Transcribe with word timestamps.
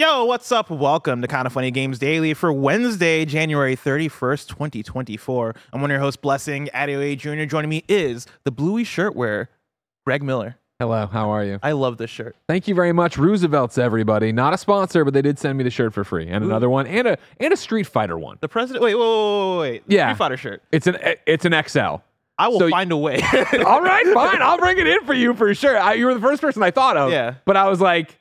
Yo, 0.00 0.24
what's 0.24 0.50
up? 0.50 0.70
Welcome 0.70 1.20
to 1.20 1.28
Kinda 1.28 1.50
Funny 1.50 1.70
Games 1.70 1.98
Daily 1.98 2.32
for 2.32 2.50
Wednesday, 2.50 3.26
January 3.26 3.76
31st, 3.76 4.48
2024. 4.48 5.54
I'm 5.74 5.82
one 5.82 5.90
of 5.90 5.92
your 5.92 6.00
hosts, 6.00 6.16
Blessing 6.16 6.70
Adeoye 6.72 7.18
Jr. 7.18 7.44
Joining 7.44 7.68
me 7.68 7.84
is 7.86 8.26
the 8.44 8.50
bluey 8.50 8.82
shirt 8.82 9.14
wearer, 9.14 9.50
Greg 10.06 10.22
Miller. 10.22 10.56
Hello, 10.78 11.06
how 11.06 11.28
are 11.28 11.44
you? 11.44 11.58
I 11.62 11.72
love 11.72 11.98
this 11.98 12.08
shirt. 12.08 12.34
Thank 12.48 12.66
you 12.66 12.74
very 12.74 12.94
much, 12.94 13.18
Roosevelt's 13.18 13.76
everybody. 13.76 14.32
Not 14.32 14.54
a 14.54 14.56
sponsor, 14.56 15.04
but 15.04 15.12
they 15.12 15.20
did 15.20 15.38
send 15.38 15.58
me 15.58 15.64
the 15.64 15.70
shirt 15.70 15.92
for 15.92 16.02
free, 16.02 16.26
and 16.28 16.42
another 16.42 16.70
one, 16.70 16.86
and 16.86 17.06
a 17.06 17.18
and 17.38 17.52
a 17.52 17.56
Street 17.58 17.86
Fighter 17.86 18.18
one. 18.18 18.38
The 18.40 18.48
president. 18.48 18.82
Wait, 18.82 18.94
wait, 18.94 19.02
wait, 19.04 19.50
wait, 19.50 19.58
wait. 19.60 19.82
Yeah. 19.86 20.08
Street 20.08 20.16
Fighter 20.16 20.36
shirt. 20.38 20.62
It's 20.72 20.86
an 20.86 20.96
it's 21.26 21.44
an 21.44 21.52
XL. 21.68 21.96
I 22.38 22.48
will 22.48 22.58
So- 22.58 22.70
find 22.70 22.90
a 22.90 22.96
way. 22.96 23.16
All 23.66 23.82
right, 23.82 24.06
fine, 24.14 24.40
I'll 24.40 24.56
bring 24.56 24.78
it 24.78 24.86
in 24.86 25.04
for 25.04 25.12
you 25.12 25.34
for 25.34 25.54
sure. 25.54 25.76
I, 25.76 25.92
you 25.92 26.06
were 26.06 26.14
the 26.14 26.20
first 26.20 26.40
person 26.40 26.62
I 26.62 26.70
thought 26.70 26.96
of. 26.96 27.12
Yeah. 27.12 27.34
but 27.44 27.58
I 27.58 27.68
was 27.68 27.82
like, 27.82 28.16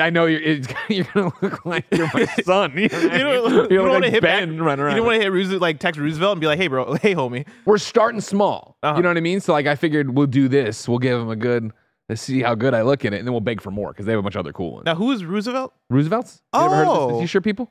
I 0.00 0.10
know 0.10 0.26
you're 0.26 0.40
it's, 0.40 0.68
you're 0.88 1.06
gonna 1.14 1.32
look 1.42 1.64
like 1.64 1.86
you're 1.92 2.08
my 2.14 2.26
son. 2.44 2.72
You, 2.76 2.88
know 2.88 2.98
you 2.98 3.08
don't, 3.18 3.70
You 3.70 3.76
you 3.78 3.82
don't 3.82 3.88
want 3.90 4.04
to 4.04 4.10
like 4.10 4.12
hit 4.12 4.22
Ben 4.22 4.56
back, 4.56 4.64
running 4.64 4.84
around. 4.84 4.92
You 4.92 4.98
don't 4.98 5.06
want 5.06 5.16
to 5.16 5.22
hit 5.22 5.32
Roosevelt, 5.32 5.62
like 5.62 5.78
text 5.78 6.00
Roosevelt 6.00 6.32
and 6.32 6.40
be 6.40 6.46
like, 6.46 6.58
"Hey, 6.58 6.68
bro, 6.68 6.94
hey, 6.94 7.14
homie." 7.14 7.46
we're 7.64 7.78
starting 7.78 8.20
small. 8.20 8.76
Uh-huh. 8.82 8.96
You 8.96 9.02
know 9.02 9.08
what 9.10 9.16
I 9.16 9.20
mean? 9.20 9.40
So 9.40 9.52
like, 9.52 9.66
I 9.66 9.74
figured 9.74 10.14
we'll 10.14 10.26
do 10.26 10.48
this. 10.48 10.88
We'll 10.88 10.98
give 10.98 11.20
him 11.20 11.30
a 11.30 11.36
good. 11.36 11.72
Let's 12.08 12.22
see 12.22 12.40
how 12.40 12.54
good 12.54 12.72
I 12.72 12.82
look 12.82 13.04
in 13.04 13.12
it, 13.12 13.18
and 13.18 13.26
then 13.26 13.32
we'll 13.34 13.40
beg 13.40 13.60
for 13.60 13.70
more 13.70 13.92
because 13.92 14.06
they 14.06 14.12
have 14.12 14.18
a 14.18 14.22
bunch 14.22 14.34
of 14.34 14.40
other 14.40 14.52
cool 14.52 14.72
ones. 14.72 14.86
Now, 14.86 14.94
who 14.94 15.12
is 15.12 15.24
Roosevelt? 15.26 15.74
Roosevelt's? 15.90 16.40
You 16.54 16.60
ever 16.60 16.74
heard 16.76 16.88
of 16.88 17.08
this? 17.08 17.16
Oh. 17.16 17.20
You 17.20 17.26
sure 17.26 17.42
people? 17.42 17.70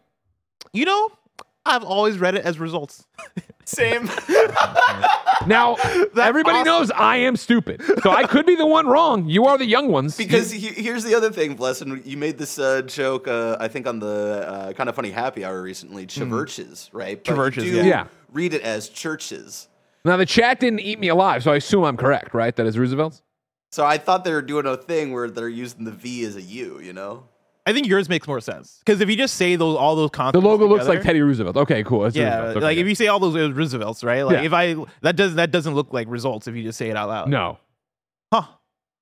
You 0.73 0.85
know, 0.85 1.09
I've 1.67 1.83
always 1.83 2.17
read 2.17 2.35
it 2.35 2.45
as 2.45 2.59
results. 2.59 3.05
Same. 3.65 4.09
Now, 5.45 5.75
everybody 6.19 6.59
awesome. 6.59 6.65
knows 6.65 6.91
I 6.91 7.17
am 7.17 7.35
stupid. 7.35 7.81
So 8.01 8.11
I 8.11 8.23
could 8.25 8.45
be 8.45 8.55
the 8.55 8.65
one 8.65 8.87
wrong. 8.87 9.27
You 9.27 9.45
are 9.45 9.57
the 9.57 9.65
young 9.65 9.89
ones. 9.89 10.17
Because 10.17 10.51
he, 10.51 10.67
here's 10.67 11.03
the 11.03 11.15
other 11.15 11.31
thing, 11.31 11.55
Blessing. 11.55 12.01
You 12.05 12.17
made 12.17 12.37
this 12.37 12.57
uh, 12.59 12.81
joke, 12.83 13.27
uh, 13.27 13.57
I 13.59 13.67
think, 13.67 13.87
on 13.87 13.99
the 13.99 14.45
uh, 14.47 14.73
kinda 14.73 14.93
funny 14.93 15.11
happy 15.11 15.43
hour 15.45 15.61
recently. 15.61 16.05
Churches, 16.05 16.89
right? 16.93 17.21
But 17.23 17.35
Churches, 17.35 17.65
yeah. 17.65 17.83
Yeah. 17.83 18.07
Read 18.31 18.53
it 18.53 18.61
as 18.61 18.89
churches. 18.89 19.67
now, 20.03 20.17
the 20.17 20.25
chat 20.25 20.59
didn't 20.59 20.79
eat 20.79 20.99
me 20.99 21.09
alive, 21.09 21.43
so 21.43 21.51
I 21.51 21.57
assume 21.57 21.83
I'm 21.83 21.97
correct, 21.97 22.33
right? 22.33 22.55
That 22.55 22.65
is 22.65 22.77
Roosevelt's? 22.77 23.21
So 23.71 23.85
I 23.85 23.97
thought 23.97 24.23
they 24.23 24.31
were 24.31 24.41
doing 24.41 24.65
a 24.65 24.77
thing 24.77 25.11
where 25.11 25.29
they're 25.29 25.49
using 25.49 25.83
the 25.83 25.91
V 25.91 26.23
as 26.23 26.35
a 26.35 26.41
U. 26.41 26.79
You 26.79 26.93
know? 26.93 27.25
I 27.67 27.73
think 27.73 27.85
yours 27.87 28.07
makes 28.07 28.27
more 28.27 28.39
sense 28.39 28.79
because 28.85 29.01
if 29.01 29.09
you 29.09 29.17
just 29.17 29.35
say 29.35 29.55
those 29.57 29.75
all 29.75 29.95
those 29.95 30.09
concepts, 30.11 30.41
The 30.41 30.47
logo 30.47 30.65
looks 30.67 30.87
like 30.87 31.01
Teddy 31.01 31.19
Roosevelt. 31.21 31.57
Okay, 31.57 31.83
cool. 31.83 32.05
It's 32.05 32.15
Yeah, 32.15 32.41
Okay, 32.45 32.59
like 32.61 32.75
yeah. 32.77 32.81
if 32.81 32.87
you 32.87 32.95
say 32.95 33.07
all 33.07 33.19
those 33.19 33.35
Roosevelt's, 33.51 34.03
right? 34.03 34.23
Like 34.23 34.37
Yeah. 34.37 34.43
if 34.43 34.53
I 34.53 34.75
that 35.01 35.15
doesn't 35.17 35.35
that 35.35 35.51
doesn't 35.51 35.75
look 35.75 35.91
like 35.91 36.07
results 36.09 36.47
if 36.47 36.55
you 36.55 36.63
just 36.63 36.77
say 36.77 36.89
it 36.89 36.95
out 36.95 37.09
loud. 37.09 37.29
No. 37.29 37.57
Huh. 38.33 38.43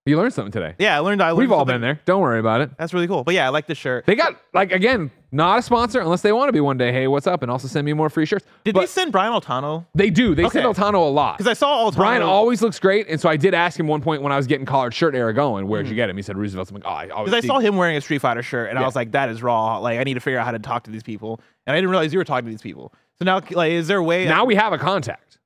You 0.08 0.18
learned 0.18 0.34
something 0.34 0.52
today. 0.52 0.76
Yeah, 0.78 0.96
I 0.96 1.00
learned. 1.00 1.20
I 1.20 1.30
learned 1.30 1.40
We've 1.40 1.52
all 1.52 1.62
something. 1.62 1.76
been 1.76 1.82
there. 1.82 2.00
Don't 2.06 2.22
worry 2.22 2.40
about 2.40 2.62
it. 2.62 2.70
That's 2.78 2.94
really 2.94 3.08
cool. 3.08 3.24
But 3.24 3.34
yeah, 3.34 3.48
I 3.48 3.50
like 3.50 3.66
the 3.66 3.74
shirt. 3.74 4.06
They 4.06 4.14
got, 4.14 4.40
like, 4.54 4.72
again, 4.72 5.10
not 5.32 5.58
a 5.58 5.62
sponsor 5.64 6.00
unless 6.00 6.22
they 6.22 6.32
want 6.32 6.48
to 6.48 6.54
be 6.54 6.60
one 6.60 6.78
day. 6.78 6.92
Hey, 6.92 7.08
what's 7.08 7.26
up? 7.26 7.42
And 7.42 7.50
also 7.50 7.68
send 7.68 7.88
me 7.88 7.94
more 7.94 8.12
free 8.12 8.28
shirts. 8.28 8.46
Did 8.64 8.76
but 8.76 8.82
they 8.82 8.86
send 8.86 9.12
Brian 9.12 9.34
Altano? 9.34 9.88
they 9.96 10.12
do. 10.12 10.36
They 10.36 10.48
send 10.50 10.64
Altano 10.64 11.08
a 11.08 11.10
lot. 11.10 11.40
Because 11.40 11.50
I 11.50 11.54
saw 11.54 11.90
Altano. 11.90 11.96
Brian 11.96 12.22
always 12.22 12.62
looks 12.62 12.78
great. 12.78 13.08
And 13.10 13.20
so 13.20 13.30
I 13.30 13.36
did 13.36 13.56
ask 13.56 13.80
him 13.80 13.88
one 13.88 14.02
point 14.02 14.22
when 14.22 14.32
I 14.32 14.38
was 14.38 14.46
getting 14.46 14.68
collared 14.68 14.94
shirt 14.94 15.16
era 15.16 15.34
going, 15.34 15.68
where'd 15.68 15.88
you 15.88 15.96
get 15.96 16.08
him? 16.08 16.18
He 16.18 16.22
said 16.22 16.38
Roosevelt. 16.38 16.70
I'm 16.70 16.76
like, 16.76 16.86
oh, 16.86 16.90
I 16.90 17.10
always 17.10 17.32
Because 17.32 17.44
I 17.44 17.48
saw 17.48 17.58
him 17.58 17.76
wearing 17.76 17.98
a 17.98 18.02
Street 18.02 18.20
Fighter 18.20 18.44
shirt, 18.44 18.70
and 18.70 18.78
I 18.78 18.86
was 18.86 18.96
like, 18.96 19.12
"That 19.14 19.30
is 19.30 19.42
raw. 19.42 19.80
Like, 19.80 20.00
I 20.00 20.04
need 20.04 20.14
to 20.14 20.20
figure 20.20 20.38
out 20.38 20.46
how 20.46 20.52
to 20.52 20.60
talk 20.60 20.84
to 20.84 20.92
these 20.92 21.04
people." 21.04 21.42
And 21.66 21.74
I 21.74 21.78
didn't 21.78 21.90
realize 21.90 22.14
you 22.14 22.20
were 22.20 22.26
talking 22.26 22.46
to 22.46 22.52
these 22.52 22.62
people. 22.62 22.94
So 23.18 23.26
now, 23.26 23.42
like, 23.52 23.72
is 23.72 23.88
there 23.88 23.98
a 23.98 24.04
way? 24.04 24.26
Now 24.26 24.46
we 24.46 24.54
have 24.54 24.72
a 24.72 24.78
contact. 24.78 25.40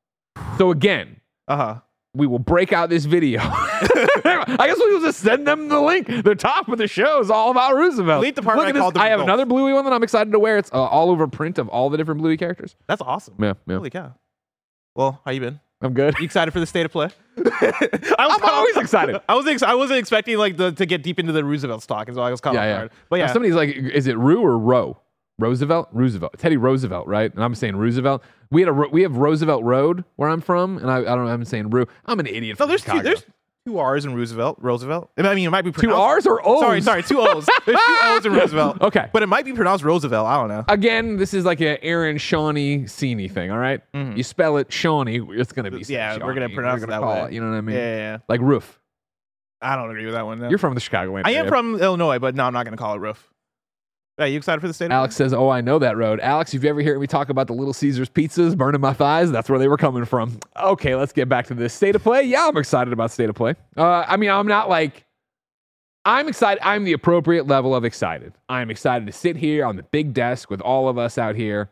So 0.58 0.72
again, 0.72 1.22
uh 1.48 1.56
huh. 1.56 1.80
we 2.14 2.28
will 2.28 2.40
break 2.40 2.74
out 2.74 2.90
this 2.90 3.06
video. 3.06 3.40
I 4.58 4.68
guess 4.68 4.78
we 4.78 4.94
will 4.94 5.02
just 5.02 5.20
send 5.20 5.48
them 5.48 5.68
the 5.70 5.80
link. 5.80 6.08
The 6.08 6.36
top 6.36 6.68
of 6.70 6.78
the 6.78 6.88
show 6.88 7.20
is 7.20 7.30
all 7.30 7.52
about 7.52 7.76
Roosevelt. 7.76 8.24
The 8.36 8.42
part 8.42 8.58
Look 8.58 8.68
at 8.70 8.76
I 8.76 8.90
this. 8.90 8.98
I 8.98 9.08
have 9.10 9.20
another 9.20 9.46
Bluey 9.46 9.74
one 9.74 9.84
that 9.86 9.94
I'm 9.94 10.04
excited 10.04 10.32
to 10.32 10.40
wear. 10.40 10.58
It's 10.58 10.72
uh, 10.72 10.82
all 10.82 11.10
over 11.12 11.28
print 11.28 11.58
of 11.58 11.68
all 11.70 11.90
the 11.90 11.98
different 11.98 12.22
Bluey 12.22 12.38
characters. 12.38 12.76
That's 12.88 13.02
awesome. 13.02 13.36
Yeah, 13.40 13.54
yeah. 13.68 13.76
Holy 13.76 13.90
cow. 13.90 14.14
Well, 14.96 15.22
how 15.26 15.32
you 15.32 15.40
been? 15.42 15.60
I'm 15.82 15.94
good. 15.94 16.16
You 16.20 16.26
excited 16.26 16.52
for 16.52 16.60
the 16.60 16.66
state 16.66 16.86
of 16.86 16.92
play? 16.92 17.10
I 17.38 17.42
was 17.42 18.14
I'm 18.44 18.50
always 18.50 18.76
excited. 18.78 19.22
I 19.30 19.36
was 19.36 19.48
ex- 19.48 19.64
I 19.64 19.74
wasn't 19.76 20.00
expecting 20.00 20.38
like 20.38 20.58
the, 20.58 20.72
to 20.74 20.86
get 20.86 21.04
deep 21.04 21.20
into 21.20 21.32
the 21.32 21.44
Roosevelt 21.44 21.88
talk, 21.88 22.08
and 22.08 22.16
so 22.16 22.22
I 22.22 22.32
was 22.32 22.42
caught 22.42 22.54
Yeah, 22.54 22.66
yeah. 22.66 22.78
guard. 22.80 22.92
But 23.10 23.18
Now, 23.18 23.26
yeah, 23.26 23.34
somebody's 23.34 23.56
like, 23.56 23.70
is 23.70 24.08
it 24.08 24.18
Rue 24.18 24.42
or 24.42 24.58
Roe? 24.58 25.00
Roosevelt, 25.38 25.88
Roosevelt, 25.94 26.38
Teddy 26.38 26.58
Roosevelt, 26.58 27.08
right? 27.08 27.34
And 27.34 27.42
I'm 27.42 27.56
saying 27.56 27.78
Roosevelt. 27.78 28.22
We 28.52 28.60
had 28.62 28.68
a 28.68 28.74
we 28.74 29.04
have 29.04 29.16
Roosevelt 29.16 29.64
Road 29.64 30.04
where 30.18 30.28
I'm 30.28 30.42
from, 30.42 30.78
and 30.80 30.92
I, 30.92 30.98
I 30.98 31.04
don't 31.16 31.26
know. 31.26 31.32
I'm 31.32 31.46
saying 31.46 31.70
Rue. 31.70 31.86
I'm 32.06 32.20
an 32.20 32.28
idiot. 32.28 32.60
no, 32.60 32.66
there's 32.66 32.84
two, 32.84 33.02
there's 33.02 33.24
two 33.66 33.78
R's 33.78 34.06
in 34.06 34.16
Roosevelt. 34.16 34.58
Roosevelt. 34.62 35.10
I 35.18 35.36
mean, 35.36 35.46
it 35.48 35.50
might 35.50 35.64
be 35.64 35.72
two 35.72 35.94
R's 35.94 36.26
or 36.26 36.42
O's. 36.48 36.60
Sorry, 36.62 36.82
sorry, 36.82 37.04
two 37.04 37.20
O's. 37.20 37.48
There's 37.66 37.78
two 37.80 37.98
O's 38.04 38.26
in 38.26 38.34
Roosevelt. 38.40 38.82
Okay. 38.82 39.10
but 39.14 39.22
it 39.24 39.28
might 39.28 39.46
be 39.46 39.54
pronounced 39.54 39.84
Roosevelt. 39.84 40.26
I 40.28 40.38
don't 40.40 40.48
know. 40.48 40.66
Again, 40.68 41.18
this 41.18 41.34
is 41.34 41.46
like 41.46 41.62
a 41.62 41.84
Aaron 41.84 42.18
Shawnee 42.18 42.80
Seany 42.84 43.32
thing, 43.32 43.52
all 43.52 43.58
right? 43.60 43.82
You 43.94 44.24
spell 44.24 44.58
it 44.58 44.72
Shawnee, 44.72 45.20
it's 45.32 45.52
gonna 45.52 45.72
be 45.72 45.80
Mm-hmm. 45.80 45.92
Yeah, 45.92 46.14
Shawnee. 46.14 46.26
we're 46.26 46.34
gonna 46.34 46.50
pronounce 46.50 46.80
We're 46.82 46.86
it 46.88 46.90
that 46.92 47.02
way. 47.02 47.22
it, 47.26 47.34
you 47.34 47.42
know 47.42 47.50
what 47.52 47.58
I 47.58 47.62
mean? 47.62 47.76
Yeah, 47.76 47.82
yeah, 47.82 47.98
yeah. 47.98 48.18
Like 48.28 48.42
roof. 48.42 48.80
I 49.62 49.76
don't 49.76 49.90
agree 49.90 50.06
with 50.06 50.14
that 50.14 50.26
one. 50.26 50.40
No. 50.40 50.48
You're 50.50 50.58
from 50.58 50.74
the 50.74 50.80
Chicagoland. 50.80 51.24
I 51.26 51.32
am 51.32 51.48
from 51.50 51.76
Illinois, 51.82 52.18
but 52.20 52.34
no, 52.34 52.46
I'm 52.46 52.54
not 52.54 52.64
going 52.66 52.78
to 52.78 52.82
call 52.82 52.96
it 52.96 53.00
roof. 53.00 53.29
Are 54.20 54.28
you 54.28 54.38
excited 54.38 54.60
for 54.60 54.68
the 54.68 54.74
state? 54.74 54.88
of 54.88 54.92
Alex 54.92 55.16
says, 55.16 55.34
"Oh, 55.34 55.50
I 55.50 55.62
know 55.62 55.80
that 55.80 55.98
road." 55.98 56.20
Alex, 56.20 56.54
if 56.54 56.64
you 56.64 56.70
ever 56.70 56.82
hear 56.82 57.00
me 57.00 57.08
talk 57.08 57.30
about 57.30 57.48
the 57.48 57.54
Little 57.54 57.74
Caesars 57.74 58.10
pizzas 58.10 58.58
burning 58.58 58.82
my 58.82 58.94
thighs, 58.94 59.32
that's 59.32 59.50
where 59.50 59.60
they 59.60 59.68
were 59.68 59.78
coming 59.78 60.06
from. 60.06 60.40
Okay, 60.58 60.96
let's 60.96 61.14
get 61.14 61.30
back 61.30 61.48
to 61.48 61.54
this 61.54 61.74
state 61.74 61.96
of 61.96 62.04
play. 62.04 62.24
Yeah, 62.24 62.48
I'm 62.48 62.58
excited 62.58 62.92
about 62.92 63.12
state 63.12 63.30
of 63.30 63.36
play. 63.36 63.56
Uh, 63.78 64.04
I 64.08 64.18
mean, 64.18 64.30
I'm 64.30 64.48
not 64.48 64.70
like 64.70 65.06
I'm 66.06 66.28
excited. 66.28 66.60
I'm 66.64 66.84
the 66.86 66.94
appropriate 66.94 67.48
level 67.48 67.76
of 67.76 67.86
excited. 67.86 68.34
I'm 68.48 68.70
excited 68.70 69.06
to 69.08 69.12
sit 69.14 69.36
here 69.36 69.66
on 69.66 69.76
the 69.76 69.84
big 69.84 70.14
desk 70.14 70.50
with 70.50 70.62
all 70.62 70.90
of 70.90 70.98
us 70.98 71.18
out 71.18 71.36
here. 71.36 71.70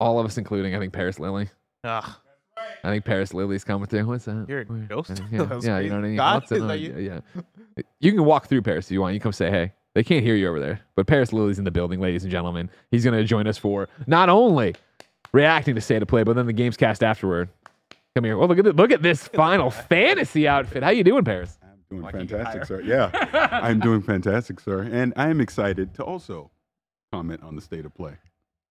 All 0.00 0.18
of 0.18 0.26
us, 0.26 0.38
including 0.38 0.74
I 0.74 0.78
think 0.78 0.92
Parris 0.92 1.18
Lily. 1.18 1.48
Ugh. 1.84 2.10
I 2.82 2.90
think 2.90 3.04
Parris 3.04 3.34
Lily's 3.34 3.64
coming 3.64 3.86
through. 3.86 4.06
What's 4.06 4.24
that? 4.24 4.46
You're 4.48 4.60
a 4.60 4.64
ghost? 4.64 5.20
Yeah, 5.30 5.58
yeah 5.62 5.78
you 5.78 5.90
know 5.90 5.96
what 5.96 6.04
I 6.04 6.08
mean. 6.08 6.16
God, 6.16 6.34
What's 6.42 6.52
it 6.52 6.56
is 6.56 6.62
on? 6.62 6.68
that 6.68 6.80
you? 6.80 6.98
Yeah. 6.98 7.82
You 8.00 8.12
can 8.12 8.24
walk 8.24 8.48
through 8.48 8.62
Parris 8.62 8.86
if 8.86 8.92
you 8.92 9.00
want. 9.00 9.14
You 9.14 9.20
come 9.20 9.32
say 9.32 9.50
hey. 9.50 9.72
They 9.94 10.04
can't 10.04 10.24
hear 10.24 10.36
you 10.36 10.48
over 10.48 10.60
there, 10.60 10.80
but 10.94 11.06
Parris 11.06 11.32
Lily's 11.32 11.58
in 11.58 11.64
the 11.64 11.70
building, 11.70 12.00
ladies 12.00 12.22
and 12.22 12.30
gentlemen. 12.30 12.70
He's 12.90 13.04
going 13.04 13.16
to 13.16 13.24
join 13.24 13.46
us 13.46 13.58
for 13.58 13.88
not 14.06 14.28
only 14.28 14.74
reacting 15.32 15.74
to 15.74 15.80
state 15.80 16.02
of 16.02 16.08
play, 16.08 16.22
but 16.22 16.34
then 16.36 16.46
the 16.46 16.52
games 16.52 16.76
cast 16.76 17.02
afterward. 17.02 17.48
Come 18.14 18.24
here. 18.24 18.36
Well, 18.36 18.48
look 18.48 18.58
at 18.58 18.64
this, 18.64 18.74
look 18.74 18.90
at 18.92 19.02
this 19.02 19.26
Final 19.28 19.70
Fantasy 19.70 20.46
outfit. 20.46 20.82
How 20.82 20.90
you 20.90 21.04
doing, 21.04 21.24
Parris? 21.24 21.58
I'm 21.62 21.96
doing 22.00 22.12
fantastic, 22.28 22.64
sir. 22.66 22.80
Yeah, 22.82 23.10
I'm 23.62 23.80
doing 23.80 24.02
fantastic, 24.02 24.60
sir. 24.60 24.82
And 24.82 25.12
I 25.16 25.28
am 25.30 25.40
excited 25.40 25.94
to 25.94 26.04
also 26.04 26.50
comment 27.12 27.42
on 27.42 27.56
the 27.56 27.62
state 27.62 27.84
of 27.86 27.94
play. 27.94 28.12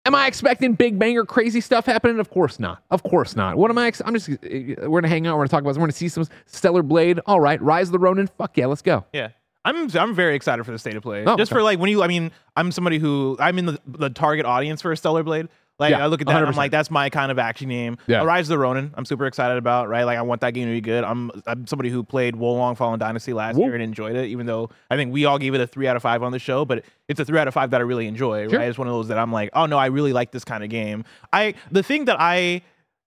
Am 0.06 0.16
I 0.16 0.28
expecting 0.28 0.74
big 0.74 1.00
banger 1.00 1.24
crazy 1.24 1.62
stuff 1.62 1.86
happening? 1.86 2.20
Of 2.20 2.30
course 2.30 2.60
not. 2.60 2.84
Of 2.92 3.04
course 3.04 3.36
not. 3.38 3.56
What 3.56 3.72
am 3.72 3.78
I? 3.78 3.88
Ex- 3.88 4.02
I'm 4.04 4.14
just. 4.14 4.30
uh, 4.30 4.36
We're 4.42 5.00
gonna 5.02 5.08
hang 5.08 5.28
out. 5.28 5.36
We're 5.38 5.42
gonna 5.44 5.50
talk 5.50 5.62
about. 5.62 5.76
We're 5.76 5.82
gonna 5.82 5.92
see 5.94 6.10
some 6.10 6.26
Stellar 6.48 6.84
Blade. 6.84 7.20
All 7.26 7.40
right, 7.40 7.62
Rise 7.62 7.88
of 7.88 7.94
the 7.94 8.00
Ronin. 8.00 8.28
Fuck 8.28 8.58
yeah, 8.58 8.66
let's 8.66 8.82
go. 8.82 9.06
Yeah. 9.14 9.30
I'm 9.66 9.90
I'm 9.96 10.14
very 10.14 10.36
excited 10.36 10.64
for 10.66 10.72
the 10.72 10.80
state 10.80 10.96
of 10.96 11.04
play. 11.04 11.24
Oh, 11.26 11.38
Just 11.38 11.52
okay. 11.52 11.60
for 11.60 11.64
like 11.64 11.80
when 11.80 11.90
you 11.90 12.04
I 12.04 12.08
mean, 12.08 12.32
I'm 12.56 12.72
somebody 12.72 13.00
who 13.00 13.38
I'm 13.40 13.58
in 13.60 13.66
the, 13.66 13.80
the 13.88 14.10
target 14.10 14.46
audience 14.46 14.82
for 14.82 14.92
a 14.92 14.98
Stellar 14.98 15.24
Blade. 15.24 15.48
Like 15.80 15.90
Yeah, 15.92 16.04
I 16.04 16.08
look 16.08 16.22
at 16.22 16.28
that 16.28 16.38
and 16.38 16.46
I'm 16.48 16.56
like, 16.56 16.70
that's 16.70 16.92
my 16.92 17.10
kind 17.10 17.32
of 17.32 17.40
action 17.40 17.70
game. 17.70 17.98
Yeah. 18.06 18.24
Rise 18.24 18.46
of 18.46 18.50
the 18.50 18.60
Ronin, 18.60 18.94
I'm 18.96 19.06
super 19.06 19.26
excited 19.26 19.58
about, 19.58 19.90
right? 19.90 20.04
Like 20.04 20.20
I 20.20 20.22
want 20.22 20.42
that 20.42 20.52
game 20.54 20.68
to 20.68 20.72
be 20.72 20.82
good. 20.82 21.04
I'm 21.04 21.32
I'm 21.48 21.66
somebody 21.66 21.90
who 21.90 22.04
played 22.04 22.36
Wo 22.36 22.54
Long 22.54 22.76
Fallen 22.76 23.00
Dynasty 23.00 23.34
last 23.34 23.56
Woo. 23.56 23.64
year 23.64 23.74
and 23.74 23.82
enjoyed 23.82 24.16
it, 24.16 24.28
even 24.28 24.46
though 24.46 24.70
I 24.92 24.98
think 24.98 25.12
we 25.12 25.26
all 25.26 25.40
gave 25.40 25.56
it 25.56 25.62
a 25.62 25.66
three 25.68 25.88
out 25.88 25.96
of 25.96 26.02
five 26.04 26.22
on 26.22 26.32
the 26.32 26.40
show, 26.40 26.64
but 26.66 26.84
it's 27.08 27.20
a 27.20 27.26
three 27.26 27.40
out 27.40 27.48
of 27.48 27.54
five 27.56 27.72
that 27.72 27.82
I 27.82 27.84
really 27.86 28.06
enjoy, 28.08 28.48
Sure. 28.50 28.60
right? 28.60 28.68
It's 28.70 28.78
one 28.78 28.88
of 28.88 28.94
those 28.94 29.08
that 29.08 29.18
I'm 29.18 29.32
like, 29.32 29.50
oh 29.54 29.66
no, 29.66 29.78
I 29.80 29.88
really 29.88 30.14
like 30.14 30.32
this 30.32 30.44
kind 30.46 30.64
of 30.64 30.70
game. 30.70 31.06
I 31.32 31.56
the 31.72 31.82
thing 31.84 32.06
that 32.06 32.18
I 32.20 32.62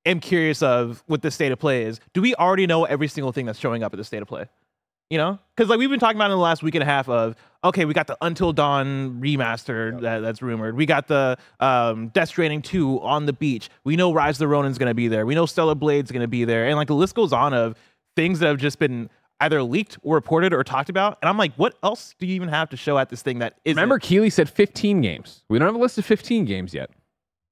am 0.05 0.19
curious 0.20 0.61
of 0.62 1.05
with 1.06 1.23
the 1.23 1.31
state 1.31 1.53
of 1.53 1.58
play 1.61 1.85
is 1.85 2.00
do 2.14 2.20
we 2.23 2.35
already 2.35 2.67
know 2.67 2.85
every 2.85 3.08
single 3.08 3.31
thing 3.32 3.47
that's 3.47 3.58
showing 3.61 3.85
up 3.85 3.93
at 3.94 3.97
the 3.99 4.05
state 4.05 4.23
of 4.23 4.29
play? 4.29 4.47
You 5.11 5.19
know, 5.19 5.38
because 5.55 5.70
like 5.70 5.79
we've 5.79 5.88
been 5.88 6.00
talking 6.00 6.17
about 6.17 6.26
in 6.26 6.37
the 6.37 6.43
last 6.43 6.64
week 6.64 6.75
and 6.75 6.82
a 6.82 6.87
half 6.87 7.08
of 7.08 7.37
okay, 7.62 7.85
we 7.85 7.94
got 7.94 8.06
the 8.06 8.17
Until 8.20 8.53
Dawn 8.53 9.20
remaster 9.20 10.00
that, 10.00 10.20
that's 10.20 10.43
rumored. 10.43 10.76
We 10.76 10.87
got 10.87 11.06
the 11.06 11.37
um, 11.61 12.08
Death 12.08 12.29
Stranding 12.29 12.62
two 12.62 13.00
on 13.00 13.26
the 13.26 13.32
beach. 13.32 13.69
We 13.85 13.97
know 13.97 14.12
Rise 14.12 14.37
of 14.37 14.41
the 14.41 14.49
Ronin's 14.49 14.79
going 14.79 14.91
to 14.91 14.94
be 14.94 15.08
there. 15.08 15.25
We 15.26 15.35
know 15.35 15.47
Stellar 15.47 15.75
Blade's 15.75 16.11
going 16.11 16.23
to 16.23 16.29
be 16.29 16.44
there, 16.44 16.67
and 16.67 16.76
like 16.76 16.88
the 16.88 16.94
list 16.94 17.14
goes 17.14 17.32
on 17.32 17.55
of 17.55 17.76
things 18.17 18.41
that 18.41 18.49
have 18.49 18.58
just 18.58 18.79
been 18.79 19.08
either 19.41 19.62
leaked 19.62 19.99
or 20.03 20.14
reported 20.14 20.53
or 20.53 20.64
talked 20.64 20.88
about. 20.88 21.19
And 21.23 21.29
I'm 21.29 21.37
like, 21.37 21.55
what 21.55 21.75
else 21.82 22.14
do 22.19 22.26
you 22.26 22.35
even 22.35 22.49
have 22.49 22.70
to 22.70 22.76
show 22.76 22.99
at 22.99 23.11
this 23.11 23.23
thing 23.23 23.38
that 23.41 23.55
is 23.64 23.75
Remember, 23.76 23.99
Keeley 23.99 24.31
said 24.31 24.49
15 24.49 25.00
games. 25.00 25.44
We 25.49 25.58
don't 25.58 25.67
have 25.67 25.75
a 25.75 25.79
list 25.79 25.99
of 25.99 26.06
15 26.06 26.44
games 26.47 26.73
yet. 26.75 26.91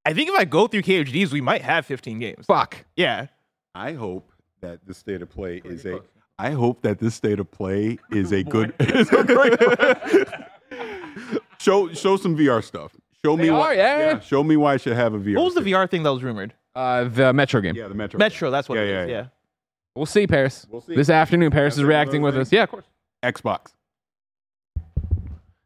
I 0.06 0.12
think 0.12 0.28
if 0.28 0.34
I 0.34 0.44
go 0.44 0.66
through 0.66 0.82
KHDs, 0.82 1.32
we 1.32 1.40
might 1.40 1.62
have 1.62 1.86
15 1.86 2.18
games. 2.18 2.46
Fuck. 2.46 2.84
Yeah. 2.96 3.26
I 3.74 3.92
hope 3.92 4.32
that 4.60 4.80
the 4.86 4.94
state 4.94 5.22
of 5.22 5.30
play 5.30 5.60
is 5.64 5.84
a. 5.84 6.00
I 6.38 6.50
hope 6.50 6.82
that 6.82 6.98
this 6.98 7.14
state 7.14 7.38
of 7.40 7.50
play 7.50 7.98
is 8.10 8.32
a 8.32 8.42
good. 8.42 8.74
is 8.80 9.10
a 9.12 9.22
great- 9.24 10.28
show 11.60 11.92
show 11.92 12.16
some 12.16 12.36
VR 12.36 12.62
stuff. 12.62 12.92
Show 13.24 13.36
me 13.36 13.44
They 13.44 13.50
why. 13.50 13.58
are, 13.70 13.74
yeah. 13.74 14.20
Show 14.20 14.42
me 14.44 14.56
why 14.56 14.74
I 14.74 14.76
should 14.76 14.94
have 14.94 15.14
a 15.14 15.18
VR. 15.18 15.36
What 15.36 15.44
was 15.44 15.54
the 15.54 15.60
stick. 15.62 15.72
VR 15.72 15.88
thing 15.88 16.02
that 16.02 16.10
was 16.12 16.22
rumored? 16.22 16.52
Uh, 16.74 17.04
the 17.04 17.32
Metro 17.32 17.60
game. 17.60 17.74
Yeah, 17.76 17.88
the 17.88 17.94
Metro. 17.94 18.18
Metro, 18.18 18.50
that's 18.50 18.68
what 18.68 18.76
Yeah, 18.76 18.84
it 18.84 18.88
yeah, 18.90 19.02
is. 19.04 19.08
yeah. 19.10 19.16
Yeah. 19.16 19.26
We'll 19.96 20.06
see, 20.06 20.26
Parris. 20.26 20.66
We'll 20.68 20.80
see. 20.80 20.96
This 20.96 21.08
afternoon, 21.08 21.50
Parris 21.52 21.74
is 21.74 21.78
After 21.80 21.86
reacting 21.88 22.22
those 22.22 22.34
with 22.34 22.48
us. 22.48 22.52
Yeah, 22.52 22.64
of 22.64 22.70
course. 22.70 22.84
Xbox. 23.22 23.66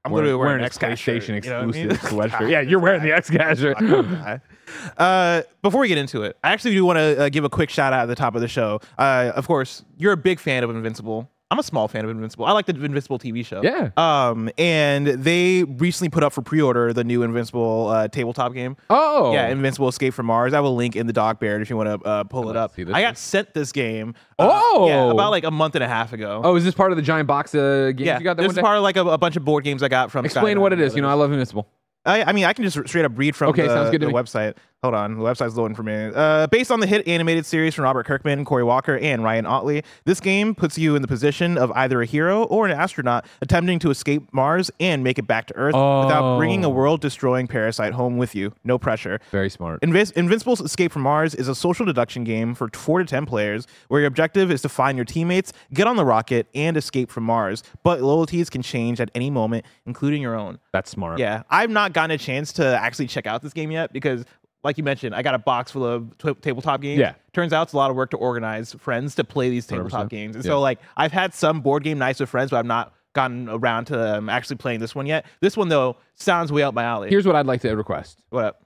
I'm 0.08 0.12
Wearing- 0.12 0.26
literally 0.26 0.38
wearing, 0.38 0.60
wearing 0.60 0.64
an 0.64 0.70
XCast 0.70 1.20
PlayStation 1.20 1.26
shirt, 1.26 1.44
you 1.44 1.50
know 1.50 1.58
I 1.60 1.66
mean? 1.66 1.90
exclusive 1.90 2.00
sweatshirt. 2.32 2.50
Yeah, 2.50 2.60
you're 2.60 2.80
wearing 2.80 3.02
the 3.02 3.10
XCast 3.10 3.58
shirt. 3.58 4.40
uh, 4.98 5.42
before 5.62 5.80
we 5.80 5.88
get 5.88 5.98
into 5.98 6.22
it, 6.22 6.36
I 6.42 6.52
actually 6.52 6.74
do 6.74 6.84
want 6.84 6.98
to 6.98 7.22
uh, 7.24 7.28
give 7.28 7.44
a 7.44 7.48
quick 7.50 7.70
shout 7.70 7.92
out 7.92 8.02
at 8.02 8.06
the 8.06 8.14
top 8.16 8.34
of 8.34 8.40
the 8.40 8.48
show. 8.48 8.80
Uh, 8.98 9.32
of 9.34 9.46
course, 9.46 9.84
you're 9.96 10.12
a 10.12 10.16
big 10.16 10.38
fan 10.40 10.64
of 10.64 10.70
Invincible. 10.70 11.30
I'm 11.50 11.58
a 11.58 11.62
small 11.62 11.88
fan 11.88 12.04
of 12.04 12.10
Invincible. 12.10 12.44
I 12.44 12.52
like 12.52 12.66
the 12.66 12.74
Invincible 12.74 13.18
TV 13.18 13.44
show. 13.44 13.62
Yeah. 13.62 13.90
Um, 13.96 14.50
and 14.58 15.06
they 15.06 15.64
recently 15.64 16.10
put 16.10 16.22
up 16.22 16.34
for 16.34 16.42
pre-order 16.42 16.92
the 16.92 17.04
new 17.04 17.22
Invincible 17.22 17.88
uh, 17.88 18.08
tabletop 18.08 18.52
game. 18.52 18.76
Oh. 18.90 19.32
Yeah, 19.32 19.48
Invincible 19.48 19.88
Escape 19.88 20.12
from 20.12 20.26
Mars. 20.26 20.52
I 20.52 20.60
will 20.60 20.74
link 20.76 20.94
in 20.94 21.06
the 21.06 21.12
doc 21.14 21.40
bear 21.40 21.58
if 21.60 21.70
you 21.70 21.76
want 21.78 22.02
to 22.02 22.06
uh, 22.06 22.24
pull 22.24 22.40
I'd 22.50 22.56
it 22.56 22.58
like 22.58 22.64
up. 22.64 22.72
I 22.78 22.82
one. 22.92 23.00
got 23.02 23.16
sent 23.16 23.54
this 23.54 23.72
game. 23.72 24.14
uh, 24.38 24.46
Oh. 24.50 24.86
yeah, 24.88 25.10
about 25.10 25.30
like 25.30 25.44
a 25.44 25.50
month 25.50 25.74
and 25.74 25.82
a 25.82 25.88
half 25.88 26.12
ago. 26.12 26.42
Oh, 26.44 26.54
is 26.56 26.64
this 26.64 26.74
part 26.74 26.92
of 26.92 26.96
the 26.96 27.02
giant 27.02 27.26
box 27.26 27.54
of 27.54 27.96
games 27.96 28.06
yeah. 28.06 28.18
you 28.18 28.24
got 28.24 28.36
that 28.36 28.42
this 28.42 28.52
is 28.52 28.58
part 28.58 28.76
of 28.76 28.82
like 28.82 28.96
a, 28.96 29.06
a 29.06 29.16
bunch 29.18 29.36
of 29.36 29.44
board 29.44 29.64
games 29.64 29.82
I 29.82 29.88
got 29.88 30.10
from. 30.10 30.26
Explain 30.26 30.60
what 30.60 30.74
it 30.74 30.80
and. 30.80 30.94
You 30.94 31.00
know, 31.02 31.08
I 31.08 31.14
love 31.14 31.32
Invincible. 31.32 31.66
I, 32.04 32.24
I 32.24 32.32
mean, 32.32 32.44
I 32.44 32.52
can 32.52 32.64
just 32.64 32.76
straight 32.88 33.04
up 33.04 33.12
read 33.16 33.34
from 33.36 33.50
Okay, 33.50 33.62
the, 33.62 33.68
sounds 33.74 33.90
good 33.90 34.00
to 34.00 34.06
the 34.06 34.12
me. 34.12 34.18
website. 34.18 34.56
Hold 34.84 34.94
on, 34.94 35.16
the 35.18 35.24
website's 35.24 35.56
loading 35.56 35.74
for 35.74 35.82
me. 35.82 36.12
Uh, 36.14 36.46
based 36.46 36.70
on 36.70 36.78
the 36.78 36.86
hit 36.86 37.08
animated 37.08 37.44
series 37.44 37.74
from 37.74 37.82
Robert 37.82 38.06
Kirkman, 38.06 38.44
Corey 38.44 38.62
Walker, 38.62 38.96
and 38.98 39.24
Ryan 39.24 39.44
Ottley, 39.44 39.82
this 40.04 40.20
game 40.20 40.54
puts 40.54 40.78
you 40.78 40.94
in 40.94 41.02
the 41.02 41.08
position 41.08 41.58
of 41.58 41.72
either 41.72 42.00
a 42.00 42.06
hero 42.06 42.44
or 42.44 42.64
an 42.64 42.70
astronaut 42.70 43.26
attempting 43.42 43.80
to 43.80 43.90
escape 43.90 44.32
Mars 44.32 44.70
and 44.78 45.02
make 45.02 45.18
it 45.18 45.26
back 45.26 45.46
to 45.46 45.56
Earth 45.56 45.74
without 45.74 46.38
bringing 46.38 46.64
a 46.64 46.68
Oh. 46.68 46.70
world-destroying 46.70 47.48
parasite 47.48 47.92
home 47.94 48.18
with 48.18 48.36
you. 48.36 48.52
No 48.62 48.78
pressure. 48.78 49.18
Very 49.32 49.50
smart. 49.50 49.80
Invis- 49.80 50.12
Invincible's 50.12 50.60
Escape 50.60 50.92
from 50.92 51.02
Mars 51.02 51.34
is 51.34 51.48
a 51.48 51.56
social 51.56 51.84
deduction 51.84 52.22
game 52.22 52.54
for 52.54 52.68
four 52.72 53.00
to 53.00 53.04
ten 53.04 53.26
players, 53.26 53.66
where 53.88 54.00
your 54.02 54.06
objective 54.06 54.48
is 54.48 54.62
to 54.62 54.68
find 54.68 54.96
your 54.96 55.04
teammates, 55.04 55.52
get 55.74 55.88
on 55.88 55.96
the 55.96 56.04
rocket, 56.04 56.46
and 56.54 56.76
escape 56.76 57.10
from 57.10 57.24
Mars. 57.24 57.64
But 57.82 58.00
loyalties 58.00 58.48
can 58.48 58.62
change 58.62 59.00
at 59.00 59.10
any 59.16 59.28
moment, 59.28 59.66
including 59.86 60.22
your 60.22 60.36
own. 60.36 60.60
That's 60.72 60.88
smart. 60.88 61.18
Yeah, 61.18 61.42
I've 61.50 61.70
not 61.70 61.94
gotten 61.94 62.12
a 62.12 62.18
chance 62.18 62.52
to 62.52 62.64
actually 62.64 63.08
check 63.08 63.26
out 63.26 63.42
this 63.42 63.52
game 63.52 63.72
yet 63.72 63.92
because, 63.92 64.24
like 64.64 64.76
you 64.78 64.84
mentioned, 64.84 65.14
I 65.14 65.22
got 65.22 65.34
a 65.34 65.38
box 65.38 65.70
full 65.72 65.84
of 65.86 66.16
tw- 66.18 66.40
tabletop 66.42 66.80
games. 66.80 66.98
Yeah. 66.98 67.14
turns 67.32 67.52
out 67.52 67.62
it's 67.64 67.72
a 67.72 67.76
lot 67.76 67.90
of 67.90 67.96
work 67.96 68.10
to 68.10 68.16
organize 68.16 68.72
friends 68.74 69.14
to 69.16 69.24
play 69.24 69.48
these 69.50 69.66
tabletop 69.66 70.06
100%. 70.06 70.08
games, 70.10 70.36
and 70.36 70.44
Yeah. 70.44 70.50
so 70.50 70.60
like 70.60 70.78
I've 70.96 71.12
had 71.12 71.32
some 71.34 71.60
board 71.60 71.84
game 71.84 71.98
nights 71.98 72.18
with 72.20 72.28
friends, 72.28 72.50
but 72.50 72.56
I've 72.58 72.66
not 72.66 72.92
gotten 73.14 73.48
around 73.48 73.86
to 73.86 74.18
um, 74.18 74.28
actually 74.28 74.56
playing 74.56 74.80
this 74.80 74.94
one 74.94 75.06
yet. 75.06 75.24
This 75.40 75.56
one 75.56 75.68
though 75.68 75.96
sounds 76.14 76.50
way 76.52 76.62
up 76.62 76.74
my 76.74 76.84
alley. 76.84 77.08
Here's 77.10 77.26
what 77.26 77.36
I'd 77.36 77.46
like 77.46 77.60
to 77.62 77.74
request. 77.74 78.22
what 78.30 78.44
up? 78.44 78.62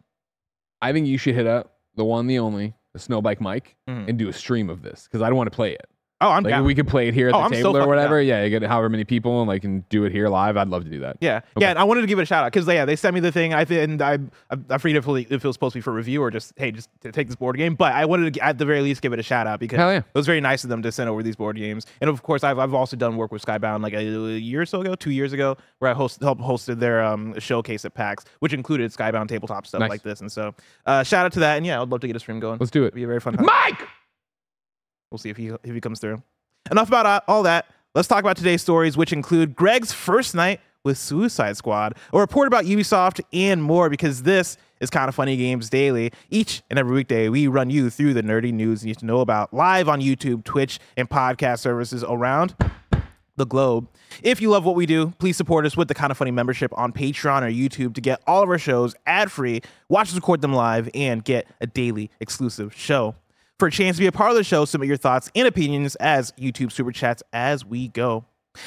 I 0.80 0.92
think 0.92 1.06
you 1.06 1.18
should 1.18 1.34
hit 1.34 1.46
up 1.46 1.74
the 1.94 2.04
one, 2.04 2.26
the 2.26 2.38
only, 2.38 2.74
the 2.92 2.98
Snowbike 2.98 3.40
Mike, 3.40 3.76
Mhm. 3.88 4.08
and 4.08 4.18
do 4.18 4.28
a 4.28 4.32
stream 4.32 4.68
of 4.70 4.82
this 4.82 5.04
because 5.04 5.22
I 5.22 5.28
don't 5.28 5.36
want 5.36 5.50
to 5.50 5.54
play 5.54 5.72
it. 5.72 5.88
Oh, 6.22 6.30
I'm 6.30 6.44
Like 6.44 6.52
down. 6.52 6.64
we 6.64 6.74
could 6.74 6.86
play 6.88 7.08
it 7.08 7.14
here 7.14 7.28
at 7.28 7.34
Oh, 7.34 7.38
the 7.38 7.44
I'm 7.44 7.50
table 7.50 7.76
or 7.76 7.86
whatever. 7.86 8.20
down. 8.20 8.26
Yeah, 8.28 8.44
you 8.44 8.50
get 8.50 8.62
however 8.62 8.88
many 8.88 9.04
people 9.04 9.40
and 9.40 9.48
like 9.48 9.64
and 9.64 9.86
do 9.88 10.04
it 10.04 10.12
here 10.12 10.28
live. 10.28 10.56
I'd 10.56 10.68
love 10.68 10.84
to 10.84 10.90
do 10.90 11.00
that. 11.00 11.16
Yeah, 11.20 11.38
Okay. 11.56 11.64
yeah, 11.66 11.70
and 11.70 11.78
I 11.78 11.84
wanted 11.84 12.02
to 12.02 12.06
give 12.06 12.18
it 12.18 12.22
a 12.22 12.26
shout 12.26 12.44
out 12.44 12.52
because 12.52 12.66
yeah, 12.68 12.84
they 12.84 12.96
sent 12.96 13.14
me 13.14 13.20
the 13.20 13.32
thing. 13.32 13.52
I 13.54 13.64
think 13.64 13.82
and 13.90 14.00
I 14.02 14.18
I, 14.50 14.56
I 14.70 14.78
forget 14.78 14.96
if 14.98 15.08
it 15.08 15.26
if 15.32 15.44
it 15.44 15.46
was 15.46 15.54
supposed 15.56 15.72
to 15.72 15.78
be 15.78 15.82
for 15.82 15.92
review 15.92 16.22
or 16.22 16.30
just 16.30 16.52
hey, 16.56 16.70
just 16.70 16.88
take 17.12 17.26
this 17.26 17.36
board 17.36 17.56
game. 17.56 17.74
But 17.74 17.92
I 17.94 18.04
wanted 18.04 18.34
to 18.34 18.40
at 18.44 18.58
the 18.58 18.64
very 18.64 18.80
least 18.82 19.02
give 19.02 19.12
it 19.12 19.18
a 19.18 19.22
shout 19.22 19.46
out 19.46 19.58
because 19.60 19.78
yeah. 19.78 19.96
it 19.98 20.04
was 20.14 20.26
very 20.26 20.40
nice 20.40 20.62
of 20.64 20.70
them 20.70 20.80
to 20.82 20.92
send 20.92 21.10
over 21.10 21.22
these 21.22 21.36
board 21.36 21.56
games. 21.56 21.86
And 22.00 22.08
of 22.08 22.22
course, 22.22 22.44
I've 22.44 22.58
I've 22.58 22.72
also 22.74 22.96
done 22.96 23.16
work 23.16 23.32
with 23.32 23.44
Skybound 23.44 23.82
like 23.82 23.92
a, 23.94 24.02
year 24.02 24.62
or 24.62 24.66
so 24.66 24.80
ago, 24.80 24.94
two 24.94 25.10
years 25.10 25.32
ago, 25.32 25.56
where 25.80 25.90
I 25.90 25.94
host 25.94 26.20
helped 26.22 26.40
hosted 26.40 26.78
their 26.78 27.02
um 27.02 27.38
showcase 27.40 27.84
at 27.84 27.94
PAX, 27.94 28.24
which 28.38 28.52
included 28.52 28.92
Skybound 28.92 29.28
tabletop 29.28 29.66
stuff 29.66 29.80
Nice. 29.80 29.90
like 29.90 30.02
this. 30.02 30.20
And 30.20 30.30
so 30.30 30.54
uh, 30.86 31.02
shout 31.02 31.26
out 31.26 31.32
to 31.32 31.40
that. 31.40 31.56
And 31.56 31.66
yeah, 31.66 31.82
I'd 31.82 31.88
love 31.88 32.00
to 32.00 32.06
get 32.06 32.14
a 32.14 32.20
stream 32.20 32.38
going. 32.38 32.58
Let's 32.60 32.70
do 32.70 32.82
it. 32.84 32.88
It'd 32.88 32.94
be 32.94 33.02
a 33.02 33.06
very 33.08 33.20
fun 33.20 33.34
time. 33.34 33.46
Mike. 33.46 33.88
We'll 35.12 35.18
see 35.18 35.28
if 35.28 35.36
he 35.36 35.48
if 35.48 35.74
he 35.74 35.80
comes 35.80 36.00
through. 36.00 36.22
Enough 36.70 36.88
about 36.88 37.06
uh, 37.06 37.20
all 37.28 37.42
that. 37.42 37.66
Let's 37.94 38.08
talk 38.08 38.20
about 38.20 38.38
today's 38.38 38.62
stories, 38.62 38.96
which 38.96 39.12
include 39.12 39.54
Greg's 39.54 39.92
first 39.92 40.34
night 40.34 40.60
with 40.84 40.96
Suicide 40.96 41.56
Squad, 41.56 41.96
a 42.12 42.18
report 42.18 42.48
about 42.48 42.64
Ubisoft, 42.64 43.20
and 43.32 43.62
more. 43.62 43.90
Because 43.90 44.22
this 44.22 44.56
is 44.80 44.88
kinda 44.88 45.12
funny 45.12 45.36
games 45.36 45.68
daily. 45.68 46.12
Each 46.30 46.62
and 46.70 46.78
every 46.78 46.94
weekday, 46.94 47.28
we 47.28 47.46
run 47.46 47.68
you 47.68 47.90
through 47.90 48.14
the 48.14 48.22
nerdy 48.22 48.52
news 48.52 48.82
you 48.82 48.88
need 48.88 48.98
to 48.98 49.06
know 49.06 49.20
about 49.20 49.52
live 49.52 49.86
on 49.86 50.00
YouTube, 50.00 50.44
Twitch, 50.44 50.80
and 50.96 51.10
podcast 51.10 51.58
services 51.58 52.02
around 52.08 52.56
the 53.36 53.44
globe. 53.44 53.88
If 54.22 54.40
you 54.40 54.48
love 54.48 54.64
what 54.64 54.76
we 54.76 54.86
do, 54.86 55.12
please 55.18 55.36
support 55.36 55.66
us 55.66 55.76
with 55.76 55.88
the 55.88 55.94
Kinda 55.94 56.14
Funny 56.14 56.30
membership 56.30 56.72
on 56.78 56.92
Patreon 56.92 57.42
or 57.42 57.50
YouTube 57.50 57.94
to 57.94 58.00
get 58.00 58.22
all 58.26 58.42
of 58.42 58.48
our 58.48 58.58
shows 58.58 58.94
ad 59.06 59.30
free, 59.30 59.60
watch 59.90 60.08
us 60.08 60.14
record 60.14 60.40
them 60.40 60.54
live, 60.54 60.88
and 60.94 61.22
get 61.22 61.46
a 61.60 61.66
daily 61.66 62.10
exclusive 62.18 62.74
show. 62.74 63.14
For 63.62 63.68
a 63.68 63.70
chance 63.70 63.96
to 63.96 64.00
be 64.00 64.08
a 64.08 64.10
part 64.10 64.32
of 64.32 64.36
the 64.36 64.42
show, 64.42 64.64
submit 64.64 64.88
your 64.88 64.96
thoughts 64.96 65.30
and 65.36 65.46
opinions 65.46 65.94
as 65.94 66.32
YouTube 66.32 66.72
super 66.72 66.90
chats 66.90 67.22
as 67.32 67.64
we 67.64 67.86
go. 67.86 68.24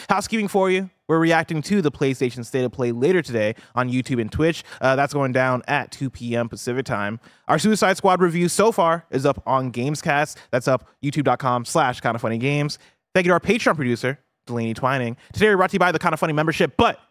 Housekeeping 0.07 0.47
for 0.47 0.71
you. 0.71 0.89
We're 1.09 1.19
reacting 1.19 1.61
to 1.63 1.81
the 1.81 1.91
PlayStation 1.91 2.45
State 2.45 2.63
of 2.63 2.71
Play 2.71 2.93
later 2.93 3.21
today 3.21 3.55
on 3.75 3.91
YouTube 3.91 4.21
and 4.21 4.31
Twitch. 4.31 4.63
Uh, 4.79 4.95
that's 4.95 5.13
going 5.13 5.33
down 5.33 5.63
at 5.67 5.91
2 5.91 6.09
p.m. 6.09 6.47
Pacific 6.47 6.85
time. 6.85 7.19
Our 7.49 7.59
Suicide 7.59 7.97
Squad 7.97 8.21
review 8.21 8.47
so 8.47 8.71
far 8.71 9.05
is 9.11 9.25
up 9.25 9.43
on 9.45 9.69
Gamescast. 9.69 10.37
That's 10.51 10.69
up 10.69 10.87
youtube.com 11.03 11.65
slash 11.65 11.99
kinda 11.99 12.17
funny 12.17 12.37
games. 12.37 12.79
Thank 13.13 13.25
you 13.25 13.31
to 13.31 13.33
our 13.33 13.41
Patreon 13.41 13.75
producer, 13.75 14.17
Delaney 14.47 14.75
Twining. 14.75 15.17
Today 15.33 15.49
we're 15.49 15.57
brought 15.57 15.71
to 15.71 15.75
you 15.75 15.79
by 15.79 15.91
the 15.91 15.99
kinda 15.99 16.15
funny 16.15 16.31
membership, 16.31 16.77
but 16.77 17.01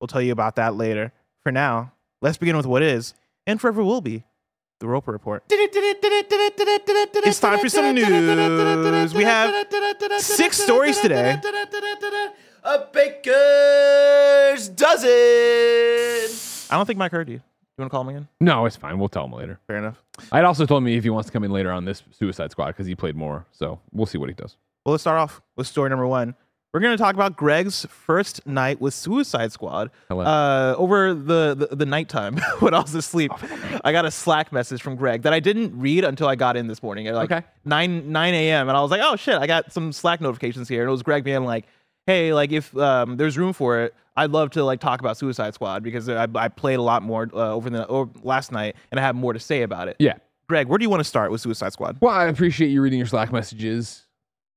we'll 0.00 0.08
tell 0.08 0.22
you 0.22 0.32
about 0.32 0.56
that 0.56 0.76
later. 0.76 1.12
For 1.42 1.52
now, 1.52 1.92
let's 2.22 2.38
begin 2.38 2.56
with 2.56 2.64
what 2.64 2.82
is 2.82 3.12
and 3.46 3.60
forever 3.60 3.84
will 3.84 4.00
be 4.00 4.24
the 4.78 4.86
Roper 4.86 5.12
Report. 5.12 5.42
It's 5.48 7.40
time 7.40 7.58
for 7.58 7.68
some 7.68 7.94
news. 7.94 9.14
We 9.14 9.24
have 9.24 9.66
six 10.20 10.58
stories 10.58 11.00
today. 11.00 11.40
A 12.64 12.86
baker's 12.92 14.68
dozen. 14.68 15.08
I 16.68 16.76
don't 16.76 16.84
think 16.86 16.98
Mike 16.98 17.12
heard 17.12 17.28
you. 17.28 17.36
Do 17.36 17.42
you 17.78 17.82
want 17.82 17.90
to 17.90 17.94
call 17.94 18.02
him 18.02 18.08
again? 18.08 18.28
No, 18.40 18.66
it's 18.66 18.74
fine. 18.76 18.98
We'll 18.98 19.08
tell 19.08 19.26
him 19.26 19.32
later. 19.32 19.60
Fair 19.66 19.76
enough. 19.76 20.02
I'd 20.32 20.44
also 20.44 20.66
told 20.66 20.82
me 20.82 20.96
if 20.96 21.04
he 21.04 21.10
wants 21.10 21.26
to 21.28 21.32
come 21.32 21.44
in 21.44 21.52
later 21.52 21.70
on 21.70 21.84
this 21.84 22.02
Suicide 22.10 22.50
Squad 22.50 22.68
because 22.68 22.86
he 22.86 22.94
played 22.94 23.14
more. 23.14 23.46
So 23.52 23.78
we'll 23.92 24.06
see 24.06 24.18
what 24.18 24.28
he 24.28 24.34
does. 24.34 24.56
Well, 24.84 24.92
let's 24.92 25.02
start 25.02 25.18
off 25.18 25.42
with 25.56 25.66
story 25.66 25.90
number 25.90 26.06
one. 26.06 26.34
We're 26.74 26.80
going 26.80 26.96
to 26.96 27.02
talk 27.02 27.14
about 27.14 27.36
Greg's 27.36 27.86
first 27.86 28.46
night 28.46 28.80
with 28.82 28.92
Suicide 28.92 29.50
Squad. 29.50 29.90
Hello. 30.08 30.22
Uh, 30.22 30.74
over 30.76 31.14
the, 31.14 31.54
the, 31.70 31.74
the 31.76 31.86
nighttime 31.86 32.36
when 32.58 32.74
I 32.74 32.80
was 32.80 32.94
asleep, 32.94 33.32
I 33.84 33.92
got 33.92 34.04
a 34.04 34.10
Slack 34.10 34.52
message 34.52 34.82
from 34.82 34.94
Greg 34.96 35.22
that 35.22 35.32
I 35.32 35.40
didn't 35.40 35.78
read 35.78 36.04
until 36.04 36.28
I 36.28 36.34
got 36.34 36.56
in 36.56 36.66
this 36.66 36.82
morning 36.82 37.06
at 37.06 37.14
like 37.14 37.30
Okay. 37.32 37.46
9, 37.64 38.12
9 38.12 38.34
a.m. 38.34 38.68
And 38.68 38.76
I 38.76 38.82
was 38.82 38.90
like, 38.90 39.00
oh 39.02 39.16
shit, 39.16 39.36
I 39.38 39.46
got 39.46 39.72
some 39.72 39.90
Slack 39.92 40.20
notifications 40.20 40.68
here. 40.68 40.82
And 40.82 40.88
it 40.88 40.92
was 40.92 41.02
Greg 41.02 41.24
being 41.24 41.44
like, 41.44 41.66
hey, 42.06 42.34
like 42.34 42.52
if 42.52 42.76
um, 42.76 43.16
there's 43.16 43.38
room 43.38 43.52
for 43.54 43.80
it, 43.80 43.94
I'd 44.16 44.30
love 44.30 44.50
to 44.50 44.64
like 44.64 44.80
talk 44.80 45.00
about 45.00 45.16
Suicide 45.16 45.54
Squad 45.54 45.82
because 45.82 46.08
I, 46.08 46.26
I 46.34 46.48
played 46.48 46.78
a 46.78 46.82
lot 46.82 47.02
more 47.02 47.28
uh, 47.32 47.52
over 47.54 47.70
the 47.70 47.86
over 47.86 48.10
last 48.22 48.50
night 48.52 48.76
and 48.90 49.00
I 49.00 49.02
have 49.02 49.14
more 49.14 49.32
to 49.32 49.40
say 49.40 49.62
about 49.62 49.88
it. 49.88 49.96
Yeah. 49.98 50.14
Greg, 50.48 50.68
where 50.68 50.78
do 50.78 50.84
you 50.84 50.90
want 50.90 51.00
to 51.00 51.04
start 51.04 51.30
with 51.30 51.40
Suicide 51.40 51.72
Squad? 51.72 51.98
Well, 52.00 52.12
I 52.14 52.26
appreciate 52.26 52.68
you 52.68 52.80
reading 52.82 52.98
your 52.98 53.08
Slack 53.08 53.32
messages 53.32 54.05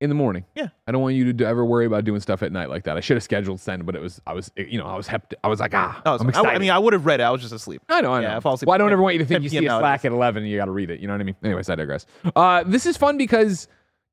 in 0.01 0.10
the 0.10 0.15
morning. 0.15 0.46
Yeah. 0.56 0.70
I 0.88 0.91
don't 0.91 1.01
want 1.01 1.15
you 1.15 1.25
to 1.25 1.34
do- 1.34 1.46
ever 1.46 1.65
worry 1.65 1.86
about 1.86 2.06
doing 2.06 2.22
stuff 2.22 2.41
at 2.41 2.51
night 2.51 2.70
like 2.70 2.84
that. 2.86 2.96
I 2.98 3.00
should 3.01 3.18
have 3.18 3.24
scheduled 3.24 3.60
send, 3.60 3.86
but 3.86 3.96
it 3.96 4.01
was 4.01 4.22
I 4.25 4.34
was 4.34 4.51
you 4.56 4.77
know 4.77 4.86
I 4.86 4.96
was 4.96 5.08
hept. 5.08 5.36
I 5.44 5.48
was 5.48 5.60
like 5.60 5.74
ah. 5.74 6.01
Oh, 6.06 6.13
I'm 6.13 6.18
sorry. 6.20 6.25
I, 6.25 6.29
excited. 6.29 6.56
I 6.56 6.60
mean, 6.60 6.72
I 6.72 6.79
would 6.79 6.94
have 6.94 7.06
read 7.06 7.20
it. 7.20 7.24
I 7.24 7.32
was 7.32 7.41
just 7.41 7.53
asleep. 7.53 7.82
I 7.89 8.01
know, 8.01 8.13
I 8.13 8.22
know. 8.22 8.27
Yeah, 8.27 8.38
I 8.38 8.39
fall 8.39 8.53
asleep 8.53 8.68
well, 8.68 8.75
I 8.75 8.77
don't 8.77 8.91
ever 8.91 9.01
want 9.01 9.15
you 9.15 9.20
to 9.20 9.25
think 9.25 9.44
you 9.44 9.50
see 9.50 9.65
a. 9.65 9.79
Slack 9.79 10.06
at 10.06 10.12
11 10.12 10.44
and 10.44 10.51
you 10.51 10.58
got 10.58 10.65
to 10.65 10.72
read 10.72 10.89
it. 10.89 11.00
You 11.00 11.08
know 11.08 11.13
what 11.13 11.22
I 11.22 11.25
mean? 11.25 11.36
Anyways, 11.44 11.70
I 11.70 11.75
digress. 11.75 12.06
Uh, 12.36 12.63
this 12.65 12.86
is 12.86 12.98
fun 12.98 13.18
because 13.18 13.68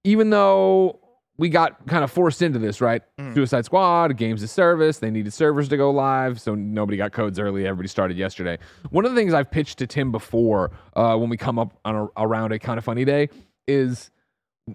even 0.05 0.31
though 0.31 1.01
we 1.39 1.49
got 1.51 1.87
kind 1.87 2.03
of 2.03 2.11
forced 2.11 2.41
into 2.43 2.59
this, 2.59 2.81
right? 2.81 3.03
Mm-hmm. 3.19 3.35
Suicide 3.35 3.65
Squad, 3.65 4.17
games 4.17 4.43
of 4.43 4.51
service, 4.51 4.99
they 4.99 5.11
needed 5.11 5.33
servers 5.33 5.69
to 5.69 5.77
go 5.77 5.91
live, 5.91 6.41
so 6.41 6.55
nobody 6.55 6.97
got 6.97 7.13
codes 7.13 7.39
early. 7.39 7.67
Everybody 7.67 7.89
started 7.89 8.17
yesterday. 8.17 8.59
One 8.91 9.05
of 9.05 9.13
the 9.13 9.17
things 9.17 9.35
I've 9.35 9.51
pitched 9.51 9.79
to 9.79 9.87
Tim 9.87 10.11
before 10.13 10.71
uh, 10.95 11.17
when 11.17 11.29
we 11.29 11.37
come 11.37 11.59
up 11.59 11.79
on 11.85 11.95
a, 11.95 12.09
around 12.17 12.53
a 12.53 12.59
kinda 12.59 12.81
funny 12.81 13.05
day 13.05 13.29
is 13.69 14.11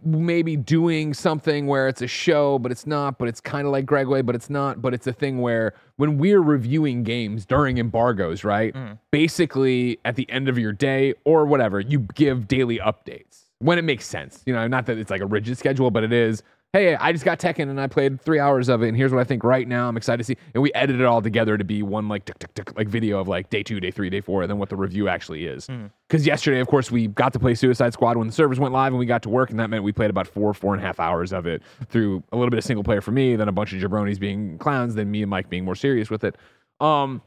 maybe 0.03 0.55
doing 0.55 1.13
something 1.13 1.67
where 1.67 1.87
it's 1.87 2.01
a 2.01 2.07
show, 2.07 2.57
but 2.59 2.71
it's 2.71 2.87
not, 2.87 3.17
but 3.17 3.27
it's 3.27 3.41
kind 3.41 3.65
of 3.65 3.73
like 3.73 3.85
Gregway, 3.85 4.25
but 4.25 4.35
it's 4.35 4.49
not, 4.49 4.81
but 4.81 4.93
it's 4.93 5.05
a 5.05 5.13
thing 5.13 5.39
where 5.39 5.73
when 5.97 6.17
we're 6.17 6.41
reviewing 6.41 7.03
games 7.03 7.45
during 7.45 7.77
embargoes, 7.77 8.43
right? 8.43 8.73
Mm. 8.73 8.97
Basically, 9.11 9.99
at 10.05 10.15
the 10.15 10.29
end 10.29 10.47
of 10.47 10.57
your 10.57 10.71
day 10.71 11.13
or 11.25 11.45
whatever, 11.45 11.79
you 11.79 11.99
give 11.99 12.47
daily 12.47 12.79
updates 12.79 13.45
when 13.59 13.77
it 13.77 13.83
makes 13.83 14.05
sense. 14.05 14.41
You 14.45 14.53
know, 14.53 14.67
not 14.67 14.85
that 14.85 14.97
it's 14.97 15.11
like 15.11 15.21
a 15.21 15.25
rigid 15.25 15.57
schedule, 15.57 15.91
but 15.91 16.03
it 16.03 16.13
is. 16.13 16.41
Hey, 16.73 16.95
I 16.95 17.11
just 17.11 17.25
got 17.25 17.37
Tekken 17.37 17.69
and 17.69 17.81
I 17.81 17.87
played 17.87 18.21
three 18.21 18.39
hours 18.39 18.69
of 18.69 18.81
it, 18.81 18.87
and 18.87 18.95
here's 18.95 19.11
what 19.11 19.19
I 19.19 19.25
think 19.25 19.43
right 19.43 19.67
now. 19.67 19.89
I'm 19.89 19.97
excited 19.97 20.19
to 20.19 20.23
see, 20.23 20.37
and 20.53 20.63
we 20.63 20.71
edit 20.73 21.01
it 21.01 21.05
all 21.05 21.21
together 21.21 21.57
to 21.57 21.65
be 21.65 21.83
one 21.83 22.07
like 22.07 22.23
tick, 22.23 22.39
tick, 22.39 22.53
tick, 22.53 22.77
like 22.77 22.87
video 22.87 23.19
of 23.19 23.27
like 23.27 23.49
day 23.49 23.61
two, 23.61 23.81
day 23.81 23.91
three, 23.91 24.09
day 24.09 24.21
four, 24.21 24.41
and 24.41 24.49
then 24.49 24.57
what 24.57 24.69
the 24.69 24.77
review 24.77 25.09
actually 25.09 25.47
is. 25.47 25.67
Because 26.07 26.25
yesterday, 26.25 26.61
of 26.61 26.67
course, 26.67 26.89
we 26.89 27.07
got 27.07 27.33
to 27.33 27.39
play 27.39 27.55
Suicide 27.55 27.91
Squad 27.91 28.15
when 28.15 28.27
the 28.27 28.31
servers 28.33 28.57
went 28.57 28.73
live, 28.73 28.93
and 28.93 28.99
we 28.99 29.05
got 29.05 29.21
to 29.23 29.29
work, 29.29 29.49
and 29.49 29.59
that 29.59 29.69
meant 29.69 29.83
we 29.83 29.91
played 29.91 30.09
about 30.09 30.27
four, 30.27 30.53
four 30.53 30.73
and 30.73 30.81
a 30.81 30.85
half 30.85 30.97
hours 30.97 31.33
of 31.33 31.45
it 31.45 31.61
through 31.89 32.23
a 32.31 32.37
little 32.37 32.49
bit 32.49 32.57
of 32.57 32.63
single 32.63 32.85
player 32.85 33.01
for 33.01 33.11
me, 33.11 33.35
then 33.35 33.49
a 33.49 33.51
bunch 33.51 33.73
of 33.73 33.81
jabronis 33.81 34.17
being 34.17 34.57
clowns, 34.57 34.95
then 34.95 35.11
me 35.11 35.23
and 35.23 35.29
Mike 35.29 35.49
being 35.49 35.65
more 35.65 35.75
serious 35.75 36.09
with 36.09 36.23
it. 36.23 36.37
Um, 36.79 37.21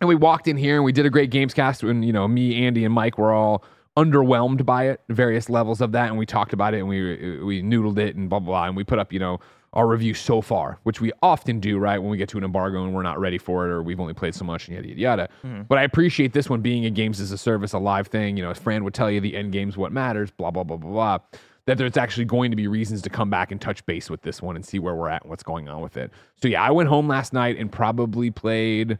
and 0.00 0.08
we 0.08 0.16
walked 0.16 0.48
in 0.48 0.56
here 0.56 0.74
and 0.74 0.84
we 0.84 0.90
did 0.90 1.06
a 1.06 1.10
great 1.10 1.30
games 1.30 1.54
cast 1.54 1.84
and 1.84 2.04
you 2.04 2.12
know 2.12 2.26
me 2.26 2.66
andy 2.66 2.84
and 2.84 2.92
mike 2.92 3.18
were 3.18 3.32
all 3.32 3.62
underwhelmed 3.96 4.64
by 4.64 4.88
it 4.88 5.00
various 5.10 5.50
levels 5.50 5.80
of 5.80 5.92
that 5.92 6.08
and 6.08 6.16
we 6.16 6.24
talked 6.24 6.52
about 6.52 6.72
it 6.72 6.78
and 6.78 6.88
we 6.88 7.38
we 7.42 7.62
noodled 7.62 7.98
it 7.98 8.16
and 8.16 8.30
blah 8.30 8.38
blah 8.38 8.46
blah 8.46 8.64
and 8.64 8.76
we 8.76 8.82
put 8.82 8.98
up 8.98 9.12
you 9.12 9.18
know 9.18 9.38
our 9.74 9.86
review 9.86 10.14
so 10.14 10.40
far 10.40 10.78
which 10.84 11.00
we 11.00 11.12
often 11.22 11.60
do 11.60 11.78
right 11.78 11.98
when 11.98 12.10
we 12.10 12.16
get 12.16 12.28
to 12.28 12.38
an 12.38 12.44
embargo 12.44 12.84
and 12.84 12.94
we're 12.94 13.02
not 13.02 13.20
ready 13.20 13.36
for 13.36 13.66
it 13.66 13.70
or 13.70 13.82
we've 13.82 14.00
only 14.00 14.14
played 14.14 14.34
so 14.34 14.44
much 14.44 14.66
and 14.68 14.76
yada 14.76 14.88
yada 14.88 15.00
yada. 15.00 15.28
Mm-hmm. 15.44 15.62
But 15.62 15.76
i 15.76 15.82
appreciate 15.82 16.32
this 16.32 16.48
one 16.48 16.62
being 16.62 16.86
a 16.86 16.90
games 16.90 17.20
as 17.20 17.32
a 17.32 17.38
service 17.38 17.74
a 17.74 17.78
live 17.78 18.06
thing 18.06 18.36
you 18.38 18.42
know 18.42 18.50
as 18.50 18.58
fran 18.58 18.82
would 18.84 18.94
tell 18.94 19.10
you 19.10 19.20
the 19.20 19.36
end 19.36 19.52
game's 19.52 19.76
what 19.76 19.92
matters 19.92 20.30
blah 20.30 20.50
blah 20.50 20.64
blah 20.64 20.78
blah 20.78 20.90
blah 20.90 21.18
that 21.66 21.76
there's 21.76 21.96
actually 21.98 22.24
going 22.24 22.50
to 22.50 22.56
be 22.56 22.66
reasons 22.66 23.02
to 23.02 23.10
come 23.10 23.30
back 23.30 23.52
and 23.52 23.60
touch 23.60 23.84
base 23.86 24.10
with 24.10 24.22
this 24.22 24.42
one 24.42 24.56
and 24.56 24.64
see 24.64 24.78
where 24.78 24.96
we're 24.96 25.08
at 25.08 25.22
and 25.22 25.30
what's 25.30 25.44
going 25.44 25.68
on 25.68 25.80
with 25.82 25.98
it. 25.98 26.10
So 26.40 26.48
yeah 26.48 26.62
i 26.62 26.70
went 26.70 26.88
home 26.88 27.08
last 27.08 27.34
night 27.34 27.58
and 27.58 27.70
probably 27.70 28.30
played 28.30 28.98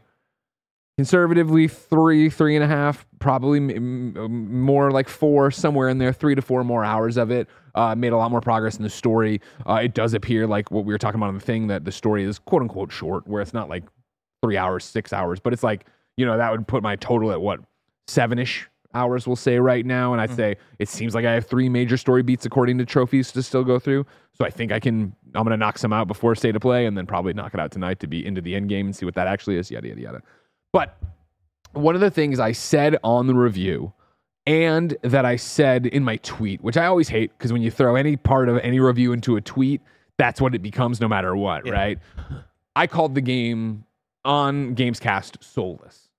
conservatively 0.97 1.67
three, 1.67 2.29
three 2.29 2.55
and 2.55 2.63
a 2.63 2.67
half, 2.67 3.05
probably 3.19 3.57
m- 3.57 4.15
m- 4.15 4.61
more 4.61 4.91
like 4.91 5.09
four, 5.09 5.49
somewhere 5.51 5.89
in 5.89 5.97
there, 5.97 6.13
three 6.13 6.35
to 6.35 6.41
four 6.41 6.63
more 6.63 6.83
hours 6.83 7.17
of 7.17 7.31
it. 7.31 7.47
Uh, 7.75 7.95
made 7.95 8.13
a 8.13 8.17
lot 8.17 8.29
more 8.29 8.41
progress 8.41 8.77
in 8.77 8.83
the 8.83 8.89
story. 8.89 9.41
Uh, 9.67 9.79
it 9.83 9.95
does 9.95 10.13
appear 10.13 10.45
like 10.45 10.69
what 10.69 10.85
we 10.85 10.93
were 10.93 10.99
talking 10.99 11.19
about 11.19 11.29
on 11.29 11.33
the 11.33 11.39
thing 11.39 11.67
that 11.67 11.85
the 11.85 11.91
story 11.91 12.23
is 12.23 12.37
quote 12.37 12.61
unquote 12.61 12.91
short, 12.91 13.27
where 13.27 13.41
it's 13.41 13.53
not 13.53 13.67
like 13.67 13.83
three 14.43 14.57
hours, 14.57 14.83
six 14.83 15.11
hours, 15.11 15.39
but 15.39 15.53
it's 15.53 15.63
like, 15.63 15.85
you 16.15 16.25
know, 16.25 16.37
that 16.37 16.51
would 16.51 16.67
put 16.67 16.83
my 16.83 16.95
total 16.97 17.31
at 17.31 17.41
what, 17.41 17.59
seven 18.07 18.37
ish 18.37 18.69
hours, 18.93 19.25
we'll 19.25 19.35
say 19.35 19.57
right 19.57 19.87
now. 19.87 20.13
And 20.13 20.21
I'd 20.21 20.29
say 20.35 20.55
it 20.77 20.87
seems 20.87 21.15
like 21.15 21.25
I 21.25 21.31
have 21.31 21.47
three 21.47 21.67
major 21.67 21.97
story 21.97 22.21
beats 22.21 22.45
according 22.45 22.77
to 22.77 22.85
trophies 22.85 23.31
to 23.31 23.41
still 23.41 23.63
go 23.63 23.79
through. 23.79 24.05
So 24.33 24.45
I 24.45 24.51
think 24.51 24.71
I 24.71 24.79
can, 24.79 25.15
I'm 25.33 25.43
going 25.43 25.51
to 25.51 25.57
knock 25.57 25.79
some 25.79 25.91
out 25.91 26.07
before 26.07 26.35
state 26.35 26.55
of 26.55 26.61
play 26.61 26.85
and 26.85 26.95
then 26.95 27.07
probably 27.07 27.33
knock 27.33 27.55
it 27.55 27.59
out 27.59 27.71
tonight 27.71 27.99
to 28.01 28.07
be 28.07 28.23
into 28.23 28.41
the 28.41 28.53
end 28.53 28.69
game 28.69 28.85
and 28.85 28.95
see 28.95 29.05
what 29.05 29.15
that 29.15 29.25
actually 29.25 29.57
is, 29.57 29.71
yada, 29.71 29.87
yada, 29.87 30.01
yada. 30.01 30.21
But 30.73 30.97
one 31.71 31.95
of 31.95 32.01
the 32.01 32.11
things 32.11 32.39
I 32.39 32.51
said 32.51 32.97
on 33.03 33.27
the 33.27 33.33
review 33.35 33.93
and 34.45 34.97
that 35.03 35.23
I 35.25 35.37
said 35.37 35.85
in 35.85 36.03
my 36.03 36.17
tweet, 36.17 36.61
which 36.61 36.75
I 36.75 36.85
always 36.87 37.07
hate 37.07 37.31
because 37.37 37.53
when 37.53 37.61
you 37.61 37.71
throw 37.71 37.95
any 37.95 38.17
part 38.17 38.49
of 38.49 38.57
any 38.57 38.79
review 38.81 39.13
into 39.13 39.37
a 39.37 39.41
tweet, 39.41 39.81
that's 40.17 40.41
what 40.41 40.53
it 40.53 40.61
becomes 40.61 40.99
no 40.99 41.07
matter 41.07 41.35
what, 41.35 41.67
right? 41.69 41.99
I 42.75 42.87
called 42.87 43.15
the 43.15 43.21
game 43.21 43.85
on 44.25 44.75
Gamescast 44.75 45.43
soulless. 45.43 46.09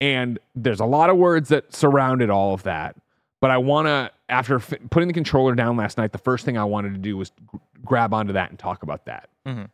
And 0.00 0.38
there's 0.54 0.80
a 0.80 0.84
lot 0.86 1.10
of 1.10 1.16
words 1.18 1.50
that 1.50 1.74
surrounded 1.74 2.30
all 2.30 2.54
of 2.54 2.62
that. 2.64 2.96
But 3.40 3.50
I 3.50 3.58
want 3.58 3.86
to, 3.86 4.10
after 4.28 4.56
f- 4.56 4.74
putting 4.90 5.08
the 5.08 5.14
controller 5.14 5.54
down 5.54 5.76
last 5.76 5.96
night, 5.98 6.12
the 6.12 6.18
first 6.18 6.44
thing 6.44 6.56
I 6.58 6.64
wanted 6.64 6.92
to 6.94 6.98
do 6.98 7.16
was 7.16 7.30
g- 7.30 7.58
grab 7.84 8.12
onto 8.14 8.32
that 8.34 8.50
and 8.50 8.58
talk 8.58 8.82
about 8.82 9.04
that. 9.06 9.28
Mhm. 9.46 9.68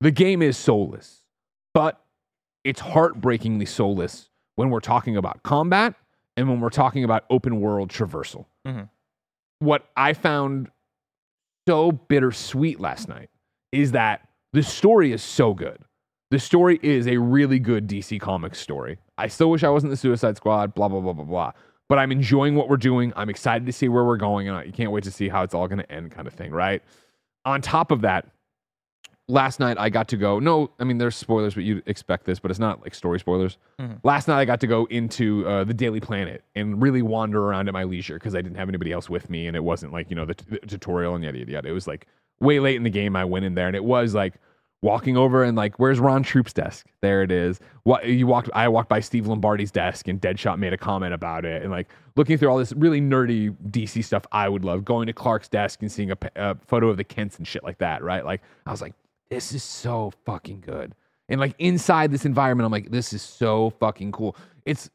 The 0.00 0.10
game 0.10 0.42
is 0.42 0.56
soulless, 0.56 1.22
but 1.74 2.01
it's 2.64 2.80
heartbreakingly 2.80 3.66
soulless 3.66 4.28
when 4.56 4.70
we're 4.70 4.80
talking 4.80 5.16
about 5.16 5.42
combat 5.42 5.94
and 6.36 6.48
when 6.48 6.60
we're 6.60 6.70
talking 6.70 7.04
about 7.04 7.24
open 7.30 7.60
world 7.60 7.90
traversal. 7.90 8.46
Mhm. 8.66 8.88
What 9.58 9.86
I 9.96 10.12
found 10.12 10.70
so 11.68 11.92
bittersweet 11.92 12.80
last 12.80 13.08
night 13.08 13.30
is 13.70 13.92
that 13.92 14.28
the 14.52 14.62
story 14.62 15.12
is 15.12 15.22
so 15.22 15.54
good. 15.54 15.78
The 16.30 16.38
story 16.38 16.78
is 16.82 17.06
a 17.06 17.18
really 17.18 17.58
good 17.58 17.86
DC 17.86 18.18
Comics 18.18 18.58
story. 18.58 18.98
I 19.18 19.28
still 19.28 19.50
wish 19.50 19.62
I 19.62 19.68
wasn't 19.68 19.90
the 19.90 19.96
Suicide 19.96 20.36
Squad, 20.36 20.74
blah, 20.74 20.88
blah, 20.88 21.00
blah, 21.00 21.12
blah, 21.12 21.24
blah. 21.24 21.52
But 21.88 21.98
I'm 21.98 22.10
enjoying 22.10 22.54
what 22.54 22.68
we're 22.68 22.78
doing. 22.78 23.12
I'm 23.16 23.28
excited 23.28 23.66
to 23.66 23.72
see 23.72 23.88
where 23.88 24.04
we're 24.04 24.16
going, 24.16 24.48
and 24.48 24.56
I 24.56 24.70
can't 24.70 24.90
wait 24.92 25.04
to 25.04 25.10
see 25.10 25.28
how 25.28 25.42
it's 25.42 25.52
all 25.54 25.68
going 25.68 25.78
to 25.78 25.92
end, 25.92 26.10
kind 26.10 26.26
of 26.26 26.32
thing, 26.32 26.50
right? 26.50 26.82
On 27.44 27.60
top 27.60 27.90
of 27.90 28.00
that, 28.00 28.26
last 29.28 29.60
night 29.60 29.78
I 29.78 29.88
got 29.88 30.08
to 30.08 30.16
go. 30.16 30.38
No, 30.38 30.70
I 30.78 30.84
mean 30.84 30.98
there's 30.98 31.16
spoilers, 31.16 31.54
but 31.54 31.64
you'd 31.64 31.82
expect 31.86 32.26
this, 32.26 32.38
but 32.38 32.50
it's 32.50 32.60
not 32.60 32.82
like 32.82 32.94
story 32.94 33.18
spoilers. 33.20 33.58
Last 34.04 34.28
night 34.28 34.40
I 34.40 34.44
got 34.44 34.60
to 34.60 34.66
go 34.66 34.86
into 34.86 35.46
uh, 35.46 35.64
the 35.64 35.74
Daily 35.74 36.00
Planet 36.00 36.44
and 36.54 36.80
really 36.80 37.02
wander 37.02 37.42
around 37.44 37.68
at 37.68 37.74
my 37.74 37.84
leisure 37.84 38.14
because 38.14 38.34
I 38.34 38.42
didn't 38.42 38.56
have 38.56 38.68
anybody 38.68 38.92
else 38.92 39.08
with 39.10 39.30
me, 39.30 39.46
and 39.46 39.56
it 39.56 39.64
wasn't 39.64 39.92
like 39.92 40.10
you 40.10 40.16
know 40.16 40.24
the, 40.24 40.34
t- 40.34 40.44
the 40.48 40.66
tutorial 40.66 41.14
and 41.14 41.24
yada 41.24 41.38
yada 41.38 41.52
yada. 41.52 41.68
It 41.68 41.72
was 41.72 41.86
like 41.86 42.06
way 42.40 42.60
late 42.60 42.76
in 42.76 42.82
the 42.82 42.90
game. 42.90 43.16
I 43.16 43.24
went 43.24 43.44
in 43.44 43.54
there, 43.54 43.66
and 43.66 43.76
it 43.76 43.84
was 43.84 44.14
like 44.14 44.34
walking 44.82 45.16
over 45.16 45.44
and 45.44 45.56
like, 45.56 45.78
where's 45.78 46.00
Ron 46.00 46.24
Troupe's 46.24 46.52
desk? 46.52 46.86
There 47.00 47.22
it 47.22 47.30
is. 47.30 47.60
What 47.84 48.04
you 48.06 48.26
walked? 48.26 48.50
I 48.52 48.68
walked 48.68 48.88
by 48.88 49.00
Steve 49.00 49.26
Lombardi's 49.26 49.70
desk, 49.70 50.08
and 50.08 50.20
Deadshot 50.20 50.58
made 50.58 50.72
a 50.72 50.78
comment 50.78 51.14
about 51.14 51.44
it, 51.44 51.62
and 51.62 51.70
like 51.70 51.88
looking 52.16 52.36
through 52.36 52.48
all 52.48 52.58
this 52.58 52.72
really 52.72 53.00
nerdy 53.00 53.56
DC 53.70 54.04
stuff. 54.04 54.26
I 54.32 54.48
would 54.48 54.64
love 54.64 54.84
going 54.84 55.06
to 55.06 55.12
Clark's 55.12 55.48
desk 55.48 55.80
and 55.82 55.90
seeing 55.90 56.12
a 56.36 56.56
photo 56.66 56.88
of 56.88 56.96
the 56.96 57.04
Kents 57.04 57.38
and 57.38 57.46
shit 57.46 57.64
like 57.64 57.78
that. 57.78 58.02
Right? 58.02 58.24
Like 58.24 58.42
I 58.66 58.70
was 58.70 58.82
like, 58.82 58.94
this 59.32 59.52
is 59.52 59.62
so 59.62 60.12
fucking 60.26 60.60
good. 60.60 60.94
And 61.30 61.40
like 61.40 61.54
inside 61.58 62.12
this 62.12 62.26
environment, 62.26 62.66
I'm 62.66 62.72
like, 62.72 62.90
this 62.90 63.14
is 63.14 63.22
so 63.22 63.70
fucking 63.80 64.12
cool. 64.12 64.36
It's 64.66 64.90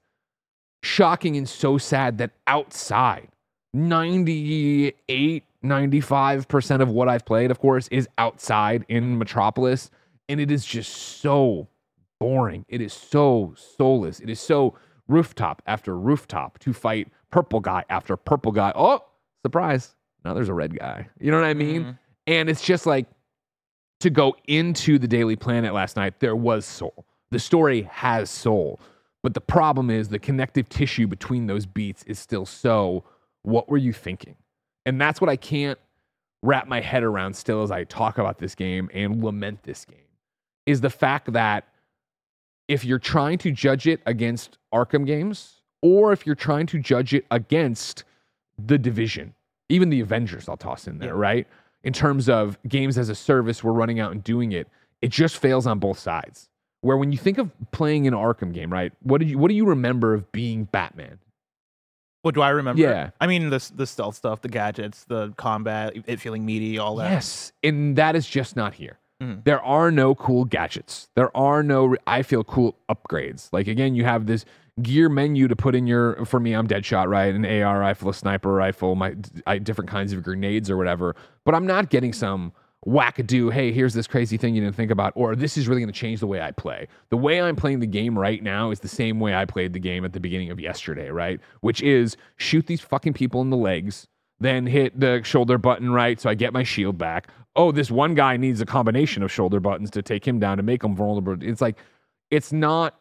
shocking 0.83 1.37
and 1.37 1.49
so 1.49 1.79
sad 1.79 2.19
that 2.19 2.31
outside, 2.45 3.29
98, 3.73 5.43
95% 5.63 6.81
of 6.81 6.89
what 6.89 7.09
I've 7.09 7.25
played, 7.25 7.49
of 7.49 7.59
course, 7.59 7.87
is 7.87 8.07
outside 8.19 8.85
in 8.89 9.17
Metropolis. 9.17 9.89
And 10.29 10.39
it 10.39 10.51
is 10.51 10.63
just 10.63 10.91
so 11.19 11.67
boring. 12.19 12.63
It 12.67 12.81
is 12.81 12.93
so 12.93 13.55
soulless. 13.55 14.19
It 14.19 14.29
is 14.29 14.39
so 14.39 14.75
rooftop 15.07 15.63
after 15.65 15.97
rooftop 15.97 16.59
to 16.59 16.73
fight 16.73 17.07
purple 17.31 17.59
guy 17.59 17.83
after 17.89 18.15
purple 18.15 18.51
guy. 18.51 18.71
Oh, 18.75 19.03
surprise. 19.43 19.95
Now 20.23 20.35
there's 20.35 20.49
a 20.49 20.53
red 20.53 20.77
guy. 20.77 21.07
You 21.19 21.31
know 21.31 21.39
what 21.39 21.47
I 21.47 21.55
mean? 21.55 21.81
Mm-hmm. 21.81 21.91
And 22.27 22.49
it's 22.49 22.61
just 22.61 22.85
like, 22.85 23.07
to 23.99 24.09
go 24.09 24.35
into 24.47 24.99
the 24.99 25.07
Daily 25.07 25.35
Planet 25.35 25.73
last 25.73 25.95
night, 25.95 26.19
there 26.19 26.35
was 26.35 26.65
soul. 26.65 27.05
The 27.31 27.39
story 27.39 27.83
has 27.91 28.29
soul. 28.29 28.79
But 29.23 29.33
the 29.33 29.41
problem 29.41 29.89
is 29.89 30.09
the 30.09 30.19
connective 30.19 30.69
tissue 30.69 31.07
between 31.07 31.47
those 31.47 31.65
beats 31.65 32.03
is 32.03 32.19
still 32.19 32.45
so, 32.45 33.03
what 33.41 33.67
were 33.67 33.77
you 33.77 33.91
thinking? 33.91 34.35
And 34.85 35.01
that's 35.01 35.19
what 35.19 35.29
I 35.29 35.35
can't 35.35 35.79
wrap 36.43 36.67
my 36.67 36.79
head 36.79 37.03
around 37.03 37.35
still 37.35 37.63
as 37.63 37.71
I 37.71 37.83
talk 37.83 38.17
about 38.19 38.37
this 38.37 38.55
game 38.55 38.89
and 38.93 39.23
lament 39.23 39.63
this 39.63 39.85
game 39.85 39.99
is 40.65 40.81
the 40.81 40.89
fact 40.89 41.33
that 41.33 41.65
if 42.67 42.85
you're 42.85 42.99
trying 42.99 43.37
to 43.39 43.51
judge 43.51 43.87
it 43.87 44.01
against 44.05 44.57
Arkham 44.73 45.05
games 45.05 45.61
or 45.81 46.11
if 46.11 46.25
you're 46.25 46.35
trying 46.35 46.67
to 46.67 46.79
judge 46.79 47.13
it 47.13 47.25
against 47.31 48.03
the 48.57 48.77
division, 48.77 49.33
even 49.69 49.89
the 49.89 50.01
Avengers, 50.01 50.47
I'll 50.47 50.57
toss 50.57 50.87
in 50.87 50.99
there, 50.99 51.15
right? 51.15 51.47
In 51.87 51.93
terms 51.93 52.27
of 52.27 52.57
games 52.67 52.97
as 52.97 53.07
a 53.07 53.15
service, 53.15 53.63
we're 53.63 53.71
running 53.71 54.01
out 54.01 54.11
and 54.11 54.21
doing 54.21 54.51
it. 54.51 54.67
It 55.01 55.07
just 55.07 55.37
fails 55.37 55.65
on 55.65 55.79
both 55.79 55.97
sides. 55.97 56.49
Where 56.81 56.97
when 56.97 57.13
you 57.13 57.17
think 57.17 57.37
of 57.37 57.49
playing 57.71 58.07
an 58.07 58.13
Arkham 58.13 58.53
game, 58.53 58.73
right? 58.73 58.91
What 59.03 59.19
did 59.19 59.29
you 59.29 59.37
what 59.37 59.47
do 59.47 59.55
you 59.55 59.65
remember 59.65 60.13
of 60.13 60.29
being 60.33 60.65
Batman? 60.65 61.19
What 62.23 62.35
do 62.35 62.41
I 62.41 62.49
remember? 62.49 62.81
Yeah. 62.81 63.11
I 63.21 63.27
mean, 63.27 63.51
the 63.51 63.71
the 63.73 63.87
stealth 63.87 64.15
stuff, 64.15 64.41
the 64.41 64.49
gadgets, 64.49 65.05
the 65.05 65.31
combat, 65.37 65.93
it 66.05 66.19
feeling 66.19 66.45
meaty, 66.45 66.77
all 66.77 66.97
that. 66.97 67.09
Yes, 67.09 67.53
and 67.63 67.95
that 67.95 68.17
is 68.17 68.27
just 68.27 68.57
not 68.57 68.73
here. 68.73 68.99
Mhm. 69.21 69.43
There 69.43 69.61
are 69.61 69.89
no 69.91 70.13
cool 70.15 70.45
gadgets. 70.45 71.09
There 71.15 71.35
are 71.35 71.63
no, 71.63 71.95
I 72.05 72.21
feel 72.21 72.43
cool 72.43 72.77
upgrades. 72.89 73.49
Like 73.51 73.67
again, 73.67 73.95
you 73.95 74.03
have 74.03 74.27
this 74.27 74.45
gear 74.81 75.09
menu 75.09 75.47
to 75.47 75.55
put 75.55 75.73
in 75.75 75.87
your. 75.87 76.23
For 76.25 76.39
me, 76.39 76.53
I'm 76.53 76.67
Deadshot, 76.67 77.07
right? 77.07 77.33
An 77.33 77.45
AR 77.45 77.79
rifle, 77.79 78.09
a 78.09 78.13
sniper 78.13 78.53
rifle, 78.53 78.95
my 78.95 79.15
I, 79.47 79.57
different 79.57 79.89
kinds 79.89 80.13
of 80.13 80.21
grenades 80.23 80.69
or 80.69 80.77
whatever. 80.77 81.15
But 81.45 81.55
I'm 81.55 81.65
not 81.65 81.89
getting 81.89 82.13
some 82.13 82.53
wackadoo. 82.85 83.51
Hey, 83.51 83.71
here's 83.71 83.95
this 83.95 84.05
crazy 84.05 84.37
thing 84.37 84.53
you 84.53 84.61
didn't 84.61 84.75
think 84.75 84.91
about, 84.91 85.13
or 85.15 85.35
this 85.35 85.57
is 85.57 85.67
really 85.67 85.81
going 85.81 85.91
to 85.91 85.99
change 85.99 86.19
the 86.19 86.27
way 86.27 86.39
I 86.39 86.51
play. 86.51 86.87
The 87.09 87.17
way 87.17 87.41
I'm 87.41 87.55
playing 87.55 87.79
the 87.79 87.87
game 87.87 88.17
right 88.17 88.41
now 88.43 88.69
is 88.69 88.81
the 88.81 88.87
same 88.87 89.19
way 89.19 89.33
I 89.33 89.45
played 89.45 89.73
the 89.73 89.79
game 89.79 90.05
at 90.05 90.13
the 90.13 90.19
beginning 90.19 90.51
of 90.51 90.59
yesterday, 90.59 91.09
right? 91.09 91.39
Which 91.61 91.81
is 91.81 92.17
shoot 92.37 92.67
these 92.67 92.81
fucking 92.81 93.13
people 93.13 93.41
in 93.41 93.49
the 93.49 93.57
legs 93.57 94.07
then 94.39 94.65
hit 94.65 94.99
the 94.99 95.21
shoulder 95.23 95.57
button 95.57 95.91
right 95.91 96.19
so 96.19 96.29
I 96.29 96.35
get 96.35 96.53
my 96.53 96.63
shield 96.63 96.97
back. 96.97 97.29
Oh, 97.55 97.71
this 97.71 97.89
one 97.89 98.13
guy 98.13 98.37
needs 98.37 98.61
a 98.61 98.65
combination 98.65 99.23
of 99.23 99.31
shoulder 99.31 99.59
buttons 99.59 99.89
to 99.91 100.01
take 100.01 100.27
him 100.27 100.39
down 100.39 100.57
to 100.57 100.63
make 100.63 100.83
him 100.83 100.95
vulnerable. 100.95 101.37
It's 101.41 101.61
like 101.61 101.77
it's 102.29 102.51
not 102.51 102.99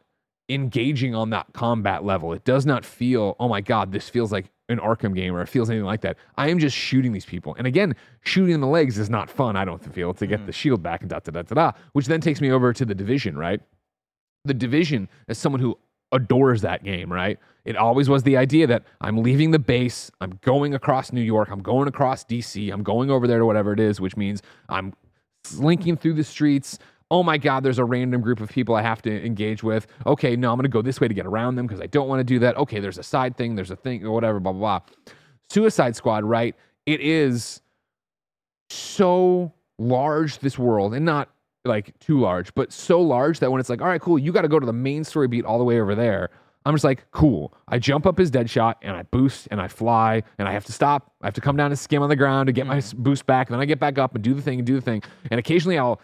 engaging 0.49 1.14
on 1.14 1.31
that 1.31 1.47
combat 1.52 2.05
level. 2.05 2.33
It 2.33 2.45
does 2.45 2.64
not 2.64 2.85
feel, 2.85 3.37
oh 3.40 3.49
my 3.49 3.61
God, 3.61 3.93
this 3.93 4.09
feels 4.09 4.33
like 4.33 4.47
an 4.69 4.78
Arkham 4.78 5.14
game 5.14 5.35
or 5.35 5.43
it 5.43 5.49
feels 5.49 5.71
anything 5.71 5.87
like 5.87 6.00
that. 6.02 6.16
I 6.37 6.49
am 6.49 6.59
just 6.59 6.76
shooting 6.76 7.12
these 7.12 7.25
people. 7.25 7.55
And 7.59 7.66
again, 7.66 7.95
shooting 8.23 8.55
in 8.55 8.61
the 8.61 8.66
legs 8.66 8.99
is 8.99 9.11
not 9.11 9.28
fun, 9.28 9.57
I 9.57 9.64
don't 9.64 9.83
feel, 9.93 10.14
to 10.14 10.26
get 10.26 10.38
mm-hmm. 10.38 10.47
the 10.47 10.52
shield 10.52 10.83
back 10.83 11.00
and 11.00 11.11
da 11.11 11.21
da 11.21 11.33
da 11.33 11.43
da 11.43 11.55
da. 11.55 11.73
Which 11.93 12.07
then 12.07 12.21
takes 12.21 12.40
me 12.40 12.50
over 12.50 12.73
to 12.73 12.85
the 12.85 12.95
division, 12.95 13.37
right? 13.37 13.61
The 14.45 14.55
division, 14.55 15.09
as 15.28 15.38
someone 15.38 15.61
who 15.61 15.76
adores 16.12 16.62
that 16.62 16.84
game, 16.84 17.12
right? 17.12 17.38
It 17.64 17.76
always 17.76 18.08
was 18.08 18.22
the 18.22 18.36
idea 18.36 18.66
that 18.68 18.84
I'm 19.00 19.18
leaving 19.18 19.50
the 19.50 19.58
base, 19.58 20.10
I'm 20.20 20.38
going 20.42 20.75
across 20.75 21.12
New 21.12 21.20
York, 21.20 21.48
I'm 21.50 21.62
going 21.62 21.88
across 21.88 22.25
DC, 22.25 22.72
I'm 22.72 22.82
going 22.82 23.10
over 23.10 23.26
there 23.26 23.38
to 23.38 23.46
whatever 23.46 23.72
it 23.72 23.80
is, 23.80 24.00
which 24.00 24.16
means 24.16 24.40
I'm 24.68 24.94
slinking 25.44 25.96
through 25.96 26.14
the 26.14 26.25
streets. 26.25 26.78
Oh 27.10 27.22
my 27.22 27.38
God, 27.38 27.62
there's 27.62 27.78
a 27.78 27.84
random 27.84 28.20
group 28.20 28.40
of 28.40 28.50
people 28.50 28.75
I 28.75 28.82
have 28.82 29.02
to 29.02 29.26
engage 29.26 29.62
with. 29.62 29.86
Okay, 30.06 30.36
no, 30.36 30.50
I'm 30.50 30.56
going 30.56 30.64
to 30.64 30.68
go 30.68 30.82
this 30.82 31.00
way 31.00 31.08
to 31.08 31.14
get 31.14 31.26
around 31.26 31.56
them 31.56 31.66
because 31.66 31.80
I 31.80 31.86
don't 31.86 32.08
want 32.08 32.20
to 32.20 32.25
do 32.25 32.38
that. 32.40 32.56
Okay, 32.56 32.80
there's 32.80 32.98
a 32.98 33.02
side 33.02 33.36
thing, 33.36 33.54
there's 33.54 33.70
a 33.70 33.76
thing, 33.76 34.04
or 34.04 34.12
whatever, 34.12 34.40
blah, 34.40 34.52
blah, 34.52 34.80
blah. 34.80 34.94
Suicide 35.50 35.94
Squad, 35.96 36.25
right? 36.25 36.54
It 36.84 37.00
is 37.00 37.60
so 38.70 39.52
large, 39.78 40.38
this 40.38 40.58
world, 40.58 40.94
and 40.94 41.04
not 41.04 41.28
like 41.66 41.99
too 41.99 42.20
large, 42.20 42.54
but 42.54 42.73
so 42.73 43.00
large 43.00 43.40
that 43.40 43.50
when 43.50 43.61
it's 43.61 43.68
like, 43.70 43.80
all 43.80 43.88
right, 43.88 44.00
cool, 44.00 44.18
you 44.18 44.32
got 44.32 44.42
to 44.42 44.49
go 44.49 44.58
to 44.58 44.66
the 44.66 44.73
main 44.73 45.04
story 45.04 45.28
beat 45.28 45.44
all 45.44 45.58
the 45.58 45.64
way 45.64 45.80
over 45.80 45.94
there. 45.94 46.30
I'm 46.66 46.75
just 46.75 46.85
like, 46.85 47.08
cool. 47.12 47.54
I 47.68 47.78
jump 47.78 48.06
up 48.06 48.18
his 48.18 48.28
Deadshot 48.30 48.75
and 48.82 48.96
I 48.96 49.04
boost 49.04 49.46
and 49.52 49.61
I 49.61 49.68
fly 49.68 50.25
and 50.37 50.49
I 50.49 50.52
have 50.52 50.64
to 50.64 50.73
stop. 50.73 51.12
I 51.23 51.28
have 51.28 51.35
to 51.35 51.40
come 51.40 51.56
down 51.56 51.70
and 51.70 51.78
skim 51.78 52.02
on 52.02 52.08
the 52.08 52.16
ground 52.16 52.49
to 52.49 52.52
get 52.52 52.66
my 52.66 52.78
mm. 52.78 52.96
boost 52.96 53.25
back. 53.25 53.49
And 53.49 53.54
Then 53.54 53.61
I 53.61 53.66
get 53.66 53.78
back 53.78 53.99
up 53.99 54.16
and 54.16 54.25
do 54.25 54.35
the 54.35 54.42
thing 54.42 54.58
and 54.58 54.66
do 54.66 54.75
the 54.75 54.80
thing. 54.80 55.02
And 55.30 55.38
occasionally 55.38 55.78
I'll 55.78 56.00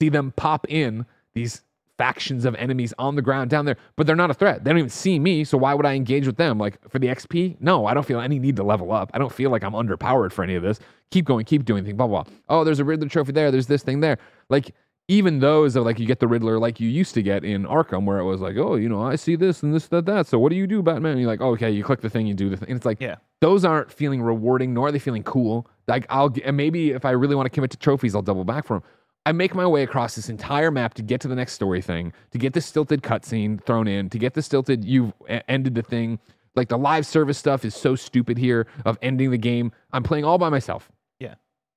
see 0.00 0.08
them 0.08 0.32
pop 0.36 0.66
in 0.68 1.06
these 1.34 1.62
factions 1.96 2.44
of 2.44 2.54
enemies 2.54 2.94
on 2.98 3.14
the 3.14 3.20
ground 3.22 3.50
down 3.50 3.66
there, 3.66 3.76
but 3.94 4.06
they're 4.06 4.16
not 4.16 4.30
a 4.30 4.34
threat. 4.34 4.64
They 4.64 4.70
don't 4.70 4.78
even 4.78 4.90
see 4.90 5.18
me. 5.18 5.44
So 5.44 5.58
why 5.58 5.74
would 5.74 5.86
I 5.86 5.94
engage 5.94 6.26
with 6.26 6.38
them? 6.38 6.58
Like 6.58 6.78
for 6.90 6.98
the 6.98 7.06
XP? 7.06 7.60
No, 7.60 7.86
I 7.86 7.94
don't 7.94 8.06
feel 8.06 8.20
any 8.20 8.40
need 8.40 8.56
to 8.56 8.64
level 8.64 8.90
up. 8.90 9.10
I 9.14 9.18
don't 9.18 9.30
feel 9.32 9.50
like 9.50 9.62
I'm 9.62 9.74
underpowered 9.74 10.32
for 10.32 10.42
any 10.42 10.56
of 10.56 10.62
this. 10.62 10.80
Keep 11.10 11.26
going, 11.26 11.44
keep 11.44 11.64
doing 11.64 11.84
things, 11.84 11.96
blah, 11.96 12.06
blah, 12.08 12.24
blah. 12.24 12.32
Oh, 12.48 12.64
there's 12.64 12.80
a 12.80 12.84
Riddler 12.84 13.08
trophy 13.08 13.32
there. 13.32 13.50
There's 13.50 13.66
this 13.66 13.82
thing 13.82 14.00
there. 14.00 14.18
Like, 14.48 14.74
even 15.10 15.40
those 15.40 15.74
of 15.74 15.84
like 15.84 15.98
you 15.98 16.06
get 16.06 16.20
the 16.20 16.28
Riddler 16.28 16.60
like 16.60 16.78
you 16.78 16.88
used 16.88 17.14
to 17.14 17.22
get 17.22 17.44
in 17.44 17.64
Arkham, 17.64 18.04
where 18.04 18.20
it 18.20 18.24
was 18.24 18.40
like, 18.40 18.56
oh, 18.56 18.76
you 18.76 18.88
know, 18.88 19.02
I 19.02 19.16
see 19.16 19.34
this 19.34 19.64
and 19.64 19.74
this, 19.74 19.88
that, 19.88 20.06
that. 20.06 20.28
So 20.28 20.38
what 20.38 20.50
do 20.50 20.56
you 20.56 20.68
do, 20.68 20.82
Batman? 20.82 21.12
And 21.12 21.20
you're 21.20 21.28
like, 21.28 21.40
oh, 21.40 21.50
okay, 21.54 21.68
you 21.70 21.82
click 21.82 22.00
the 22.00 22.08
thing, 22.08 22.28
you 22.28 22.34
do 22.34 22.48
the 22.48 22.56
thing. 22.56 22.68
And 22.68 22.76
it's 22.76 22.86
like, 22.86 23.00
Yeah. 23.00 23.16
those 23.40 23.64
aren't 23.64 23.90
feeling 23.90 24.22
rewarding, 24.22 24.72
nor 24.72 24.86
are 24.86 24.92
they 24.92 25.00
feeling 25.00 25.24
cool. 25.24 25.66
Like 25.88 26.06
I'll 26.10 26.32
and 26.44 26.56
maybe 26.56 26.90
if 26.92 27.04
I 27.04 27.10
really 27.10 27.34
want 27.34 27.46
to 27.46 27.50
commit 27.50 27.72
to 27.72 27.76
trophies, 27.76 28.14
I'll 28.14 28.22
double 28.22 28.44
back 28.44 28.64
for 28.64 28.74
them. 28.74 28.84
I 29.26 29.32
make 29.32 29.52
my 29.52 29.66
way 29.66 29.82
across 29.82 30.14
this 30.14 30.28
entire 30.28 30.70
map 30.70 30.94
to 30.94 31.02
get 31.02 31.20
to 31.22 31.28
the 31.28 31.34
next 31.34 31.54
story 31.54 31.82
thing, 31.82 32.12
to 32.30 32.38
get 32.38 32.52
the 32.52 32.60
stilted 32.60 33.02
cutscene 33.02 33.62
thrown 33.64 33.88
in, 33.88 34.08
to 34.10 34.18
get 34.18 34.34
the 34.34 34.42
stilted 34.42 34.84
you've 34.84 35.12
ended 35.48 35.74
the 35.74 35.82
thing. 35.82 36.20
Like 36.54 36.68
the 36.68 36.78
live 36.78 37.04
service 37.04 37.36
stuff 37.36 37.64
is 37.64 37.74
so 37.74 37.96
stupid 37.96 38.38
here 38.38 38.68
of 38.84 38.96
ending 39.02 39.32
the 39.32 39.38
game. 39.38 39.72
I'm 39.92 40.04
playing 40.04 40.24
all 40.24 40.38
by 40.38 40.50
myself. 40.50 40.90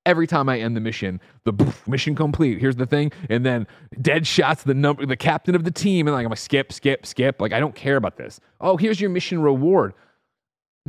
Every 0.05 0.27
time 0.27 0.49
I 0.49 0.59
end 0.59 0.75
the 0.75 0.81
mission, 0.81 1.19
the 1.45 1.53
poof, 1.53 1.87
mission 1.87 2.15
complete. 2.15 2.59
Here's 2.59 2.75
the 2.75 2.85
thing, 2.85 3.11
and 3.29 3.45
then 3.45 3.67
dead 4.01 4.27
shots 4.27 4.63
the 4.63 4.73
number, 4.73 5.05
the 5.05 5.17
captain 5.17 5.55
of 5.55 5.63
the 5.63 5.71
team, 5.71 6.07
and 6.07 6.15
like 6.15 6.25
I'm 6.25 6.29
like 6.29 6.39
skip, 6.39 6.73
skip, 6.73 7.05
skip. 7.05 7.39
Like 7.41 7.53
I 7.53 7.59
don't 7.59 7.75
care 7.75 7.95
about 7.95 8.17
this. 8.17 8.39
Oh, 8.61 8.77
here's 8.77 8.99
your 8.99 9.09
mission 9.09 9.41
reward. 9.41 9.93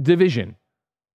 Division, 0.00 0.56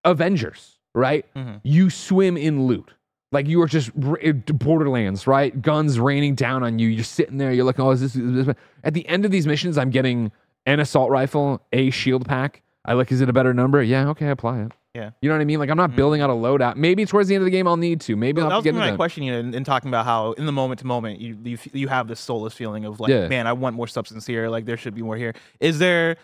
Avengers, 0.06 0.78
right? 0.96 1.26
You 1.64 1.90
swim 1.90 2.38
in 2.38 2.66
loot. 2.66 2.94
Like 3.32 3.48
you 3.48 3.62
are 3.62 3.68
just 3.68 3.92
eh, 4.22 4.32
Borderlands, 4.32 5.28
right? 5.28 5.62
Guns 5.62 6.00
raining 6.00 6.36
down 6.36 6.64
on 6.64 6.80
you. 6.80 6.88
You're 6.88 7.04
sitting 7.04 7.38
there. 7.38 7.52
You're 7.52 7.66
looking. 7.66 7.86
Oh, 7.86 7.92
is 7.92 8.02
this, 8.02 8.16
is 8.16 8.46
this? 8.46 8.56
At 8.84 8.94
the 8.94 9.08
end 9.08 9.26
of 9.26 9.32
these 9.32 9.46
missions, 9.46 9.78
I'm 9.78 9.92
getting 9.92 10.32
an 10.66 10.80
assault 10.80 11.12
rifle, 11.12 11.62
a 11.74 11.90
shield 11.92 12.26
pack. 12.28 12.64
I 12.86 12.94
look. 12.94 13.12
Is 13.12 13.22
it 13.22 13.30
a 13.30 13.34
better 13.34 13.54
number? 13.54 13.84
Yeah. 13.84 14.08
Okay. 14.10 14.30
Apply 14.30 14.62
it. 14.62 14.72
Yeah. 14.96 15.12
You 15.22 15.30
know 15.30 15.36
what 15.36 15.42
I 15.42 15.46
mean? 15.46 15.60
Like 15.60 15.70
I'm 15.70 15.78
not 15.78 15.90
mm-hmm. 15.90 15.98
building 15.98 16.22
out 16.22 16.30
a 16.30 16.34
loadout. 16.34 16.76
Maybe 16.76 17.06
towards 17.06 17.30
the 17.30 17.36
end 17.36 17.44
of 17.44 17.46
the 17.46 17.52
game 17.52 17.68
I'll 17.68 17.78
need 17.78 18.02
to. 18.02 18.16
Maybe 18.16 18.42
Well, 18.42 18.52
I'll 18.52 18.62
that 18.62 18.74
was 18.74 18.82
get 18.82 18.90
my 18.92 18.96
question, 18.96 19.24
you 19.24 19.32
know, 19.32 19.40
in, 19.40 19.54
in 19.54 19.64
talking 19.64 19.90
about 19.90 20.06
how 20.06 20.32
in 20.34 20.46
the 20.46 20.52
moment 20.52 20.80
to 20.80 20.88
moment 20.88 21.20
you 21.20 21.38
you, 21.44 21.58
you 21.74 21.88
have 21.88 22.08
this 22.08 22.20
soulless 22.20 22.54
feeling 22.54 22.86
of 22.86 23.00
like, 23.00 23.10
Yeah. 23.10 23.28
man, 23.28 23.46
I 23.46 23.54
want 23.54 23.76
more 23.76 23.88
substance 23.88 24.26
here. 24.26 24.50
Like 24.50 24.66
there 24.66 24.78
should 24.78 24.96
be 24.96 25.02
more 25.02 25.16
here. 25.16 25.36
Is 25.60 25.80
there 25.80 26.18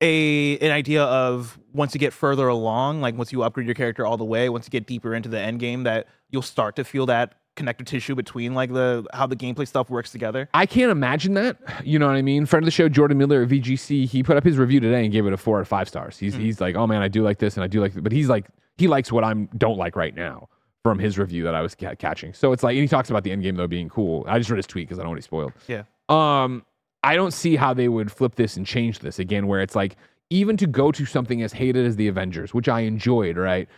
a 0.00 0.58
an 0.58 0.70
idea 0.70 1.04
of 1.04 1.58
once 1.72 1.94
you 1.94 2.00
get 2.00 2.12
further 2.12 2.48
along, 2.48 3.00
like 3.00 3.16
once 3.16 3.32
you 3.32 3.42
upgrade 3.42 3.66
your 3.66 3.74
character 3.74 4.06
all 4.06 4.16
the 4.16 4.24
way, 4.24 4.48
once 4.48 4.66
you 4.66 4.70
get 4.70 4.86
deeper 4.86 5.14
into 5.14 5.28
the 5.28 5.38
end 5.38 5.60
game, 5.60 5.82
that 5.82 6.06
you'll 6.30 6.42
start 6.42 6.76
to 6.76 6.84
feel 6.84 7.06
that 7.06 7.34
connective 7.58 7.86
tissue 7.86 8.14
between 8.14 8.54
like 8.54 8.72
the 8.72 9.04
how 9.12 9.26
the 9.26 9.36
gameplay 9.36 9.68
stuff 9.68 9.90
works 9.90 10.10
together? 10.10 10.48
I 10.54 10.64
can't 10.64 10.90
imagine 10.90 11.34
that. 11.34 11.58
You 11.84 11.98
know 11.98 12.06
what 12.06 12.16
I 12.16 12.22
mean? 12.22 12.46
Friend 12.46 12.62
of 12.62 12.66
the 12.66 12.70
show, 12.70 12.88
Jordan 12.88 13.18
Middler 13.18 13.42
at 13.42 13.48
VGC, 13.48 14.06
he 14.06 14.22
put 14.22 14.36
up 14.36 14.44
his 14.44 14.56
review 14.56 14.80
today 14.80 15.04
and 15.04 15.12
gave 15.12 15.26
it 15.26 15.32
a 15.32 15.36
four 15.36 15.58
out 15.58 15.62
of 15.62 15.68
five 15.68 15.88
stars. 15.88 16.16
He's 16.16 16.34
he's 16.34 16.60
like, 16.60 16.76
oh 16.76 16.86
man, 16.86 17.02
I 17.02 17.08
do 17.08 17.22
like 17.22 17.38
this 17.38 17.56
and 17.56 17.64
I 17.64 17.66
do 17.66 17.80
like, 17.80 17.92
but 18.02 18.12
he's 18.12 18.28
like, 18.28 18.46
he 18.78 18.88
likes 18.88 19.12
what 19.12 19.24
I'm 19.24 19.46
don't 19.58 19.76
like 19.76 19.96
right 19.96 20.14
now 20.14 20.48
from 20.82 20.98
his 20.98 21.18
review 21.18 21.44
that 21.44 21.54
I 21.54 21.60
was 21.60 21.74
ca- 21.74 21.96
catching. 21.96 22.32
So 22.32 22.52
it's 22.52 22.62
like, 22.62 22.74
and 22.74 22.82
he 22.82 22.88
talks 22.88 23.10
about 23.10 23.24
the 23.24 23.32
end 23.32 23.42
game 23.42 23.56
though 23.56 23.66
being 23.66 23.88
cool. 23.88 24.24
I 24.28 24.38
just 24.38 24.48
read 24.48 24.56
his 24.56 24.66
tweet 24.66 24.88
because 24.88 24.98
I 24.98 25.02
don't 25.02 25.10
want 25.10 25.22
to 25.22 25.26
be 25.26 25.28
spoiled. 25.28 25.52
Yeah. 25.66 25.82
Um, 26.08 26.64
I 27.02 27.14
don't 27.16 27.32
see 27.32 27.56
how 27.56 27.74
they 27.74 27.88
would 27.88 28.10
flip 28.10 28.36
this 28.36 28.56
and 28.56 28.66
change 28.66 29.00
this 29.00 29.18
again, 29.18 29.46
where 29.46 29.60
it's 29.60 29.76
like 29.76 29.96
even 30.30 30.56
to 30.58 30.66
go 30.66 30.92
to 30.92 31.06
something 31.06 31.42
as 31.42 31.52
hated 31.52 31.86
as 31.86 31.96
the 31.96 32.08
Avengers, 32.08 32.52
which 32.52 32.68
I 32.68 32.80
enjoyed, 32.80 33.36
right? 33.36 33.68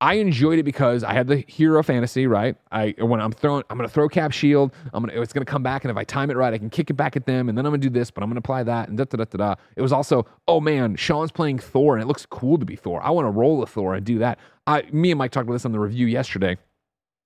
I 0.00 0.14
enjoyed 0.14 0.60
it 0.60 0.62
because 0.62 1.02
I 1.02 1.12
had 1.12 1.26
the 1.26 1.44
hero 1.48 1.82
fantasy, 1.82 2.26
right? 2.26 2.56
I 2.70 2.94
when 2.98 3.20
I'm 3.20 3.32
throwing, 3.32 3.64
I'm 3.68 3.76
gonna 3.76 3.88
throw 3.88 4.08
cap 4.08 4.32
shield. 4.32 4.72
I'm 4.92 5.04
gonna, 5.04 5.20
it's 5.20 5.32
gonna 5.32 5.44
come 5.44 5.62
back, 5.62 5.84
and 5.84 5.90
if 5.90 5.96
I 5.96 6.04
time 6.04 6.30
it 6.30 6.36
right, 6.36 6.54
I 6.54 6.58
can 6.58 6.70
kick 6.70 6.90
it 6.90 6.94
back 6.94 7.16
at 7.16 7.26
them, 7.26 7.48
and 7.48 7.58
then 7.58 7.66
I'm 7.66 7.72
gonna 7.72 7.78
do 7.78 7.90
this, 7.90 8.10
but 8.10 8.22
I'm 8.22 8.30
gonna 8.30 8.38
apply 8.38 8.62
that, 8.64 8.88
and 8.88 8.96
da 8.96 9.04
da 9.04 9.16
da 9.16 9.24
da 9.24 9.38
da. 9.38 9.54
It 9.76 9.82
was 9.82 9.92
also, 9.92 10.26
oh 10.46 10.60
man, 10.60 10.94
Sean's 10.96 11.32
playing 11.32 11.58
Thor, 11.58 11.96
and 11.96 12.02
it 12.02 12.06
looks 12.06 12.26
cool 12.26 12.58
to 12.58 12.64
be 12.64 12.76
Thor. 12.76 13.02
I 13.02 13.10
want 13.10 13.26
to 13.26 13.30
roll 13.30 13.62
a 13.62 13.66
Thor 13.66 13.94
and 13.94 14.06
do 14.06 14.18
that. 14.20 14.38
I, 14.66 14.82
me 14.92 15.10
and 15.10 15.18
Mike 15.18 15.32
talked 15.32 15.46
about 15.46 15.54
this 15.54 15.64
on 15.64 15.72
the 15.72 15.80
review 15.80 16.06
yesterday 16.06 16.58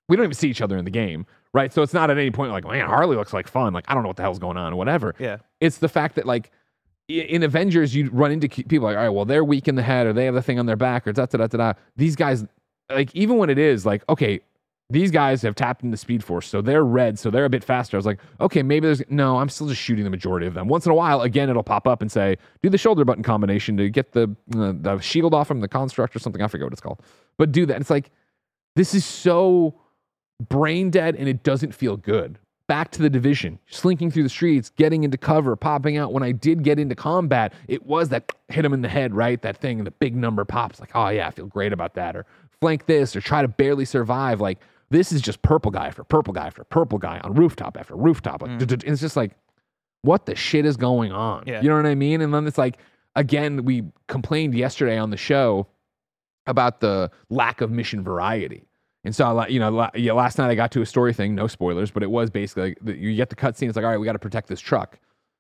we 0.09 0.17
don't 0.17 0.25
even 0.25 0.35
see 0.35 0.51
each 0.51 0.61
other 0.61 0.77
in 0.77 0.85
the 0.85 0.91
game, 0.91 1.27
right? 1.55 1.73
So 1.73 1.83
it's 1.83 1.95
not 1.95 2.11
at 2.11 2.19
any 2.19 2.31
point 2.31 2.53
like, 2.53 2.65
man, 2.65 2.87
Harley 2.87 3.17
looks 3.17 3.33
like 3.33 3.49
fun. 3.49 3.73
Like, 3.73 3.85
I 3.89 3.95
don't 3.95 4.03
know 4.03 4.09
what 4.09 4.17
the 4.17 4.23
hell's 4.23 4.39
going 4.39 4.57
on, 4.57 4.73
or 4.73 4.77
whatever. 4.77 5.15
Yeah. 5.19 5.39
It's 5.61 5.79
the 5.79 5.89
fact 5.89 6.17
that, 6.17 6.27
like, 6.27 6.51
in 7.09 7.43
Avengers, 7.43 7.95
you 7.95 8.11
run 8.11 8.31
into 8.31 8.49
people 8.49 8.87
like, 8.87 8.97
all 8.97 9.03
right, 9.03 9.09
well, 9.09 9.25
they're 9.25 9.45
weak 9.45 9.69
in 9.69 9.75
the 9.75 9.83
head, 9.83 10.07
or 10.07 10.13
they 10.13 10.27
have 10.27 10.35
the 10.35 10.43
thing 10.43 10.59
on 10.59 10.67
their 10.67 10.77
back, 10.77 11.07
or 11.07 11.13
da 11.13 11.27
da 11.27 11.39
da 11.39 11.47
da 11.47 11.59
da. 11.59 11.73
These 11.97 12.17
guys, 12.17 12.45
like, 12.95 13.15
even 13.15 13.39
when 13.39 13.51
it 13.51 13.59
is 13.59 13.85
like, 13.85 14.03
okay, 14.09 14.41
these 14.91 15.11
guys 15.11 15.41
have 15.43 15.55
tapped 15.55 15.83
into 15.83 15.97
Speed 15.97 16.23
Force, 16.23 16.47
so 16.47 16.61
they're 16.61 16.85
red, 16.85 17.19
so 17.19 17.31
they're 17.31 17.47
a 17.47 17.51
bit 17.51 17.65
faster. 17.65 17.97
I 17.97 17.99
was 17.99 18.05
like, 18.05 18.21
okay, 18.41 18.63
maybe 18.63 18.87
there's 18.87 19.03
no. 19.09 19.39
I'm 19.39 19.49
still 19.49 19.67
just 19.67 19.81
shooting 19.81 20.05
the 20.05 20.11
majority 20.11 20.47
of 20.47 20.53
them. 20.53 20.69
Once 20.69 20.85
in 20.85 20.93
a 20.93 20.95
while, 20.95 21.23
again, 21.23 21.49
it'll 21.49 21.63
pop 21.63 21.87
up 21.87 22.03
and 22.03 22.13
say, 22.13 22.37
do 22.63 22.69
the 22.69 22.77
shoulder 22.77 23.05
button 23.05 23.23
combination 23.23 23.77
to 23.79 23.89
get 23.89 24.13
the 24.13 24.25
uh, 24.55 24.75
the 24.77 24.99
shield 25.01 25.33
off 25.33 25.49
from 25.49 25.61
the 25.61 25.69
construct 25.69 26.15
or 26.15 26.19
something. 26.19 26.43
I 26.43 26.47
forget 26.47 26.67
what 26.67 26.73
it's 26.73 26.83
called, 26.83 27.01
but 27.39 27.53
do 27.53 27.65
that. 27.67 27.81
It's 27.81 27.91
like 27.91 28.11
this 28.77 28.95
is 28.95 29.05
so 29.05 29.81
brain 30.49 30.91
dead 30.91 31.17
and 31.17 31.29
it 31.29 31.43
doesn't 31.43 31.75
feel 31.75 31.97
good. 31.97 32.39
Back 32.69 32.91
to 32.93 33.03
the 33.03 33.11
division, 33.11 33.59
slinking 33.67 34.11
through 34.11 34.23
the 34.23 34.29
streets, 34.29 34.71
getting 34.77 35.05
into 35.05 35.19
cover, 35.19 35.57
popping 35.57 35.97
out. 35.97 36.13
When 36.13 36.23
I 36.23 36.33
did 36.33 36.63
get 36.63 36.79
into 36.79 36.95
combat, 36.95 37.53
it 37.69 37.85
was 37.85 38.09
that 38.11 38.31
hit 38.49 38.65
him 38.65 38.73
in 38.73 38.83
the 38.83 38.89
head, 38.89 39.15
right? 39.15 39.41
That 39.43 39.59
thing, 39.59 39.79
and 39.79 39.87
the 39.87 39.91
big 39.91 40.15
number 40.17 40.45
pops. 40.45 40.81
Like, 40.81 40.91
oh 40.95 41.09
yeah, 41.09 41.27
I 41.27 41.31
feel 41.31 41.47
great 41.47 41.73
about 41.73 41.95
that. 41.95 42.17
Or 42.17 42.25
flank 42.63 42.87
this, 42.87 43.17
or 43.17 43.21
try 43.21 43.43
to 43.43 43.49
barely 43.49 43.85
survive. 43.85 44.41
Like 44.41 44.61
this 44.91 45.11
is 45.11 45.21
just 45.21 45.43
purple 45.43 45.73
guy 45.73 45.89
after 45.89 46.05
purple 46.05 46.33
guy 46.33 46.47
after 46.47 46.63
purple 46.63 46.99
guy 46.99 47.19
on 47.25 47.35
rooftop 47.35 47.77
after 47.77 47.97
rooftop. 47.97 48.41
Like, 48.43 48.59
duh, 48.61 48.67
duh, 48.67 48.77
duh. 48.77 48.91
it's 48.93 49.01
just 49.01 49.17
like, 49.17 49.33
what 50.03 50.27
the 50.27 50.37
shit 50.37 50.65
is 50.65 50.77
going 50.77 51.11
on? 51.11 51.43
Yeah. 51.47 51.61
You 51.61 51.69
know 51.69 51.77
what 51.77 51.87
I 51.87 51.97
mean? 51.97 52.21
And 52.21 52.33
then 52.33 52.47
it's 52.47 52.59
like, 52.59 52.79
again, 53.17 53.65
we 53.65 53.83
complained 54.07 54.55
yesterday 54.55 54.97
on 54.97 55.11
the 55.11 55.17
show 55.17 55.67
about 56.47 56.81
the 56.81 57.11
lack 57.31 57.61
of 57.63 57.71
mission 57.73 58.05
variety. 58.05 58.65
And 59.05 59.15
so, 59.17 59.45
you 59.49 59.59
know, 59.59 59.71
last 59.71 60.39
night 60.39 60.51
I 60.51 60.55
got 60.55 60.71
to 60.73 60.83
a 60.83 60.87
story 60.87 61.13
thing, 61.13 61.35
no 61.35 61.49
spoilers, 61.49 61.91
but 61.91 62.05
it 62.05 62.11
was 62.11 62.31
basically 62.31 62.77
like 62.85 62.97
you 62.99 63.17
get 63.17 63.31
the 63.31 63.37
cutscene. 63.37 63.67
It's 63.69 63.75
like, 63.77 63.85
all 63.85 63.91
right, 63.91 63.99
we 63.99 64.07
got 64.07 64.13
to 64.13 64.19
protect 64.21 64.47
this 64.49 64.61
truck. 64.61 64.99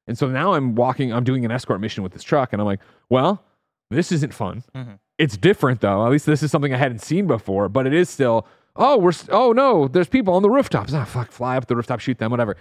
And 0.09 0.19
so 0.19 0.27
now 0.29 0.55
I'm 0.55 0.75
walking, 0.75 1.13
I'm 1.13 1.23
doing 1.23 1.45
an 1.45 1.53
escort 1.53 1.81
mission 1.81 2.03
with 2.03 2.13
this 2.13 2.25
truck, 2.25 2.53
and 2.53 2.61
I'm 2.61 2.67
like, 2.67 2.81
well, 3.09 3.45
this 3.91 4.11
isn't 4.11 4.35
fun. 4.35 4.65
Mhm. 4.75 4.99
It's 5.23 5.37
different 5.37 5.81
though. 5.81 6.05
At 6.05 6.11
least 6.11 6.27
this 6.27 6.43
is 6.43 6.51
something 6.51 6.75
I 6.75 6.77
hadn't 6.77 7.01
seen 7.01 7.27
before, 7.27 7.69
but 7.69 7.87
it 7.87 7.95
is 7.95 8.11
still, 8.11 8.47
oh, 8.77 8.99
we're, 8.99 9.13
st- 9.13 9.31
oh 9.33 9.53
no, 9.53 9.87
there's 9.89 10.09
people 10.09 10.35
on 10.35 10.43
the 10.43 10.51
rooftops. 10.51 10.93
Ah, 10.93 11.05
fuck, 11.05 11.31
fly 11.31 11.57
up 11.57 11.67
the 11.67 11.77
rooftop, 11.77 12.01
shoot 12.01 12.19
them, 12.19 12.31
whatever. 12.31 12.57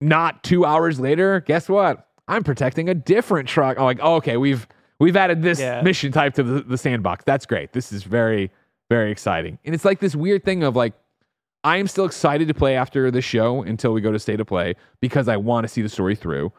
Not 0.00 0.42
two 0.42 0.64
hours 0.64 0.98
later, 1.00 1.40
guess 1.40 1.68
what? 1.68 2.06
I'm 2.28 2.44
protecting 2.44 2.88
a 2.88 2.94
different 2.94 3.48
truck. 3.48 3.76
I'm 3.76 3.84
like, 3.84 3.98
oh, 4.02 4.14
okay, 4.16 4.36
we've 4.36 4.66
we've 5.00 5.16
added 5.16 5.42
this 5.42 5.58
Yeah. 5.58 5.82
mission 5.82 6.12
type 6.12 6.34
to 6.34 6.42
the, 6.42 6.60
the 6.62 6.78
sandbox. 6.78 7.24
That's 7.24 7.44
great. 7.44 7.72
This 7.72 7.92
is 7.92 8.02
very, 8.04 8.50
very 8.88 9.10
exciting. 9.10 9.58
And 9.64 9.74
it's 9.74 9.84
like 9.84 9.98
this 9.98 10.14
weird 10.14 10.44
thing 10.44 10.62
of 10.62 10.76
like, 10.76 10.94
I 11.64 11.76
am 11.78 11.86
still 11.88 12.04
excited 12.06 12.48
to 12.48 12.54
play 12.54 12.76
after 12.76 13.10
the 13.10 13.20
show 13.20 13.62
until 13.62 13.92
we 13.92 14.00
go 14.00 14.12
to 14.12 14.18
state 14.18 14.40
of 14.40 14.46
play 14.46 14.76
because 15.00 15.28
I 15.28 15.36
want 15.38 15.64
to 15.64 15.68
see 15.68 15.82
the 15.82 15.88
story 15.88 16.14
through. 16.14 16.52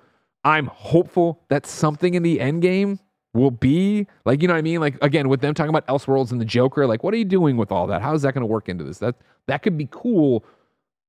I'm 0.44 0.68
hopeful 0.68 1.42
that 1.50 1.66
something 1.66 2.14
in 2.16 2.22
the 2.24 2.40
end 2.42 2.62
game 2.62 3.00
will 3.34 3.52
be 3.52 4.08
like, 4.26 4.42
you 4.42 4.48
know 4.48 4.54
what 4.54 4.60
I 4.60 4.62
mean? 4.64 4.80
Like 4.82 4.98
again, 5.02 5.30
with 5.30 5.42
them 5.42 5.54
talking 5.54 5.70
about 5.70 5.88
Elseworlds 5.88 6.32
and 6.32 6.42
the 6.42 6.46
Joker, 6.46 6.86
like, 6.88 7.04
what 7.04 7.14
are 7.14 7.18
you 7.18 7.26
doing 7.26 7.58
with 7.58 7.72
all 7.72 7.88
that? 7.88 8.02
How 8.02 8.14
is 8.14 8.22
that 8.24 8.34
going 8.34 8.42
to 8.42 8.46
work 8.48 8.68
into 8.70 8.84
this? 8.84 8.98
That 9.00 9.16
that 9.48 9.64
could 9.64 9.78
be 9.78 9.88
cool. 9.92 10.44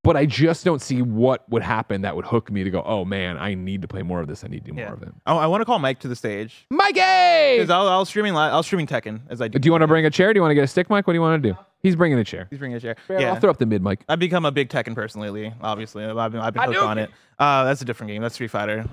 but 0.05 0.17
I 0.17 0.27
just 0.27 0.65
don't 0.65 0.83
see 0.83 1.01
what 1.01 1.49
would 1.49 1.63
happen 1.63 2.03
that 2.03 2.17
would 2.17 2.25
hook 2.25 2.51
me 2.51 2.65
to 2.65 2.71
go, 2.71 2.83
oh 2.85 3.05
man, 3.05 3.39
I 3.39 3.55
need 3.55 3.83
to 3.83 3.89
play 3.89 4.03
more 4.03 4.21
of 4.21 4.27
this. 4.27 4.43
I 4.43 4.49
need 4.49 4.65
to 4.65 4.73
do 4.73 4.77
Yeah. 4.77 4.87
more 4.87 4.95
of 4.95 5.03
it. 5.05 5.11
Oh, 5.29 5.37
I 5.39 5.47
want 5.47 5.61
to 5.61 5.65
call 5.65 5.79
Mike 5.79 6.01
to 6.01 6.09
the 6.09 6.17
stage. 6.17 6.67
Mikey! 6.71 7.59
Because 7.59 7.71
I'll, 7.71 7.87
I'll 7.89 8.05
streaming. 8.05 8.37
I'll 8.37 8.65
streaming 8.65 8.89
Tekken 8.89 9.21
as 9.31 9.41
I 9.41 9.47
do. 9.47 9.61
Do 9.61 9.67
you 9.67 9.71
want 9.71 9.83
to 9.83 9.87
bring 9.87 10.05
a 10.05 10.11
chair? 10.11 10.33
Do 10.33 10.39
you 10.39 10.43
want 10.43 10.51
to 10.51 10.57
get 10.57 10.65
a 10.65 10.67
stick, 10.67 10.91
Mike? 10.91 11.07
What 11.07 11.13
do 11.13 11.19
you 11.19 11.21
want 11.21 11.41
to 11.41 11.53
do? 11.53 11.57
He's 11.85 11.95
bringing 11.95 12.19
a 12.19 12.25
chair. 12.25 12.49
He's 12.51 12.59
bringing 12.59 12.77
a 12.77 12.81
chair. 12.81 12.97
Yeah. 13.09 13.33
I'll 13.33 13.39
throw 13.41 13.51
up 13.51 13.59
the 13.59 13.67
mid, 13.67 13.81
Mike. 13.83 14.01
I've 14.09 14.19
become 14.19 14.45
a 14.45 14.51
big 14.51 14.71
Tekken 14.71 14.95
person 14.97 15.21
lately. 15.21 15.53
Obviously, 15.61 16.05
I've 16.05 16.33
been, 16.33 16.41
I've 16.41 16.55
been 16.55 16.63
hooked 16.65 16.79
on 16.79 16.99
it. 16.99 17.11
Uh, 17.39 17.63
that's 17.65 17.83
a 17.83 17.85
different 17.85 18.11
game. 18.13 18.23
That's 18.23 18.35
Street 18.35 18.51
Fighter. 18.51 18.85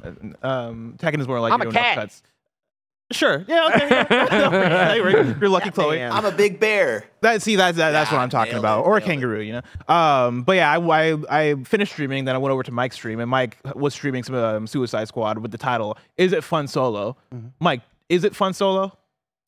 Um, 0.44 0.96
Tekken 0.98 1.20
is 1.20 1.28
more 1.28 1.40
like 1.40 1.54
I'm 1.54 1.62
a 1.62 1.72
cat. 1.72 1.98
upcuts. 1.98 2.22
Sure. 3.12 3.44
Yeah. 3.48 3.68
Okay. 3.68 3.88
yeah. 3.90 4.94
You're 5.40 5.50
lucky, 5.50 5.72
Chloe. 5.72 6.02
I'm 6.02 6.26
a 6.26 6.32
big 6.32 6.60
bear. 6.60 7.06
That 7.22 7.42
see 7.42 7.56
that's 7.56 7.78
that, 7.78 7.92
that's 7.92 8.12
what 8.12 8.20
I'm 8.20 8.30
talking 8.30 8.56
about, 8.56 8.82
it, 8.82 8.88
or 8.88 8.98
a 8.98 9.00
nailed 9.00 9.10
it. 9.10 9.12
kangaroo, 9.12 9.42
you 9.42 9.54
know. 9.54 9.94
Um, 9.94 10.44
but 10.44 10.58
yeah, 10.58 10.72
I, 10.72 10.78
I 10.78 11.18
I 11.30 11.56
finished 11.64 11.94
streaming, 11.94 12.26
then 12.26 12.36
I 12.36 12.38
went 12.38 12.54
over 12.54 12.64
to 12.64 12.72
Mike's 12.72 12.96
stream, 12.96 13.20
and 13.20 13.30
Mike 13.30 13.58
was 13.76 13.94
streaming 13.94 14.24
some 14.24 14.36
um, 14.36 14.68
Suicide 14.68 15.08
Squad 15.08 15.40
with 15.40 15.52
the 15.52 15.58
title 15.58 15.98
"Is 16.18 16.34
it 16.34 16.44
fun 16.44 16.68
solo?" 16.68 17.18
Mm-hmm. 17.34 17.48
Mike, 17.60 17.82
is 18.10 18.24
it 18.24 18.36
fun 18.36 18.54
solo? 18.54 18.96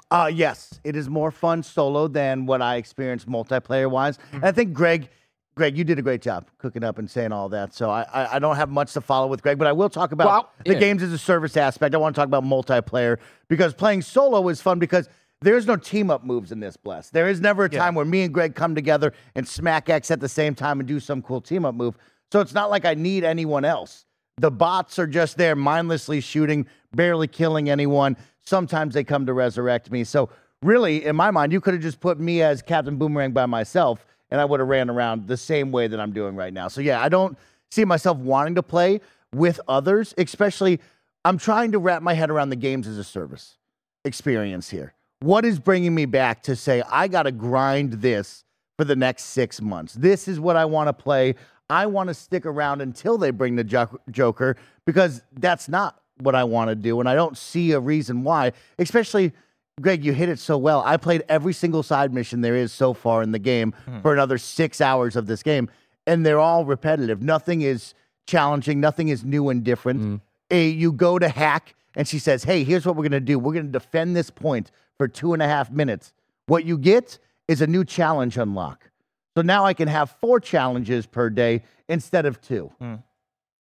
Uh, 0.09 0.29
yes, 0.33 0.79
it 0.83 0.95
is 0.95 1.09
more 1.09 1.31
fun 1.31 1.63
solo 1.63 2.07
than 2.07 2.45
what 2.45 2.61
I 2.61 2.75
experienced 2.75 3.29
multiplayer 3.29 3.89
wise. 3.89 4.19
And 4.33 4.43
I 4.43 4.51
think 4.51 4.73
Greg, 4.73 5.07
Greg, 5.55 5.77
you 5.77 5.83
did 5.83 5.99
a 5.99 6.01
great 6.01 6.21
job 6.21 6.47
cooking 6.57 6.83
up 6.83 6.97
and 6.97 7.09
saying 7.09 7.31
all 7.31 7.49
that. 7.49 7.73
So 7.73 7.89
I, 7.89 8.03
I, 8.13 8.35
I 8.35 8.39
don't 8.39 8.55
have 8.55 8.69
much 8.69 8.93
to 8.93 9.01
follow 9.01 9.27
with 9.27 9.41
Greg, 9.43 9.57
but 9.57 9.67
I 9.67 9.73
will 9.73 9.89
talk 9.89 10.11
about 10.13 10.27
Well, 10.27 10.51
the 10.65 10.73
yeah. 10.73 10.79
games 10.79 11.03
as 11.03 11.11
a 11.11 11.17
service 11.17 11.57
aspect. 11.57 11.93
I 11.93 11.97
want 11.97 12.15
to 12.15 12.19
talk 12.19 12.27
about 12.27 12.43
multiplayer 12.43 13.17
because 13.49 13.73
playing 13.73 14.01
solo 14.01 14.47
is 14.47 14.61
fun 14.61 14.79
because 14.79 15.09
there's 15.41 15.65
no 15.67 15.75
team 15.75 16.09
up 16.09 16.23
moves 16.23 16.51
in 16.51 16.59
this 16.59 16.77
bless. 16.77 17.09
There 17.09 17.27
is 17.27 17.41
never 17.41 17.65
a 17.65 17.69
time 17.69 17.95
where 17.95 18.05
me 18.05 18.21
and 18.23 18.33
Greg 18.33 18.55
come 18.55 18.75
together 18.75 19.11
and 19.35 19.45
smack 19.47 19.89
X 19.89 20.09
at 20.11 20.19
the 20.19 20.29
same 20.29 20.55
time 20.55 20.79
and 20.79 20.87
do 20.87 20.99
some 20.99 21.21
cool 21.21 21.41
team 21.41 21.65
up 21.65 21.75
move. 21.75 21.97
So 22.31 22.39
it's 22.39 22.53
not 22.53 22.69
like 22.69 22.85
I 22.85 22.93
need 22.93 23.23
anyone 23.23 23.65
else. 23.65 24.05
The 24.37 24.51
bots 24.51 24.97
are 24.99 25.07
just 25.07 25.37
there 25.37 25.55
mindlessly 25.55 26.21
shooting, 26.21 26.65
barely 26.95 27.27
killing 27.27 27.69
anyone. 27.69 28.15
Sometimes 28.45 28.93
they 28.93 29.03
come 29.03 29.25
to 29.25 29.33
resurrect 29.33 29.91
me. 29.91 30.03
So 30.03 30.29
really, 30.61 31.05
in 31.05 31.15
my 31.15 31.29
mind, 31.31 31.51
you 31.51 31.59
could 31.59 31.73
have 31.73 31.83
just 31.83 31.99
put 31.99 32.19
me 32.19 32.41
as 32.41 32.61
Captain 32.61 32.95
Boomerang 32.97 33.33
by 33.33 33.45
myself, 33.47 34.05
and 34.31 34.39
I 34.39 34.45
would 34.45 34.59
have 34.59 34.69
ran 34.69 34.89
around 34.89 35.27
the 35.27 35.37
same 35.37 35.71
way 35.71 35.87
that 35.87 35.99
I'm 35.99 36.13
doing 36.13 36.35
right 36.35 36.53
now. 36.53 36.67
So 36.69 36.81
yeah, 36.81 37.01
I 37.01 37.09
don't 37.09 37.37
see 37.69 37.85
myself 37.85 38.17
wanting 38.17 38.55
to 38.55 38.63
play 38.63 39.01
with 39.33 39.59
others, 39.67 40.13
especially 40.17 40.79
I'm 41.23 41.37
trying 41.37 41.71
to 41.73 41.79
wrap 41.79 42.01
my 42.01 42.13
head 42.13 42.29
around 42.29 42.49
the 42.49 42.55
games 42.55 42.87
as 42.87 42.97
a 42.97 43.03
service 43.03 43.57
experience 44.03 44.69
here. 44.69 44.93
What 45.19 45.45
is 45.45 45.59
bringing 45.59 45.93
me 45.93 46.05
back 46.05 46.41
to 46.43 46.55
say 46.55 46.81
I 46.89 47.07
got 47.07 47.23
to 47.23 47.31
grind 47.31 47.93
this 47.93 48.43
for 48.77 48.85
the 48.85 48.95
next 48.95 49.25
six 49.25 49.61
months? 49.61 49.93
This 49.93 50.27
is 50.27 50.39
what 50.39 50.55
I 50.55 50.65
want 50.65 50.87
to 50.87 50.93
play. 50.93 51.35
I 51.69 51.85
want 51.85 52.07
to 52.07 52.13
stick 52.13 52.45
around 52.45 52.81
until 52.81 53.17
they 53.17 53.31
bring 53.31 53.55
the 53.55 53.63
Joker 54.09 54.57
because 54.85 55.21
that's 55.39 55.69
not 55.69 56.01
what 56.17 56.35
I 56.35 56.43
want 56.43 56.69
to 56.69 56.75
do, 56.75 56.99
and 56.99 57.07
I 57.07 57.15
don't 57.15 57.37
see 57.37 57.71
a 57.71 57.79
reason 57.79 58.23
why. 58.23 58.51
Especially, 58.77 59.31
Greg, 59.79 60.03
you 60.03 60.13
hit 60.13 60.29
it 60.29 60.39
so 60.39 60.57
well. 60.57 60.83
I 60.85 60.97
played 60.97 61.23
every 61.29 61.53
single 61.53 61.83
side 61.83 62.13
mission 62.13 62.41
there 62.41 62.55
is 62.55 62.71
so 62.71 62.93
far 62.93 63.23
in 63.23 63.31
the 63.31 63.39
game 63.39 63.73
hmm. 63.85 64.01
for 64.01 64.13
another 64.13 64.37
six 64.37 64.81
hours 64.81 65.15
of 65.15 65.27
this 65.27 65.43
game, 65.43 65.69
and 66.05 66.25
they're 66.25 66.39
all 66.39 66.65
repetitive. 66.65 67.21
Nothing 67.21 67.61
is 67.61 67.93
challenging. 68.27 68.79
Nothing 68.79 69.09
is 69.09 69.23
new 69.23 69.49
and 69.49 69.63
different. 69.63 69.99
Hmm. 69.99 70.15
A, 70.51 70.67
you 70.67 70.91
go 70.91 71.17
to 71.17 71.29
hack, 71.29 71.75
and 71.95 72.07
she 72.07 72.19
says, 72.19 72.43
"Hey, 72.43 72.63
here's 72.63 72.85
what 72.85 72.95
we're 72.95 73.03
gonna 73.03 73.19
do. 73.19 73.39
We're 73.39 73.53
gonna 73.53 73.69
defend 73.69 74.15
this 74.15 74.29
point 74.29 74.71
for 74.97 75.07
two 75.07 75.33
and 75.33 75.41
a 75.41 75.47
half 75.47 75.71
minutes. 75.71 76.13
What 76.47 76.65
you 76.65 76.77
get 76.77 77.17
is 77.47 77.61
a 77.61 77.67
new 77.67 77.83
challenge 77.83 78.37
unlock. 78.37 78.89
So 79.35 79.41
now 79.41 79.65
I 79.65 79.73
can 79.73 79.87
have 79.87 80.11
four 80.21 80.39
challenges 80.39 81.05
per 81.05 81.29
day 81.29 81.63
instead 81.87 82.25
of 82.25 82.41
two. 82.41 82.71
Hmm. 82.79 82.95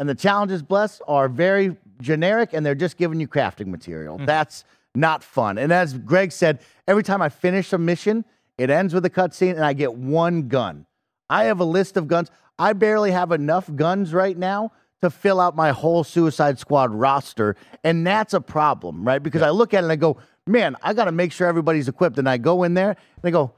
And 0.01 0.09
the 0.09 0.15
challenges, 0.15 0.63
bless, 0.63 1.01
are 1.09 1.29
very 1.29 1.77
generic 2.01 2.51
and 2.53 2.65
they're 2.65 2.77
just 2.77 2.97
giving 2.97 3.19
you 3.21 3.27
crafting 3.27 3.67
material. 3.67 4.19
That's 4.19 4.65
not 4.95 5.23
fun. 5.23 5.59
And 5.59 5.73
as 5.73 5.97
Greg 5.97 6.33
said, 6.33 6.61
every 6.87 7.03
time 7.03 7.23
I 7.23 7.29
finish 7.29 7.73
a 7.73 7.79
mission, 7.79 8.25
it 8.57 8.71
ends 8.71 8.95
with 8.95 9.05
a 9.05 9.11
cutscene 9.11 9.53
and 9.53 9.65
I 9.65 9.73
get 9.73 9.95
one 9.95 10.49
gun. 10.49 10.87
I 11.31 11.45
have 11.45 11.61
a 11.61 11.65
list 11.65 11.97
of 11.97 12.09
guns. 12.09 12.31
I 12.59 12.73
barely 12.73 13.11
have 13.13 13.31
enough 13.33 13.71
guns 13.75 14.13
right 14.13 14.37
now 14.37 14.73
to 15.03 15.11
fill 15.11 15.41
out 15.41 15.55
my 15.55 15.71
whole 15.71 16.03
Suicide 16.03 16.59
Squad 16.59 16.93
roster. 16.93 17.55
And 17.85 18.07
that's 18.07 18.35
a 18.35 18.41
problem, 18.41 19.05
right? 19.05 19.23
Because 19.23 19.43
I 19.43 19.51
look 19.51 19.75
at 19.75 19.79
it 19.79 19.85
and 19.85 19.93
I 19.93 19.97
go, 19.97 20.17
man, 20.47 20.75
I 20.83 20.95
got 20.95 21.05
to 21.05 21.13
make 21.13 21.33
sure 21.33 21.47
everybody's 21.47 21.87
equipped. 21.89 22.19
And 22.19 22.29
I 22.29 22.39
go 22.39 22.65
in 22.65 22.75
there 22.75 22.91
and 22.91 23.25
I 23.25 23.31
go, 23.31 23.55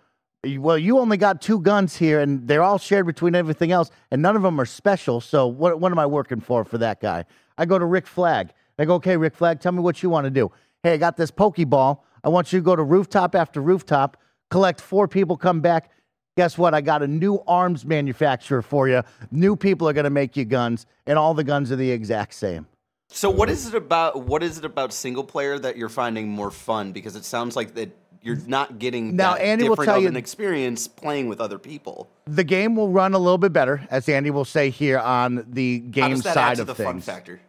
well, 0.59 0.79
you 0.79 0.99
only 0.99 1.17
got 1.17 1.43
two 1.43 1.61
guns 1.61 1.97
here, 1.97 2.21
and 2.21 2.49
they're 2.49 2.63
all 2.63 2.79
shared 2.79 3.05
between 3.07 3.35
everything 3.35 3.73
else, 3.73 3.91
and 4.11 4.23
none 4.23 4.37
of 4.37 4.43
them 4.43 4.59
are 4.59 4.65
special. 4.65 5.21
So 5.21 5.47
what 5.47 5.81
what 5.81 5.93
am 5.93 5.99
I 5.99 6.07
working 6.07 6.41
for 6.41 6.65
for 6.65 6.79
that 6.79 6.99
guy? 7.01 7.27
I 7.59 7.67
go 7.67 7.79
to 7.79 7.85
Rick 7.85 8.07
Flag. 8.07 8.53
I 8.79 8.87
go, 8.87 8.95
okay, 8.95 9.19
Rick 9.19 9.37
Flag, 9.37 9.61
tell 9.61 9.73
me 9.73 9.81
what 9.81 10.03
you 10.03 10.09
want 10.09 10.25
to 10.25 10.31
do. 10.31 10.51
Hey, 10.83 10.95
I 10.95 10.97
got 10.97 11.17
this 11.19 11.31
Pokeball. 11.31 11.99
I 12.25 12.29
want 12.31 12.53
you 12.53 12.59
to 12.61 12.65
go 12.65 12.75
to 12.75 12.83
rooftop 12.83 13.35
after 13.35 13.61
rooftop, 13.61 14.17
collect 14.51 14.81
four 14.81 15.07
people, 15.09 15.37
come 15.37 15.61
back. 15.61 15.91
Guess 16.39 16.57
what? 16.57 16.73
I 16.75 16.81
got 16.81 17.03
a 17.03 17.07
new 17.07 17.43
arms 17.47 17.85
manufacturer 17.85 18.63
for 18.63 18.89
you. 18.89 19.03
New 19.31 19.57
people 19.57 19.87
are 19.89 19.93
going 19.93 20.05
to 20.05 20.11
make 20.11 20.37
you 20.39 20.45
guns, 20.47 20.87
and 21.07 21.19
all 21.19 21.35
the 21.35 21.45
guns 21.45 21.71
are 21.71 21.77
the 21.77 21.91
exact 21.91 22.33
same. 22.33 22.67
So 23.09 23.29
what 23.29 23.51
is 23.51 23.67
it 23.67 23.75
about? 23.75 24.23
What 24.25 24.43
is 24.43 24.57
it 24.57 24.65
about 24.65 24.93
single 24.95 25.25
player 25.25 25.59
that 25.59 25.77
you're 25.77 25.89
finding 25.91 26.29
more 26.29 26.51
fun? 26.51 26.93
Because 26.93 27.15
it 27.17 27.25
sounds 27.25 27.57
like 27.57 27.75
that 27.75 27.91
you're 28.23 28.39
not 28.47 28.79
getting 28.79 29.17
Now, 29.17 29.35
that 29.35 29.43
Andy 29.43 29.65
will 29.65 29.75
different 29.75 29.89
tell 29.89 29.97
of 29.97 30.03
you- 30.05 30.09
an 30.09 30.17
experience 30.17 30.87
playing 30.89 31.29
with 31.29 31.41
other 31.41 31.59
people. 31.59 32.09
The 32.27 32.45
game 32.45 32.77
will 32.77 32.91
run 32.91 33.13
a 33.13 33.19
little 33.19 33.39
bit 33.39 33.53
better, 33.53 33.87
as 33.91 34.09
Andy 34.09 34.31
will 34.31 34.45
say 34.47 34.71
here 34.71 34.99
on 34.99 35.45
the 35.51 35.81
How 35.81 35.91
game 35.91 36.11
does 36.15 36.23
that 36.23 36.35
side 36.35 36.51
add 36.53 36.57
to 36.57 36.61
of 36.63 36.67
the 36.69 36.75
things. 36.75 36.87
fun 36.87 37.01
factor? 37.01 37.41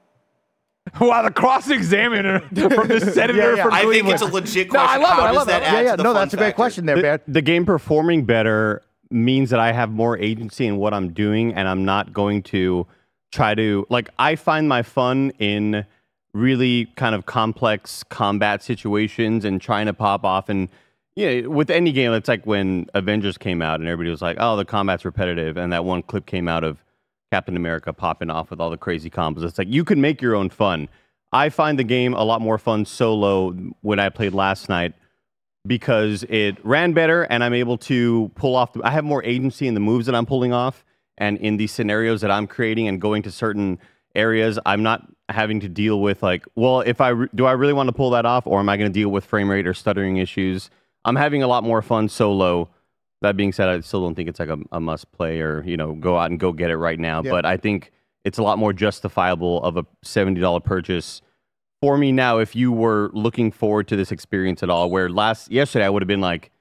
Wow, 1.00 1.22
the 1.24 1.32
cross 1.32 1.70
examiner 1.70 2.40
from 2.56 2.88
the 2.88 3.00
senator 3.14 3.38
Yeah, 3.52 3.56
yeah. 3.56 3.64
from 3.64 3.74
I 3.74 3.80
think 3.82 3.92
Cleveland. 3.92 4.14
it's 4.14 4.22
a 4.24 4.26
legit 4.26 4.70
question. 4.70 5.02
No, 5.02 5.08
I 5.08 5.12
question. 5.12 5.18
love 5.18 5.20
it, 5.20 5.22
I 5.22 5.32
love 5.32 5.48
it. 5.48 5.52
that 5.52 5.62
Yeah, 5.62 5.74
Yeah, 5.74 5.82
yeah, 5.92 5.96
no, 5.96 6.14
that's 6.14 6.34
a 6.34 6.38
great 6.38 6.46
factor? 6.48 6.56
question 6.56 6.86
there, 6.86 6.96
the, 7.02 7.22
the 7.28 7.42
game 7.42 7.66
performing 7.66 8.26
better 8.26 8.82
means 9.12 9.50
that 9.52 9.60
I 9.60 9.72
have 9.74 9.92
more 9.92 10.18
agency 10.18 10.66
in 10.66 10.78
what 10.78 10.94
I'm 10.94 11.12
doing, 11.14 11.54
and 11.54 11.68
I'm 11.68 11.86
not 11.86 12.14
going 12.14 12.44
to 12.44 12.88
try 13.32 13.54
to 13.56 13.86
like. 13.90 14.10
I 14.18 14.36
find 14.36 14.68
my 14.68 14.82
fun 14.84 15.32
in 15.40 15.86
really 16.34 16.86
kind 16.96 17.14
of 17.14 17.26
complex 17.26 18.04
combat 18.06 18.64
situations 18.64 19.44
and 19.46 19.62
trying 19.62 19.86
to 19.86 19.94
pop 19.94 20.24
off 20.26 20.50
and. 20.50 20.68
Yeah, 21.14 21.42
with 21.42 21.70
any 21.70 21.92
game, 21.92 22.14
it's 22.14 22.30
like 22.30 22.46
when 22.46 22.88
Avengers 22.94 23.38
came 23.38 23.62
out 23.62 23.82
and 23.82 23.90
everybody 23.90 24.10
was 24.10 24.22
like, 24.22 24.38
"Oh, 24.40 24.56
the 24.56 24.64
combat's 24.64 25.04
repetitive," 25.04 25.58
and 25.58 25.74
that 25.74 25.84
one 25.84 26.04
clip 26.04 26.26
came 26.26 26.48
out 26.48 26.64
of 26.64 26.78
Captain 27.32 27.56
America 27.56 27.94
popping 27.94 28.30
off 28.30 28.50
with 28.50 28.60
all 28.60 28.70
the 28.70 28.78
crazy 28.78 29.10
combos. 29.10 29.44
It's 29.44 29.58
like 29.58 29.70
you 29.70 29.86
can 29.86 30.02
make 30.02 30.22
your 30.22 30.36
own 30.36 30.50
fun. 30.50 30.90
I 31.32 31.50
find 31.50 31.80
the 31.80 31.84
game 31.84 32.14
a 32.14 32.24
lot 32.24 32.42
more 32.42 32.58
fun 32.58 32.86
solo 32.86 33.52
when 33.82 34.00
I 34.00 34.10
played 34.10 34.34
last 34.34 34.68
night 34.68 34.94
because 35.66 36.24
it 36.24 36.64
ran 36.66 36.92
better 36.92 37.24
and 37.24 37.44
I'm 37.44 37.54
able 37.54 37.78
to 37.78 38.30
pull 38.36 38.56
off. 38.56 38.74
The, 38.74 38.82
I 38.84 38.92
have 38.92 39.06
more 39.06 39.24
agency 39.24 39.68
in 39.68 39.74
the 39.76 39.80
moves 39.80 40.08
that 40.08 40.16
I'm 40.16 40.26
pulling 40.26 40.52
off 40.52 40.84
and 41.18 41.38
in 41.38 41.56
the 41.56 41.68
scenarios 41.68 42.20
that 42.22 42.32
I'm 42.32 42.48
creating 42.48 42.90
and 42.90 43.00
going 43.00 43.24
to 43.24 43.32
certain 43.32 43.80
areas. 44.14 44.60
I'm 44.66 44.84
not 44.84 45.08
having 45.30 45.62
to 45.62 45.70
deal 45.70 46.02
with 46.02 46.22
like, 46.22 46.46
well, 46.56 46.82
if 46.82 47.00
I 47.00 47.14
do, 47.34 47.46
I 47.46 47.54
really 47.54 47.74
want 47.74 47.88
to 47.88 47.94
pull 47.94 48.10
that 48.10 48.26
off, 48.26 48.46
or 48.46 48.60
am 48.60 48.68
I 48.68 48.76
going 48.76 48.92
to 48.92 48.94
deal 48.94 49.10
with 49.10 49.24
frame 49.24 49.50
rate 49.50 49.68
or 49.68 49.74
stuttering 49.74 50.18
issues? 50.18 50.70
I'm 51.06 51.16
having 51.16 51.44
a 51.44 51.48
lot 51.48 51.64
more 51.64 51.82
fun 51.82 52.10
solo. 52.10 52.70
That 53.22 53.38
being 53.38 53.54
said, 53.54 53.70
I 53.70 53.80
still 53.82 54.02
don't 54.02 54.16
think 54.16 54.30
it's 54.30 54.40
like 54.40 54.50
a, 54.50 54.58
a 54.72 54.80
must 54.80 55.12
play 55.12 55.42
or 55.42 55.64
you 55.66 55.78
know 55.78 55.94
go 55.94 56.18
out 56.18 56.32
and 56.32 56.40
go 56.40 56.52
get 56.52 56.70
it 56.70 56.78
right 56.78 57.00
now. 57.00 57.22
Yeah. 57.24 57.32
But 57.32 57.46
I 57.46 57.58
think 57.58 57.92
it's 58.24 58.38
a 58.38 58.44
lot 58.44 58.58
more 58.60 58.74
justifiable 58.74 59.62
of 59.64 59.78
a 59.78 59.86
seventy 60.04 60.42
dollar 60.42 60.60
purchase 60.60 61.22
for 61.82 61.98
me 61.98 62.12
now 62.12 62.38
if 62.38 62.56
you 62.56 62.72
were 62.72 63.10
looking 63.14 63.52
forward 63.52 63.88
to 63.88 63.96
this 63.96 64.12
experience 64.12 64.62
at 64.62 64.70
all 64.70 64.92
where 64.92 65.10
last 65.10 65.50
yesterday 65.52 65.84
i 65.84 65.90
would 65.90 66.04
have 66.04 66.08
been 66.08 66.22
like 66.22 66.52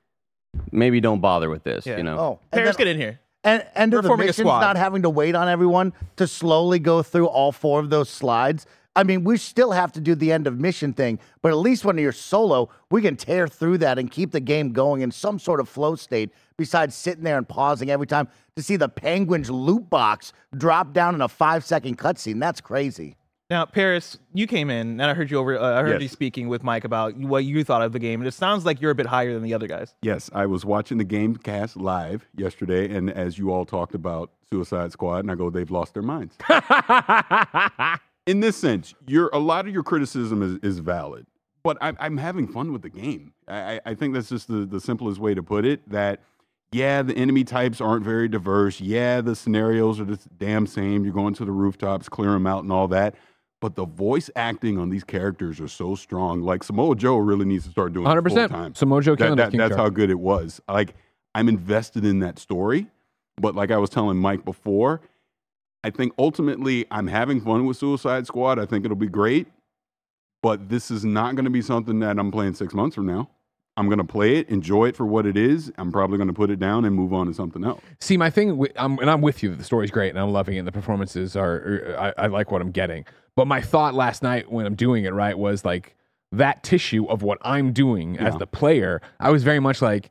maybe 0.72 0.98
don't 0.98 1.20
bother 1.20 1.50
with 1.50 1.62
this 1.62 1.86
Yeah. 1.86 1.98
you 1.98 2.02
know 2.02 2.18
Oh, 2.18 2.38
and 2.50 2.62
Parris, 2.62 2.76
get 2.76 2.86
in 2.86 2.96
here. 2.96 3.20
And 3.44 3.66
end 3.74 3.92
of 3.92 4.02
the 4.02 4.08
forming 4.08 4.26
a 4.26 4.28
missions, 4.28 4.46
not 4.46 4.76
having 4.76 5.02
to 5.02 5.10
wait 5.10 5.34
on 5.34 5.46
everyone 5.48 5.92
to 6.16 6.26
slowly 6.26 6.78
go 6.78 7.02
through 7.02 7.26
all 7.26 7.52
four 7.52 7.80
of 7.80 7.90
those 7.90 8.08
slides. 8.08 8.66
I 9.00 9.02
mean, 9.02 9.24
we 9.24 9.38
still 9.38 9.72
have 9.72 9.92
to 9.92 10.00
do 10.00 10.14
the 10.14 10.30
end 10.30 10.46
of 10.46 10.58
mission 10.60 10.92
thing, 10.92 11.18
but 11.40 11.52
at 11.52 11.56
least 11.56 11.86
when 11.86 11.96
you're 11.96 12.12
solo, 12.12 12.68
we 12.90 13.00
can 13.00 13.16
tear 13.16 13.48
through 13.48 13.78
that 13.78 13.98
and 13.98 14.10
keep 14.10 14.30
the 14.30 14.40
game 14.40 14.72
going 14.74 15.00
in 15.00 15.10
some 15.10 15.38
sort 15.38 15.58
of 15.58 15.70
flow 15.70 15.96
state. 15.96 16.30
Besides 16.58 16.94
sitting 16.94 17.24
there 17.24 17.38
and 17.38 17.48
pausing 17.48 17.88
every 17.90 18.06
time 18.06 18.28
to 18.56 18.62
see 18.62 18.76
the 18.76 18.90
penguins 18.90 19.48
loot 19.50 19.88
box 19.88 20.34
drop 20.54 20.92
down 20.92 21.14
in 21.14 21.22
a 21.22 21.28
five 21.28 21.64
second 21.64 21.96
cutscene. 21.96 22.38
That's 22.38 22.60
crazy. 22.60 23.16
Now, 23.48 23.64
Parris, 23.64 24.18
you 24.34 24.46
came 24.46 24.68
in 24.68 25.00
and 25.00 25.02
I 25.02 25.14
heard 25.14 25.30
you 25.30 25.38
over. 25.38 25.58
Uh, 25.58 25.78
I 25.78 25.80
heard 25.80 25.92
Yes. 25.92 26.02
you 26.02 26.08
speaking 26.08 26.48
with 26.48 26.62
Mike 26.62 26.84
about 26.84 27.16
what 27.16 27.44
you 27.46 27.64
thought 27.64 27.80
of 27.80 27.92
the 27.92 27.98
game, 27.98 28.20
and 28.20 28.28
it 28.28 28.34
sounds 28.34 28.66
like 28.66 28.82
you're 28.82 28.90
a 28.90 28.94
bit 28.94 29.06
higher 29.06 29.32
than 29.32 29.42
the 29.42 29.54
other 29.54 29.66
guys. 29.66 29.94
Yes, 30.02 30.28
I 30.34 30.44
was 30.44 30.66
watching 30.66 30.98
the 30.98 31.04
game 31.04 31.34
cast 31.36 31.76
live 31.78 32.28
yesterday, 32.36 32.94
and 32.94 33.10
as 33.10 33.38
you 33.38 33.50
all 33.50 33.64
talked 33.64 33.94
about 33.94 34.30
Suicide 34.52 34.92
Squad, 34.92 35.20
and 35.20 35.30
I 35.30 35.34
go, 35.36 35.48
they've 35.48 35.70
lost 35.70 35.94
their 35.94 36.02
minds. 36.02 36.36
In 38.30 38.40
this 38.40 38.56
sense, 38.56 38.94
your 39.06 39.28
a 39.32 39.38
lot 39.38 39.66
of 39.66 39.72
your 39.74 39.82
criticism 39.82 40.42
is, 40.42 40.58
is 40.62 40.78
valid, 40.78 41.26
but 41.62 41.76
I'm, 41.80 41.96
I'm 41.98 42.16
having 42.16 42.46
fun 42.46 42.72
with 42.72 42.82
the 42.82 42.88
game. 42.90 43.32
I, 43.48 43.74
I 43.76 43.80
I 43.86 43.94
think 43.94 44.14
that's 44.14 44.28
just 44.28 44.46
the, 44.48 44.64
the 44.66 44.80
simplest 44.80 45.18
way 45.18 45.34
to 45.34 45.42
put 45.42 45.64
it. 45.64 45.88
That 45.90 46.20
Yeah, 46.72 47.02
the 47.02 47.14
enemy 47.16 47.42
types 47.44 47.80
aren't 47.80 48.04
very 48.04 48.28
diverse. 48.28 48.80
Yeah, 48.80 49.20
the 49.20 49.34
scenarios 49.34 49.98
are 50.00 50.04
the 50.04 50.18
damn 50.38 50.66
same. 50.66 51.04
You're 51.04 51.14
going 51.14 51.34
to 51.34 51.44
the 51.44 51.52
rooftops, 51.52 52.08
clear 52.08 52.30
them 52.30 52.46
out, 52.46 52.62
and 52.62 52.72
all 52.72 52.88
that. 52.88 53.16
But 53.60 53.74
the 53.74 53.84
voice 53.84 54.30
acting 54.36 54.78
on 54.78 54.88
these 54.90 55.04
characters 55.04 55.60
are 55.60 55.68
so 55.68 55.94
strong. 55.94 56.40
Like 56.40 56.62
Samoa 56.62 56.94
Joe 56.96 57.18
really 57.18 57.44
needs 57.44 57.64
to 57.64 57.70
start 57.70 57.92
doing 57.92 58.06
100%. 58.06 58.28
full 58.32 58.48
time. 58.48 58.74
Samoa 58.74 59.02
Joe 59.02 59.16
That- 59.16 59.36
that- 59.36 59.52
That's 59.52 59.70
Shark. 59.70 59.78
how 59.80 59.88
good 59.90 60.08
it 60.10 60.18
was. 60.20 60.60
Like 60.68 60.94
I'm 61.34 61.48
invested 61.48 62.04
in 62.04 62.20
that 62.20 62.38
story. 62.38 62.86
But 63.38 63.54
like 63.54 63.70
I 63.70 63.78
was 63.78 63.90
telling 63.90 64.18
Mike 64.18 64.44
before, 64.44 65.00
I 65.82 65.90
think 65.90 66.12
ultimately 66.18 66.86
I'm 66.90 67.06
having 67.06 67.40
fun 67.40 67.66
with 67.66 67.76
Suicide 67.76 68.26
Squad. 68.26 68.58
I 68.58 68.66
think 68.66 68.84
it'll 68.84 68.96
be 68.96 69.08
great. 69.08 69.46
But 70.42 70.68
this 70.68 70.90
is 70.90 71.04
not 71.04 71.34
going 71.34 71.44
to 71.44 71.50
be 71.50 71.62
something 71.62 72.00
that 72.00 72.18
I'm 72.18 72.30
playing 72.30 72.54
six 72.54 72.72
months 72.74 72.94
from 72.94 73.06
now. 73.06 73.28
I'm 73.76 73.86
going 73.86 73.98
to 73.98 74.04
play 74.04 74.36
it, 74.36 74.48
enjoy 74.48 74.88
it 74.88 74.96
for 74.96 75.06
what 75.06 75.24
it 75.26 75.36
is. 75.36 75.72
I'm 75.78 75.92
probably 75.92 76.16
going 76.18 76.28
to 76.28 76.34
put 76.34 76.50
it 76.50 76.58
down 76.58 76.84
and 76.84 76.94
move 76.94 77.12
on 77.14 77.26
to 77.28 77.34
something 77.34 77.64
else. 77.64 77.80
See, 78.00 78.16
my 78.16 78.28
thing, 78.28 78.66
I'm, 78.76 78.98
and 78.98 79.10
I'm 79.10 79.20
with 79.22 79.42
you. 79.42 79.54
The 79.54 79.64
story's 79.64 79.90
great, 79.90 80.10
and 80.10 80.18
I'm 80.18 80.32
loving 80.32 80.56
it. 80.56 80.60
And 80.60 80.68
the 80.68 80.72
performances 80.72 81.36
are, 81.36 81.54
are- 81.96 82.12
I, 82.18 82.24
I 82.24 82.26
like 82.26 82.50
what 82.50 82.60
I'm 82.60 82.72
getting. 82.72 83.04
But 83.36 83.46
my 83.46 83.60
thought 83.60 83.94
last 83.94 84.22
night 84.22 84.50
when 84.50 84.66
I'm 84.66 84.74
doing 84.74 85.04
it 85.04 85.14
right 85.14 85.38
was 85.38 85.64
like 85.64 85.94
that 86.32 86.62
tissue 86.62 87.06
of 87.06 87.22
what 87.22 87.38
I'm 87.42 87.72
doing 87.72 88.18
as 88.18 88.36
the 88.36 88.46
player. 88.46 89.00
I 89.18 89.30
was 89.30 89.44
very 89.44 89.60
much 89.60 89.80
like, 89.80 90.10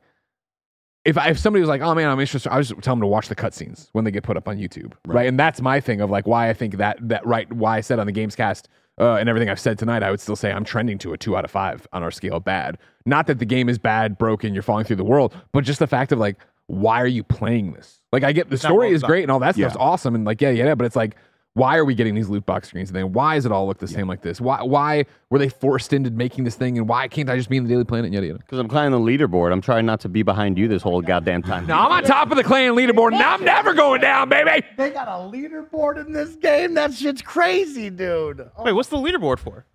if 1.04 1.16
I, 1.16 1.28
if 1.30 1.38
somebody 1.38 1.60
was 1.60 1.68
like, 1.68 1.80
oh 1.80 1.94
man, 1.94 2.08
I'm 2.08 2.20
interested, 2.20 2.52
I 2.52 2.58
was 2.58 2.68
just 2.68 2.82
tell 2.82 2.92
them 2.94 3.00
to 3.00 3.06
watch 3.06 3.28
the 3.28 3.36
cutscenes 3.36 3.88
when 3.92 4.04
they 4.04 4.10
get 4.10 4.22
put 4.22 4.36
up 4.36 4.48
on 4.48 4.58
YouTube, 4.58 4.92
right. 5.06 5.26
And 5.26 5.38
that's 5.38 5.60
my 5.60 5.80
thing 5.80 6.00
of 6.00 6.10
like 6.10 6.26
why 6.26 6.48
I 6.50 6.52
think 6.52 6.76
that 6.76 6.98
that 7.08 7.26
right 7.26 7.50
why 7.52 7.78
I 7.78 7.80
said 7.80 7.98
on 7.98 8.06
the 8.06 8.12
Gamescast 8.12 8.64
uh, 9.00 9.14
and 9.14 9.28
everything 9.28 9.48
I've 9.48 9.60
said 9.60 9.78
tonight, 9.78 10.02
I 10.02 10.10
would 10.10 10.20
still 10.20 10.36
say 10.36 10.52
I'm 10.52 10.64
trending 10.64 10.98
to 10.98 11.12
a 11.12 11.18
two 11.18 11.36
out 11.36 11.44
of 11.44 11.50
five 11.50 11.86
on 11.92 12.02
our 12.02 12.10
scale 12.10 12.38
bad. 12.40 12.76
Not 13.06 13.26
that 13.28 13.38
the 13.38 13.46
game 13.46 13.68
is 13.68 13.78
bad, 13.78 14.18
broken, 14.18 14.52
you're 14.52 14.62
falling 14.62 14.84
through 14.84 14.96
the 14.96 15.04
world, 15.04 15.34
but 15.52 15.64
just 15.64 15.78
the 15.78 15.86
fact 15.86 16.12
of 16.12 16.18
like, 16.18 16.36
why 16.66 17.00
are 17.00 17.06
you 17.06 17.24
playing 17.24 17.72
this? 17.72 18.00
Like, 18.12 18.22
I 18.24 18.32
get 18.32 18.50
the 18.50 18.58
story 18.58 18.90
is 18.92 19.02
great 19.02 19.22
and 19.22 19.30
all 19.30 19.38
that 19.40 19.54
stuff's 19.54 19.74
Yeah. 19.74 19.80
awesome, 19.80 20.14
and 20.14 20.24
like, 20.24 20.40
yeah, 20.40 20.50
yeah, 20.50 20.66
yeah, 20.66 20.74
but 20.74 20.84
it's 20.84 20.96
like. 20.96 21.16
Why 21.54 21.76
are 21.76 21.84
we 21.84 21.96
getting 21.96 22.14
these 22.14 22.28
loot 22.28 22.46
box 22.46 22.68
screens? 22.68 22.90
And 22.90 22.96
then 22.96 23.12
why 23.12 23.34
does 23.34 23.44
it 23.44 23.50
all 23.50 23.66
look 23.66 23.78
the 23.78 23.88
same 23.88 24.06
like 24.06 24.22
this? 24.22 24.40
Why 24.40 24.62
why 24.62 25.04
were 25.30 25.38
they 25.38 25.48
forced 25.48 25.92
into 25.92 26.10
making 26.10 26.44
this 26.44 26.54
thing? 26.54 26.78
And 26.78 26.88
why 26.88 27.08
can't 27.08 27.28
I 27.28 27.36
just 27.36 27.48
be 27.48 27.56
in 27.56 27.64
the 27.64 27.68
Daily 27.68 27.84
Planet? 27.84 28.06
and 28.06 28.14
Yada 28.14 28.26
yada. 28.28 28.38
Because 28.38 28.60
I'm 28.60 28.68
climbing 28.68 28.92
the 28.92 29.04
leaderboard. 29.04 29.50
I'm 29.52 29.60
trying 29.60 29.84
not 29.84 30.00
to 30.00 30.08
be 30.08 30.22
behind 30.22 30.58
you 30.58 30.68
this 30.68 30.82
whole 30.82 31.02
goddamn 31.02 31.42
time. 31.42 31.66
Now 31.66 31.86
I'm 31.86 31.92
on 31.92 32.04
top 32.04 32.30
of 32.30 32.36
the 32.36 32.44
clan 32.44 32.74
leaderboard, 32.74 33.14
and 33.14 33.22
I'm 33.22 33.44
never 33.44 33.74
going 33.74 34.00
down, 34.00 34.28
baby. 34.28 34.64
They 34.76 34.90
got 34.90 35.08
a 35.08 35.30
leaderboard 35.30 36.04
in 36.04 36.12
this 36.12 36.36
game. 36.36 36.74
That 36.74 36.94
shit's 36.94 37.22
crazy, 37.22 37.90
dude. 37.90 38.48
Oh. 38.56 38.64
Wait, 38.64 38.72
what's 38.72 38.88
the 38.88 38.98
leaderboard 38.98 39.40
for? 39.40 39.66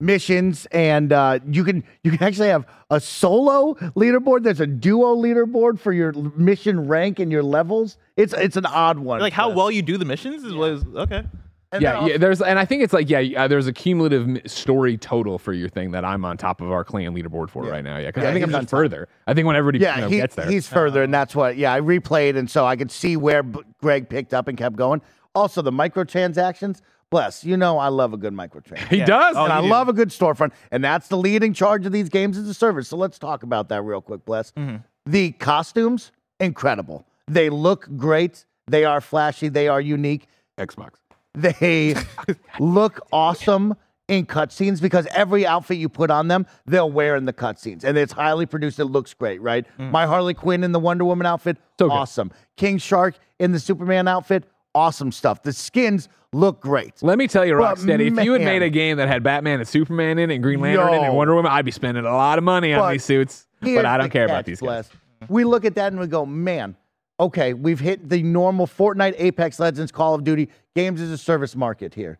Missions 0.00 0.66
and 0.70 1.12
uh, 1.12 1.40
you 1.50 1.64
can 1.64 1.82
you 2.04 2.12
can 2.12 2.22
actually 2.22 2.48
have 2.50 2.64
a 2.88 3.00
solo 3.00 3.74
leaderboard. 3.96 4.44
There's 4.44 4.60
a 4.60 4.66
duo 4.66 5.16
leaderboard 5.16 5.80
for 5.80 5.92
your 5.92 6.12
mission 6.12 6.86
rank 6.86 7.18
and 7.18 7.32
your 7.32 7.42
levels. 7.42 7.98
It's 8.16 8.32
it's 8.32 8.56
an 8.56 8.66
odd 8.66 9.00
one. 9.00 9.18
Like 9.20 9.32
how 9.32 9.50
well 9.50 9.72
you 9.72 9.82
do 9.82 9.96
the 9.96 10.04
missions 10.04 10.44
is 10.44 10.54
was 10.54 10.84
okay. 10.94 11.24
and 11.72 11.82
yeah, 11.82 11.98
then 11.98 12.06
yeah. 12.10 12.16
There's, 12.16 12.40
and 12.40 12.60
I 12.60 12.64
think 12.64 12.84
it's 12.84 12.92
like, 12.92 13.10
yeah, 13.10 13.42
uh, 13.42 13.48
there's 13.48 13.66
a 13.66 13.72
cumulative 13.72 14.40
story 14.48 14.96
total 14.96 15.36
for 15.36 15.52
your 15.52 15.68
thing 15.68 15.90
that 15.90 16.04
I'm 16.04 16.24
on 16.24 16.36
top 16.36 16.60
of 16.60 16.70
our 16.70 16.84
clan 16.84 17.12
leaderboard 17.12 17.50
for 17.50 17.64
right 17.64 17.82
now. 17.82 17.98
Yeah, 17.98 18.06
because 18.06 18.22
Yeah, 18.22 18.30
I 18.30 18.32
think 18.32 18.44
I'm 18.44 18.50
he's 18.50 18.54
on 18.56 18.62
just 18.62 18.70
further. 18.70 19.08
I 19.26 19.34
think 19.34 19.48
when 19.48 19.56
everybody 19.56 19.82
Yeah, 19.82 19.96
you 19.96 20.00
know, 20.02 20.08
he- 20.10 20.16
gets 20.18 20.36
there, 20.36 20.48
he's 20.48 20.68
further, 20.68 21.02
and 21.02 21.12
that's 21.12 21.34
what. 21.34 21.56
Yeah, 21.56 21.72
I 21.74 21.80
replayed, 21.80 22.36
and 22.36 22.48
so 22.48 22.64
I 22.64 22.76
could 22.76 22.92
see 22.92 23.16
where 23.16 23.42
B- 23.42 23.60
Greg 23.82 24.08
picked 24.08 24.32
up 24.32 24.46
and 24.46 24.56
kept 24.56 24.76
going. 24.76 25.02
Also, 25.34 25.60
the 25.60 25.72
microtransactions. 25.72 26.82
Bless 27.10 27.42
you 27.44 27.56
know, 27.56 27.78
I 27.78 27.88
love 27.88 28.12
a 28.12 28.16
good 28.18 28.32
microtransaction. 28.34 28.88
he 28.88 29.04
does. 29.04 29.34
Oh, 29.36 29.44
and 29.44 29.52
I 29.52 29.58
you 29.60 29.64
do. 29.64 29.70
love 29.70 29.88
a 29.88 29.92
good 29.92 30.10
storefront, 30.10 30.52
and 30.70 30.84
that's 30.84 31.08
the 31.08 31.16
leading 31.16 31.54
charge 31.54 31.86
of 31.86 31.92
these 31.92 32.08
games 32.08 32.36
as 32.36 32.46
a 32.48 32.54
service. 32.54 32.88
So 32.88 32.96
let's 32.96 33.18
talk 33.18 33.42
about 33.42 33.68
that 33.70 33.82
real 33.82 34.00
quick, 34.02 34.24
Bless. 34.26 34.52
Mm-hmm. 34.52 34.76
The 35.06 35.32
costumes, 35.32 36.12
incredible. 36.38 37.06
They 37.26 37.48
look 37.48 37.88
great. 37.96 38.44
They 38.66 38.84
are 38.84 39.00
flashy. 39.00 39.48
They 39.48 39.68
are 39.68 39.80
unique. 39.80 40.26
Xbox. 40.58 40.96
They 41.34 41.94
look 42.58 43.00
awesome 43.12 43.74
in 44.08 44.26
cutscenes 44.26 44.80
because 44.80 45.06
every 45.14 45.46
outfit 45.46 45.76
you 45.78 45.88
put 45.88 46.10
on 46.10 46.28
them, 46.28 46.46
they'll 46.66 46.90
wear 46.90 47.14
in 47.16 47.24
the 47.26 47.32
cutscenes, 47.32 47.84
and 47.84 47.96
it's 47.96 48.12
highly 48.12 48.44
produced. 48.46 48.78
It 48.78 48.86
looks 48.86 49.14
great, 49.14 49.40
right? 49.40 49.64
My 49.78 50.06
Harley 50.06 50.34
Quinn 50.34 50.64
in 50.64 50.72
the 50.72 50.80
Wonder 50.80 51.04
Woman 51.04 51.26
outfit, 51.26 51.58
So 51.78 51.88
good. 51.88 51.94
awesome. 51.94 52.32
King 52.56 52.78
Shark 52.78 53.18
in 53.38 53.52
the 53.52 53.60
Superman 53.60 54.08
outfit, 54.08 54.44
awesome 54.78 55.10
stuff. 55.10 55.42
The 55.42 55.52
skins 55.52 56.08
look 56.32 56.60
great. 56.60 57.02
Let 57.02 57.18
me 57.18 57.26
tell 57.26 57.44
you, 57.44 57.54
Rocksteady, 57.54 58.16
if 58.16 58.24
you 58.24 58.32
had 58.32 58.42
made 58.42 58.62
a 58.62 58.70
game 58.70 58.98
that 58.98 59.08
had 59.08 59.22
Batman 59.22 59.58
and 59.58 59.68
Superman 59.68 60.18
in 60.18 60.30
it, 60.30 60.34
and 60.34 60.42
Green 60.42 60.60
Lantern 60.60 60.88
in 60.88 60.94
it, 60.94 60.96
Yo. 60.98 61.04
and 61.04 61.16
Wonder 61.16 61.34
Woman, 61.34 61.50
I'd 61.50 61.64
be 61.64 61.70
spending 61.70 62.04
a 62.04 62.14
lot 62.14 62.38
of 62.38 62.44
money 62.44 62.72
on 62.72 62.80
But 62.80 62.92
these 62.92 63.04
suits. 63.04 63.46
But 63.60 63.84
I 63.84 63.98
don't 63.98 64.10
care 64.10 64.24
about 64.24 64.44
these 64.44 64.60
guys. 64.60 64.88
We 65.28 65.44
look 65.44 65.64
at 65.64 65.74
that 65.74 65.92
and 65.92 66.00
we 66.00 66.06
go, 66.06 66.24
man, 66.24 66.76
okay, 67.18 67.54
we've 67.54 67.80
hit 67.80 68.08
the 68.08 68.22
normal 68.22 68.68
Fortnite, 68.68 69.16
Apex 69.18 69.58
Legends, 69.58 69.90
Call 69.90 70.14
of 70.14 70.22
Duty 70.22 70.48
games 70.76 71.00
as 71.00 71.10
a 71.10 71.18
service 71.18 71.56
market 71.56 71.94
here. 71.94 72.18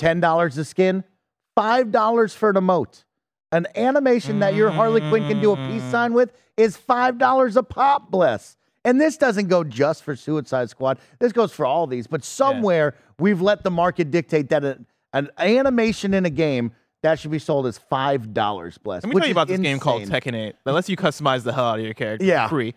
$10 0.00 0.58
a 0.58 0.64
skin, 0.64 1.04
$5 1.56 2.34
for 2.34 2.50
an 2.50 2.56
emote. 2.56 3.04
An 3.52 3.66
animation 3.76 4.40
that 4.40 4.54
your 4.54 4.70
Harley 4.70 5.00
Quinn 5.08 5.28
can 5.28 5.40
do 5.40 5.52
a 5.52 5.56
peace 5.56 5.82
sign 5.90 6.12
with 6.12 6.32
is 6.56 6.76
$5 6.76 7.56
a 7.56 7.62
pop, 7.62 8.10
bless. 8.10 8.56
And 8.84 9.00
this 9.00 9.16
doesn't 9.16 9.48
go 9.48 9.62
just 9.64 10.02
for 10.04 10.16
Suicide 10.16 10.70
Squad. 10.70 10.98
This 11.18 11.32
goes 11.32 11.52
for 11.52 11.66
all 11.66 11.86
these. 11.86 12.06
But 12.06 12.24
somewhere 12.24 12.94
we've 13.18 13.40
let 13.42 13.62
the 13.62 13.70
market 13.70 14.10
dictate 14.10 14.48
that 14.50 14.64
a, 14.64 14.78
an 15.12 15.28
animation 15.38 16.14
in 16.14 16.24
a 16.24 16.30
game 16.30 16.72
that 17.02 17.18
should 17.18 17.30
be 17.30 17.38
sold 17.38 17.66
as 17.66 17.78
$5, 17.90 18.82
bless. 18.82 19.02
Let 19.02 19.08
me 19.08 19.14
which 19.14 19.22
tell 19.22 19.28
you 19.28 19.32
about 19.32 19.48
this 19.48 19.60
game 19.60 19.78
called 19.78 20.02
insane. 20.02 20.20
Tekken 20.20 20.34
8 20.34 20.56
that 20.64 20.72
lets 20.72 20.88
you 20.88 20.96
customize 20.96 21.42
the 21.42 21.52
hell 21.52 21.64
out 21.66 21.78
of 21.78 21.84
your 21.84 21.94
character. 21.94 22.24
Yeah. 22.24 22.46
For 22.46 22.50
free. 22.56 22.74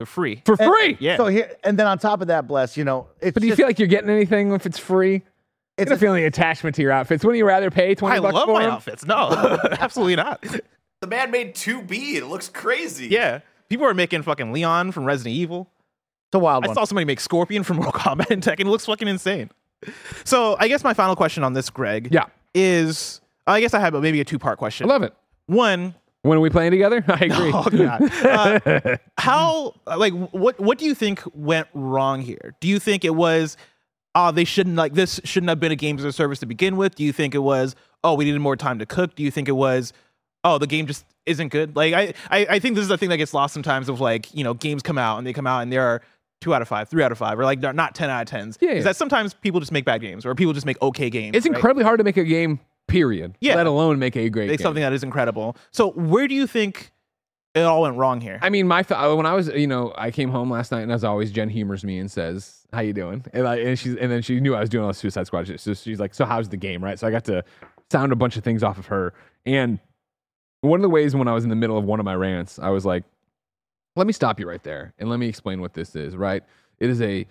For 0.00 0.06
free. 0.06 0.42
For 0.44 0.56
free. 0.56 0.96
yeah. 1.00 1.16
So 1.16 1.26
here, 1.26 1.50
and 1.62 1.78
then 1.78 1.86
on 1.86 1.98
top 1.98 2.20
of 2.20 2.28
that, 2.28 2.46
bless 2.46 2.76
you 2.76 2.84
know, 2.84 3.08
it's 3.20 3.34
But 3.34 3.40
do 3.42 3.46
you 3.46 3.52
just- 3.52 3.58
feel 3.58 3.66
like 3.66 3.78
you're 3.78 3.88
getting 3.88 4.10
anything 4.10 4.52
if 4.52 4.66
it's 4.66 4.78
free? 4.78 5.16
it's 5.76 5.90
It's 5.90 5.92
a 5.92 5.96
feeling 5.98 6.24
attachment 6.24 6.76
to 6.76 6.82
your 6.82 6.92
outfits. 6.92 7.24
Wouldn't 7.24 7.38
you 7.38 7.46
rather 7.46 7.70
pay 7.70 7.94
20 7.94 8.16
I 8.16 8.20
bucks 8.20 8.34
love 8.34 8.46
for 8.46 8.54
my 8.54 8.62
them? 8.62 8.72
outfits. 8.72 9.04
No, 9.06 9.28
absolutely 9.80 10.16
not. 10.16 10.42
The 11.00 11.06
man 11.06 11.30
made 11.30 11.54
2B. 11.54 12.14
It 12.16 12.26
looks 12.26 12.48
crazy. 12.48 13.08
Yeah. 13.08 13.40
People 13.68 13.86
are 13.86 13.94
making 13.94 14.22
fucking 14.22 14.52
Leon 14.52 14.92
from 14.92 15.04
Resident 15.04 15.34
Evil. 15.34 15.68
it's 16.28 16.34
a 16.36 16.38
wild 16.38 16.64
I 16.64 16.68
one. 16.68 16.74
saw 16.74 16.84
somebody 16.84 17.04
make 17.04 17.20
Scorpion 17.20 17.62
from 17.62 17.76
Mortal 17.78 17.92
Kombat 17.92 18.30
and 18.30 18.42
Tekken. 18.42 18.60
It 18.60 18.66
looks 18.66 18.86
fucking 18.86 19.08
insane. 19.08 19.50
So 20.24 20.56
I 20.58 20.68
guess 20.68 20.82
my 20.84 20.94
final 20.94 21.16
question 21.16 21.42
on 21.44 21.52
this, 21.52 21.70
Greg, 21.70 22.08
Yeah. 22.10 22.26
is 22.54 23.20
I 23.46 23.60
guess 23.60 23.74
I 23.74 23.80
have 23.80 23.94
maybe 23.94 24.20
a 24.20 24.24
two 24.24 24.38
part 24.38 24.58
question. 24.58 24.86
I 24.88 24.92
love 24.92 25.02
it. 25.02 25.14
One, 25.46 25.94
When 26.22 26.38
are 26.38 26.40
we 26.40 26.48
playing 26.50 26.70
together? 26.70 27.04
I 27.08 27.24
agree. 27.26 27.52
oh 27.54 27.68
god, 27.70 28.66
uh, 28.66 28.96
how 29.18 29.74
like 29.86 30.14
what 30.32 30.58
what 30.58 30.78
do 30.78 30.86
you 30.86 30.94
think 30.94 31.20
went 31.34 31.68
wrong 31.74 32.20
here? 32.22 32.54
Do 32.60 32.68
you 32.68 32.78
think 32.78 33.04
it 33.04 33.14
was 33.14 33.56
oh 34.14 34.30
they 34.30 34.44
shouldn't 34.44 34.76
like 34.76 34.94
this 34.94 35.20
shouldn't 35.24 35.50
have 35.50 35.60
been 35.60 35.72
a 35.72 35.76
games 35.76 36.00
as 36.02 36.06
a 36.06 36.12
service 36.12 36.38
to 36.40 36.46
begin 36.46 36.76
with? 36.76 36.94
Do 36.94 37.04
you 37.04 37.12
think 37.12 37.34
it 37.34 37.40
was 37.40 37.76
oh 38.02 38.14
we 38.14 38.24
needed 38.24 38.40
more 38.40 38.56
time 38.56 38.78
to 38.78 38.86
cook? 38.86 39.14
Do 39.16 39.22
you 39.22 39.30
think 39.30 39.48
it 39.48 39.52
was 39.56 39.92
oh 40.44 40.58
the 40.58 40.66
game 40.66 40.86
just 40.86 41.04
isn't 41.26 41.48
good? 41.48 41.74
Like 41.74 41.94
I 41.94 42.14
I, 42.30 42.46
I 42.50 42.58
think 42.58 42.76
this 42.76 42.82
is 42.82 42.88
the 42.88 42.98
thing 42.98 43.08
that 43.08 43.16
gets 43.16 43.34
lost 43.34 43.54
sometimes 43.54 43.88
of 43.88 44.00
like 44.00 44.32
you 44.34 44.44
know 44.44 44.54
games 44.54 44.82
come 44.82 44.98
out 44.98 45.18
and 45.18 45.26
they 45.26 45.32
come 45.32 45.46
out 45.46 45.60
and 45.60 45.72
there 45.72 45.82
are 45.82 46.02
two 46.40 46.54
out 46.54 46.60
of 46.62 46.68
five, 46.68 46.88
three 46.88 47.02
out 47.02 47.10
of 47.10 47.16
five, 47.18 47.38
or 47.38 47.44
like 47.44 47.60
not 47.60 47.94
ten 47.94 48.10
out 48.10 48.22
of 48.22 48.28
tens. 48.28 48.58
Yeah, 48.60 48.70
Is 48.70 48.76
yeah. 48.78 48.82
that 48.84 48.96
sometimes 48.96 49.32
people 49.34 49.60
just 49.60 49.72
make 49.72 49.84
bad 49.84 50.00
games 50.02 50.26
or 50.26 50.34
people 50.34 50.52
just 50.52 50.66
make 50.66 50.80
okay 50.82 51.08
games? 51.10 51.34
It's 51.36 51.46
right? 51.46 51.54
incredibly 51.54 51.84
hard 51.84 51.98
to 51.98 52.04
make 52.04 52.18
a 52.18 52.24
game, 52.24 52.60
period. 52.86 53.36
Yeah. 53.40 53.54
Let 53.56 53.66
alone 53.66 53.98
make 53.98 54.14
a 54.16 54.28
great 54.28 54.48
Make 54.48 54.58
game. 54.58 54.64
something 54.64 54.82
that 54.82 54.92
is 54.92 55.02
incredible. 55.02 55.56
So 55.70 55.90
where 55.92 56.28
do 56.28 56.34
you 56.34 56.46
think 56.46 56.90
it 57.54 57.60
all 57.60 57.82
went 57.82 57.96
wrong 57.96 58.20
here? 58.20 58.38
I 58.42 58.50
mean, 58.50 58.66
my 58.68 58.82
th- 58.82 59.00
when 59.16 59.24
I 59.24 59.32
was, 59.32 59.48
you 59.48 59.66
know, 59.66 59.94
I 59.96 60.10
came 60.10 60.28
home 60.28 60.50
last 60.50 60.70
night, 60.70 60.82
and 60.82 60.92
as 60.92 61.02
always, 61.04 61.30
Jen 61.32 61.48
humors 61.48 61.82
me 61.84 61.98
and 61.98 62.10
says, 62.10 62.66
"How 62.74 62.80
you 62.80 62.92
doing?" 62.92 63.24
And, 63.32 63.46
I, 63.48 63.56
and 63.60 63.78
she's, 63.78 63.94
and 63.96 64.12
then 64.12 64.20
she 64.20 64.38
knew 64.40 64.54
I 64.54 64.60
was 64.60 64.68
doing 64.68 64.82
all 64.82 64.88
the 64.88 64.94
Suicide 64.94 65.26
Squad. 65.26 65.46
So 65.58 65.72
she's 65.72 66.00
like, 66.00 66.12
"So 66.14 66.26
how's 66.26 66.50
the 66.50 66.56
game?" 66.58 66.84
Right. 66.84 66.98
So 66.98 67.06
I 67.06 67.10
got 67.10 67.24
to 67.26 67.42
sound 67.90 68.12
a 68.12 68.16
bunch 68.16 68.36
of 68.36 68.44
things 68.44 68.62
off 68.62 68.76
of 68.76 68.86
her, 68.86 69.14
and 69.46 69.78
one 70.64 70.80
of 70.80 70.82
the 70.82 70.90
ways 70.90 71.14
when 71.14 71.28
I 71.28 71.32
was 71.32 71.44
in 71.44 71.50
the 71.50 71.56
middle 71.56 71.78
of 71.78 71.84
one 71.84 72.00
of 72.00 72.04
my 72.04 72.14
rants, 72.14 72.58
I 72.58 72.70
was 72.70 72.84
like, 72.84 73.04
"Let 73.96 74.06
me 74.06 74.12
stop 74.12 74.40
you 74.40 74.48
right 74.48 74.62
there, 74.62 74.94
and 74.98 75.08
let 75.08 75.18
me 75.18 75.28
explain 75.28 75.60
what 75.60 75.74
this 75.74 75.94
is." 75.96 76.16
Right. 76.16 76.42
It 76.78 76.90
is 76.90 77.00
a 77.02 77.26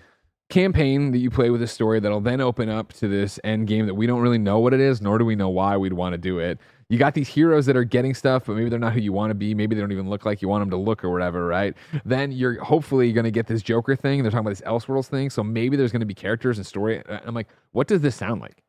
campaign 0.50 1.12
that 1.12 1.18
you 1.18 1.30
play 1.30 1.50
with 1.50 1.62
a 1.62 1.68
story 1.68 2.00
that'll 2.00 2.22
then 2.22 2.40
open 2.40 2.70
up 2.70 2.94
to 2.94 3.08
this 3.08 3.40
end 3.44 3.68
game 3.68 3.86
that 3.88 3.96
we 3.96 4.06
don't 4.06 4.22
really 4.22 4.38
know 4.38 4.60
what 4.60 4.74
it 4.74 4.80
is, 4.80 5.02
nor 5.02 5.18
do 5.18 5.26
we 5.26 5.36
know 5.36 5.50
why 5.50 5.76
we'd 5.78 5.94
want 5.94 6.14
to 6.14 6.18
do 6.18 6.40
it. 6.40 6.60
You 6.90 7.00
got 7.00 7.16
these 7.16 7.28
heroes 7.28 7.66
that 7.66 7.76
are 7.76 7.84
getting 7.84 8.14
stuff, 8.14 8.46
but 8.46 8.56
maybe 8.56 8.70
they're 8.70 8.78
not 8.78 8.94
who 8.94 9.00
you 9.00 9.14
want 9.14 9.32
to 9.32 9.36
be. 9.36 9.56
Maybe 9.56 9.74
they 9.74 9.82
don't 9.82 9.92
even 9.92 10.10
look 10.10 10.26
like 10.26 10.44
you 10.44 10.48
want 10.48 10.62
them 10.62 10.70
to 10.70 10.78
look 10.78 11.04
or 11.04 11.10
whatever, 11.10 11.48
right? 11.48 11.76
Then 12.06 12.32
you're 12.32 12.64
hopefully 12.64 13.12
going 13.14 13.24
to 13.24 13.32
get 13.32 13.48
this 13.48 13.64
Joker 13.64 13.96
thing. 13.96 14.22
They're 14.22 14.30
talking 14.30 14.46
about 14.46 14.52
this 14.52 14.62
Elseworlds 14.62 15.08
thing. 15.08 15.32
So 15.32 15.44
maybe 15.44 15.76
there's 15.76 15.92
going 15.92 16.02
to 16.02 16.06
be 16.06 16.14
characters 16.14 16.58
and 16.58 16.68
story. 16.68 17.02
I'm 17.26 17.34
like, 17.34 17.48
what 17.72 17.88
does 17.88 18.02
this 18.02 18.16
sound 18.16 18.42
like? 18.42 18.62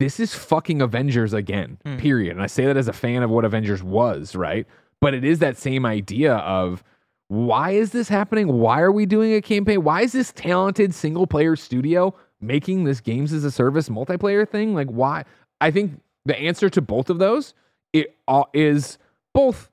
This 0.00 0.18
is 0.18 0.34
fucking 0.34 0.80
Avengers 0.80 1.34
again, 1.34 1.78
hmm. 1.84 1.98
period. 1.98 2.32
And 2.32 2.42
I 2.42 2.46
say 2.46 2.64
that 2.64 2.76
as 2.76 2.88
a 2.88 2.92
fan 2.92 3.22
of 3.22 3.30
what 3.30 3.44
Avengers 3.44 3.82
was, 3.82 4.34
right? 4.34 4.66
But 5.00 5.14
it 5.14 5.24
is 5.24 5.38
that 5.40 5.56
same 5.56 5.86
idea 5.86 6.36
of 6.36 6.82
why 7.28 7.72
is 7.72 7.92
this 7.92 8.08
happening? 8.08 8.48
Why 8.48 8.80
are 8.80 8.90
we 8.90 9.06
doing 9.06 9.34
a 9.34 9.42
campaign? 9.42 9.84
Why 9.84 10.00
is 10.00 10.12
this 10.12 10.32
talented 10.32 10.94
single 10.94 11.26
player 11.26 11.54
studio 11.54 12.14
making 12.40 12.84
this 12.84 13.00
games 13.00 13.32
as 13.32 13.44
a 13.44 13.50
service 13.50 13.88
multiplayer 13.90 14.48
thing? 14.48 14.74
Like, 14.74 14.88
why? 14.88 15.24
I 15.60 15.70
think 15.70 16.00
the 16.24 16.36
answer 16.36 16.70
to 16.70 16.80
both 16.80 17.10
of 17.10 17.18
those 17.18 17.54
it 17.92 18.16
all 18.26 18.48
is 18.54 18.98
both 19.34 19.70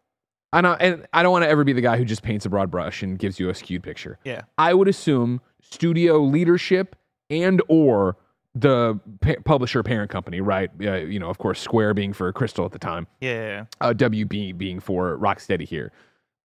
I 0.53 0.61
know, 0.61 0.73
and 0.73 1.05
I 1.13 1.23
don't 1.23 1.31
want 1.31 1.43
to 1.43 1.49
ever 1.49 1.63
be 1.63 1.73
the 1.73 1.81
guy 1.81 1.97
who 1.97 2.05
just 2.05 2.23
paints 2.23 2.45
a 2.45 2.49
broad 2.49 2.71
brush 2.71 3.03
and 3.03 3.19
gives 3.19 3.39
you 3.39 3.49
a 3.49 3.53
skewed 3.53 3.83
picture. 3.83 4.17
Yeah. 4.23 4.41
I 4.57 4.73
would 4.73 4.87
assume 4.87 5.41
studio 5.61 6.19
leadership 6.19 6.95
and 7.29 7.61
or 7.67 8.15
the 8.61 8.99
pa- 9.21 9.41
publisher 9.45 9.83
parent 9.83 10.09
company, 10.09 10.41
right? 10.41 10.69
Uh, 10.81 10.95
you 10.95 11.19
know, 11.19 11.29
of 11.29 11.37
course, 11.37 11.59
Square 11.59 11.93
being 11.95 12.13
for 12.13 12.31
Crystal 12.33 12.65
at 12.65 12.71
the 12.71 12.79
time, 12.79 13.07
Yeah, 13.21 13.65
uh, 13.81 13.93
WB 13.93 14.57
being 14.57 14.79
for 14.79 15.17
Rocksteady 15.17 15.67
here. 15.67 15.91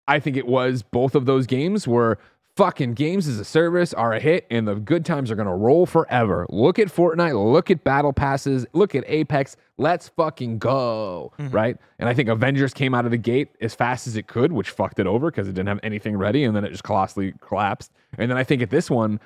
I 0.07 0.19
think 0.19 0.35
it 0.37 0.47
was 0.47 0.83
both 0.83 1.15
of 1.15 1.25
those 1.25 1.47
games 1.47 1.87
were 1.87 2.19
fucking 2.55 2.93
games 2.93 3.27
as 3.27 3.39
a 3.39 3.45
service 3.45 3.95
are 3.95 4.13
a 4.13 4.19
hit 4.19 4.45
and 4.51 4.67
the 4.67 4.75
good 4.75 5.03
times 5.05 5.31
are 5.31 5.35
going 5.35 5.47
to 5.47 5.53
roll 5.53 5.85
forever. 5.87 6.45
Look 6.49 6.77
at 6.77 6.87
Fortnite, 6.89 7.51
look 7.51 7.71
at 7.71 7.83
Battle 7.83 8.13
Passes, 8.13 8.65
look 8.73 8.93
at 8.93 9.03
Apex. 9.07 9.55
Let's 9.79 10.09
fucking 10.09 10.59
go, 10.59 11.31
right? 11.39 11.77
And 11.97 12.07
I 12.07 12.13
think 12.13 12.29
Avengers 12.29 12.71
came 12.73 12.93
out 12.93 13.05
of 13.05 13.11
the 13.11 13.17
gate 13.17 13.49
as 13.59 13.73
fast 13.73 14.05
as 14.05 14.15
it 14.17 14.27
could, 14.27 14.51
which 14.51 14.69
fucked 14.69 14.99
it 14.99 15.07
over 15.07 15.31
because 15.31 15.47
it 15.47 15.53
didn't 15.53 15.69
have 15.69 15.79
anything 15.81 16.15
ready 16.15 16.43
and 16.43 16.55
then 16.55 16.63
it 16.63 16.69
just 16.69 16.83
colossally 16.83 17.33
collapsed. 17.41 17.91
And 18.19 18.29
then 18.29 18.37
I 18.37 18.43
think 18.43 18.61
at 18.61 18.69
this 18.69 18.91
one, 18.91 19.19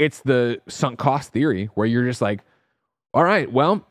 it's 0.00 0.20
the 0.22 0.58
sunk 0.66 0.98
cost 0.98 1.30
theory 1.30 1.66
where 1.74 1.86
you're 1.86 2.04
just 2.04 2.22
like, 2.22 2.40
all 3.12 3.22
right, 3.22 3.52
well, 3.52 3.86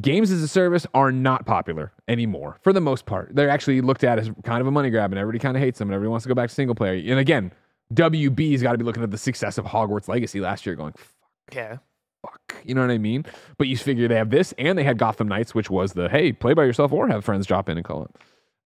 games 0.00 0.32
as 0.32 0.42
a 0.42 0.48
service 0.48 0.88
are 0.92 1.12
not 1.12 1.46
popular 1.46 1.92
anymore 2.08 2.58
for 2.62 2.72
the 2.72 2.80
most 2.80 3.06
part. 3.06 3.30
They're 3.32 3.48
actually 3.48 3.80
looked 3.80 4.02
at 4.02 4.18
as 4.18 4.28
kind 4.42 4.60
of 4.60 4.66
a 4.66 4.72
money 4.72 4.90
grab 4.90 5.12
and 5.12 5.20
everybody 5.20 5.38
kind 5.38 5.56
of 5.56 5.62
hates 5.62 5.78
them 5.78 5.88
and 5.88 5.94
everybody 5.94 6.10
wants 6.10 6.24
to 6.24 6.28
go 6.28 6.34
back 6.34 6.48
to 6.48 6.54
single 6.54 6.74
player. 6.74 6.94
And 6.94 7.20
again, 7.20 7.52
WB's 7.94 8.60
got 8.60 8.72
to 8.72 8.78
be 8.78 8.84
looking 8.84 9.04
at 9.04 9.12
the 9.12 9.18
success 9.18 9.56
of 9.56 9.66
Hogwarts 9.66 10.08
Legacy 10.08 10.40
last 10.40 10.66
year 10.66 10.74
going, 10.74 10.94
fuck. 10.94 11.54
Yeah. 11.54 11.76
fuck, 12.22 12.56
you 12.64 12.74
know 12.74 12.80
what 12.80 12.90
I 12.90 12.98
mean? 12.98 13.24
But 13.56 13.68
you 13.68 13.76
figure 13.76 14.08
they 14.08 14.16
have 14.16 14.30
this 14.30 14.52
and 14.58 14.76
they 14.76 14.84
had 14.84 14.98
Gotham 14.98 15.28
Knights, 15.28 15.54
which 15.54 15.70
was 15.70 15.92
the, 15.92 16.08
hey, 16.08 16.32
play 16.32 16.54
by 16.54 16.64
yourself 16.64 16.92
or 16.92 17.06
have 17.06 17.24
friends 17.24 17.46
drop 17.46 17.68
in 17.68 17.76
and 17.76 17.84
call 17.84 18.02
it. 18.02 18.10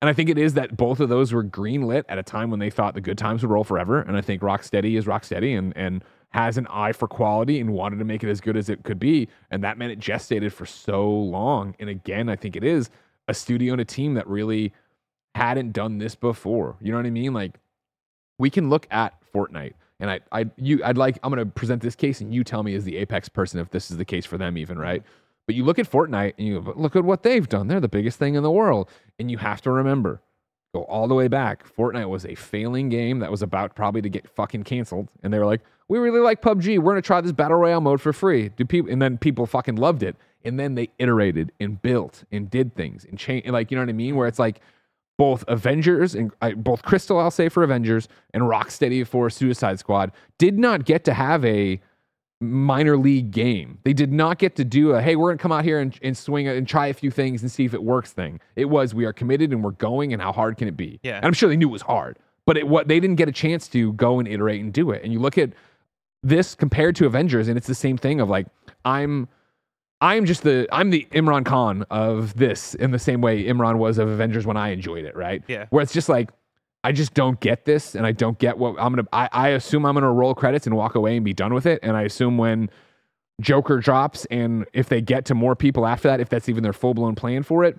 And 0.05 0.11
I 0.11 0.13
think 0.13 0.29
it 0.29 0.37
is 0.37 0.53
that 0.53 0.77
both 0.77 1.01
of 1.01 1.09
those 1.09 1.33
were 1.33 1.43
greenlit 1.43 2.05
at 2.11 2.19
a 2.19 2.23
time 2.23 2.51
when 2.51 2.61
they 2.61 2.69
thought 2.69 2.93
the 2.93 3.01
good 3.01 3.17
times 3.17 3.41
would 3.41 3.51
roll 3.51 3.65
forever. 3.65 4.03
And 4.03 4.19
I 4.19 4.21
think 4.21 4.43
Rocksteady 4.43 4.99
is 4.99 5.07
Rocksteady 5.07 5.57
and, 5.57 5.75
and 5.79 6.05
has 6.29 6.59
an 6.59 6.67
eye 6.67 6.93
for 6.93 7.09
quality 7.09 7.59
and 7.59 7.71
wanted 7.71 8.01
to 8.01 8.05
make 8.05 8.23
it 8.23 8.29
as 8.29 8.39
good 8.39 8.55
as 8.55 8.69
it 8.69 8.85
could 8.85 8.99
be. 8.99 9.29
And 9.51 9.65
that 9.65 9.79
meant 9.79 9.93
it 9.93 9.99
gestated 9.99 10.53
for 10.53 10.67
so 10.67 11.09
long. 11.09 11.75
And 11.81 11.89
again, 11.89 12.29
I 12.29 12.37
think 12.37 12.55
it 12.55 12.63
is 12.63 12.91
a 13.29 13.33
studio 13.33 13.73
and 13.73 13.81
a 13.81 13.85
team 13.87 14.13
that 14.13 14.27
really 14.27 14.75
hadn't 15.35 15.73
done 15.73 15.97
this 15.97 16.15
before. 16.15 16.77
You 16.83 16.93
know 16.93 16.99
what 16.99 17.07
I 17.07 17.11
mean? 17.11 17.33
Like 17.33 17.59
we 18.39 18.51
can 18.51 18.69
look 18.69 18.87
at 18.91 19.15
Fortnite 19.35 19.73
and 20.01 20.11
I, 20.11 20.21
I, 20.33 20.51
you, 20.59 20.85
I'd 20.85 20.99
like, 20.99 21.19
I'm 21.23 21.33
going 21.33 21.43
to 21.43 21.51
present 21.51 21.81
this 21.81 21.95
case 21.95 22.21
and 22.21 22.35
you 22.35 22.45
tell 22.45 22.63
me 22.63 22.75
as 22.75 22.85
the 22.85 22.99
Apex 22.99 23.31
person 23.31 23.59
if 23.59 23.71
this 23.71 23.91
is 23.91 23.97
the 23.97 24.05
case 24.05 24.27
for 24.27 24.37
them, 24.37 24.59
even, 24.59 24.79
right? 24.79 25.03
But 25.47 25.55
you 25.55 25.65
look 25.65 25.79
at 25.79 25.91
Fortnite 25.91 26.35
and 26.39 26.47
you 26.47 26.61
look 26.77 26.97
at 26.97 27.05
what 27.05 27.23
they've 27.23 27.49
done. 27.49 27.69
They're 27.69 27.81
the 27.81 27.89
biggest 27.89 28.19
thing 28.19 28.35
in 28.35 28.43
the 28.43 28.51
world. 28.51 28.91
And 29.19 29.31
you 29.31 29.39
have 29.39 29.61
to 29.63 29.71
remember, 29.71 30.23
go 30.75 30.85
all 30.85 31.07
the 31.07 31.15
way 31.15 31.29
back. 31.29 31.65
Fortnite 31.77 32.09
was 32.09 32.25
a 32.25 32.35
failing 32.35 32.89
game 32.89 33.19
that 33.19 33.31
was 33.31 33.43
about 33.43 33.75
probably 33.77 34.03
to 34.03 34.09
get 34.09 34.29
fucking 34.29 34.65
canceled. 34.65 35.09
And 35.23 35.33
they 35.33 35.39
were 35.39 35.47
like, 35.47 35.61
we 35.89 35.99
really 35.99 36.21
like 36.21 36.41
PUBG. 36.41 36.79
We're 36.79 36.93
going 36.93 37.03
to 37.03 37.07
try 37.07 37.21
this 37.21 37.33
battle 37.33 37.59
royale 37.59 37.83
mode 37.83 38.01
for 38.01 38.13
free. 38.13 38.49
Do 38.49 38.65
people, 38.65 38.91
and 38.91 39.03
then 39.03 39.19
people 39.19 39.45
fucking 39.47 39.77
loved 39.77 40.03
it. 40.03 40.17
And 40.45 40.59
then 40.59 40.75
they 40.75 40.89
iterated 40.99 41.53
and 41.61 41.81
built 41.81 42.25
and 42.33 42.51
did 42.51 42.75
things 42.75 43.05
and 43.05 43.19
changed. 43.19 43.49
Like, 43.49 43.71
you 43.71 43.77
know 43.77 43.83
what 43.83 43.91
I 43.91 43.95
mean? 43.95 44.17
Where 44.17 44.27
it's 44.27 44.39
like, 44.39 44.61
both 45.17 45.45
Avengers 45.47 46.17
and 46.17 46.33
both 46.57 46.83
Crystal, 46.83 47.21
I'll 47.21 47.31
say 47.31 47.49
for 47.49 47.63
Avengers, 47.63 48.09
and 48.33 48.43
Rocksteady 48.43 49.07
for 49.07 49.31
Suicide 49.31 49.79
Squad 49.79 50.11
did 50.39 50.59
not 50.59 50.85
get 50.85 51.05
to 51.05 51.15
have 51.15 51.45
a 51.45 51.81
minor 52.41 52.97
league 52.97 53.31
game. 53.31 53.79
They 53.85 53.93
did 53.93 54.13
not 54.13 54.39
get 54.39 54.57
to 54.57 54.65
do 54.65 54.93
a 54.93 55.03
hey, 55.03 55.17
we're 55.17 55.31
gonna 55.31 55.39
come 55.39 55.53
out 55.53 55.65
here 55.65 55.81
and, 55.81 55.99
and 56.03 56.17
swing 56.17 56.47
it 56.47 56.57
and 56.57 56.67
try 56.67 56.89
a 56.89 56.95
few 56.95 57.11
things 57.11 57.43
and 57.43 57.51
see 57.51 57.65
if 57.65 57.75
it 57.75 57.83
works 57.83 58.13
thing. 58.13 58.41
It 58.57 58.67
was 58.67 58.95
we 58.95 59.05
are 59.05 59.13
committed 59.13 59.53
and 59.53 59.63
we're 59.63 59.73
going 59.73 60.13
and 60.13 60.21
how 60.21 60.33
hard 60.33 60.57
can 60.57 60.69
it 60.69 60.77
be? 60.77 61.01
Yeah. 61.03 61.17
And 61.17 61.27
I'm 61.27 61.33
sure 61.33 61.49
they 61.49 61.57
knew 61.57 61.69
it 61.69 61.73
was 61.73 61.83
hard, 61.83 62.19
but 62.47 62.57
it 62.57 62.67
what 62.67 62.89
they 62.89 63.01
didn't 63.01 63.17
get 63.17 63.29
a 63.29 63.33
chance 63.33 63.69
to 63.69 63.93
go 63.95 64.19
and 64.19 64.29
iterate 64.29 64.61
and 64.61 64.73
do 64.73 64.91
it. 64.91 65.03
And 65.03 65.13
you 65.13 65.19
look 65.19 65.39
at 65.39 65.53
this 66.23 66.55
compared 66.55 66.97
to 66.97 67.07
Avengers, 67.07 67.49
and 67.49 67.57
it's 67.57 67.67
the 67.67 67.75
same 67.75 67.97
thing 67.97 68.21
of 68.21 68.29
like 68.29 68.47
I'm 68.85 69.29
I'm 70.01 70.25
just 70.25 70.43
the 70.43 70.69
I'm 70.73 70.91
the 70.91 71.07
Imran 71.13 71.45
Khan 71.45 71.85
of 71.91 72.37
this 72.37 72.75
in 72.75 72.91
the 72.91 72.99
same 72.99 73.21
way 73.21 73.45
Imran 73.45 73.79
was 73.79 73.99
of 73.99 74.09
Avengers 74.09 74.47
when 74.47 74.57
I 74.57 74.71
enjoyed 74.71 75.05
it, 75.05 75.17
right? 75.17 75.43
Yeah. 75.47 75.67
Where 75.71 75.83
it's 75.83 75.93
just 75.93 76.09
like 76.09 76.31
I 76.85 76.93
just 76.93 77.15
don't 77.15 77.41
get 77.41 77.65
this, 77.65 77.95
and 77.95 78.07
I 78.07 78.13
don't 78.13 78.39
get 78.39 78.59
what 78.59 78.77
I'm 78.79 78.93
gonna. 78.95 79.09
I, 79.11 79.29
I 79.33 79.49
assume 79.49 79.87
I'm 79.87 79.95
gonna 79.95 80.13
roll 80.13 80.35
credits 80.35 80.67
and 80.67 80.77
walk 80.77 80.95
away 80.95 81.17
and 81.17 81.25
be 81.25 81.33
done 81.33 81.55
with 81.55 81.65
it. 81.65 81.81
And 81.83 81.97
I 81.97 82.03
assume 82.03 82.37
when 82.37 82.69
Joker 83.41 83.79
drops, 83.79 84.27
and 84.27 84.67
if 84.75 84.91
they 84.91 85.01
get 85.01 85.25
to 85.27 85.35
more 85.35 85.57
people 85.57 85.87
after 85.87 86.09
that, 86.09 86.21
if 86.21 86.29
that's 86.29 86.47
even 86.47 86.63
their 86.63 86.75
full 86.75 86.93
blown 86.93 87.15
plan 87.15 87.43
for 87.43 87.65
it, 87.65 87.79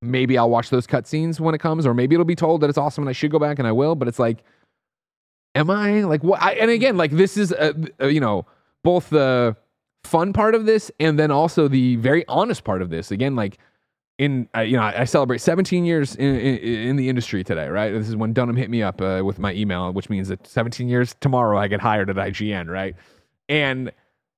maybe 0.00 0.38
I'll 0.38 0.48
watch 0.48 0.70
those 0.70 0.86
cutscenes 0.86 1.40
when 1.40 1.56
it 1.56 1.58
comes, 1.58 1.84
or 1.84 1.92
maybe 1.92 2.14
it'll 2.14 2.24
be 2.24 2.36
told 2.36 2.60
that 2.60 2.70
it's 2.70 2.78
awesome 2.78 3.02
and 3.02 3.08
I 3.08 3.12
should 3.12 3.32
go 3.32 3.40
back, 3.40 3.58
and 3.58 3.66
I 3.66 3.72
will. 3.72 3.96
But 3.96 4.06
it's 4.06 4.20
like, 4.20 4.44
am 5.56 5.68
I 5.68 6.02
like 6.02 6.22
what? 6.22 6.40
I, 6.40 6.52
and 6.52 6.70
again, 6.70 6.96
like 6.96 7.10
this 7.10 7.36
is 7.36 7.52
uh 7.52 7.72
uh, 8.00 8.06
you 8.06 8.20
know 8.20 8.46
both 8.84 9.10
the 9.10 9.56
fun 10.04 10.32
part 10.32 10.54
of 10.54 10.66
this 10.66 10.90
and 11.00 11.18
then 11.18 11.32
also 11.32 11.66
the 11.66 11.96
very 11.96 12.24
honest 12.28 12.62
part 12.62 12.80
of 12.80 12.90
this. 12.90 13.10
Again, 13.10 13.34
like 13.34 13.58
in 14.20 14.46
uh, 14.54 14.60
you 14.60 14.76
know 14.76 14.82
I, 14.82 15.04
celebrate 15.04 15.38
17 15.38 15.86
years 15.86 16.14
in, 16.14 16.36
in, 16.36 16.56
in 16.58 16.96
the 16.96 17.08
industry 17.08 17.42
today, 17.42 17.68
right? 17.68 17.90
This 17.90 18.06
is 18.06 18.14
when 18.14 18.34
Dunham 18.34 18.54
hit 18.54 18.68
me 18.68 18.82
up 18.82 19.00
uh, 19.00 19.22
with 19.24 19.38
my 19.38 19.54
email, 19.54 19.90
which 19.94 20.10
means 20.10 20.28
that 20.28 20.46
17 20.46 20.90
years 20.90 21.16
tomorrow 21.20 21.58
I 21.58 21.68
get 21.68 21.80
hired 21.80 22.10
at 22.10 22.16
IGN, 22.16 22.68
right? 22.68 22.94
And 23.48 23.90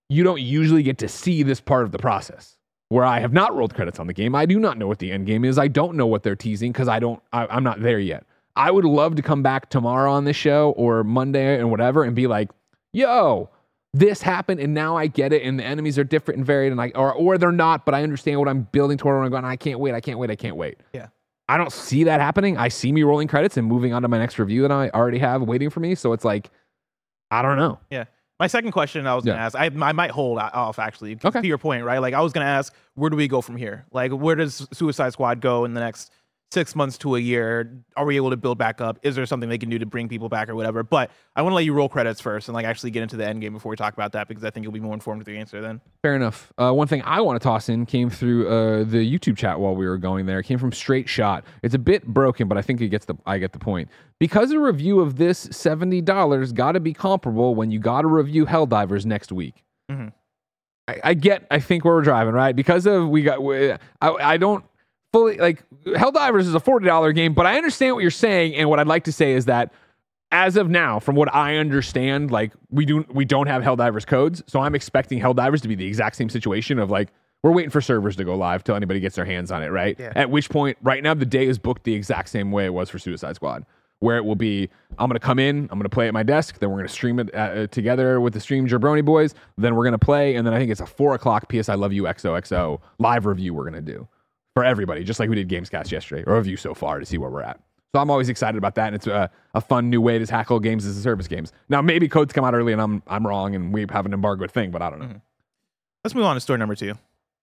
you 0.09 0.23
don't 0.23 0.41
usually 0.41 0.85
get 0.85 0.99
to 0.99 1.09
see 1.09 1.43
this 1.43 1.61
part 1.61 1.83
of 1.83 1.91
the 1.91 1.99
process 1.99 2.57
where 2.91 3.05
I 3.05 3.19
have 3.19 3.33
not 3.33 3.57
rolled 3.57 3.75
credits 3.75 3.99
on 3.99 4.07
the 4.07 4.13
game. 4.13 4.37
I 4.37 4.47
do 4.47 4.61
not 4.61 4.79
know 4.79 4.87
what 4.87 5.01
the 5.01 5.11
end 5.11 5.27
game 5.27 5.45
is. 5.45 5.59
I 5.59 5.67
don't 5.67 5.97
know 5.97 6.07
what 6.07 6.23
they're 6.23 6.37
teasing 6.37 6.71
because 6.71 6.87
I 6.87 7.01
don't. 7.01 7.21
I, 7.33 7.49
I'm 7.49 7.65
not 7.65 7.83
there 7.83 7.99
yet. 7.99 8.25
I 8.55 8.71
would 8.71 8.85
love 8.85 9.17
to 9.17 9.23
come 9.23 9.43
back 9.43 9.69
tomorrow 9.69 10.13
on 10.13 10.25
this 10.25 10.37
show 10.37 10.75
or 10.77 11.03
Monday 11.03 11.59
and 11.59 11.73
whatever 11.73 12.05
and 12.05 12.15
be 12.15 12.29
like, 12.29 12.51
"Yo, 12.93 13.51
this 13.95 14.23
happened 14.23 14.61
and 14.61 14.73
now 14.73 14.97
I 14.97 15.07
get 15.07 15.33
it 15.33 15.43
and 15.43 15.59
the 15.59 15.65
enemies 15.65 15.99
are 15.99 16.05
different 16.05 16.39
and 16.39 16.47
varied 16.47 16.73
and 16.73 16.81
I 16.81 16.93
or 16.95 17.13
or 17.13 17.37
they're 17.39 17.53
not, 17.53 17.85
but 17.85 17.95
I 17.95 18.03
understand 18.03 18.39
what 18.39 18.49
I'm 18.49 18.63
building 18.73 18.97
toward 18.97 19.17
and 19.17 19.25
I'm 19.27 19.31
going, 19.31 19.45
I 19.45 19.57
can't 19.57 19.79
wait, 19.81 19.95
I 19.95 20.01
can't 20.01 20.19
wait, 20.19 20.31
I 20.31 20.37
can't 20.37 20.57
wait. 20.57 20.79
Yeah. 20.93 21.09
I 21.49 21.59
don't 21.59 21.73
see 21.73 22.05
that 22.05 22.21
happening. 22.21 22.57
I 22.57 22.69
see 22.69 22.93
me 22.93 23.03
rolling 23.03 23.29
credits 23.29 23.57
and 23.59 23.67
moving 23.67 23.93
on 23.93 24.01
to 24.03 24.09
my 24.09 24.17
next 24.19 24.39
review 24.39 24.63
that 24.63 24.73
I 24.73 24.89
already 24.91 25.19
have 25.19 25.43
waiting 25.43 25.69
for 25.69 25.81
me. 25.81 25.95
So 25.95 26.13
it's 26.15 26.25
like, 26.25 26.51
I 27.31 27.43
don't 27.43 27.57
know. 27.59 27.79
Yeah. 27.91 28.05
My 28.41 28.47
second 28.47 28.73
question 28.73 29.07
I 29.07 29.15
was 29.15 29.25
gonna 29.25 29.37
Yeah. 29.37 29.45
ask, 29.47 29.57
I, 29.57 29.67
I 29.67 29.93
might 29.93 30.11
hold 30.11 30.39
off 30.39 30.79
actually. 30.79 31.19
Okay. 31.23 31.43
To 31.43 31.47
your 31.47 31.59
point, 31.59 31.85
right? 31.85 31.99
Like 31.99 32.15
I 32.15 32.21
was 32.23 32.33
gonna 32.33 32.47
ask, 32.47 32.75
where 32.95 33.11
do 33.11 33.17
we 33.17 33.29
go 33.29 33.43
from 33.43 33.57
here? 33.57 33.85
Like 33.93 34.11
where 34.13 34.37
does 34.37 34.67
Suicide 34.73 35.13
Squad 35.13 35.41
go 35.41 35.65
in 35.67 35.75
the 35.75 35.81
next 35.81 36.11
six 36.53 36.77
months 36.77 36.99
to 36.99 37.17
a 37.17 37.19
year? 37.19 37.83
Are 37.97 38.05
we 38.05 38.17
able 38.17 38.31
to 38.31 38.37
build 38.37 38.59
back 38.59 38.81
up? 38.81 38.99
Is 39.03 39.17
there 39.17 39.25
something 39.27 39.49
they 39.49 39.59
can 39.59 39.71
do 39.71 39.79
to 39.79 39.87
bring 39.87 40.09
people 40.09 40.29
back 40.29 40.49
or 40.49 40.55
whatever? 40.55 40.83
But 40.83 41.11
I 41.35 41.43
want 41.43 41.53
to 41.53 41.55
let 41.57 41.65
you 41.65 41.73
roll 41.73 41.89
credits 41.89 42.21
first 42.21 42.49
and 42.49 42.55
like 42.55 42.67
actually 42.67 42.91
get 42.91 43.03
into 43.03 43.17
the 43.17 43.27
end 43.27 43.41
game 43.41 43.53
before 43.55 43.71
we 43.71 43.77
talk 43.77 43.95
about 43.95 44.13
that 44.13 44.29
because 44.29 44.45
I 44.45 44.51
think 44.51 44.65
you'll 44.65 44.73
be 44.73 44.81
more 44.81 44.95
informed 44.95 45.21
with 45.21 45.29
your 45.29 45.39
answer 45.39 45.61
then. 45.61 45.81
Fair 46.03 46.15
enough. 46.15 46.53
Uh, 46.59 46.73
one 46.73 46.87
thing 46.87 47.03
I 47.05 47.21
want 47.21 47.41
to 47.41 47.45
toss 47.45 47.69
in 47.69 47.87
came 47.87 48.11
through 48.11 48.49
uh, 48.49 48.85
the 48.85 48.99
YouTube 49.19 49.37
chat 49.37 49.59
while 49.59 49.75
we 49.75 49.87
were 49.87 49.99
going 49.99 50.27
there. 50.27 50.39
It 50.41 50.45
came 50.45 50.59
from 50.59 50.73
Straight 50.73 51.09
Shot. 51.09 51.45
It's 51.63 51.75
a 51.75 51.79
bit 51.79 52.07
broken, 52.07 52.49
but 52.49 52.59
I 52.59 52.63
think 52.63 52.81
it 52.81 52.89
gets 52.89 53.07
the 53.07 53.15
I 53.27 53.39
get 53.39 53.53
the 53.53 53.59
point. 53.59 53.89
Because 54.21 54.51
a 54.53 54.59
review 54.61 55.01
of 55.01 55.17
this 55.17 55.49
seventy 55.51 56.01
dollars 56.03 56.53
got 56.53 56.73
to 56.73 56.81
be 56.81 56.93
comparable 56.93 57.55
when 57.55 57.71
you 57.71 57.79
got 57.79 58.03
to 58.03 58.09
review 58.09 58.47
Helldivers 58.47 59.05
next 59.07 59.33
week. 59.33 59.65
Mhm. 59.91 60.13
I, 60.89 61.01
I 61.05 61.15
get. 61.15 61.47
I 61.51 61.61
think 61.61 61.85
where 61.85 61.95
we're 61.95 62.03
driving 62.03 62.35
right 62.35 62.55
because 62.55 62.87
of 62.87 63.09
we 63.09 63.23
got. 63.23 63.39
I, 64.01 64.09
I 64.11 64.37
don't 64.37 64.65
fully 65.13 65.37
like 65.37 65.63
Helldivers 65.85 66.41
is 66.41 66.55
a 66.55 66.61
forty 66.61 66.87
dollar 66.87 67.13
game, 67.13 67.35
but 67.35 67.47
I 67.47 67.57
understand 67.57 67.95
what 67.95 68.03
you're 68.03 68.11
saying, 68.11 68.55
and 68.55 68.69
what 68.69 68.79
I'd 68.79 68.87
like 68.87 69.05
to 69.05 69.13
say 69.13 69.33
is 69.33 69.47
that 69.47 69.73
as 70.31 70.57
of 70.57 70.71
now, 70.71 70.99
from 70.99 71.15
what 71.15 71.33
I 71.35 71.57
understand, 71.57 72.31
like 72.31 72.53
we 72.71 72.87
do 72.87 73.05
we 73.13 73.25
don't 73.25 73.47
have 73.47 73.63
Helldivers 73.63 74.07
codes, 74.07 74.43
so 74.47 74.61
I'm 74.61 74.75
expecting 74.75 75.21
Helldivers 75.21 75.61
to 75.63 75.69
be 75.69 75.75
the 75.75 75.87
exact 75.87 76.17
same 76.17 76.31
situation 76.31 76.79
of 76.79 76.91
like 76.91 77.11
we're 77.43 77.53
waiting 77.53 77.71
for 77.71 77.81
servers 77.81 78.17
to 78.17 78.25
go 78.25 78.35
live 78.35 78.65
till 78.65 78.75
anybody 78.77 79.01
gets 79.01 79.17
their 79.17 79.25
hands 79.25 79.51
on 79.51 79.63
it, 79.63 79.69
right? 79.69 79.97
Yeah. 79.99 80.13
At 80.15 80.31
which 80.31 80.49
point, 80.49 80.79
right 80.81 81.03
now 81.03 81.13
the 81.13 81.27
day 81.27 81.47
is 81.47 81.59
booked 81.59 81.85
the 81.85 81.95
exact 81.95 82.29
same 82.29 82.51
way 82.53 82.65
it 82.65 82.73
was 82.73 82.89
for 82.89 82.99
Suicide 82.99 83.35
Squad, 83.35 83.67
where 83.99 84.17
it 84.17 84.25
will 84.25 84.37
be 84.37 84.71
I'm 84.99 85.09
gonna 85.09 85.19
come 85.21 85.39
in, 85.39 85.69
I'm 85.71 85.79
gonna 85.79 85.89
play 85.91 86.09
at 86.09 86.15
my 86.15 86.23
desk, 86.23 86.59
then 86.61 86.71
we're 86.71 86.79
gonna 86.79 86.89
stream 86.89 87.19
it 87.19 87.35
uh, 87.35 87.67
together 87.67 88.21
with 88.21 88.33
the 88.33 88.41
Stream 88.41 88.67
Jabroni 88.67 89.05
boys, 89.05 89.35
then 89.59 89.75
we're 89.75 89.85
gonna 89.85 89.99
play, 89.99 90.37
and 90.37 90.47
then 90.47 90.55
I 90.55 90.59
think 90.59 90.71
it's 90.71 90.81
a 90.81 90.87
four 90.87 91.15
o'clock 91.15 91.49
PS 91.51 91.69
I 91.69 91.75
Love 91.75 91.93
You 91.93 92.05
XOXO 92.05 92.81
live 92.99 93.27
review 93.27 93.53
we're 93.53 93.65
gonna 93.65 93.83
do 93.83 94.09
for 94.55 94.65
everybody, 94.65 95.05
just 95.05 95.21
like 95.21 95.29
we 95.29 95.37
did 95.37 95.49
Gamescast 95.49 95.91
yesterday, 95.91 96.25
or 96.27 96.37
review 96.37 96.57
so 96.57 96.75
far 96.75 96.99
to 97.01 97.07
see 97.07 97.19
where 97.19 97.31
we're 97.31 97.43
at. 97.43 97.61
So 97.95 98.01
I'm 98.01 98.11
always 98.11 98.31
excited 98.31 98.57
about 98.57 98.75
that, 98.77 98.87
and 98.87 98.97
it's 98.97 99.07
a, 99.07 99.31
a 99.55 99.61
fun 99.61 99.91
new 99.91 100.01
way 100.01 100.19
to 100.19 100.27
tackle 100.27 100.61
games 100.61 100.87
as 100.87 100.97
a 100.97 101.03
service 101.03 101.29
games. 101.29 101.53
Now 101.69 101.83
maybe 101.83 102.09
codes 102.09 102.33
come 102.33 102.45
out 102.45 102.55
early 102.55 102.73
and 102.73 102.81
I'm 102.81 103.03
I'm 103.07 103.27
wrong 103.27 103.55
and 103.55 103.73
we 103.73 103.87
have 103.91 104.07
an 104.07 104.15
embargoed 104.15 104.51
thing, 104.51 104.71
but 104.71 104.81
I 104.81 104.89
don't 104.91 104.99
know. 105.01 105.07
Mm-hmm. 105.07 105.19
Let's 106.05 106.15
move 106.15 106.25
on 106.25 106.35
to 106.35 106.41
story 106.41 106.59
number 106.59 106.75
two. 106.75 106.95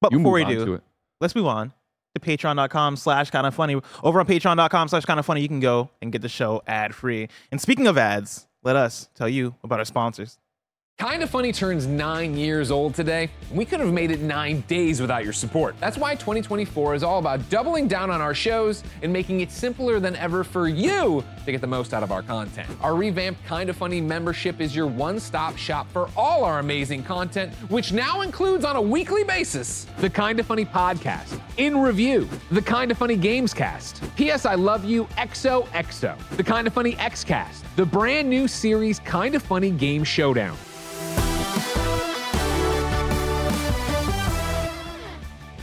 But 0.02 0.12
You 0.12 0.18
before 0.20 0.34
we 0.34 0.46
do, 0.46 0.82
let's 1.22 1.36
move 1.36 1.46
on 1.46 1.72
to 2.16 2.20
patreon.com 2.20 2.96
slash 2.96 3.30
kind 3.30 3.46
of 3.46 3.54
funny. 3.54 3.80
Over 4.04 4.20
on 4.20 4.26
patreon.com 4.26 4.88
slash 4.88 5.06
kind 5.06 5.20
of 5.20 5.26
funny, 5.26 5.42
you 5.42 5.48
can 5.48 5.60
go 5.60 5.92
and 6.02 6.12
get 6.12 6.22
the 6.22 6.30
show 6.30 6.64
ad 6.66 6.96
free. 6.96 7.30
And 7.52 7.62
speaking 7.62 7.88
of 7.88 7.98
ads, 7.98 8.48
let 8.64 8.76
us 8.76 9.10
tell 9.16 9.30
you 9.30 9.56
about 9.64 9.80
our 9.80 9.86
sponsors. 9.86 10.40
Kinda 11.00 11.28
Funny 11.28 11.54
turns 11.54 11.88
nine 11.88 12.36
years 12.36 12.72
old 12.72 12.94
today. 12.94 13.30
We 13.54 13.64
could 13.64 13.80
have 13.80 13.94
made 13.94 14.12
it 14.12 14.20
nine 14.20 14.66
days 14.68 15.00
without 15.00 15.24
your 15.24 15.32
support. 15.32 15.76
That's 15.80 15.98
why 15.98 16.16
2024 16.16 16.94
is 16.94 17.04
all 17.04 17.20
about 17.20 17.50
doubling 17.50 17.88
down 17.88 18.12
on 18.12 18.20
our 18.20 18.34
shows 18.34 18.84
and 19.02 19.14
making 19.14 19.40
it 19.40 19.50
simpler 19.50 20.02
than 20.02 20.18
ever 20.18 20.44
for 20.44 20.68
you 20.68 21.24
to 21.46 21.52
get 21.54 21.62
the 21.62 21.68
most 21.68 21.94
out 21.94 22.04
of 22.04 22.12
our 22.12 22.22
content. 22.22 22.70
Our 22.82 22.96
revamped 22.96 23.48
Kinda 23.48 23.74
Funny 23.74 24.02
membership 24.02 24.60
is 24.60 24.76
your 24.76 24.88
one 24.88 25.22
stop 25.22 25.56
shop 25.56 25.88
for 25.94 26.10
all 26.18 26.44
our 26.44 26.60
amazing 26.60 27.04
content, 27.04 27.54
which 27.70 27.94
now 27.94 28.20
includes 28.20 28.66
on 28.66 28.76
a 28.76 28.82
weekly 28.82 29.24
basis 29.24 29.88
the 30.00 30.10
Kinda 30.10 30.44
Funny 30.44 30.66
podcast, 30.66 31.40
In 31.56 31.78
Review, 31.78 32.28
the 32.52 32.62
Kinda 32.62 32.94
Funny 32.94 33.16
Games 33.16 33.54
Cast, 33.54 34.04
P.S. 34.18 34.46
I 34.46 34.56
Love 34.56 34.84
You 34.84 35.06
XOXO, 35.18 36.18
the 36.36 36.44
Kinda 36.44 36.70
Funny 36.70 36.98
X 36.98 37.24
Cast, 37.24 37.64
the 37.78 37.86
brand 37.86 38.30
new 38.30 38.50
series 38.50 39.00
Kinda 39.00 39.40
Funny 39.40 39.72
Game 39.72 40.04
Showdown. 40.04 40.58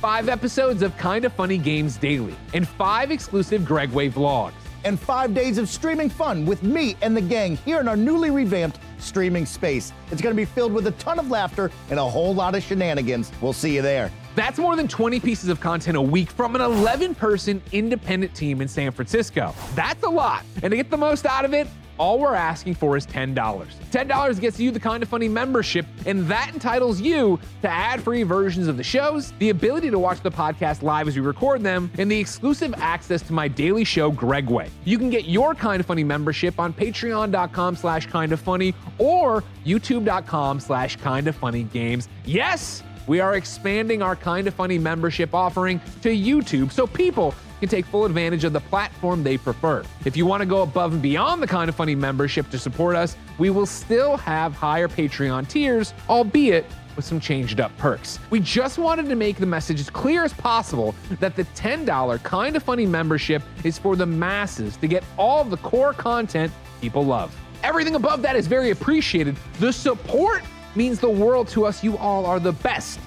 Five 0.07 0.29
episodes 0.29 0.83
of 0.83 0.97
Kinda 0.99 1.29
Funny 1.29 1.59
Games 1.59 1.97
Daily, 1.97 2.37
and 2.55 2.69
five 2.69 3.11
exclusive 3.11 3.63
Gregway 3.63 4.09
vlogs. 4.09 4.53
And 4.85 5.01
five 5.01 5.35
days 5.35 5.59
of 5.59 5.69
streaming 5.69 6.11
fun 6.11 6.47
with 6.47 6.63
me 6.63 6.97
and 7.03 7.17
the 7.17 7.21
gang 7.21 7.57
here 7.57 7.81
in 7.81 7.89
our 7.89 7.97
newly 7.97 8.31
revamped 8.31 8.79
streaming 8.99 9.45
space. 9.45 9.93
It's 10.13 10.23
going 10.23 10.33
to 10.33 10.41
be 10.41 10.45
filled 10.45 10.73
with 10.73 10.87
a 10.87 10.93
ton 10.93 11.19
of 11.19 11.29
laughter 11.29 11.73
and 11.91 11.99
a 11.99 12.09
whole 12.09 12.33
lot 12.33 12.55
of 12.55 12.63
shenanigans. 12.63 13.33
We'll 13.41 13.53
see 13.53 13.75
you 13.75 13.83
there. 13.83 14.13
That's 14.37 14.61
more 14.61 14.77
than 14.77 14.87
20 14.87 15.19
pieces 15.19 15.49
of 15.49 15.59
content 15.59 15.97
a 15.97 16.01
week 16.01 16.31
from 16.31 16.55
an 16.55 16.61
11 16.61 17.17
person 17.17 17.61
independent 17.73 18.33
team 18.33 18.61
in 18.61 18.69
San 18.69 18.93
Francisco. 18.93 19.57
That's 19.75 20.05
a 20.05 20.09
lot. 20.09 20.45
And 20.63 20.71
to 20.71 20.77
get 20.77 20.89
the 20.89 20.97
most 20.97 21.27
out 21.27 21.45
of 21.45 21.53
it, 21.53 21.67
all 21.99 22.19
we're 22.19 22.35
asking 22.35 22.75
for 22.75 22.97
is 22.97 23.07
$10. 23.07 23.35
$10 23.35 24.41
gets 24.41 24.61
you 24.61 24.71
the 24.71 24.81
Kinda 24.81 25.07
Funny 25.07 25.29
membership, 25.29 25.87
and 26.05 26.27
that 26.29 26.51
entitles 26.53 27.01
you 27.01 27.39
to 27.63 27.69
ad 27.69 28.03
free 28.03 28.23
versions 28.23 28.69
of 28.69 28.77
the 28.77 28.83
shows, 28.83 29.33
the 29.39 29.51
ability 29.51 29.91
to 29.91 29.99
watch 29.99 30.21
the 30.21 30.31
podcast 30.31 30.83
live 30.83 31.09
as 31.09 31.17
we 31.17 31.23
record 31.23 31.63
them, 31.63 31.91
and 31.99 32.11
the 32.11 32.19
exclusive 32.19 32.75
access 32.79 33.23
to 33.23 33.33
my 33.33 33.49
daily 33.49 33.85
show, 33.85 34.11
Gregway. 34.13 34.69
You 34.85 34.99
can 34.99 35.11
get 35.11 35.27
your 35.27 35.55
Kinda 35.55 35.85
Funny 35.85 36.05
membership 36.05 36.59
on 36.59 36.73
patreon.com 36.73 37.77
slash 37.77 38.07
kinda 38.07 38.37
funny 38.37 38.75
or 38.99 39.43
youtube.com 39.65 40.61
slash 40.61 40.97
kinda 40.97 41.33
funny 41.33 41.65
games. 41.65 42.09
Yes! 42.25 42.83
We 43.07 43.21
are 43.21 43.37
expanding 43.37 44.03
our 44.03 44.17
Kinda 44.17 44.51
Funny 44.51 44.79
membership 44.79 45.35
offering 45.35 45.81
to 46.03 46.09
YouTube 46.09 46.73
so 46.73 46.87
people 46.87 47.35
can 47.61 47.69
take 47.69 47.87
full 47.87 48.05
advantage 48.05 48.45
of 48.45 48.53
the 48.53 48.61
platform 48.61 49.23
they 49.23 49.39
prefer. 49.39 49.83
If 50.05 50.17
you 50.17 50.27
want 50.27 50.41
to 50.43 50.47
go 50.47 50.63
above 50.63 50.93
and 50.93 51.03
beyond 51.03 51.43
the 51.43 51.47
Kinda 51.47 51.73
Funny 51.73 51.95
membership 51.95 52.51
to 52.51 52.59
support 52.59 52.97
us, 52.97 53.17
we 53.39 53.51
will 53.51 53.67
still 53.67 54.17
have 54.19 54.55
higher 54.55 54.89
Patreon 54.89 55.49
tiers, 55.49 55.95
albeit 56.09 56.67
with 56.97 57.05
some 57.05 57.21
changed 57.21 57.61
up 57.61 57.77
perks. 57.77 58.19
We 58.31 58.41
just 58.41 58.79
wanted 58.79 59.09
to 59.09 59.15
make 59.15 59.37
the 59.37 59.47
message 59.47 59.81
as 59.81 59.91
clear 59.91 60.25
as 60.25 60.33
possible 60.33 60.95
that 61.21 61.37
the 61.37 61.45
$10 61.55 62.19
Kinda 62.19 62.61
Funny 62.61 62.87
membership 62.87 63.43
is 63.65 63.79
for 63.79 63.97
the 63.97 64.07
masses 64.07 64.77
to 64.79 64.89
get 64.89 65.05
all 65.17 65.43
of 65.43 65.51
the 65.51 65.59
core 65.59 65.93
content 65.93 66.53
people 66.81 67.05
love. 67.05 67.35
Everything 67.63 67.95
above 67.95 68.23
that 68.23 68.37
is 68.37 68.47
very 68.47 68.71
appreciated. 68.71 69.37
The 69.61 69.73
support 69.73 70.43
means 70.75 71.01
the 71.01 71.11
world 71.11 71.49
to 71.49 71.65
us. 71.67 71.83
You 71.83 71.97
all 71.99 72.27
are 72.27 72.39
the 72.39 72.53
best. 72.53 73.01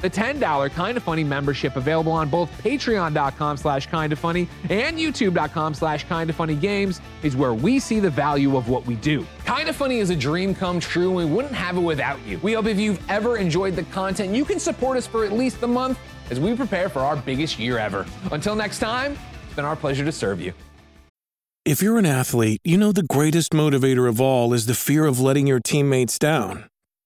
The 0.00 0.10
$10 0.10 0.74
Kinda 0.74 1.00
Funny 1.00 1.24
membership 1.24 1.76
available 1.76 2.12
on 2.12 2.28
both 2.28 2.50
patreon.com 2.62 3.56
slash 3.56 3.86
kinda 3.86 4.16
funny 4.16 4.48
and 4.68 4.98
youtube.com 4.98 5.74
slash 5.74 6.04
kinda 6.04 6.32
funny 6.32 6.54
games 6.54 7.00
is 7.22 7.36
where 7.36 7.52
we 7.54 7.78
see 7.78 8.00
the 8.00 8.10
value 8.10 8.56
of 8.56 8.68
what 8.68 8.86
we 8.86 8.94
do. 8.96 9.26
Kinda 9.44 9.72
Funny 9.72 9.98
is 9.98 10.10
a 10.10 10.16
dream 10.16 10.54
come 10.54 10.80
true 10.80 11.08
and 11.08 11.16
we 11.16 11.24
wouldn't 11.24 11.54
have 11.54 11.76
it 11.76 11.80
without 11.80 12.18
you. 12.26 12.38
We 12.42 12.54
hope 12.54 12.66
if 12.66 12.78
you've 12.78 13.00
ever 13.10 13.36
enjoyed 13.36 13.76
the 13.76 13.82
content, 13.84 14.34
you 14.34 14.44
can 14.44 14.58
support 14.58 14.96
us 14.96 15.06
for 15.06 15.24
at 15.24 15.32
least 15.32 15.62
a 15.62 15.66
month 15.66 15.98
as 16.30 16.40
we 16.40 16.54
prepare 16.54 16.88
for 16.88 17.00
our 17.00 17.16
biggest 17.16 17.58
year 17.58 17.78
ever. 17.78 18.06
Until 18.32 18.54
next 18.54 18.78
time, 18.78 19.18
it's 19.44 19.54
been 19.54 19.64
our 19.64 19.76
pleasure 19.76 20.04
to 20.04 20.12
serve 20.12 20.40
you. 20.40 20.52
If 21.66 21.82
you're 21.82 21.98
an 21.98 22.06
athlete, 22.06 22.60
you 22.64 22.78
know 22.78 22.90
the 22.90 23.02
greatest 23.02 23.52
motivator 23.52 24.08
of 24.08 24.18
all 24.18 24.54
is 24.54 24.64
the 24.64 24.74
fear 24.74 25.04
of 25.04 25.20
letting 25.20 25.46
your 25.46 25.60
teammates 25.60 26.18
down. 26.18 26.69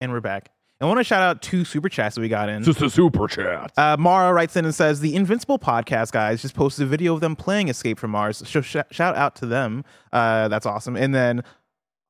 And 0.00 0.12
we're 0.12 0.20
back. 0.20 0.50
I 0.80 0.86
want 0.86 0.98
to 0.98 1.04
shout 1.04 1.20
out 1.22 1.42
two 1.42 1.66
super 1.66 1.90
chats 1.90 2.14
that 2.14 2.22
we 2.22 2.28
got 2.28 2.48
in. 2.48 2.62
Just 2.62 2.80
a 2.80 2.88
super 2.88 3.28
chat. 3.28 3.70
Uh, 3.76 3.98
Mara 3.98 4.32
writes 4.32 4.56
in 4.56 4.64
and 4.64 4.74
says, 4.74 5.00
The 5.00 5.14
Invincible 5.14 5.58
podcast 5.58 6.10
guys 6.10 6.40
just 6.40 6.54
posted 6.54 6.84
a 6.84 6.88
video 6.88 7.12
of 7.12 7.20
them 7.20 7.36
playing 7.36 7.68
Escape 7.68 7.98
from 7.98 8.12
Mars. 8.12 8.42
So 8.48 8.62
sh- 8.62 8.76
shout 8.90 9.14
out 9.14 9.36
to 9.36 9.46
them. 9.46 9.84
Uh, 10.10 10.48
that's 10.48 10.64
awesome. 10.64 10.96
And 10.96 11.14
then 11.14 11.44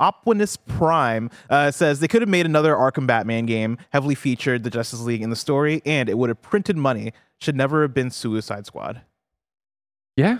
Opwinus 0.00 0.56
Prime 0.68 1.30
uh, 1.50 1.72
says 1.72 1.98
they 1.98 2.06
could 2.06 2.22
have 2.22 2.28
made 2.28 2.46
another 2.46 2.74
Arkham 2.76 3.08
Batman 3.08 3.44
game, 3.46 3.76
heavily 3.92 4.14
featured 4.14 4.62
the 4.62 4.70
Justice 4.70 5.00
League 5.00 5.22
in 5.22 5.30
the 5.30 5.36
story, 5.36 5.82
and 5.84 6.08
it 6.08 6.16
would 6.16 6.28
have 6.28 6.40
printed 6.40 6.76
money. 6.76 7.12
Should 7.40 7.56
never 7.56 7.82
have 7.82 7.92
been 7.92 8.10
Suicide 8.10 8.66
Squad. 8.66 9.00
Yeah. 10.16 10.38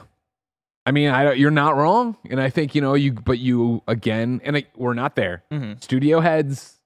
I 0.87 0.93
mean, 0.93 1.09
I, 1.11 1.33
you're 1.33 1.51
not 1.51 1.77
wrong. 1.77 2.17
And 2.31 2.41
I 2.41 2.49
think, 2.49 2.75
you 2.77 2.81
know, 2.81 2.95
you, 2.95 3.13
but 3.13 3.39
you, 3.41 3.83
again, 3.89 4.41
and 4.45 4.57
I, 4.57 4.67
we're 4.77 4.95
not 4.95 5.17
there. 5.17 5.43
Mhm. 5.51 5.83
Studio 5.83 6.21
heads, 6.21 6.80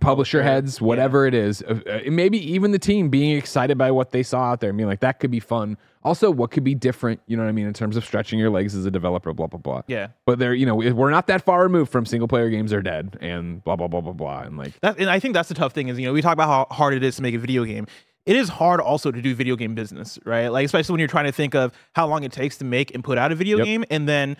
publisher 0.00 0.42
heads, 0.42 0.80
whatever 0.80 1.26
it 1.26 1.34
is, 1.34 1.62
uh, 1.62 1.80
uh, 1.86 2.10
maybe 2.10 2.38
even 2.52 2.70
the 2.72 2.78
team 2.78 3.08
being 3.08 3.36
excited 3.36 3.78
by 3.78 3.90
what 3.90 4.10
they 4.10 4.22
saw 4.22 4.50
out 4.52 4.60
there. 4.60 4.70
I 4.70 4.72
mean, 4.72 4.86
like 4.86 5.00
that 5.00 5.20
could 5.20 5.30
be 5.30 5.40
fun. 5.40 5.76
Also, 6.02 6.30
what 6.30 6.50
could 6.50 6.64
be 6.64 6.74
different, 6.74 7.20
you 7.26 7.36
know 7.36 7.42
what 7.44 7.48
I 7.48 7.52
mean, 7.52 7.66
in 7.66 7.72
terms 7.72 7.96
of 7.96 8.04
stretching 8.04 8.38
your 8.38 8.50
legs 8.50 8.74
as 8.74 8.84
a 8.84 8.90
developer, 8.90 9.32
blah, 9.32 9.46
blah, 9.46 9.58
blah. 9.60 9.82
Yeah. 9.86 10.08
But 10.26 10.38
they're, 10.38 10.54
you 10.54 10.66
know, 10.66 10.74
we're 10.74 11.10
not 11.10 11.28
that 11.28 11.42
far 11.44 11.62
removed 11.62 11.90
from 11.90 12.04
single 12.04 12.28
player 12.28 12.50
games 12.50 12.72
are 12.72 12.82
dead 12.82 13.16
and 13.20 13.62
blah, 13.64 13.76
blah, 13.76 13.88
blah, 13.88 14.00
blah, 14.00 14.12
blah. 14.12 14.40
And 14.40 14.58
like, 14.58 14.78
That, 14.80 14.98
and 14.98 15.08
I 15.08 15.18
think 15.20 15.34
that's 15.34 15.48
the 15.48 15.54
tough 15.54 15.72
thing 15.72 15.88
is, 15.88 15.98
you 15.98 16.06
know, 16.06 16.12
we 16.12 16.20
talk 16.20 16.32
about 16.34 16.48
how 16.48 16.74
hard 16.74 16.94
it 16.94 17.02
is 17.02 17.16
to 17.16 17.22
make 17.22 17.34
a 17.34 17.38
video 17.38 17.64
game. 17.64 17.86
It 18.26 18.36
is 18.36 18.48
hard 18.48 18.80
also 18.80 19.10
to 19.12 19.20
do 19.20 19.34
video 19.34 19.54
game 19.54 19.74
business, 19.74 20.18
right? 20.24 20.48
Like, 20.48 20.64
especially 20.64 20.94
when 20.94 20.98
you're 20.98 21.08
trying 21.08 21.26
to 21.26 21.32
think 21.32 21.54
of 21.54 21.72
how 21.94 22.06
long 22.06 22.24
it 22.24 22.32
takes 22.32 22.56
to 22.58 22.64
make 22.64 22.94
and 22.94 23.04
put 23.04 23.18
out 23.18 23.32
a 23.32 23.34
video 23.34 23.58
Yep. 23.58 23.66
game, 23.66 23.84
and 23.90 24.08
then 24.08 24.38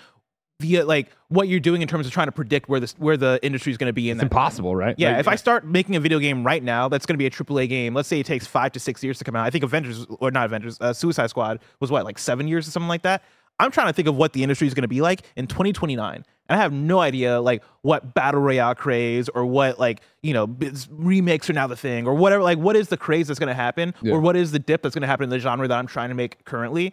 via 0.61 0.84
like 0.84 1.11
what 1.28 1.48
you're 1.48 1.61
doing 1.61 1.82
in 1.82 1.88
terms 1.88 2.07
of 2.07 2.12
trying 2.12 2.28
to 2.28 2.32
predict 2.32 2.68
where 2.68 2.80
this 2.80 2.92
where 2.98 3.16
the 3.16 3.40
industry 3.42 3.72
is 3.72 3.78
going 3.78 3.88
to 3.88 3.92
be 3.92 4.09
in 4.11 4.16
it's 4.16 4.20
time. 4.20 4.26
impossible, 4.26 4.76
right? 4.76 4.94
Yeah, 4.98 5.11
Like, 5.12 5.20
if 5.20 5.28
I 5.28 5.34
start 5.36 5.66
making 5.66 5.96
a 5.96 6.00
video 6.00 6.18
game 6.18 6.44
right 6.44 6.62
now, 6.62 6.88
that's 6.88 7.07
going 7.07 7.14
to 7.14 7.18
be 7.18 7.26
a 7.26 7.30
AAA 7.30 7.68
game. 7.68 7.92
Let's 7.94 8.09
say 8.09 8.20
it 8.20 8.26
takes 8.26 8.46
five 8.46 8.72
to 8.72 8.80
six 8.80 9.02
years 9.02 9.18
to 9.18 9.24
come 9.24 9.34
out. 9.36 9.44
I 9.46 9.50
think 9.50 9.64
Avengers 9.64 10.07
or 10.20 10.30
not 10.30 10.44
Avengers, 10.46 10.78
uh, 10.80 10.92
Suicide 10.92 11.28
Squad 11.30 11.61
was 11.80 11.90
what 11.90 12.05
like 12.05 12.18
seven 12.18 12.46
years 12.46 12.68
or 12.68 12.70
something 12.70 12.88
like 12.88 13.02
that. 13.02 13.22
I'm 13.61 13.70
trying 13.70 13.86
to 13.88 13.92
think 13.92 14.09
of 14.09 14.16
what 14.16 14.32
the 14.32 14.42
industry 14.42 14.66
is 14.66 14.74
going 14.74 14.82
to 14.82 14.88
be 14.88 15.00
like 15.00 15.22
in 15.36 15.46
2029. 15.46 16.14
And 16.16 16.24
I 16.59 16.62
have 16.62 16.72
no 16.72 16.98
idea 17.00 17.40
like 17.40 17.62
what 17.82 18.12
battle 18.14 18.40
royale 18.40 18.74
craze 18.74 19.28
or 19.28 19.46
what 19.46 19.78
like 19.78 20.00
you 20.22 20.34
know 20.34 20.57
remakes 20.90 21.48
are 21.48 21.52
now 21.55 21.66
the 21.66 21.76
thing 21.76 22.07
or 22.07 22.14
whatever 22.14 22.42
like 22.42 22.59
what 22.59 22.76
is 22.76 22.88
the 22.88 22.96
craze 22.96 23.28
that's 23.28 23.38
going 23.38 23.48
to 23.48 23.55
happen 23.55 23.94
Yeah. 24.02 24.12
or 24.14 24.20
what 24.20 24.36
is 24.36 24.52
the 24.52 24.59
dip 24.59 24.82
that's 24.82 24.94
going 24.94 25.02
to 25.02 25.07
happen 25.07 25.24
in 25.24 25.30
the 25.30 25.38
genre 25.38 25.66
that 25.68 25.78
I'm 25.78 25.86
trying 25.86 26.11
to 26.11 26.14
make 26.14 26.44
currently 26.44 26.92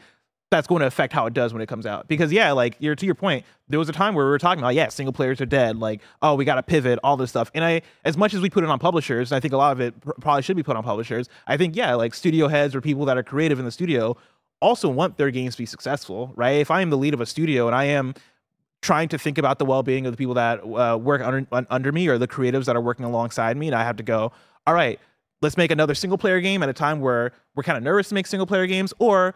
that's 0.51 0.67
going 0.67 0.81
to 0.81 0.85
affect 0.85 1.13
how 1.13 1.25
it 1.25 1.33
does 1.33 1.53
when 1.53 1.61
it 1.61 1.67
comes 1.67 1.85
out. 1.85 2.07
Because 2.07 2.31
yeah 2.31 2.51
like 2.51 2.75
you're 2.79 2.95
to 2.95 3.05
your 3.05 3.15
point 3.15 3.45
there 3.67 3.79
was 3.79 3.89
a 3.89 3.93
time 3.93 4.13
where 4.13 4.25
we 4.25 4.29
were 4.29 4.37
talking 4.37 4.61
about 4.61 4.75
yeah 4.75 4.89
single 4.89 5.13
players 5.13 5.41
are 5.41 5.45
dead 5.45 5.77
like 5.77 6.01
oh 6.21 6.35
we 6.35 6.45
got 6.45 6.55
to 6.55 6.63
pivot 6.63 6.99
all 7.03 7.17
this 7.17 7.31
stuff. 7.31 7.49
And 7.55 7.63
I 7.63 7.81
as 8.05 8.17
much 8.17 8.33
as 8.33 8.41
we 8.41 8.49
put 8.49 8.63
it 8.63 8.69
on 8.69 8.77
publishers 8.77 9.31
and 9.31 9.37
I 9.37 9.39
think 9.39 9.53
a 9.53 9.57
lot 9.57 9.71
of 9.71 9.79
it 9.79 9.99
pr- 9.99 10.11
probably 10.19 10.43
should 10.43 10.57
be 10.57 10.63
put 10.63 10.75
on 10.75 10.83
publishers 10.83 11.27
I 11.47 11.57
think 11.57 11.75
yeah 11.75 11.95
like 11.95 12.13
studio 12.13 12.47
heads 12.47 12.75
or 12.75 12.81
people 12.81 13.05
that 13.05 13.17
are 13.17 13.23
creative 13.23 13.57
in 13.57 13.65
the 13.65 13.71
studio 13.71 14.17
also 14.61 14.89
want 14.89 15.17
their 15.17 15.31
games 15.31 15.55
to 15.55 15.61
be 15.61 15.65
successful 15.65 16.33
right? 16.35 16.57
If 16.57 16.69
I 16.69 16.81
am 16.81 16.91
the 16.91 16.97
lead 16.97 17.13
of 17.13 17.21
a 17.21 17.25
studio 17.25 17.65
and 17.65 17.75
I 17.75 17.85
am 17.85 18.13
trying 18.81 19.07
to 19.09 19.17
think 19.17 19.37
about 19.37 19.59
the 19.59 19.65
well-being 19.65 20.05
of 20.05 20.13
the 20.13 20.17
people 20.17 20.33
that 20.33 20.59
uh, 20.63 20.97
work 20.97 21.21
under, 21.21 21.47
un- 21.51 21.67
under 21.69 21.91
me 21.91 22.07
or 22.07 22.17
the 22.17 22.27
creatives 22.27 22.65
that 22.65 22.75
are 22.75 22.81
working 22.81 23.05
alongside 23.05 23.55
me 23.55 23.67
and 23.67 23.75
i 23.75 23.83
have 23.83 23.95
to 23.95 24.03
go 24.03 24.31
all 24.65 24.73
right 24.73 24.99
let's 25.41 25.55
make 25.55 25.71
another 25.71 25.93
single 25.93 26.17
player 26.17 26.41
game 26.41 26.63
at 26.63 26.69
a 26.69 26.73
time 26.73 26.99
where 26.99 27.31
we're 27.55 27.63
kind 27.63 27.77
of 27.77 27.83
nervous 27.83 28.09
to 28.09 28.15
make 28.15 28.25
single 28.25 28.47
player 28.47 28.65
games 28.65 28.91
or 28.99 29.35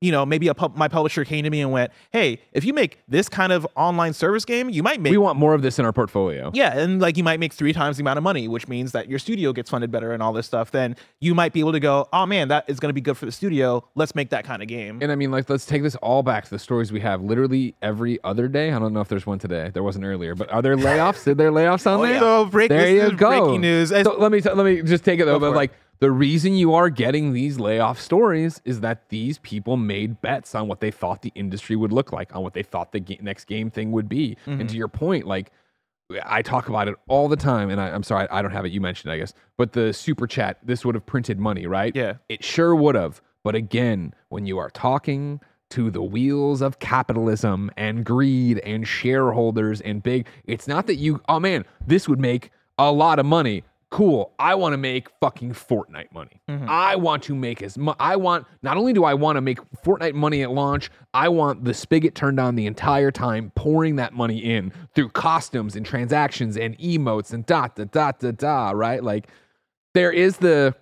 you 0.00 0.12
know 0.12 0.26
maybe 0.26 0.48
a 0.48 0.54
pub- 0.54 0.76
my 0.76 0.88
publisher 0.88 1.24
came 1.24 1.42
to 1.44 1.48
me 1.50 1.60
and 1.62 1.72
went 1.72 1.90
hey 2.12 2.38
if 2.52 2.64
you 2.64 2.74
make 2.74 2.98
this 3.08 3.28
kind 3.30 3.50
of 3.50 3.66
online 3.76 4.12
service 4.12 4.44
game 4.44 4.68
you 4.68 4.82
might 4.82 5.00
make 5.00 5.10
We 5.10 5.16
want 5.16 5.38
more 5.38 5.54
of 5.54 5.62
this 5.62 5.78
in 5.78 5.84
our 5.86 5.92
portfolio. 5.92 6.50
yeah, 6.54 6.76
and 6.78 7.00
like 7.00 7.16
you 7.16 7.24
might 7.24 7.40
make 7.40 7.52
three 7.54 7.72
times 7.72 7.96
the 7.96 8.02
amount 8.02 8.18
of 8.18 8.22
money, 8.22 8.46
which 8.48 8.68
means 8.68 8.92
that 8.92 9.08
your 9.08 9.18
studio 9.18 9.52
gets 9.54 9.70
funded 9.70 9.90
better 9.90 10.12
and 10.12 10.22
all 10.22 10.32
this 10.34 10.46
stuff. 10.46 10.70
Then 10.70 10.96
you 11.20 11.34
might 11.34 11.52
be 11.54 11.60
able 11.60 11.72
to 11.72 11.80
go, 11.80 12.08
oh 12.12 12.26
man, 12.26 12.48
that 12.48 12.64
is 12.68 12.78
going 12.78 12.90
to 12.90 12.94
be 12.94 13.00
good 13.00 13.16
for 13.16 13.24
the 13.26 13.32
studio. 13.32 13.82
Let's 13.94 14.14
make 14.14 14.30
that 14.30 14.44
kind 14.44 14.60
of 14.62 14.68
game. 14.68 14.98
And 15.02 15.10
I 15.10 15.14
mean, 15.14 15.30
like, 15.30 15.48
let's 15.48 15.64
take 15.64 15.82
this 15.82 15.96
all 15.96 16.22
back 16.22 16.44
to 16.44 16.50
the 16.50 16.58
stories 16.58 16.92
we 16.92 17.00
have 17.00 17.22
literally 17.22 17.74
every 17.82 18.18
other 18.24 18.48
day. 18.48 18.72
I 18.72 18.78
don't 18.78 18.92
know 18.92 19.00
if 19.00 19.08
there's 19.08 19.26
one 19.26 19.38
today. 19.38 19.70
There 19.72 19.82
wasn't 19.82 20.04
earlier, 20.04 20.34
but 20.34 20.50
are 20.52 20.60
there 20.62 20.76
layoffs? 20.76 21.24
Did 21.24 21.38
there 21.38 21.50
layoffs 21.50 21.86
on 21.86 22.00
Oh, 22.00 22.02
there? 22.02 22.12
yeah. 22.14 22.20
So 22.20 22.44
break- 22.46 22.68
there 22.68 22.90
you 22.90 23.16
go. 23.16 23.44
breaking 23.46 23.60
news. 23.62 23.88
So 23.88 24.16
let 24.18 24.30
me 24.30 24.40
t- 24.42 24.50
let 24.52 24.64
me 24.66 24.82
just 24.82 25.04
take 25.04 25.20
it 25.20 25.24
though. 25.24 25.38
Go 25.38 25.40
But 25.40 25.46
for 25.48 25.54
it. 25.54 25.56
The 25.98 26.10
reason 26.10 26.54
you 26.54 26.74
are 26.74 26.90
getting 26.90 27.32
these 27.32 27.58
layoff 27.58 28.00
stories 28.00 28.60
is 28.64 28.80
that 28.80 29.08
these 29.08 29.38
people 29.38 29.76
made 29.76 30.20
bets 30.20 30.54
on 30.54 30.68
what 30.68 30.80
they 30.80 30.90
thought 30.90 31.22
the 31.22 31.32
industry 31.34 31.76
would 31.76 31.92
look 31.92 32.12
like, 32.12 32.34
on 32.36 32.42
what 32.42 32.54
they 32.54 32.62
thought 32.62 32.92
the 32.92 33.00
ga- 33.00 33.18
next 33.22 33.46
game 33.46 33.70
thing 33.70 33.92
would 33.92 34.08
be. 34.08 34.36
And 34.46 34.58
Mm-hmm. 34.60 34.66
to 34.68 34.76
your 34.76 34.88
point, 34.88 35.26
like. 35.26 35.50
I 36.24 36.40
talk 36.40 36.68
about 36.68 36.86
it 36.86 36.94
all 37.08 37.26
the 37.26 37.34
time, 37.34 37.68
and 37.68 37.80
I, 37.80 37.88
I'm 37.90 38.04
sorry, 38.04 38.28
I 38.30 38.40
don't 38.40 38.52
have 38.52 38.64
it. 38.64 38.70
You 38.70 38.80
mentioned, 38.80 39.10
I 39.12 39.18
guess, 39.18 39.34
but 39.56 39.72
the 39.72 39.92
super 39.92 40.28
chat, 40.28 40.56
this 40.62 40.84
would 40.84 40.94
have 40.94 41.04
printed 41.04 41.40
money, 41.40 41.66
right? 41.66 41.90
Yeah. 41.96 42.18
It 42.28 42.44
sure 42.44 42.76
would 42.76 42.94
have. 42.94 43.20
But 43.42 43.56
again, 43.56 44.14
when 44.28 44.46
you 44.46 44.56
are 44.58 44.70
talking 44.70 45.40
to 45.70 45.90
the 45.90 46.04
wheels 46.04 46.62
of 46.62 46.78
capitalism 46.78 47.72
and 47.76 48.04
greed 48.04 48.60
and 48.60 48.86
shareholders 48.86 49.80
and 49.80 50.00
big, 50.00 50.28
it's 50.44 50.68
not 50.68 50.86
that 50.86 50.94
you, 50.94 51.20
oh 51.28 51.40
man, 51.40 51.64
this 51.84 52.08
would 52.08 52.20
make 52.20 52.52
a 52.78 52.92
lot 52.92 53.18
of 53.18 53.26
money. 53.26 53.64
Cool. 53.96 54.34
I 54.38 54.54
want 54.56 54.74
to 54.74 54.76
make 54.76 55.08
fucking 55.20 55.54
Fortnite 55.54 56.12
money. 56.12 56.42
Mm-hmm. 56.50 56.66
I 56.68 56.96
want 56.96 57.22
to 57.22 57.34
make 57.34 57.62
as 57.62 57.78
much. 57.78 57.96
I 57.98 58.16
want, 58.16 58.46
not 58.60 58.76
only 58.76 58.92
do 58.92 59.04
I 59.04 59.14
want 59.14 59.36
to 59.36 59.40
make 59.40 59.58
Fortnite 59.82 60.12
money 60.12 60.42
at 60.42 60.50
launch, 60.50 60.90
I 61.14 61.30
want 61.30 61.64
the 61.64 61.72
spigot 61.72 62.14
turned 62.14 62.38
on 62.38 62.56
the 62.56 62.66
entire 62.66 63.10
time, 63.10 63.52
pouring 63.54 63.96
that 63.96 64.12
money 64.12 64.36
in 64.36 64.70
through 64.94 65.08
costumes 65.08 65.76
and 65.76 65.86
transactions 65.86 66.58
and 66.58 66.76
emotes 66.76 67.32
and 67.32 67.46
dot, 67.46 67.74
dot, 67.74 67.90
dot, 67.90 68.18
dot, 68.18 68.36
dot, 68.36 68.76
right? 68.76 69.02
Like, 69.02 69.28
there 69.94 70.12
is 70.12 70.36
the 70.36 70.74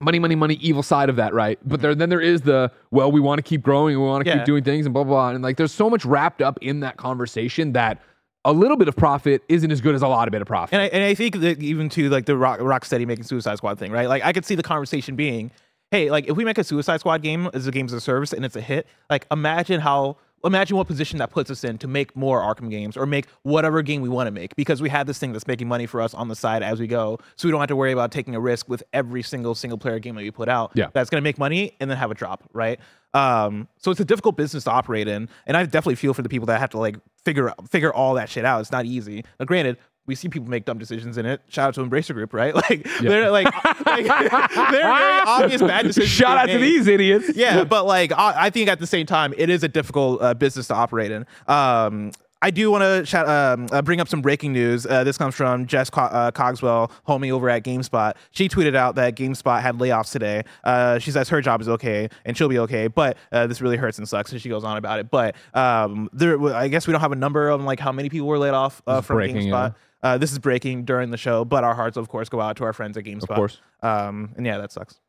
money, 0.00 0.20
money, 0.20 0.36
money, 0.36 0.54
evil 0.60 0.84
side 0.84 1.08
of 1.08 1.16
that, 1.16 1.34
right? 1.34 1.58
But 1.64 1.80
there, 1.80 1.90
mm-hmm. 1.90 1.98
then 1.98 2.10
there 2.10 2.20
is 2.20 2.42
the 2.42 2.70
well, 2.92 3.10
we 3.10 3.18
want 3.18 3.40
to 3.40 3.42
keep 3.42 3.62
growing, 3.62 3.98
we 3.98 4.06
want 4.06 4.24
to 4.24 4.30
Yeah. 4.30 4.36
keep 4.36 4.44
doing 4.44 4.62
things, 4.62 4.86
and 4.86 4.92
blah 4.92 5.02
blah 5.02 5.14
blah. 5.14 5.30
And 5.30 5.42
like, 5.42 5.56
there's 5.56 5.72
so 5.72 5.90
much 5.90 6.04
wrapped 6.04 6.42
up 6.42 6.60
in 6.62 6.78
that 6.78 6.96
conversation 6.96 7.72
that 7.72 8.00
a 8.46 8.52
little 8.52 8.76
bit 8.76 8.86
of 8.88 8.96
profit 8.96 9.42
isn't 9.48 9.70
as 9.70 9.80
good 9.80 9.94
as 9.94 10.02
a 10.02 10.08
lot 10.08 10.28
of 10.28 10.32
bit 10.32 10.40
of 10.40 10.46
profit. 10.46 10.74
And 10.74 10.82
I, 10.82 10.86
and 10.86 11.04
I 11.04 11.14
think 11.14 11.40
that 11.40 11.60
even 11.60 11.88
to 11.90 12.08
like 12.08 12.26
the 12.26 12.36
Rock, 12.36 12.60
Rocksteady 12.60 13.06
making 13.06 13.24
Suicide 13.24 13.56
Squad 13.56 13.78
thing, 13.78 13.90
right? 13.90 14.08
Like 14.08 14.24
I 14.24 14.32
could 14.32 14.44
see 14.44 14.54
the 14.54 14.62
conversation 14.62 15.16
being, 15.16 15.50
hey, 15.90 16.10
like 16.10 16.28
if 16.28 16.36
we 16.36 16.44
make 16.44 16.56
a 16.56 16.64
Suicide 16.64 17.00
Squad 17.00 17.22
game 17.22 17.50
as 17.52 17.66
a 17.66 17.72
games 17.72 17.92
as 17.92 17.98
a 17.98 18.00
service 18.00 18.32
and 18.32 18.44
it's 18.44 18.56
a 18.56 18.60
hit, 18.60 18.86
like 19.10 19.26
imagine 19.32 19.80
how 19.80 20.16
imagine 20.44 20.76
what 20.76 20.86
position 20.86 21.18
that 21.18 21.30
puts 21.30 21.50
us 21.50 21.64
in 21.64 21.76
to 21.78 21.88
make 21.88 22.14
more 22.14 22.40
Arkham 22.40 22.70
games 22.70 22.96
or 22.96 23.04
make 23.04 23.26
whatever 23.42 23.82
game 23.82 24.00
we 24.00 24.08
want 24.08 24.28
to 24.28 24.30
make 24.30 24.54
because 24.54 24.80
we 24.80 24.88
have 24.90 25.08
this 25.08 25.18
thing 25.18 25.32
that's 25.32 25.46
making 25.48 25.66
money 25.66 25.86
for 25.86 26.00
us 26.00 26.14
on 26.14 26.28
the 26.28 26.36
side 26.36 26.62
as 26.62 26.78
we 26.78 26.86
go, 26.86 27.18
so 27.34 27.48
we 27.48 27.52
don't 27.52 27.60
have 27.60 27.68
to 27.68 27.76
worry 27.76 27.92
about 27.92 28.12
taking 28.12 28.36
a 28.36 28.40
risk 28.40 28.68
with 28.68 28.82
every 28.92 29.22
single 29.22 29.56
single 29.56 29.78
player 29.78 29.98
game 29.98 30.14
that 30.14 30.22
we 30.22 30.30
put 30.30 30.48
out. 30.48 30.70
Yeah. 30.74 30.88
that's 30.92 31.10
going 31.10 31.20
to 31.20 31.24
make 31.24 31.38
money 31.38 31.74
and 31.80 31.90
then 31.90 31.98
have 31.98 32.12
a 32.12 32.14
drop, 32.14 32.44
right? 32.52 32.78
Um, 33.14 33.68
so 33.78 33.90
it's 33.90 34.00
a 34.00 34.04
difficult 34.04 34.36
business 34.36 34.64
to 34.64 34.70
operate 34.70 35.08
in, 35.08 35.28
and 35.46 35.56
I 35.56 35.64
definitely 35.64 35.94
feel 35.94 36.12
for 36.14 36.22
the 36.22 36.28
people 36.28 36.46
that 36.46 36.60
have 36.60 36.70
to 36.70 36.78
like 36.78 36.96
figure 37.24 37.52
figure 37.70 37.92
all 37.92 38.14
that 38.14 38.28
shit 38.28 38.44
out. 38.44 38.60
It's 38.60 38.72
not 38.72 38.84
easy. 38.84 39.24
Now, 39.40 39.46
granted, 39.46 39.78
we 40.06 40.14
see 40.14 40.28
people 40.28 40.48
make 40.48 40.64
dumb 40.64 40.78
decisions 40.78 41.18
in 41.18 41.26
it. 41.26 41.42
Shout 41.48 41.68
out 41.68 41.74
to 41.74 41.80
Embracer 41.82 42.14
Group, 42.14 42.32
right? 42.32 42.54
Like 42.68 42.86
they're 43.00 43.30
like, 43.30 43.46
like 43.86 44.06
they're 44.06 44.82
very 44.82 45.20
obvious 45.26 45.62
bad 45.62 45.86
decisions. 45.86 46.10
Shout 46.10 46.38
out 46.38 46.46
being 46.46 46.58
to 46.58 46.64
these 46.64 46.86
idiots. 46.86 47.30
Yeah, 47.36 47.64
but 47.64 47.86
like 47.86 48.12
I, 48.12 48.46
I 48.46 48.50
think 48.50 48.68
at 48.68 48.78
the 48.80 48.86
same 48.86 49.06
time, 49.06 49.34
it 49.36 49.50
is 49.50 49.62
a 49.62 49.68
difficult 49.68 50.22
uh, 50.22 50.34
business 50.34 50.68
to 50.68 50.74
operate 50.74 51.10
in. 51.10 51.26
Um, 51.46 52.12
I 52.42 52.50
do 52.50 52.70
want 52.70 52.82
to 52.82 53.06
shout, 53.06 53.28
um, 53.28 53.66
uh, 53.72 53.80
bring 53.82 53.98
up 54.00 54.08
some 54.08 54.20
breaking 54.20 54.52
news. 54.52 54.86
Uh, 54.86 55.04
this 55.04 55.16
comes 55.16 55.34
from 55.34 55.66
Jess 55.66 55.88
Co- 55.88 56.02
uh, 56.02 56.30
Cogswell, 56.30 56.90
homie 57.08 57.30
over 57.32 57.48
at 57.48 57.64
GameSpot. 57.64 58.14
She 58.30 58.48
tweeted 58.48 58.76
out 58.76 58.94
that 58.96 59.16
GameSpot 59.16 59.60
had 59.62 59.78
layoffs 59.78 60.12
today. 60.12 60.42
Uh, 60.62 60.98
she 60.98 61.10
says 61.10 61.28
her 61.30 61.40
job 61.40 61.60
is 61.62 61.68
okay 61.68 62.08
and 62.24 62.36
she'll 62.36 62.48
be 62.48 62.58
okay, 62.60 62.88
but 62.88 63.16
uh, 63.32 63.46
this 63.46 63.60
really 63.60 63.76
hurts 63.78 63.98
and 63.98 64.08
sucks. 64.08 64.32
And 64.32 64.40
she 64.40 64.48
goes 64.50 64.64
on 64.64 64.76
about 64.76 65.00
it. 65.00 65.10
But 65.10 65.34
um, 65.54 66.10
there, 66.12 66.40
I 66.54 66.68
guess 66.68 66.86
we 66.86 66.92
don't 66.92 67.00
have 67.00 67.12
a 67.12 67.16
number 67.16 67.50
on 67.50 67.64
like 67.64 67.80
how 67.80 67.90
many 67.90 68.10
people 68.10 68.28
were 68.28 68.38
laid 68.38 68.54
off 68.54 68.82
uh, 68.86 69.00
from 69.00 69.16
breaking, 69.16 69.48
GameSpot. 69.48 69.74
Uh, 70.02 70.18
this 70.18 70.30
is 70.30 70.38
breaking 70.38 70.84
during 70.84 71.10
the 71.10 71.16
show, 71.16 71.44
but 71.44 71.64
our 71.64 71.74
hearts, 71.74 71.96
of 71.96 72.08
course, 72.08 72.28
go 72.28 72.40
out 72.40 72.56
to 72.58 72.64
our 72.64 72.72
friends 72.74 72.96
at 72.98 73.04
GameSpot. 73.04 73.30
Of 73.30 73.36
course. 73.36 73.60
Um, 73.82 74.34
and 74.36 74.44
yeah, 74.44 74.58
that 74.58 74.72
sucks. 74.72 75.00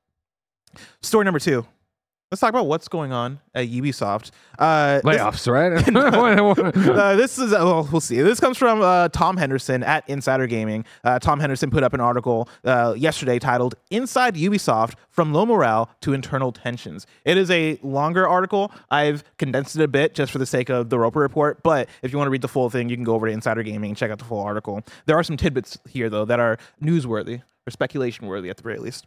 Story 1.01 1.25
number 1.25 1.39
two. 1.39 1.67
Let's 2.29 2.41
talk 2.41 2.49
about 2.49 2.67
what's 2.67 2.89
going 2.89 3.13
on 3.13 3.39
at 3.55 3.69
Ubisoft. 3.69 4.31
Uh, 4.59 4.95
this- 4.95 5.03
Layoffs, 5.03 5.49
right? 5.49 5.71
uh, 6.97 7.15
this 7.15 7.39
is 7.39 7.53
uh, 7.53 7.59
well, 7.63 7.87
we'll 7.89 8.01
see. 8.01 8.21
This 8.21 8.41
comes 8.41 8.57
from 8.57 8.81
uh, 8.81 9.07
Tom 9.09 9.37
Henderson 9.37 9.81
at 9.81 10.03
Insider 10.09 10.45
Gaming. 10.45 10.83
Uh, 11.05 11.19
Tom 11.19 11.39
Henderson 11.39 11.69
put 11.69 11.83
up 11.83 11.93
an 11.93 12.01
article 12.01 12.49
uh, 12.65 12.93
yesterday 12.97 13.39
titled 13.39 13.75
"Inside 13.91 14.35
Ubisoft: 14.35 14.95
From 15.09 15.33
Low 15.33 15.45
Morale 15.45 15.89
to 16.01 16.11
Internal 16.11 16.51
Tensions." 16.51 17.07
It 17.23 17.37
is 17.37 17.49
a 17.49 17.79
longer 17.81 18.27
article. 18.27 18.73
I've 18.91 19.23
condensed 19.37 19.77
it 19.77 19.83
a 19.83 19.87
bit 19.87 20.13
just 20.13 20.33
for 20.33 20.37
the 20.37 20.45
sake 20.45 20.67
of 20.69 20.89
the 20.89 20.99
Roper 20.99 21.21
report. 21.21 21.63
But 21.63 21.87
if 22.01 22.11
you 22.11 22.17
want 22.17 22.27
to 22.27 22.31
read 22.31 22.41
the 22.41 22.49
full 22.49 22.69
thing, 22.69 22.89
you 22.89 22.97
can 22.97 23.05
go 23.05 23.15
over 23.15 23.27
to 23.27 23.31
Insider 23.31 23.63
Gaming 23.63 23.91
and 23.91 23.97
check 23.97 24.11
out 24.11 24.19
the 24.19 24.25
full 24.25 24.41
article. 24.41 24.83
There 25.05 25.17
are 25.17 25.23
some 25.23 25.37
tidbits 25.37 25.77
here 25.87 26.09
though 26.09 26.25
that 26.25 26.41
are 26.41 26.57
newsworthy 26.83 27.41
or 27.65 27.71
speculation 27.71 28.27
worthy 28.27 28.49
at 28.49 28.57
the 28.57 28.63
very 28.63 28.79
least. 28.79 29.05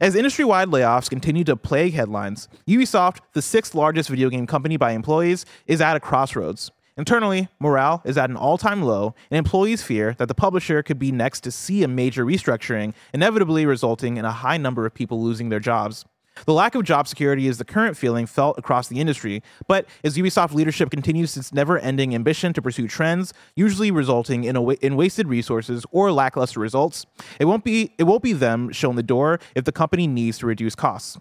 As 0.00 0.16
industry 0.16 0.44
wide 0.44 0.68
layoffs 0.68 1.08
continue 1.08 1.44
to 1.44 1.56
plague 1.56 1.94
headlines, 1.94 2.48
Ubisoft, 2.66 3.18
the 3.32 3.42
sixth 3.42 3.74
largest 3.74 4.08
video 4.08 4.28
game 4.28 4.46
company 4.46 4.76
by 4.76 4.90
employees, 4.90 5.46
is 5.66 5.80
at 5.80 5.96
a 5.96 6.00
crossroads. 6.00 6.72
Internally, 6.96 7.48
morale 7.60 8.02
is 8.04 8.18
at 8.18 8.30
an 8.30 8.36
all 8.36 8.58
time 8.58 8.82
low, 8.82 9.14
and 9.30 9.38
employees 9.38 9.82
fear 9.82 10.14
that 10.18 10.26
the 10.26 10.34
publisher 10.34 10.82
could 10.82 10.98
be 10.98 11.12
next 11.12 11.40
to 11.40 11.50
see 11.50 11.82
a 11.82 11.88
major 11.88 12.24
restructuring, 12.24 12.92
inevitably 13.12 13.66
resulting 13.66 14.16
in 14.16 14.24
a 14.24 14.32
high 14.32 14.56
number 14.56 14.84
of 14.84 14.94
people 14.94 15.22
losing 15.22 15.48
their 15.48 15.60
jobs. 15.60 16.04
The 16.46 16.52
lack 16.52 16.74
of 16.74 16.82
job 16.84 17.08
security 17.08 17.46
is 17.46 17.58
the 17.58 17.64
current 17.64 17.96
feeling 17.96 18.26
felt 18.26 18.58
across 18.58 18.88
the 18.88 19.00
industry, 19.00 19.42
but 19.68 19.86
as 20.02 20.16
Ubisoft 20.16 20.52
leadership 20.52 20.90
continues 20.90 21.36
its 21.36 21.52
never 21.52 21.78
ending 21.78 22.14
ambition 22.14 22.52
to 22.52 22.62
pursue 22.62 22.88
trends, 22.88 23.32
usually 23.56 23.90
resulting 23.90 24.44
in, 24.44 24.60
wa- 24.60 24.74
in 24.82 24.96
wasted 24.96 25.28
resources 25.28 25.86
or 25.90 26.12
lackluster 26.12 26.60
results, 26.60 27.06
it 27.38 27.44
won't, 27.44 27.64
be, 27.64 27.94
it 27.98 28.04
won't 28.04 28.22
be 28.22 28.32
them 28.32 28.72
shown 28.72 28.96
the 28.96 29.02
door 29.02 29.38
if 29.54 29.64
the 29.64 29.72
company 29.72 30.06
needs 30.06 30.38
to 30.38 30.46
reduce 30.46 30.74
costs. 30.74 31.18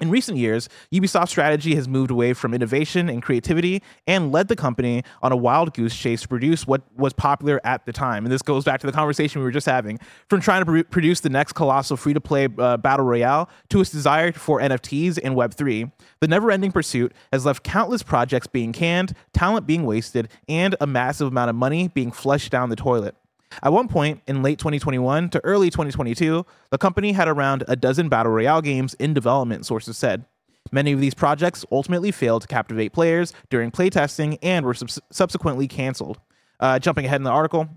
In 0.00 0.08
recent 0.08 0.38
years, 0.38 0.70
Ubisoft's 0.90 1.30
strategy 1.30 1.74
has 1.74 1.86
moved 1.86 2.10
away 2.10 2.32
from 2.32 2.54
innovation 2.54 3.10
and 3.10 3.22
creativity 3.22 3.82
and 4.06 4.32
led 4.32 4.48
the 4.48 4.56
company 4.56 5.04
on 5.22 5.30
a 5.30 5.36
wild 5.36 5.74
goose 5.74 5.94
chase 5.94 6.22
to 6.22 6.28
produce 6.28 6.66
what 6.66 6.80
was 6.96 7.12
popular 7.12 7.60
at 7.64 7.84
the 7.84 7.92
time. 7.92 8.24
And 8.24 8.32
this 8.32 8.40
goes 8.40 8.64
back 8.64 8.80
to 8.80 8.86
the 8.86 8.94
conversation 8.94 9.42
we 9.42 9.44
were 9.44 9.50
just 9.50 9.66
having 9.66 9.98
from 10.30 10.40
trying 10.40 10.64
to 10.64 10.64
pr- 10.64 10.88
produce 10.90 11.20
the 11.20 11.28
next 11.28 11.52
colossal 11.52 11.98
free 11.98 12.14
to 12.14 12.20
play 12.20 12.48
uh, 12.58 12.78
battle 12.78 13.04
royale 13.04 13.50
to 13.68 13.82
its 13.82 13.90
desire 13.90 14.32
for 14.32 14.58
NFTs 14.58 15.18
and 15.22 15.36
Web3. 15.36 15.92
The 16.20 16.28
never 16.28 16.50
ending 16.50 16.72
pursuit 16.72 17.12
has 17.30 17.44
left 17.44 17.62
countless 17.62 18.02
projects 18.02 18.46
being 18.46 18.72
canned, 18.72 19.14
talent 19.34 19.66
being 19.66 19.84
wasted, 19.84 20.30
and 20.48 20.76
a 20.80 20.86
massive 20.86 21.28
amount 21.28 21.50
of 21.50 21.56
money 21.56 21.88
being 21.88 22.10
flushed 22.10 22.50
down 22.50 22.70
the 22.70 22.76
toilet. 22.76 23.14
At 23.62 23.72
one 23.72 23.88
point 23.88 24.22
in 24.26 24.42
late 24.42 24.58
2021 24.58 25.30
to 25.30 25.44
early 25.44 25.70
2022, 25.70 26.46
the 26.70 26.78
company 26.78 27.12
had 27.12 27.28
around 27.28 27.64
a 27.68 27.76
dozen 27.76 28.08
battle 28.08 28.32
royale 28.32 28.62
games 28.62 28.94
in 28.94 29.14
development, 29.14 29.66
sources 29.66 29.96
said. 29.96 30.24
Many 30.72 30.92
of 30.92 31.00
these 31.00 31.14
projects 31.14 31.64
ultimately 31.72 32.12
failed 32.12 32.42
to 32.42 32.48
captivate 32.48 32.92
players 32.92 33.32
during 33.48 33.70
playtesting 33.70 34.38
and 34.42 34.64
were 34.64 34.74
subs- 34.74 35.00
subsequently 35.10 35.66
canceled. 35.66 36.20
Uh, 36.60 36.78
jumping 36.78 37.06
ahead 37.06 37.20
in 37.20 37.24
the 37.24 37.30
article, 37.30 37.68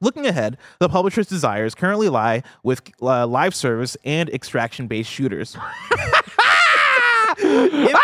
Looking 0.00 0.26
ahead, 0.26 0.58
the 0.80 0.88
publisher's 0.90 1.28
desires 1.28 1.74
currently 1.74 2.10
lie 2.10 2.42
with 2.62 2.82
uh, 3.00 3.26
live 3.26 3.54
service 3.54 3.96
and 4.04 4.28
extraction 4.28 4.86
based 4.86 5.08
shooters. 5.08 5.56
in, 7.42 7.94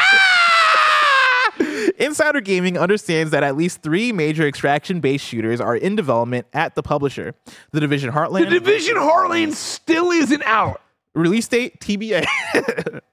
Insider 2.00 2.40
Gaming 2.40 2.78
understands 2.78 3.30
that 3.30 3.42
at 3.42 3.56
least 3.56 3.82
three 3.82 4.10
major 4.10 4.48
extraction-based 4.48 5.24
shooters 5.24 5.60
are 5.60 5.76
in 5.76 5.96
development 5.96 6.46
at 6.54 6.74
the 6.74 6.82
publisher: 6.82 7.34
The 7.72 7.80
Division 7.80 8.10
Heartland, 8.10 8.44
The 8.48 8.58
Division 8.58 8.96
Heartland 8.96 9.52
still 9.52 10.10
isn't 10.10 10.42
out. 10.44 10.80
release 11.14 11.46
date 11.46 11.78
TBA, 11.80 12.24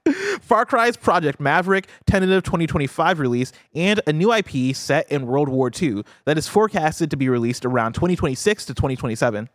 Far 0.40 0.64
Cry's 0.64 0.96
Project 0.96 1.38
Maverick, 1.38 1.88
tentative 2.06 2.42
2025 2.44 3.20
release, 3.20 3.52
and 3.74 4.00
a 4.06 4.12
new 4.12 4.32
IP 4.32 4.74
set 4.74 5.10
in 5.12 5.26
World 5.26 5.50
War 5.50 5.70
II 5.70 6.02
that 6.24 6.38
is 6.38 6.48
forecasted 6.48 7.10
to 7.10 7.16
be 7.18 7.28
released 7.28 7.66
around 7.66 7.92
2026 7.92 8.64
to 8.66 8.74
2027. 8.74 9.50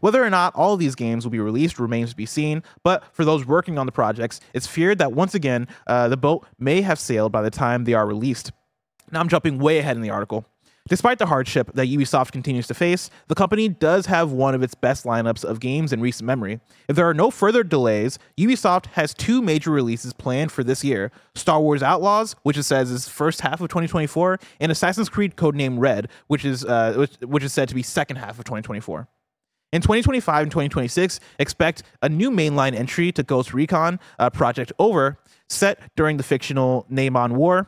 Whether 0.00 0.22
or 0.22 0.30
not 0.30 0.54
all 0.54 0.74
of 0.74 0.78
these 0.78 0.94
games 0.94 1.24
will 1.24 1.32
be 1.32 1.40
released 1.40 1.80
remains 1.80 2.10
to 2.10 2.16
be 2.16 2.26
seen, 2.26 2.62
but 2.84 3.02
for 3.12 3.24
those 3.24 3.46
working 3.46 3.78
on 3.78 3.86
the 3.86 3.92
projects, 3.92 4.40
it's 4.54 4.66
feared 4.68 4.98
that 4.98 5.12
once 5.12 5.34
again, 5.34 5.66
uh, 5.88 6.06
the 6.06 6.16
boat 6.16 6.46
may 6.58 6.82
have 6.82 7.00
sailed 7.00 7.32
by 7.32 7.42
the 7.42 7.50
time 7.50 7.82
they 7.82 7.94
are 7.94 8.06
released. 8.06 8.52
Now 9.10 9.20
I'm 9.20 9.28
jumping 9.28 9.58
way 9.58 9.78
ahead 9.78 9.96
in 9.96 10.02
the 10.02 10.10
article. 10.10 10.46
Despite 10.88 11.18
the 11.18 11.26
hardship 11.26 11.72
that 11.74 11.88
Ubisoft 11.88 12.30
continues 12.30 12.68
to 12.68 12.74
face, 12.74 13.10
the 13.26 13.34
company 13.34 13.68
does 13.68 14.06
have 14.06 14.30
one 14.30 14.54
of 14.54 14.62
its 14.62 14.76
best 14.76 15.04
lineups 15.04 15.44
of 15.44 15.58
games 15.58 15.92
in 15.92 16.00
recent 16.00 16.26
memory. 16.26 16.60
If 16.88 16.94
there 16.94 17.08
are 17.08 17.14
no 17.14 17.32
further 17.32 17.64
delays, 17.64 18.20
Ubisoft 18.38 18.86
has 18.92 19.12
two 19.12 19.42
major 19.42 19.72
releases 19.72 20.12
planned 20.12 20.52
for 20.52 20.62
this 20.62 20.84
year 20.84 21.10
Star 21.34 21.60
Wars 21.60 21.82
Outlaws, 21.82 22.36
which 22.44 22.56
it 22.56 22.62
says 22.62 22.92
is 22.92 23.08
first 23.08 23.40
half 23.40 23.60
of 23.60 23.68
2024, 23.68 24.38
and 24.60 24.70
Assassin's 24.70 25.08
Creed 25.08 25.34
Codename 25.34 25.80
Red, 25.80 26.08
which 26.28 26.44
is, 26.44 26.64
uh, 26.64 27.06
which, 27.20 27.42
is 27.42 27.52
said 27.52 27.68
to 27.68 27.74
be 27.74 27.82
second 27.82 28.16
half 28.16 28.38
of 28.38 28.44
2024. 28.44 29.08
In 29.72 29.82
2025 29.82 30.42
and 30.44 30.50
2026, 30.52 31.18
expect 31.40 31.82
a 32.00 32.08
new 32.08 32.30
mainline 32.30 32.74
entry 32.74 33.10
to 33.10 33.24
Ghost 33.24 33.52
Recon 33.52 33.98
uh, 34.20 34.30
Project 34.30 34.72
Over, 34.78 35.18
set 35.48 35.80
during 35.96 36.16
the 36.16 36.22
fictional 36.22 36.86
Neymon 36.90 37.32
War. 37.32 37.66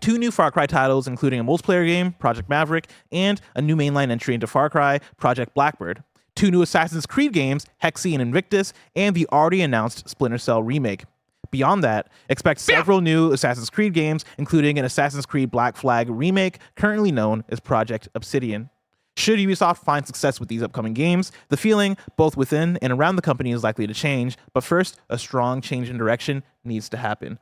Two 0.00 0.18
new 0.18 0.30
Far 0.30 0.50
Cry 0.50 0.66
titles, 0.66 1.08
including 1.08 1.40
a 1.40 1.44
multiplayer 1.44 1.86
game, 1.86 2.12
Project 2.12 2.48
Maverick, 2.48 2.88
and 3.10 3.40
a 3.54 3.62
new 3.62 3.74
mainline 3.76 4.10
entry 4.10 4.34
into 4.34 4.46
Far 4.46 4.70
Cry, 4.70 5.00
Project 5.16 5.54
Blackbird. 5.54 6.02
Two 6.36 6.50
new 6.50 6.62
Assassin's 6.62 7.04
Creed 7.04 7.32
games, 7.32 7.66
Hexe 7.82 8.12
and 8.12 8.22
Invictus, 8.22 8.72
and 8.94 9.16
the 9.16 9.26
already 9.32 9.60
announced 9.60 10.08
Splinter 10.08 10.38
Cell 10.38 10.62
remake. 10.62 11.04
Beyond 11.50 11.82
that, 11.82 12.10
expect 12.28 12.60
several 12.60 13.00
new 13.00 13.32
Assassin's 13.32 13.70
Creed 13.70 13.92
games, 13.92 14.24
including 14.36 14.78
an 14.78 14.84
Assassin's 14.84 15.26
Creed 15.26 15.50
Black 15.50 15.76
Flag 15.76 16.08
remake, 16.08 16.58
currently 16.76 17.10
known 17.10 17.42
as 17.48 17.58
Project 17.58 18.08
Obsidian. 18.14 18.70
Should 19.16 19.40
Ubisoft 19.40 19.78
find 19.78 20.06
success 20.06 20.38
with 20.38 20.48
these 20.48 20.62
upcoming 20.62 20.94
games, 20.94 21.32
the 21.48 21.56
feeling 21.56 21.96
both 22.16 22.36
within 22.36 22.78
and 22.80 22.92
around 22.92 23.16
the 23.16 23.22
company 23.22 23.50
is 23.50 23.64
likely 23.64 23.88
to 23.88 23.94
change. 23.94 24.36
But 24.52 24.62
first, 24.62 25.00
a 25.10 25.18
strong 25.18 25.60
change 25.60 25.90
in 25.90 25.98
direction 25.98 26.44
needs 26.62 26.88
to 26.90 26.98
happen. 26.98 27.40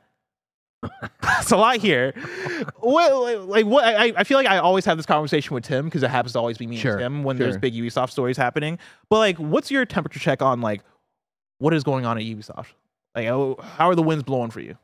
That's 1.21 1.51
a 1.51 1.57
lot 1.57 1.77
here. 1.77 2.13
What, 2.79 3.47
like 3.47 3.65
what? 3.65 3.83
I, 3.83 4.13
I 4.15 4.23
feel 4.23 4.37
like 4.37 4.47
I 4.47 4.57
always 4.57 4.85
have 4.85 4.97
this 4.97 5.05
conversation 5.05 5.53
with 5.53 5.63
Tim 5.63 5.85
because 5.85 6.03
it 6.03 6.09
happens 6.09 6.33
to 6.33 6.39
always 6.39 6.57
be 6.57 6.67
me 6.67 6.77
Sure, 6.77 6.93
and 6.93 7.01
Tim 7.01 7.23
when 7.23 7.37
there's 7.37 7.57
big 7.57 7.73
Ubisoft 7.73 8.11
stories 8.11 8.37
happening. 8.37 8.77
But 9.09 9.17
like, 9.19 9.37
what's 9.37 9.71
your 9.71 9.85
temperature 9.85 10.19
check 10.19 10.41
on 10.41 10.61
like 10.61 10.81
what 11.59 11.73
is 11.73 11.83
going 11.83 12.05
on 12.05 12.17
at 12.17 12.23
Ubisoft? 12.23 12.67
Like, 13.15 13.25
how 13.27 13.89
are 13.89 13.95
the 13.95 14.03
winds 14.03 14.23
blowing 14.23 14.51
for 14.51 14.59
you? 14.59 14.77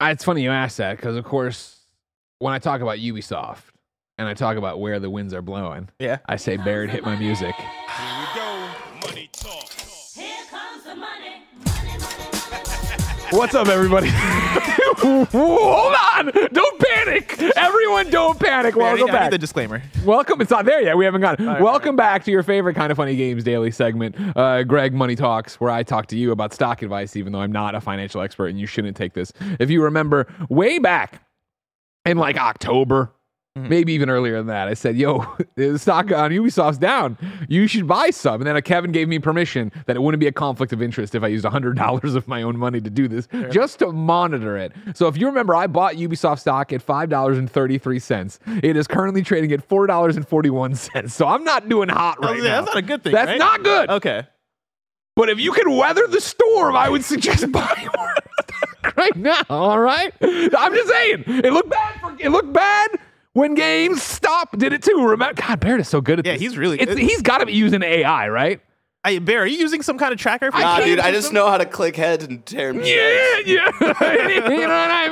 Uh, 0.00 0.08
It's 0.12 0.24
funny 0.24 0.42
you 0.42 0.50
ask 0.50 0.76
that 0.76 0.96
because, 0.96 1.16
of 1.16 1.24
course, 1.24 1.80
when 2.38 2.52
I 2.52 2.58
talk 2.58 2.82
about 2.82 2.98
Ubisoft 2.98 3.62
and 4.18 4.28
I 4.28 4.34
talk 4.34 4.56
about 4.58 4.80
where 4.80 5.00
the 5.00 5.08
winds 5.10 5.32
are 5.32 5.42
blowing, 5.42 5.88
Yeah. 5.98 6.18
I 6.28 6.36
say, 6.36 6.58
Barrett, 6.58 6.90
hit 6.90 7.04
my 7.04 7.16
music. 7.16 7.54
What's 13.30 13.54
up, 13.54 13.68
everybody? 13.68 14.08
Hold 14.12 15.34
on! 15.34 16.32
Don't 16.52 16.80
panic! 16.80 17.40
Everyone, 17.56 18.10
don't 18.10 18.38
panic. 18.40 18.74
I 18.74 18.78
need, 18.78 18.82
Welcome 18.82 19.02
I 19.02 19.06
need 19.06 19.12
back. 19.12 19.30
the 19.30 19.38
disclaimer. 19.38 19.82
Welcome. 20.04 20.40
It's 20.40 20.50
not 20.50 20.64
there 20.64 20.82
yet. 20.82 20.96
We 20.96 21.04
haven't 21.04 21.20
gone. 21.20 21.36
right, 21.38 21.60
Welcome 21.60 21.94
back 21.96 22.24
to 22.24 22.30
your 22.32 22.42
favorite 22.42 22.74
kind 22.74 22.90
of 22.90 22.96
funny 22.96 23.14
games 23.16 23.44
daily 23.44 23.70
segment, 23.70 24.16
uh, 24.36 24.64
Greg 24.64 24.92
Money 24.92 25.14
Talks, 25.14 25.60
where 25.60 25.70
I 25.70 25.82
talk 25.84 26.06
to 26.08 26.16
you 26.16 26.32
about 26.32 26.52
stock 26.52 26.82
advice, 26.82 27.14
even 27.14 27.32
though 27.32 27.40
I'm 27.40 27.52
not 27.52 27.74
a 27.76 27.80
financial 27.80 28.20
expert 28.20 28.48
and 28.48 28.58
you 28.58 28.66
shouldn't 28.66 28.96
take 28.96 29.12
this. 29.14 29.32
If 29.60 29.70
you 29.70 29.82
remember, 29.84 30.26
way 30.48 30.78
back 30.80 31.22
in 32.04 32.18
like 32.18 32.36
October, 32.36 33.12
Mm-hmm. 33.58 33.68
maybe 33.68 33.92
even 33.94 34.08
earlier 34.08 34.36
than 34.38 34.46
that, 34.46 34.68
I 34.68 34.74
said, 34.74 34.96
"Yo, 34.96 35.26
the 35.56 35.76
stock 35.76 36.12
on 36.12 36.30
Ubisoft's 36.30 36.78
down. 36.78 37.18
You 37.48 37.66
should 37.66 37.88
buy 37.88 38.10
some." 38.10 38.40
And 38.40 38.46
then 38.46 38.62
Kevin 38.62 38.92
gave 38.92 39.08
me 39.08 39.18
permission 39.18 39.72
that 39.86 39.96
it 39.96 39.98
wouldn't 40.02 40.20
be 40.20 40.28
a 40.28 40.32
conflict 40.32 40.72
of 40.72 40.80
interest 40.80 41.16
if 41.16 41.24
I 41.24 41.26
used 41.26 41.44
hundred 41.44 41.76
dollars 41.76 42.14
of 42.14 42.28
my 42.28 42.42
own 42.42 42.56
money 42.56 42.80
to 42.80 42.88
do 42.88 43.08
this, 43.08 43.26
just 43.50 43.80
to 43.80 43.90
monitor 43.90 44.56
it. 44.56 44.72
So 44.94 45.08
if 45.08 45.16
you 45.16 45.26
remember, 45.26 45.56
I 45.56 45.66
bought 45.66 45.94
Ubisoft 45.94 46.38
stock 46.38 46.72
at 46.72 46.80
five 46.80 47.08
dollars 47.08 47.38
and 47.38 47.50
thirty 47.50 47.76
three 47.76 47.98
cents. 47.98 48.38
It 48.62 48.76
is 48.76 48.86
currently 48.86 49.22
trading 49.24 49.50
at 49.50 49.64
four 49.68 49.88
dollars 49.88 50.14
and 50.16 50.28
forty 50.28 50.50
one 50.50 50.76
cents. 50.76 51.12
So 51.14 51.26
I'm 51.26 51.42
not 51.42 51.68
doing 51.68 51.88
hot 51.88 52.20
right 52.22 52.40
That's- 52.40 52.44
now. 52.44 52.60
that's 52.60 52.66
not 52.66 52.76
a 52.76 52.82
good 52.82 53.02
thing, 53.02 53.12
That's 53.12 53.28
right? 53.30 53.38
not 53.40 53.64
good. 53.64 53.90
Okay. 53.90 54.28
But 55.16 55.28
if 55.28 55.40
you 55.40 55.50
can 55.50 55.76
weather 55.76 56.06
the 56.06 56.20
storm, 56.20 56.76
I 56.76 56.88
would 56.88 57.04
suggest 57.04 57.50
buying 57.52 57.88
more 57.96 58.14
stock 58.44 58.96
right 58.96 59.16
now. 59.16 59.42
All 59.50 59.80
right, 59.80 60.12
I'm 60.22 60.72
just 60.72 60.88
saying 60.88 61.24
it 61.26 61.52
looked 61.52 61.68
bad. 61.70 62.00
For, 62.00 62.16
it 62.20 62.28
looked 62.30 62.52
bad 62.52 62.90
when 63.32 63.56
GameStop 63.56 64.58
did 64.58 64.72
it 64.72 64.82
too. 64.82 65.04
Remember, 65.06 65.40
God, 65.40 65.60
Barrett 65.60 65.80
is 65.80 65.88
so 65.88 66.00
good 66.00 66.18
at 66.18 66.26
Yeah, 66.26 66.32
this. 66.32 66.40
he's 66.42 66.58
really 66.58 66.78
It's, 66.80 66.94
good. 66.94 66.98
he's 66.98 67.22
got 67.22 67.38
to 67.38 67.46
be 67.46 67.52
using 67.52 67.82
AI, 67.82 68.28
right? 68.28 68.60
Hey, 69.02 69.18
Bear, 69.18 69.42
are 69.42 69.46
you 69.46 69.56
using 69.58 69.80
some 69.80 69.96
kind 69.96 70.12
of 70.12 70.18
tracker? 70.18 70.50
For 70.50 70.58
I 70.58 70.60
Nah, 70.60 70.80
dude, 70.84 70.98
I 71.00 71.10
just 71.10 71.28
some- 71.28 71.34
know 71.34 71.48
how 71.48 71.56
to 71.56 71.64
click 71.64 71.96
heads 71.96 72.24
and 72.24 72.44
tear 72.44 72.72
them. 72.72 72.82
Yeah, 72.84 73.38
yeah. 73.46 73.70
you 73.80 73.86
know 73.86 74.66
what 74.68 74.90
I 74.90 75.08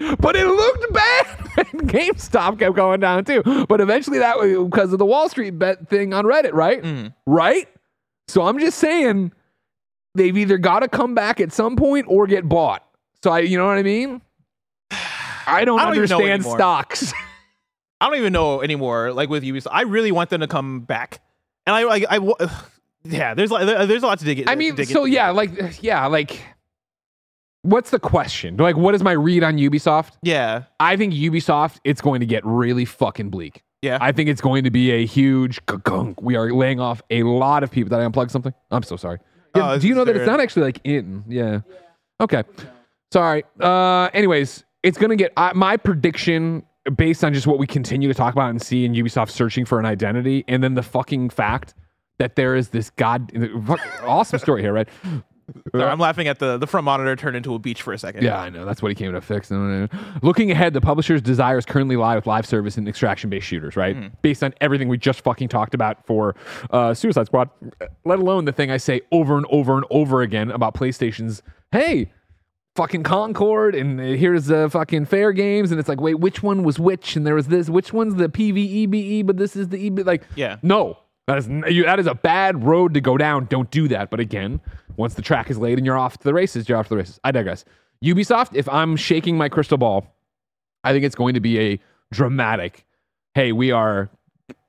mean? 0.00 0.16
But 0.18 0.34
it 0.34 0.46
looked 0.46 0.92
bad. 0.92 1.26
GameStop 1.86 2.58
kept 2.58 2.74
going 2.74 2.98
down 3.00 3.24
too. 3.24 3.42
But 3.68 3.80
eventually 3.80 4.18
that 4.18 4.38
was 4.38 4.64
because 4.68 4.92
of 4.92 4.98
the 4.98 5.06
Wall 5.06 5.28
Street 5.28 5.50
bet 5.58 5.88
thing 5.88 6.12
on 6.14 6.24
Reddit, 6.24 6.52
right? 6.52 6.82
Mm. 6.82 7.14
Right? 7.26 7.68
So 8.26 8.42
I'm 8.42 8.58
just 8.58 8.78
saying 8.78 9.32
they've 10.16 10.36
either 10.36 10.58
got 10.58 10.80
to 10.80 10.88
come 10.88 11.14
back 11.14 11.40
at 11.40 11.52
some 11.52 11.76
point 11.76 12.06
or 12.08 12.26
get 12.26 12.48
bought. 12.48 12.84
So 13.22 13.30
I, 13.30 13.40
you 13.40 13.56
know 13.56 13.66
what 13.66 13.78
I 13.78 13.82
mean? 13.84 14.20
I 14.90 15.64
don't, 15.64 15.78
I 15.78 15.84
don't 15.84 15.92
understand 15.92 16.44
stocks. 16.44 17.12
I 18.00 18.06
don't 18.08 18.18
even 18.18 18.32
know 18.32 18.62
anymore. 18.62 19.12
Like 19.12 19.28
with 19.28 19.42
Ubisoft, 19.42 19.68
I 19.72 19.82
really 19.82 20.12
want 20.12 20.30
them 20.30 20.40
to 20.40 20.46
come 20.46 20.80
back, 20.80 21.20
and 21.66 21.74
I 21.74 21.84
like 21.84 22.04
I, 22.08 22.18
wa- 22.18 22.34
yeah. 23.04 23.34
There's 23.34 23.50
there's 23.50 24.02
a 24.02 24.06
lot 24.06 24.18
to 24.20 24.24
dig. 24.24 24.40
It, 24.40 24.48
I 24.48 24.54
mean, 24.54 24.74
dig 24.76 24.88
so 24.88 25.04
yeah, 25.04 25.30
like 25.30 25.82
yeah, 25.82 26.06
like 26.06 26.40
what's 27.62 27.90
the 27.90 27.98
question? 27.98 28.56
Like 28.56 28.76
what 28.76 28.94
is 28.94 29.02
my 29.02 29.12
read 29.12 29.42
on 29.42 29.56
Ubisoft? 29.58 30.12
yeah, 30.22 30.64
I 30.80 30.96
think 30.96 31.12
Ubisoft, 31.14 31.78
it's 31.84 32.00
going 32.00 32.20
to 32.20 32.26
get 32.26 32.44
really 32.46 32.84
fucking 32.84 33.30
bleak. 33.30 33.62
yeah. 33.82 33.98
I 34.00 34.12
think 34.12 34.28
it's 34.28 34.40
going 34.40 34.64
to 34.64 34.70
be 34.70 34.90
a 34.92 35.04
huge 35.06 35.64
gunk. 35.66 36.22
We 36.22 36.36
are 36.36 36.52
laying 36.52 36.80
off 36.80 37.02
a 37.10 37.22
lot 37.24 37.62
of 37.62 37.70
people. 37.70 37.90
Did 37.90 38.04
I 38.04 38.08
unplug 38.08 38.30
something? 38.30 38.54
I'm 38.70 38.82
so 38.82 38.96
sorry. 38.96 39.18
Oh, 39.54 39.60
Yeah, 39.60 39.72
is- 39.74 39.82
do 39.82 39.88
you 39.88 39.94
know 39.94 40.04
that 40.04 40.16
it's 40.16 40.26
not 40.26 40.40
actually 40.40 40.62
like 40.62 40.80
in? 40.84 41.24
Yeah. 41.28 41.60
Okay. 42.20 42.44
Sorry. 43.12 43.44
Uh, 43.60 44.08
anyways, 44.12 44.64
it's 44.82 44.98
going 44.98 45.10
to 45.10 45.16
get 45.16 45.32
I, 45.36 45.52
my 45.54 45.76
prediction 45.76 46.62
based 46.96 47.24
on 47.24 47.34
just 47.34 47.46
what 47.46 47.58
we 47.58 47.66
continue 47.66 48.08
to 48.08 48.14
talk 48.14 48.34
about 48.34 48.50
and 48.50 48.60
see 48.60 48.84
in 48.84 48.92
Ubisoft 48.92 49.30
searching 49.30 49.64
for 49.64 49.78
an 49.78 49.86
identity, 49.86 50.44
and 50.48 50.62
then 50.62 50.74
the 50.74 50.82
fucking 50.82 51.30
fact 51.30 51.74
that 52.18 52.36
there 52.36 52.54
is 52.54 52.70
this 52.70 52.90
god 52.90 53.30
awesome 54.02 54.38
story 54.38 54.62
here, 54.62 54.72
right? 54.72 54.88
Sorry, 55.74 55.84
I'm 55.84 55.98
laughing 55.98 56.28
at 56.28 56.38
the 56.38 56.58
the 56.58 56.66
front 56.66 56.84
monitor 56.84 57.16
turned 57.16 57.36
into 57.36 57.54
a 57.54 57.58
beach 57.58 57.80
for 57.80 57.92
a 57.92 57.98
second. 57.98 58.22
Yeah, 58.22 58.38
I 58.38 58.50
know. 58.50 58.66
That's 58.66 58.82
what 58.82 58.90
he 58.90 58.94
came 58.94 59.12
to 59.12 59.20
fix. 59.20 59.50
Looking 60.22 60.50
ahead, 60.50 60.74
the 60.74 60.80
publisher's 60.80 61.22
desires 61.22 61.64
currently 61.64 61.96
lie 61.96 62.16
with 62.16 62.26
live 62.26 62.44
service 62.44 62.76
and 62.76 62.86
extraction 62.86 63.30
based 63.30 63.46
shooters, 63.46 63.76
right? 63.76 63.96
Mm-hmm. 63.96 64.14
Based 64.20 64.42
on 64.42 64.52
everything 64.60 64.88
we 64.88 64.98
just 64.98 65.22
fucking 65.22 65.48
talked 65.48 65.74
about 65.74 66.04
for 66.06 66.34
uh, 66.70 66.92
Suicide 66.92 67.26
Squad, 67.26 67.48
let 68.04 68.18
alone 68.18 68.44
the 68.44 68.52
thing 68.52 68.70
I 68.70 68.76
say 68.76 69.00
over 69.10 69.36
and 69.36 69.46
over 69.48 69.76
and 69.76 69.86
over 69.90 70.20
again 70.20 70.50
about 70.50 70.74
PlayStation's, 70.74 71.42
hey, 71.72 72.12
fucking 72.78 73.02
Concord, 73.02 73.74
and 73.74 74.00
here's 74.00 74.46
the 74.46 74.70
fucking 74.70 75.06
Fairgames. 75.06 75.70
And 75.70 75.78
it's 75.80 75.88
like, 75.88 76.00
wait, 76.00 76.14
which 76.20 76.42
one 76.42 76.62
was 76.62 76.78
which? 76.78 77.16
And 77.16 77.26
there 77.26 77.34
was 77.34 77.48
this, 77.48 77.68
which 77.68 77.92
one's 77.92 78.14
the 78.14 78.28
PVEBE, 78.28 79.26
but 79.26 79.36
this 79.36 79.54
is 79.56 79.68
the 79.68 79.86
EB? 79.88 80.06
Like, 80.06 80.22
Yeah. 80.36 80.56
no. 80.62 80.98
that 81.26 81.38
is 81.38 81.48
you, 81.68 81.84
that 81.84 81.98
is 82.00 82.06
a 82.06 82.14
bad 82.14 82.64
road 82.64 82.94
to 82.94 83.00
go 83.02 83.18
down. 83.18 83.44
Don't 83.46 83.70
do 83.70 83.86
that. 83.88 84.08
But 84.10 84.20
again, 84.20 84.60
once 84.96 85.12
the 85.14 85.20
track 85.22 85.50
is 85.50 85.58
laid 85.58 85.76
and 85.76 85.84
you're 85.84 85.98
off 85.98 86.16
to 86.18 86.24
the 86.24 86.32
races, 86.32 86.68
you're 86.68 86.78
off 86.78 86.86
to 86.86 86.90
the 86.90 86.96
races. 86.96 87.20
I 87.22 87.32
digress. 87.32 87.64
Ubisoft, 88.02 88.54
if 88.54 88.68
I'm 88.68 88.96
shaking 88.96 89.36
my 89.36 89.48
crystal 89.50 89.76
ball, 89.76 90.06
I 90.84 90.92
think 90.92 91.04
it's 91.04 91.16
going 91.16 91.34
to 91.34 91.40
be 91.40 91.58
a 91.60 91.80
dramatic, 92.12 92.86
hey, 93.34 93.52
we 93.52 93.72
are 93.72 94.08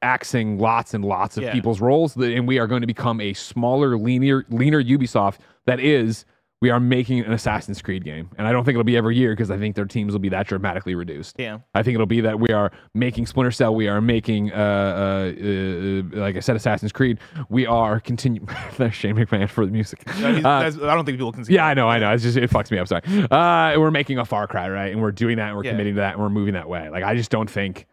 axing 0.02 0.58
lots 0.58 0.94
and 0.94 1.06
lots 1.06 1.38
of 1.38 1.44
Yeah. 1.44 1.54
people's 1.54 1.80
roles, 1.80 2.16
and 2.18 2.48
we 2.48 2.58
are 2.60 2.68
going 2.68 2.82
to 2.82 2.88
become 2.88 3.22
a 3.22 3.34
smaller, 3.34 3.98
leaner, 3.98 4.46
leaner 4.50 4.84
Ubisoft 4.84 5.38
that 5.66 5.80
is 5.80 6.26
we 6.62 6.70
are 6.70 6.80
making 6.80 7.20
an 7.22 7.32
Assassin's 7.32 7.82
Creed 7.82 8.04
game. 8.04 8.30
And 8.38 8.46
I 8.46 8.52
don't 8.52 8.66
think 8.66 8.74
it'll 8.74 8.84
be 8.84 8.98
every 8.98 9.16
year 9.16 9.32
because 9.32 9.50
I 9.50 9.58
think 9.58 9.76
their 9.78 9.86
teams 9.86 10.12
will 10.12 10.20
be 10.20 10.28
that 10.30 10.46
dramatically 10.46 10.94
reduced. 10.94 11.38
Yeah. 11.40 11.60
I 11.74 11.84
think 11.84 11.96
it'll 11.96 12.06
be 12.06 12.20
that 12.22 12.38
we 12.40 12.50
are 12.50 12.72
making 12.94 13.28
Splinter 13.28 13.52
Cell, 13.52 13.74
we 13.74 13.88
are 13.88 14.02
making, 14.02 14.52
uh, 14.52 14.56
uh, 14.56 15.32
uh, 15.42 16.20
like 16.20 16.36
I 16.36 16.40
said, 16.42 16.58
Assassin's 16.58 16.92
Creed. 16.92 17.20
We 17.50 17.66
are 17.66 18.02
continuing. 18.02 18.50
There's 18.78 18.94
Shane 18.94 19.16
McMahon 19.16 19.50
for 19.50 19.66
the 19.66 19.72
music. 19.72 20.06
No, 20.20 20.36
Uh, 20.50 20.66
I 20.66 20.70
don't 20.70 21.06
think 21.06 21.18
people 21.18 21.32
can 21.32 21.46
see. 21.46 21.54
yeah, 21.54 21.66
I 21.66 21.74
know, 21.74 21.88
I 21.88 21.98
know. 22.00 22.12
It's 22.12 22.24
just 22.24 22.36
it 22.38 22.50
fucks 22.50 22.72
me 22.72 22.78
up. 22.78 22.88
Sorry. 22.90 23.04
Uh, 23.32 23.80
we're 23.80 23.90
making 23.92 24.18
a 24.18 24.26
Far 24.26 24.46
Cry, 24.48 24.70
right? 24.70 24.92
And 24.92 25.02
we're 25.02 25.12
doing 25.14 25.38
that, 25.38 25.48
and 25.50 25.56
we're 25.58 25.64
Yeah. 25.64 25.72
committing 25.72 25.96
to 25.96 26.02
that, 26.02 26.14
and 26.16 26.22
we're 26.22 26.30
moving 26.30 26.56
that 26.56 26.68
way. 26.68 26.90
Like 26.90 27.04
I 27.06 27.16
just 27.16 27.32
don't 27.32 27.50
think. 27.50 27.86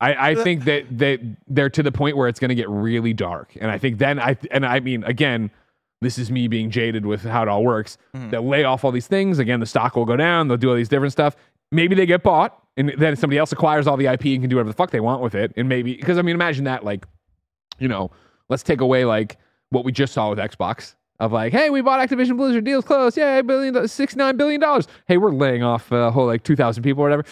I, 0.00 0.30
I 0.30 0.34
think 0.36 0.64
that 0.64 0.84
that 0.98 1.20
they're 1.48 1.70
to 1.70 1.82
the 1.82 1.90
point 1.92 2.16
where 2.16 2.28
it's 2.28 2.38
going 2.40 2.50
to 2.50 2.54
get 2.54 2.68
really 2.68 3.12
dark, 3.12 3.56
and 3.60 3.68
I 3.70 3.78
think 3.78 3.98
then 3.98 4.18
I 4.20 4.36
and 4.50 4.64
I 4.64 4.78
mean 4.80 5.02
again, 5.04 5.50
this 6.00 6.18
is 6.18 6.30
me 6.30 6.48
being 6.48 6.70
jaded 6.70 7.04
with 7.04 7.22
how 7.22 7.42
it 7.42 7.48
all 7.48 7.64
works. 7.64 7.98
Mm-hmm. 8.14 8.30
They'll 8.30 8.46
lay 8.46 8.64
off 8.64 8.84
all 8.84 8.92
these 8.92 9.06
things. 9.06 9.38
Again, 9.38 9.60
the 9.60 9.66
stock 9.66 9.96
will 9.96 10.04
go 10.04 10.16
down. 10.16 10.48
They'll 10.48 10.56
do 10.56 10.70
all 10.70 10.76
these 10.76 10.88
different 10.88 11.12
stuff. 11.12 11.36
Maybe 11.70 11.94
they 11.94 12.06
get 12.06 12.22
bought, 12.22 12.62
and 12.76 12.92
then 12.96 13.16
somebody 13.16 13.38
else 13.38 13.52
acquires 13.52 13.86
all 13.86 13.96
the 13.96 14.06
IP 14.06 14.26
and 14.26 14.40
can 14.40 14.48
do 14.48 14.56
whatever 14.56 14.70
the 14.70 14.76
fuck 14.76 14.90
they 14.90 15.00
want 15.00 15.22
with 15.22 15.34
it. 15.34 15.52
And 15.56 15.68
maybe 15.68 15.94
because 15.94 16.18
I 16.18 16.22
mean, 16.22 16.34
imagine 16.34 16.64
that 16.64 16.84
like, 16.84 17.06
you 17.78 17.88
know, 17.88 18.10
let's 18.48 18.62
take 18.62 18.80
away 18.80 19.04
like 19.04 19.36
what 19.70 19.84
we 19.84 19.92
just 19.92 20.12
saw 20.12 20.30
with 20.30 20.38
Xbox 20.38 20.94
of 21.20 21.32
like, 21.32 21.52
hey, 21.52 21.68
we 21.70 21.80
bought 21.80 22.06
Activision 22.06 22.36
Blizzard, 22.36 22.64
deals 22.64 22.84
closed, 22.84 23.16
yeah, 23.16 23.42
billion, 23.42 23.88
six 23.88 24.16
nine 24.16 24.36
billion 24.36 24.60
dollars. 24.60 24.86
Hey, 25.06 25.16
we're 25.16 25.32
laying 25.32 25.62
off 25.62 25.90
a 25.92 26.10
whole 26.10 26.26
like 26.26 26.44
two 26.44 26.56
thousand 26.56 26.82
people 26.84 27.02
or 27.02 27.06
whatever. 27.06 27.24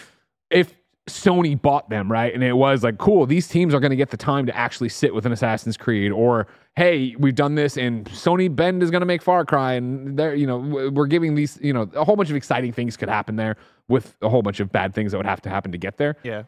If 0.50 0.74
Sony 1.08 1.60
bought 1.60 1.88
them, 1.88 2.10
right, 2.10 2.34
and 2.34 2.42
it 2.42 2.54
was 2.54 2.82
like, 2.82 2.98
cool, 2.98 3.26
these 3.26 3.48
teams 3.48 3.72
are 3.72 3.80
going 3.80 3.90
to 3.90 3.96
get 3.96 4.10
the 4.10 4.16
time 4.16 4.46
to 4.46 4.56
actually 4.56 4.88
sit 4.88 5.14
with 5.14 5.24
an 5.24 5.32
Assassin's 5.32 5.76
Creed, 5.76 6.10
or 6.10 6.48
hey, 6.76 7.16
we've 7.18 7.34
done 7.34 7.54
this, 7.54 7.78
and 7.78 8.04
Sony 8.06 8.54
Bend 8.54 8.82
is 8.82 8.90
going 8.90 9.00
to 9.00 9.06
make 9.06 9.22
Far 9.22 9.44
Cry, 9.44 9.72
and 9.72 10.18
they're, 10.18 10.34
you 10.34 10.46
know, 10.46 10.58
we're 10.92 11.06
giving 11.06 11.34
these, 11.34 11.58
you 11.62 11.72
know, 11.72 11.90
a 11.94 12.04
whole 12.04 12.16
bunch 12.16 12.28
of 12.28 12.36
exciting 12.36 12.72
things 12.72 12.96
could 12.96 13.08
happen 13.08 13.36
there 13.36 13.56
with 13.88 14.14
a 14.20 14.28
whole 14.28 14.42
bunch 14.42 14.60
of 14.60 14.70
bad 14.70 14.94
things 14.94 15.12
that 15.12 15.18
would 15.18 15.26
have 15.26 15.40
to 15.42 15.48
happen 15.48 15.72
to 15.72 15.78
get 15.78 15.96
there. 15.96 16.16
Yeah. 16.22 16.44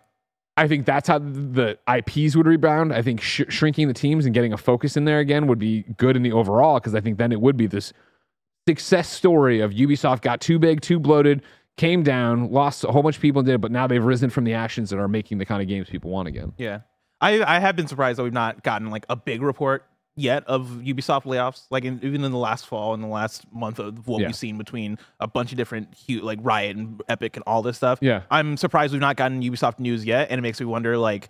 I 0.58 0.66
think 0.66 0.86
that's 0.86 1.08
how 1.08 1.20
the 1.20 1.78
IPs 1.88 2.34
would 2.36 2.46
rebound. 2.46 2.92
I 2.92 3.00
think 3.00 3.20
sh- 3.20 3.42
shrinking 3.48 3.88
the 3.88 3.94
teams 3.94 4.26
and 4.26 4.34
getting 4.34 4.52
a 4.52 4.56
focus 4.56 4.96
in 4.96 5.04
there 5.04 5.20
again 5.20 5.46
would 5.46 5.58
be 5.58 5.84
good 5.96 6.16
in 6.16 6.22
the 6.22 6.32
overall 6.32 6.80
because 6.80 6.96
I 6.96 7.00
think 7.00 7.16
then 7.16 7.30
it 7.30 7.40
would 7.40 7.56
be 7.56 7.68
this 7.68 7.92
success 8.66 9.08
story 9.08 9.60
of 9.60 9.70
Ubisoft 9.70 10.20
got 10.20 10.40
too 10.40 10.58
big, 10.58 10.80
too 10.80 10.98
bloated, 10.98 11.42
came 11.76 12.02
down, 12.02 12.50
lost 12.50 12.82
a 12.82 12.88
whole 12.88 13.04
bunch 13.04 13.16
of 13.16 13.22
people 13.22 13.38
and 13.38 13.46
did 13.46 13.54
it, 13.54 13.60
but 13.60 13.70
now 13.70 13.86
they've 13.86 14.04
risen 14.04 14.30
from 14.30 14.42
the 14.42 14.54
actions 14.54 14.90
and 14.90 15.00
are 15.00 15.06
making 15.06 15.38
the 15.38 15.46
kind 15.46 15.62
of 15.62 15.68
games 15.68 15.88
people 15.88 16.10
want 16.10 16.26
again. 16.26 16.52
Yeah. 16.58 16.80
I, 17.20 17.40
I 17.42 17.60
have 17.60 17.76
been 17.76 17.86
surprised 17.86 18.18
that 18.18 18.24
we've 18.24 18.32
not 18.32 18.64
gotten 18.64 18.90
like 18.90 19.06
a 19.08 19.14
big 19.14 19.42
report 19.42 19.84
yet 20.18 20.44
of 20.46 20.66
Ubisoft 20.84 21.22
layoffs. 21.24 21.62
Like 21.70 21.84
in, 21.84 22.00
even 22.02 22.24
in 22.24 22.32
the 22.32 22.38
last 22.38 22.66
fall, 22.66 22.92
in 22.94 23.00
the 23.00 23.06
last 23.06 23.46
month 23.52 23.78
of 23.78 24.06
what 24.08 24.20
Yeah. 24.20 24.26
we've 24.28 24.36
seen 24.36 24.58
between 24.58 24.98
a 25.20 25.26
bunch 25.26 25.52
of 25.52 25.56
different 25.58 25.94
hu 26.06 26.20
like 26.20 26.38
Riot 26.42 26.76
and 26.76 27.00
Epic 27.08 27.36
and 27.36 27.44
all 27.46 27.62
this 27.62 27.76
stuff. 27.76 27.98
Yeah. 28.02 28.22
I'm 28.30 28.56
surprised 28.56 28.92
we've 28.92 29.00
not 29.00 29.16
gotten 29.16 29.42
Ubisoft 29.42 29.78
news 29.78 30.04
yet, 30.04 30.28
and 30.30 30.38
it 30.38 30.42
makes 30.42 30.60
me 30.60 30.66
wonder 30.66 30.98
like 30.98 31.28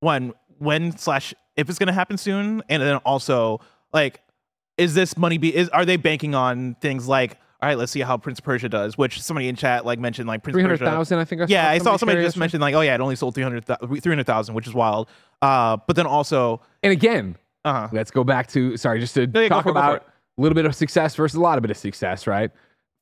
when 0.00 0.32
when 0.58 0.96
slash 0.96 1.34
if 1.56 1.68
it's 1.68 1.78
gonna 1.78 1.92
happen 1.92 2.16
soon, 2.18 2.62
and 2.68 2.82
then 2.82 2.96
also 2.98 3.60
like 3.92 4.20
is 4.78 4.94
this 4.94 5.16
money 5.16 5.38
be 5.38 5.54
is 5.54 5.68
are 5.70 5.84
they 5.84 5.96
banking 5.96 6.34
on 6.34 6.74
things 6.80 7.06
like 7.08 7.38
all 7.60 7.68
right, 7.68 7.78
let's 7.78 7.92
see 7.92 8.00
how 8.00 8.16
Prince 8.16 8.40
Persia 8.40 8.68
does, 8.68 8.98
which 8.98 9.22
somebody 9.22 9.46
in 9.48 9.54
chat 9.54 9.86
like 9.86 10.00
mentioned 10.00 10.26
like 10.26 10.42
Prince 10.42 10.56
of 10.56 10.62
Persia- 10.64 10.78
300,000, 10.78 11.18
I 11.20 11.24
think 11.24 11.42
I 11.42 11.44
yeah, 11.48 11.68
I 11.70 11.78
saw 11.78 11.96
somebody 11.96 12.20
just 12.20 12.36
mentioned 12.36 12.60
like, 12.60 12.74
oh 12.74 12.80
yeah, 12.80 12.92
it 12.96 13.00
only 13.00 13.14
sold 13.14 13.36
300,000, 13.36 14.00
300,000, 14.00 14.54
which 14.56 14.66
is 14.66 14.74
wild. 14.74 15.08
Uh, 15.40 15.76
but 15.86 15.94
then 15.94 16.04
also, 16.06 16.60
And 16.82 16.90
again, 16.92 17.36
uh-huh. 17.64 17.88
let's 17.92 18.10
go 18.10 18.24
back 18.24 18.48
to 18.48 18.76
sorry, 18.76 19.00
just 19.00 19.14
to 19.14 19.30
yeah, 19.32 19.48
talk 19.48 19.64
for 19.64 19.70
it, 19.70 19.74
go 19.74 19.80
for 19.80 19.80
about 19.80 20.06
a 20.38 20.40
little 20.40 20.54
bit 20.54 20.66
of 20.66 20.74
success 20.74 21.14
versus 21.14 21.36
a 21.36 21.40
lot 21.40 21.58
of 21.58 21.62
bit 21.62 21.70
of 21.70 21.76
success, 21.76 22.26
right? 22.26 22.50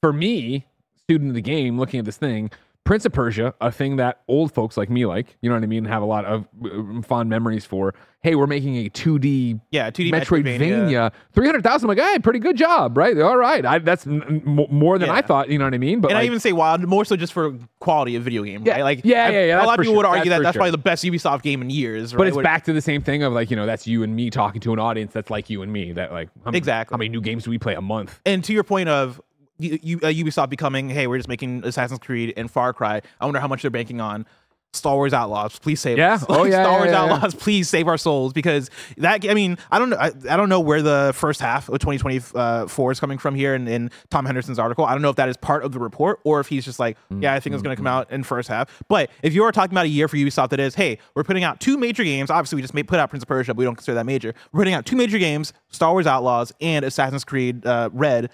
For 0.00 0.12
me, 0.12 0.66
student 0.96 1.30
of 1.30 1.34
the 1.34 1.42
game, 1.42 1.78
looking 1.78 1.98
at 1.98 2.04
this 2.04 2.16
thing, 2.16 2.50
Prince 2.84 3.04
of 3.04 3.12
Persia, 3.12 3.54
a 3.60 3.70
thing 3.70 3.96
that 3.96 4.22
old 4.26 4.52
folks 4.52 4.76
like 4.76 4.90
me 4.90 5.06
like, 5.06 5.36
you 5.42 5.48
know 5.48 5.54
what 5.54 5.62
I 5.62 5.66
mean, 5.66 5.84
have 5.84 6.02
a 6.02 6.06
lot 6.06 6.24
of 6.24 6.48
uh, 6.64 7.02
fond 7.02 7.28
memories 7.30 7.64
for. 7.64 7.94
Hey, 8.22 8.34
we're 8.34 8.46
making 8.48 8.76
a 8.76 8.90
2D 8.90 9.60
Yeah, 9.70 9.90
2D 9.90 10.10
Metroidvania. 10.12 10.58
Metroidvania. 10.58 11.12
300,000. 11.32 11.88
I'm 11.88 11.96
like, 11.96 12.04
hey, 12.04 12.18
pretty 12.18 12.38
good 12.38 12.56
job, 12.56 12.98
right? 12.98 13.16
All 13.18 13.36
right. 13.36 13.64
I, 13.64 13.78
that's 13.78 14.06
m- 14.06 14.42
more 14.70 14.98
than 14.98 15.08
I 15.08 15.22
thought, 15.22 15.48
you 15.48 15.58
know 15.58 15.64
what 15.64 15.72
I 15.72 15.78
mean? 15.78 16.00
But 16.00 16.10
and 16.10 16.18
I 16.18 16.24
even 16.24 16.38
say 16.40 16.52
wild 16.52 16.82
more 16.86 17.04
so 17.06 17.16
just 17.16 17.32
for 17.32 17.56
quality 17.78 18.16
of 18.16 18.22
video 18.24 18.42
game. 18.42 18.62
Yeah, 18.66 18.72
right? 18.74 18.82
Like 18.82 19.00
yeah, 19.04 19.26
I- 19.26 19.30
yeah, 19.30 19.44
yeah, 19.46 19.64
A 19.64 19.66
lot 19.66 19.78
of 19.78 19.82
people 19.84 19.96
would 19.96 20.04
argue 20.04 20.28
That's 20.28 20.38
that 20.40 20.42
that's 20.42 20.54
sure. 20.54 20.58
probably 20.60 20.70
the 20.72 20.78
best 20.78 21.04
Ubisoft 21.04 21.42
game 21.42 21.62
in 21.62 21.70
years. 21.70 22.12
Right? 22.12 22.18
But 22.18 22.26
it's 22.26 22.36
Where- 22.36 22.42
back 22.44 22.64
to 22.64 22.72
the 22.72 22.82
same 22.82 23.00
thing 23.02 23.22
of 23.22 23.32
like, 23.32 23.50
you 23.50 23.56
know, 23.56 23.64
that's 23.66 23.86
you 23.86 24.02
and 24.02 24.14
me 24.16 24.28
talking 24.30 24.60
to 24.62 24.72
an 24.72 24.78
audience 24.78 25.12
that's 25.12 25.30
like 25.30 25.48
you 25.48 25.62
and 25.62 25.72
me. 25.72 25.92
That 25.92 26.12
like, 26.12 26.28
how, 26.44 26.50
many- 26.50 26.58
Exactly. 26.58 26.94
How 26.94 26.98
many 26.98 27.08
new 27.08 27.20
games 27.22 27.44
do 27.44 27.50
we 27.50 27.58
play 27.58 27.74
a 27.74 27.80
month? 27.82 28.20
And 28.26 28.42
to 28.44 28.52
your 28.52 28.64
point 28.64 28.88
of 28.90 29.20
U- 29.61 29.78
U- 29.82 30.00
uh, 30.02 30.06
Ubisoft 30.06 30.48
becoming, 30.50 30.88
hey, 30.88 31.06
we're 31.06 31.18
just 31.18 31.28
making 31.28 31.64
Assassin's 31.64 32.00
Creed 32.00 32.32
and 32.36 32.50
Far 32.50 32.72
Cry. 32.72 33.00
I 33.20 33.24
wonder 33.24 33.40
how 33.40 33.48
much 33.48 33.62
they're 33.62 33.70
banking 33.70 34.00
on. 34.00 34.26
Star 34.72 34.94
Wars 34.94 35.12
Outlaws, 35.12 35.58
please 35.58 35.80
save 35.80 35.98
Yeah. 35.98 36.14
us. 36.14 36.24
Oh, 36.28 36.44
yeah, 36.44 36.62
Star 36.62 36.72
yeah, 36.74 36.78
Wars 36.78 36.90
yeah. 36.92 37.02
Outlaws, 37.02 37.34
please 37.34 37.68
save 37.68 37.88
our 37.88 37.98
souls 37.98 38.32
because 38.32 38.70
that. 38.98 39.28
I 39.28 39.34
mean, 39.34 39.58
I 39.72 39.80
don't 39.80 39.90
know. 39.90 39.96
I, 39.96 40.12
I 40.30 40.36
don't 40.36 40.48
know 40.48 40.61
where 40.61 40.80
the 40.80 41.11
first 41.12 41.40
half 41.40 41.68
of 41.68 41.80
2024 41.80 42.92
is 42.92 43.00
coming 43.00 43.18
from 43.18 43.34
here 43.34 43.56
in, 43.56 43.66
in 43.66 43.90
Tom 44.11 44.24
Henderson's 44.26 44.61
article. 44.61 44.84
I 44.84 44.92
don't 44.92 45.02
know 45.02 45.11
if 45.11 45.16
that 45.16 45.28
is 45.28 45.36
part 45.36 45.64
of 45.64 45.72
the 45.72 45.80
report 45.80 46.20
or 46.24 46.38
if 46.38 46.46
he's 46.46 46.64
just 46.64 46.78
like, 46.78 46.96
yeah, 47.18 47.34
I 47.34 47.40
think 47.40 47.54
it's 47.54 47.64
going 47.64 47.74
to 47.74 47.80
come 47.80 47.88
out 47.88 48.12
in 48.12 48.22
first 48.22 48.48
half. 48.48 48.80
But 48.88 49.11
if 49.24 49.34
you 49.34 49.42
are 49.42 49.50
talking 49.50 49.72
about 49.72 49.86
a 49.86 49.88
year 49.88 50.06
for 50.06 50.16
Ubisoft, 50.16 50.50
that 50.50 50.61
is, 50.61 50.76
hey, 50.76 50.98
we're 51.16 51.24
putting 51.24 51.42
out 51.42 51.58
two 51.58 51.76
major 51.76 52.04
games. 52.04 52.30
Obviously, 52.30 52.54
we 52.54 52.62
just 52.62 52.72
made, 52.74 52.86
put 52.86 53.00
out 53.00 53.11
Prince 53.11 53.24
of 53.24 53.28
Persia, 53.28 53.52
but 53.54 53.58
we 53.58 53.64
don't 53.64 53.74
consider 53.74 53.96
that 53.96 54.06
major. 54.06 54.34
We're 54.52 54.61
putting 54.61 54.74
out 54.74 54.86
two 54.86 54.94
major 54.94 55.18
games: 55.18 55.52
Star 55.70 55.90
Wars 55.90 56.06
Outlaws 56.06 56.52
and 56.61 56.84
Assassin's 56.84 57.24
Creed 57.24 57.66
uh, 57.66 57.90
Red 57.92 58.30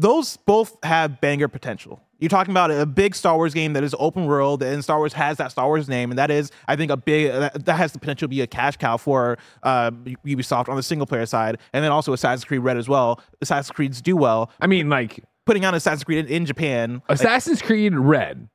those 0.00 0.36
both 0.38 0.76
have 0.82 1.20
banger 1.20 1.48
potential. 1.48 2.00
You're 2.18 2.28
talking 2.28 2.50
about 2.52 2.70
a 2.70 2.84
big 2.84 3.14
Star 3.14 3.36
Wars 3.36 3.54
game 3.54 3.72
that 3.72 3.82
is 3.82 3.94
open 3.98 4.26
world, 4.26 4.62
and 4.62 4.82
Star 4.84 4.98
Wars 4.98 5.14
has 5.14 5.38
that 5.38 5.52
Star 5.52 5.66
Wars 5.66 5.88
name, 5.88 6.10
and 6.10 6.18
that 6.18 6.30
is, 6.30 6.50
I 6.68 6.76
think, 6.76 6.90
a 6.90 6.96
big 6.96 7.32
that, 7.32 7.64
that 7.64 7.76
has 7.76 7.92
the 7.92 7.98
potential 7.98 8.26
to 8.26 8.28
be 8.28 8.42
a 8.42 8.46
cash 8.46 8.76
cow 8.76 8.96
for 8.98 9.38
uh, 9.62 9.90
Ubisoft 10.26 10.68
on 10.68 10.76
the 10.76 10.82
single 10.82 11.06
player 11.06 11.24
side, 11.24 11.58
and 11.72 11.82
then 11.82 11.90
also 11.92 12.12
Assassin's 12.12 12.44
Creed 12.44 12.60
Red 12.60 12.76
as 12.76 12.88
well. 12.88 13.20
Assassin's 13.40 13.70
Creed's 13.70 14.02
do 14.02 14.16
well. 14.16 14.50
I 14.60 14.66
mean, 14.66 14.88
like, 14.90 15.24
Putting 15.46 15.64
out 15.64 15.74
Assassin's 15.74 16.04
Creed 16.04 16.26
in, 16.26 16.32
in 16.32 16.46
Japan, 16.46 17.02
like, 17.08 17.18
Assassin's 17.18 17.62
Creed 17.62 17.94
Red, 17.94 18.48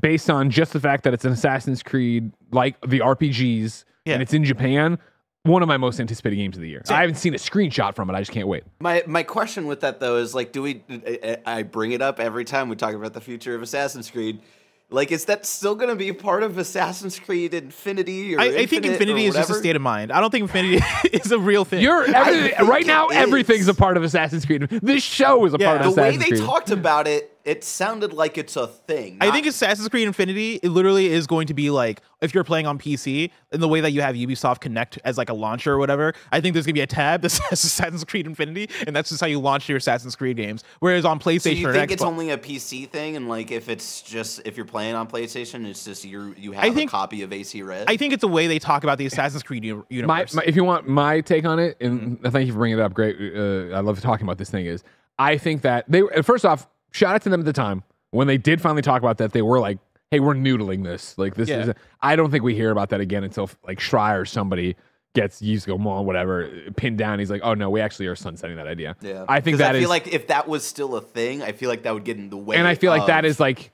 based 0.00 0.28
on 0.28 0.50
just 0.50 0.72
the 0.72 0.80
fact 0.80 1.04
that 1.04 1.14
it's 1.14 1.24
an 1.24 1.32
Assassin's 1.32 1.82
Creed 1.82 2.32
like 2.50 2.78
the 2.82 2.98
RPGs 2.98 3.84
Yeah. 4.04 4.14
and 4.14 4.22
it's 4.22 4.34
in 4.34 4.44
Japan, 4.44 4.98
one 5.44 5.62
of 5.62 5.68
my 5.68 5.76
most 5.76 5.98
anticipated 5.98 6.36
games 6.36 6.56
of 6.56 6.62
the 6.62 6.68
year. 6.68 6.82
I 6.88 7.00
haven't 7.00 7.16
seen 7.16 7.34
a 7.34 7.38
screenshot 7.38 7.96
from 7.96 8.08
it. 8.10 8.14
I 8.14 8.20
just 8.20 8.30
can't 8.30 8.46
wait. 8.46 8.64
My 8.80 9.02
my 9.06 9.22
question 9.24 9.66
with 9.66 9.80
that 9.80 9.98
though 10.00 10.16
is 10.16 10.34
like, 10.34 10.52
do 10.52 10.62
we? 10.62 10.84
I, 10.88 11.38
I 11.44 11.62
bring 11.64 11.92
it 11.92 12.00
up 12.02 12.20
every 12.20 12.44
time 12.44 12.68
we 12.68 12.76
talk 12.76 12.94
about 12.94 13.12
the 13.12 13.20
future 13.20 13.54
of 13.54 13.62
Assassin's 13.62 14.10
Creed. 14.10 14.40
Like, 14.88 15.10
is 15.10 15.24
that 15.24 15.46
still 15.46 15.74
going 15.74 15.88
to 15.88 15.96
be 15.96 16.12
part 16.12 16.42
of 16.42 16.58
Assassin's 16.58 17.18
Creed 17.18 17.54
Infinity? 17.54 18.36
Or 18.36 18.40
I, 18.40 18.44
I 18.44 18.66
think 18.66 18.84
Infinite 18.84 18.88
or 18.88 18.92
Infinity 18.92 19.24
is 19.24 19.34
just 19.34 19.48
a 19.48 19.54
state 19.54 19.74
of 19.74 19.80
mind. 19.80 20.12
I 20.12 20.20
don't 20.20 20.30
think 20.30 20.42
Infinity 20.42 20.84
is 21.12 21.32
a 21.32 21.38
real 21.38 21.64
thing. 21.64 21.82
You're 21.82 22.04
every, 22.14 22.52
right 22.68 22.84
now. 22.86 23.08
it 23.08 23.16
Everything's 23.16 23.68
a 23.68 23.74
part 23.74 23.96
of 23.96 24.02
Assassin's 24.02 24.44
Creed. 24.44 24.68
This 24.82 25.02
show 25.02 25.46
is 25.46 25.54
a 25.54 25.56
Yeah, 25.58 25.78
part 25.78 25.80
of 25.86 25.94
The 25.94 26.02
Assassin's 26.02 26.18
Creed. 26.18 26.20
The 26.20 26.24
way 26.24 26.30
they 26.30 26.36
Creed. 26.36 26.46
talked 26.46 26.70
about 26.70 27.08
it, 27.08 27.34
it 27.44 27.64
sounded 27.64 28.12
like 28.12 28.38
it's 28.38 28.56
a 28.56 28.66
thing. 28.66 29.18
I 29.20 29.26
not- 29.26 29.34
think 29.34 29.46
Assassin's 29.46 29.88
Creed 29.88 30.06
Infinity, 30.06 30.60
it 30.62 30.68
literally 30.70 31.06
is 31.06 31.26
going 31.26 31.46
to 31.48 31.54
be 31.54 31.70
like 31.70 32.00
if 32.20 32.32
you're 32.34 32.44
playing 32.44 32.66
on 32.68 32.78
PC, 32.78 33.30
in 33.50 33.60
the 33.60 33.66
way 33.66 33.80
that 33.80 33.90
you 33.90 34.00
have 34.00 34.14
Ubisoft 34.14 34.60
Connect 34.60 34.96
as 35.04 35.18
like 35.18 35.28
a 35.28 35.34
launcher 35.34 35.72
or 35.72 35.78
whatever. 35.78 36.14
I 36.30 36.40
think 36.40 36.54
there's 36.54 36.66
gonna 36.66 36.74
be 36.74 36.80
a 36.80 36.86
tab 36.86 37.20
that 37.22 37.28
says 37.30 37.64
Assassin's 37.64 38.04
Creed 38.04 38.26
Infinity, 38.26 38.68
and 38.86 38.94
that's 38.94 39.08
just 39.08 39.20
how 39.20 39.26
you 39.26 39.40
launch 39.40 39.68
your 39.68 39.78
Assassin's 39.78 40.14
Creed 40.14 40.36
games. 40.36 40.62
Whereas 40.78 41.04
on 41.04 41.18
PlayStation 41.18 41.42
So 41.42 41.48
you 41.50 41.68
or 41.68 41.72
think 41.72 41.90
Xbox, 41.90 41.94
it's 41.94 42.02
only 42.02 42.30
a 42.30 42.38
PC 42.38 42.88
thing, 42.88 43.16
and 43.16 43.28
like 43.28 43.50
if 43.50 43.68
it's 43.68 44.02
just 44.02 44.40
if 44.44 44.56
you're 44.56 44.66
playing 44.66 44.94
on 44.94 45.08
PlayStation, 45.08 45.66
it's 45.66 45.84
just 45.84 46.04
you 46.04 46.34
you 46.38 46.52
have 46.52 46.62
I 46.64 46.70
think- 46.70 46.90
a 46.90 46.92
copy 46.92 47.22
of 47.22 47.32
AC 47.32 47.60
Red. 47.62 47.86
I 47.88 47.96
think 47.96 48.12
it's 48.12 48.22
a 48.22 48.28
way 48.28 48.46
they 48.46 48.58
talk 48.60 48.84
about 48.84 48.98
the 48.98 49.06
Assassin's 49.06 49.42
Creed 49.42 49.64
uni- 49.64 49.78
my, 49.80 49.84
universe. 49.90 50.34
my, 50.34 50.42
if 50.46 50.54
you 50.54 50.62
want 50.64 50.86
my 50.88 51.20
take 51.22 51.44
on 51.44 51.58
it, 51.58 51.76
and 51.80 52.20
thank 52.22 52.46
you 52.46 52.52
for 52.52 52.58
bringing 52.60 52.78
it 52.78 52.82
up. 52.82 52.94
Great, 52.94 53.16
uh, 53.16 53.74
I 53.76 53.80
love 53.80 54.00
talking 54.00 54.24
about 54.26 54.38
this 54.38 54.48
thing. 54.50 54.66
Is 54.66 54.84
I 55.18 55.38
think 55.38 55.62
that 55.62 55.86
they 55.88 56.02
first 56.22 56.44
off, 56.44 56.68
shout 56.92 57.14
out 57.14 57.22
to 57.22 57.28
them 57.28 57.40
at 57.40 57.46
the 57.46 57.52
time 57.52 57.82
when 58.10 58.26
they 58.26 58.38
did 58.38 58.60
finally 58.60 58.82
talk 58.82 59.02
about 59.02 59.18
that. 59.18 59.32
They 59.32 59.42
were 59.42 59.58
like, 59.60 59.78
"Hey, 60.10 60.20
we're 60.20 60.34
noodling 60.34 60.84
this. 60.84 61.16
Like 61.18 61.34
this 61.34 61.48
Yeah. 61.48 61.60
is." 61.68 61.74
I 62.00 62.14
don't 62.16 62.30
think 62.30 62.44
we 62.44 62.54
hear 62.54 62.70
about 62.70 62.90
that 62.90 63.00
again 63.00 63.24
until 63.24 63.50
like 63.66 63.78
Schreier 63.80 64.20
or 64.20 64.24
somebody 64.24 64.76
gets 65.14 65.42
used 65.42 65.64
to 65.66 65.76
go 65.76 65.88
on 65.90 66.06
whatever 66.06 66.48
pinned 66.76 66.96
down. 66.98 67.18
He's 67.18 67.30
like, 67.30 67.42
"Oh 67.44 67.54
no, 67.54 67.68
we 67.70 67.80
actually 67.80 68.06
are 68.06 68.16
sunsetting 68.16 68.56
that 68.56 68.66
idea." 68.66 68.96
yeah, 69.02 69.24
I 69.28 69.40
think 69.40 69.58
that 69.58 69.74
I 69.74 69.78
is 69.78 69.82
feel 69.82 69.90
like 69.90 70.08
if 70.12 70.28
that 70.28 70.48
was 70.48 70.64
still 70.64 70.96
a 70.96 71.00
thing, 71.00 71.42
I 71.42 71.52
feel 71.52 71.68
like 71.68 71.82
that 71.82 71.92
would 71.94 72.04
get 72.04 72.16
in 72.16 72.30
the 72.30 72.36
way. 72.36 72.56
and 72.56 72.66
I 72.66 72.74
feel 72.74 72.90
like 72.90 73.06
that 73.08 73.24
is 73.24 73.38
like 73.40 73.72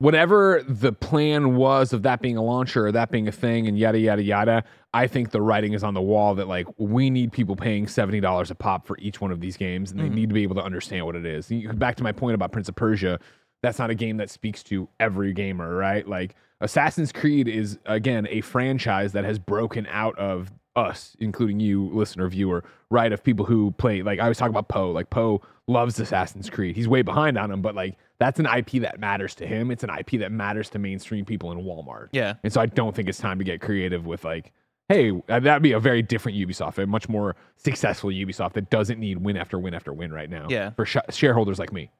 whatever 0.00 0.64
the 0.66 0.92
plan 0.92 1.56
was 1.56 1.92
of 1.92 2.02
that 2.02 2.22
being 2.22 2.36
a 2.36 2.42
launcher 2.42 2.86
or 2.86 2.92
that 2.92 3.10
being 3.10 3.28
a 3.28 3.32
thing 3.32 3.68
and 3.68 3.78
yada 3.78 3.98
yada 3.98 4.22
yada. 4.22 4.64
I 4.92 5.06
think 5.06 5.30
the 5.30 5.40
writing 5.40 5.74
is 5.74 5.84
on 5.84 5.94
the 5.94 6.02
wall 6.02 6.34
that 6.34 6.48
like 6.48 6.66
we 6.78 7.10
need 7.10 7.30
people 7.32 7.54
paying 7.54 7.86
seventy 7.86 8.18
dollars 8.18 8.50
a 8.50 8.54
pop 8.56 8.86
for 8.86 8.98
each 8.98 9.20
one 9.20 9.30
of 9.30 9.40
these 9.40 9.56
games, 9.56 9.92
and 9.92 10.00
they 10.00 10.04
mm-hmm. 10.04 10.14
need 10.14 10.28
to 10.30 10.34
be 10.34 10.42
able 10.42 10.56
to 10.56 10.64
understand 10.64 11.06
what 11.06 11.14
it 11.14 11.24
is. 11.24 11.52
Back 11.74 11.96
to 11.96 12.02
my 12.02 12.12
point 12.12 12.34
about 12.34 12.50
Prince 12.50 12.68
of 12.68 12.74
Persia, 12.74 13.20
that's 13.62 13.78
not 13.78 13.90
a 13.90 13.94
game 13.94 14.16
that 14.16 14.30
speaks 14.30 14.62
to 14.64 14.88
every 14.98 15.32
gamer, 15.32 15.76
right? 15.76 16.08
Like 16.08 16.34
Assassin's 16.60 17.12
Creed 17.12 17.46
is 17.46 17.78
again 17.86 18.26
a 18.30 18.40
franchise 18.40 19.12
that 19.12 19.24
has 19.24 19.38
broken 19.38 19.86
out 19.90 20.18
of 20.18 20.50
us, 20.76 21.16
including 21.20 21.60
you, 21.60 21.90
listener, 21.92 22.28
viewer, 22.28 22.64
right? 22.90 23.12
Of 23.12 23.22
people 23.22 23.44
who 23.44 23.72
play, 23.72 24.02
like 24.02 24.18
I 24.18 24.28
was 24.28 24.38
talking 24.38 24.54
about 24.54 24.68
Poe. 24.68 24.90
Like 24.90 25.10
Poe 25.10 25.42
loves 25.68 26.00
Assassin's 26.00 26.48
Creed. 26.48 26.74
He's 26.74 26.88
way 26.88 27.02
behind 27.02 27.36
on 27.36 27.50
him, 27.50 27.60
but 27.60 27.74
like 27.74 27.96
that's 28.20 28.38
an 28.38 28.46
IP 28.46 28.82
that 28.82 29.00
matters 29.00 29.34
to 29.36 29.46
him. 29.46 29.70
It's 29.72 29.82
an 29.82 29.90
IP 29.90 30.20
that 30.20 30.30
matters 30.30 30.68
to 30.70 30.78
mainstream 30.78 31.24
people 31.24 31.50
in 31.50 31.58
Walmart. 31.58 32.08
Yeah. 32.12 32.34
And 32.44 32.52
so 32.52 32.60
I 32.60 32.66
don't 32.66 32.94
think 32.94 33.08
it's 33.08 33.18
time 33.18 33.38
to 33.38 33.44
get 33.44 33.60
creative 33.60 34.06
with 34.06 34.24
like, 34.24 34.52
hey, 34.88 35.10
uh, 35.28 35.40
that'd 35.40 35.62
be 35.62 35.72
a 35.72 35.80
very 35.80 36.02
different 36.02 36.36
Ubisoft, 36.38 36.78
a 36.78 36.86
much 36.86 37.08
more 37.08 37.34
successful 37.56 38.10
Ubisoft 38.10 38.52
that 38.52 38.70
doesn't 38.70 39.00
need 39.00 39.18
win 39.18 39.36
after 39.36 39.58
win 39.58 39.72
after 39.74 39.92
win 39.92 40.12
right 40.12 40.28
now. 40.30 40.46
Yeah. 40.48 40.70
For 40.70 40.84
sh- 40.86 40.96
shareholders 41.10 41.58
like 41.58 41.72
me. 41.72 41.90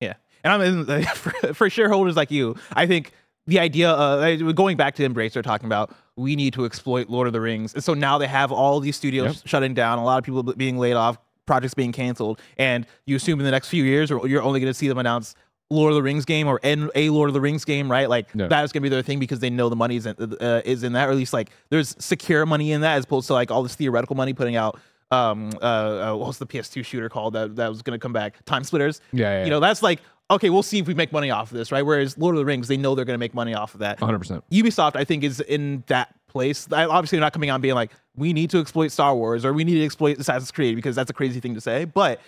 Yeah, 0.00 0.14
and 0.44 0.52
I'm 0.52 0.60
in, 0.90 1.04
for, 1.06 1.54
for 1.54 1.68
shareholders 1.70 2.16
like 2.16 2.30
you. 2.30 2.56
I 2.72 2.86
think 2.86 3.12
the 3.46 3.58
idea 3.58 3.90
of 3.90 4.54
going 4.54 4.76
back 4.76 4.94
to 4.96 5.08
Embracer 5.08 5.42
talking 5.42 5.66
about 5.66 5.94
we 6.16 6.36
need 6.36 6.52
to 6.54 6.64
exploit 6.64 7.08
Lord 7.08 7.26
of 7.26 7.32
the 7.32 7.40
Rings, 7.40 7.74
and 7.74 7.82
so 7.82 7.94
now 7.94 8.18
they 8.18 8.26
have 8.26 8.52
all 8.52 8.78
these 8.80 8.96
studios 8.96 9.36
Yep. 9.36 9.46
shutting 9.46 9.74
down, 9.74 9.98
a 9.98 10.04
lot 10.04 10.18
of 10.18 10.24
people 10.24 10.42
being 10.42 10.78
laid 10.78 10.94
off, 10.94 11.18
projects 11.46 11.74
being 11.74 11.92
canceled, 11.92 12.40
and 12.58 12.86
you 13.06 13.16
assume 13.16 13.38
in 13.40 13.44
the 13.44 13.50
next 13.50 13.68
few 13.68 13.84
years, 13.84 14.10
or 14.10 14.26
you're 14.28 14.42
only 14.42 14.60
going 14.60 14.70
to 14.70 14.74
see 14.78 14.88
them 14.88 14.98
announce 14.98 15.34
Lord 15.70 15.92
of 15.92 15.96
the 15.96 16.02
Rings 16.02 16.24
game 16.24 16.46
or 16.46 16.60
a 16.62 17.10
Lord 17.10 17.28
of 17.30 17.34
the 17.34 17.40
Rings 17.40 17.64
game, 17.64 17.90
right? 17.90 18.08
Like 18.08 18.28
Yeah. 18.34 18.48
that 18.48 18.64
is 18.64 18.72
going 18.72 18.82
to 18.82 18.84
be 18.84 18.88
their 18.90 19.02
thing 19.02 19.18
because 19.18 19.40
they 19.40 19.50
know 19.50 19.68
the 19.68 19.76
money 19.76 19.96
is 19.96 20.06
in, 20.06 20.14
uh, 20.40 20.62
is 20.64 20.82
in 20.84 20.92
that, 20.92 21.08
or 21.08 21.12
at 21.12 21.16
least 21.16 21.32
like 21.32 21.50
there's 21.70 21.96
secure 21.98 22.46
money 22.46 22.72
in 22.72 22.82
that 22.82 22.96
as 22.96 23.04
opposed 23.04 23.26
to 23.28 23.32
like 23.32 23.50
all 23.50 23.62
this 23.62 23.74
theoretical 23.74 24.16
money 24.16 24.32
putting 24.32 24.56
out. 24.56 24.78
Um, 25.10 25.50
uh, 25.60 25.64
uh 25.64 26.16
what 26.16 26.28
was 26.28 26.38
the 26.38 26.46
PS2 26.46 26.84
shooter 26.84 27.08
called 27.08 27.34
that 27.34 27.56
that 27.56 27.68
was 27.68 27.82
going 27.82 27.98
to 27.98 28.02
come 28.02 28.12
back? 28.12 28.44
Time 28.44 28.64
Splitters. 28.64 29.00
Yeah, 29.12 29.38
yeah, 29.38 29.44
You 29.44 29.50
know, 29.50 29.60
that's 29.60 29.82
like 29.82 30.00
okay, 30.30 30.50
we'll 30.50 30.62
see 30.62 30.78
if 30.78 30.86
we 30.86 30.94
make 30.94 31.12
money 31.12 31.30
off 31.30 31.50
of 31.50 31.56
this, 31.58 31.70
right? 31.70 31.84
Whereas 31.84 32.16
Lord 32.18 32.34
of 32.34 32.38
the 32.38 32.44
Rings, 32.44 32.68
they 32.68 32.76
know 32.76 32.94
they're 32.94 33.04
going 33.04 33.14
to 33.14 33.18
make 33.18 33.34
money 33.34 33.54
off 33.54 33.74
of 33.74 33.80
that. 33.80 34.00
100%. 34.00 34.42
Ubisoft, 34.50 34.96
I 34.96 35.04
think, 35.04 35.22
is 35.22 35.40
in 35.40 35.84
that 35.88 36.14
place. 36.28 36.66
I, 36.72 36.86
obviously, 36.86 37.16
they're 37.16 37.24
not 37.24 37.32
coming 37.32 37.50
out 37.50 37.60
being 37.60 37.74
like, 37.74 37.90
we 38.16 38.32
need 38.32 38.50
to 38.50 38.58
exploit 38.58 38.88
Star 38.88 39.14
Wars 39.14 39.44
or 39.44 39.52
we 39.52 39.64
need 39.64 39.74
to 39.74 39.84
exploit 39.84 40.18
Assassin's 40.18 40.50
Creed 40.50 40.76
because 40.76 40.96
that's 40.96 41.10
a 41.10 41.14
crazy 41.14 41.40
thing 41.40 41.54
to 41.54 41.60
say. 41.60 41.84
But 41.84 42.20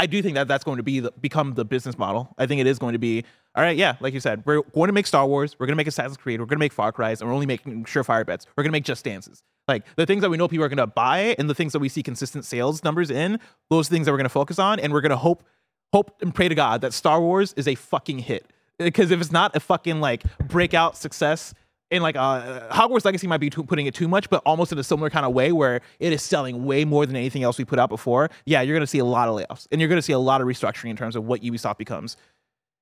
I 0.00 0.06
do 0.06 0.22
think 0.22 0.34
that 0.36 0.48
that's 0.48 0.64
going 0.64 0.78
to 0.78 0.82
be 0.82 1.00
the, 1.00 1.12
become 1.20 1.52
the 1.52 1.64
business 1.64 1.98
model. 1.98 2.34
I 2.38 2.46
think 2.46 2.58
it 2.58 2.66
is 2.66 2.78
going 2.78 2.94
to 2.94 2.98
be 2.98 3.22
all 3.54 3.62
right. 3.62 3.76
Yeah, 3.76 3.96
like 4.00 4.14
you 4.14 4.20
said, 4.20 4.42
we're 4.46 4.62
going 4.62 4.86
to 4.86 4.94
make 4.94 5.06
Star 5.06 5.26
Wars, 5.26 5.56
we're 5.58 5.66
going 5.66 5.74
to 5.74 5.76
make 5.76 5.88
Assassin's 5.88 6.16
Creed, 6.16 6.40
we're 6.40 6.46
going 6.46 6.56
to 6.56 6.60
make 6.60 6.72
Far 6.72 6.90
Cry, 6.90 7.10
and 7.10 7.20
we're 7.20 7.34
only 7.34 7.44
making 7.44 7.84
surefire 7.84 8.24
bets. 8.24 8.46
We're 8.56 8.62
going 8.62 8.70
to 8.70 8.76
make 8.76 8.84
Just 8.84 9.04
Dances. 9.04 9.42
Like 9.68 9.84
the 9.96 10.06
things 10.06 10.22
that 10.22 10.30
we 10.30 10.38
know 10.38 10.48
people 10.48 10.64
are 10.64 10.70
going 10.70 10.78
to 10.78 10.86
buy 10.86 11.34
and 11.38 11.50
the 11.50 11.54
things 11.54 11.74
that 11.74 11.80
we 11.80 11.90
see 11.90 12.02
consistent 12.02 12.46
sales 12.46 12.82
numbers 12.82 13.10
in, 13.10 13.38
those 13.68 13.90
things 13.90 14.06
that 14.06 14.12
we're 14.12 14.18
going 14.18 14.24
to 14.24 14.30
focus 14.30 14.58
on, 14.58 14.80
and 14.80 14.90
we're 14.90 15.02
going 15.02 15.10
to 15.10 15.16
hope 15.16 15.44
hope 15.92 16.16
and 16.22 16.34
pray 16.34 16.48
to 16.48 16.54
God 16.54 16.80
that 16.80 16.94
Star 16.94 17.20
Wars 17.20 17.52
is 17.58 17.68
a 17.68 17.74
fucking 17.74 18.20
hit. 18.20 18.46
Because 18.78 19.10
if 19.10 19.20
it's 19.20 19.32
not 19.32 19.54
a 19.54 19.60
fucking 19.60 20.00
like 20.00 20.22
breakout 20.48 20.96
success, 20.96 21.52
in 21.90 22.02
like 22.02 22.16
uh, 22.16 22.68
Hogwarts 22.70 23.04
Legacy 23.04 23.26
might 23.26 23.38
be 23.38 23.50
too, 23.50 23.64
putting 23.64 23.86
it 23.86 23.94
too 23.94 24.08
much, 24.08 24.30
but 24.30 24.42
almost 24.46 24.72
in 24.72 24.78
a 24.78 24.84
similar 24.84 25.10
kind 25.10 25.26
of 25.26 25.32
way 25.32 25.52
where 25.52 25.80
it 25.98 26.12
is 26.12 26.22
selling 26.22 26.64
way 26.64 26.84
more 26.84 27.04
than 27.04 27.16
anything 27.16 27.42
else 27.42 27.58
we 27.58 27.64
put 27.64 27.78
out 27.78 27.88
before. 27.88 28.30
Yeah, 28.46 28.62
you're 28.62 28.76
gonna 28.76 28.86
see 28.86 28.98
a 28.98 29.04
lot 29.04 29.28
of 29.28 29.36
layoffs, 29.36 29.66
and 29.72 29.80
you're 29.80 29.88
gonna 29.88 30.02
see 30.02 30.12
a 30.12 30.18
lot 30.18 30.40
of 30.40 30.46
restructuring 30.46 30.90
in 30.90 30.96
terms 30.96 31.16
of 31.16 31.24
what 31.24 31.42
Ubisoft 31.42 31.78
becomes. 31.78 32.16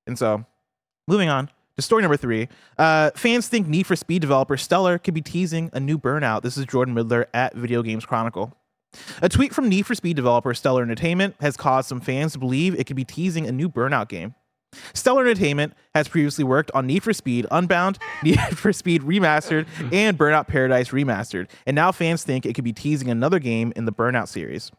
And 0.06 0.18
so, 0.18 0.44
moving 1.06 1.28
on 1.28 1.50
to 1.76 1.82
story 1.82 2.02
number 2.02 2.16
three, 2.16 2.48
uh, 2.76 3.10
fans 3.14 3.48
think 3.48 3.66
Need 3.66 3.86
for 3.86 3.96
Speed 3.96 4.20
developer 4.20 4.56
Stellar 4.56 4.98
could 4.98 5.14
be 5.14 5.22
teasing 5.22 5.70
a 5.72 5.80
new 5.80 5.98
Burnout. 5.98 6.42
This 6.42 6.56
is 6.56 6.66
Jordan 6.66 6.94
Middler 6.94 7.28
at 7.32 7.54
Video 7.54 7.82
Games 7.82 8.04
Chronicle. 8.04 8.54
A 9.22 9.28
tweet 9.28 9.54
from 9.54 9.68
Need 9.68 9.86
for 9.86 9.94
Speed 9.94 10.16
developer 10.16 10.52
Stellar 10.54 10.82
Entertainment 10.82 11.34
has 11.40 11.56
caused 11.56 11.88
some 11.88 12.00
fans 12.00 12.32
to 12.32 12.38
believe 12.38 12.74
it 12.74 12.84
could 12.86 12.96
be 12.96 13.04
teasing 13.04 13.46
a 13.46 13.52
new 13.52 13.68
Burnout 13.68 14.08
game. 14.08 14.34
Stellar 14.94 15.22
Entertainment 15.22 15.74
has 15.94 16.08
previously 16.08 16.44
worked 16.44 16.70
on 16.72 16.86
Need 16.86 17.02
for 17.02 17.12
Speed 17.12 17.46
Unbound, 17.50 17.98
Need 18.22 18.40
for 18.56 18.72
Speed 18.72 19.02
Remastered, 19.02 19.66
and 19.92 20.18
Burnout 20.18 20.46
Paradise 20.46 20.90
Remastered, 20.90 21.48
and 21.66 21.74
now 21.74 21.92
fans 21.92 22.22
think 22.22 22.46
it 22.46 22.54
could 22.54 22.64
be 22.64 22.72
teasing 22.72 23.10
another 23.10 23.38
game 23.38 23.72
in 23.76 23.84
the 23.84 23.92
Burnout 23.92 24.28
series. 24.28 24.70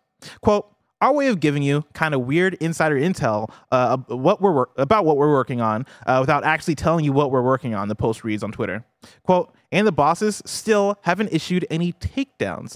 Quote, 0.41 0.69
our 1.01 1.13
way 1.13 1.27
of 1.27 1.39
giving 1.39 1.63
you 1.63 1.85
kind 1.93 2.13
of 2.13 2.21
weird 2.21 2.55
insider 2.55 2.99
intel 2.99 3.49
uh, 3.71 3.95
what 4.07 4.41
we're 4.41 4.51
wor- 4.51 4.69
about 4.75 5.05
what 5.05 5.15
we're 5.15 5.31
working 5.31 5.61
on 5.61 5.85
uh, 6.05 6.17
without 6.19 6.43
actually 6.43 6.75
telling 6.75 7.05
you 7.05 7.13
what 7.13 7.31
we're 7.31 7.41
working 7.41 7.73
on. 7.73 7.87
The 7.87 7.95
post 7.95 8.23
reads 8.25 8.43
on 8.43 8.51
Twitter. 8.51 8.83
Quote, 9.23 9.53
and 9.71 9.87
the 9.87 9.93
bosses 9.93 10.41
still 10.45 10.97
haven't 11.03 11.31
issued 11.31 11.65
any 11.69 11.93
takedowns. 11.93 12.75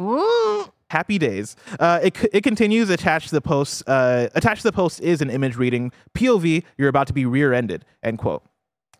Happy 0.94 1.18
days. 1.18 1.56
Uh, 1.80 2.00
it, 2.04 2.24
it 2.32 2.44
continues. 2.44 2.92
Attached 2.92 3.30
to 3.30 3.36
the 3.36 3.42
post. 3.42 3.82
Uh, 3.88 4.30
attached 4.36 4.62
to 4.62 4.68
the 4.68 4.72
post 4.72 5.02
is 5.02 5.24
an 5.24 5.32
image 5.32 5.56
reading 5.56 5.92
"POV. 6.14 6.64
You're 6.78 6.88
about 6.88 7.08
to 7.08 7.14
be 7.14 7.26
rear-ended." 7.26 7.84
End 8.04 8.20
quote. 8.20 8.44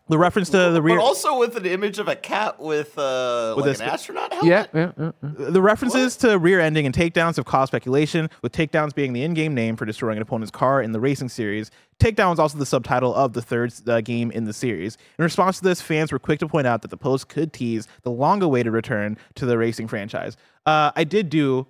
The 0.08 0.18
reference 0.18 0.50
to 0.50 0.70
the 0.70 0.82
rear. 0.82 0.96
But 0.96 1.04
also 1.04 1.38
with 1.38 1.56
an 1.56 1.64
image 1.64 2.00
of 2.00 2.08
a 2.08 2.16
cat 2.16 2.58
with 2.58 2.98
uh, 2.98 3.54
With 3.56 3.66
like 3.66 3.76
an 3.76 3.82
astronaut 3.82 4.32
helmet. 4.32 4.50
Yeah, 4.50 4.66
yeah, 4.74 4.92
yeah, 4.98 5.12
yeah. 5.22 5.50
The 5.50 5.62
references 5.62 6.16
to 6.16 6.36
rear 6.36 6.58
ending 6.58 6.84
and 6.84 6.94
takedowns 6.94 7.36
have 7.36 7.46
caused 7.46 7.70
speculation, 7.70 8.28
with 8.42 8.50
takedowns 8.50 8.92
being 8.92 9.12
the 9.12 9.22
in 9.22 9.32
game 9.32 9.54
name 9.54 9.76
for 9.76 9.86
destroying 9.86 10.16
an 10.18 10.22
opponent's 10.22 10.50
car 10.50 10.82
in 10.82 10.90
the 10.90 11.00
racing 11.00 11.28
series. 11.28 11.70
Takedown 12.00 12.32
is 12.32 12.38
also 12.40 12.58
the 12.58 12.66
subtitle 12.66 13.14
of 13.14 13.34
the 13.34 13.40
third 13.40 13.72
uh, 13.88 14.00
game 14.00 14.32
in 14.32 14.44
the 14.44 14.52
series. 14.52 14.98
In 15.16 15.22
response 15.22 15.58
to 15.58 15.64
this, 15.64 15.80
fans 15.80 16.10
were 16.10 16.18
quick 16.18 16.40
to 16.40 16.48
point 16.48 16.66
out 16.66 16.82
that 16.82 16.90
the 16.90 16.96
post 16.96 17.28
could 17.28 17.52
tease 17.52 17.86
the 18.02 18.10
long 18.10 18.42
awaited 18.42 18.72
return 18.72 19.16
to 19.36 19.46
the 19.46 19.56
racing 19.56 19.86
franchise. 19.86 20.36
Uh, 20.66 20.90
I 20.96 21.04
did 21.04 21.30
do 21.30 21.66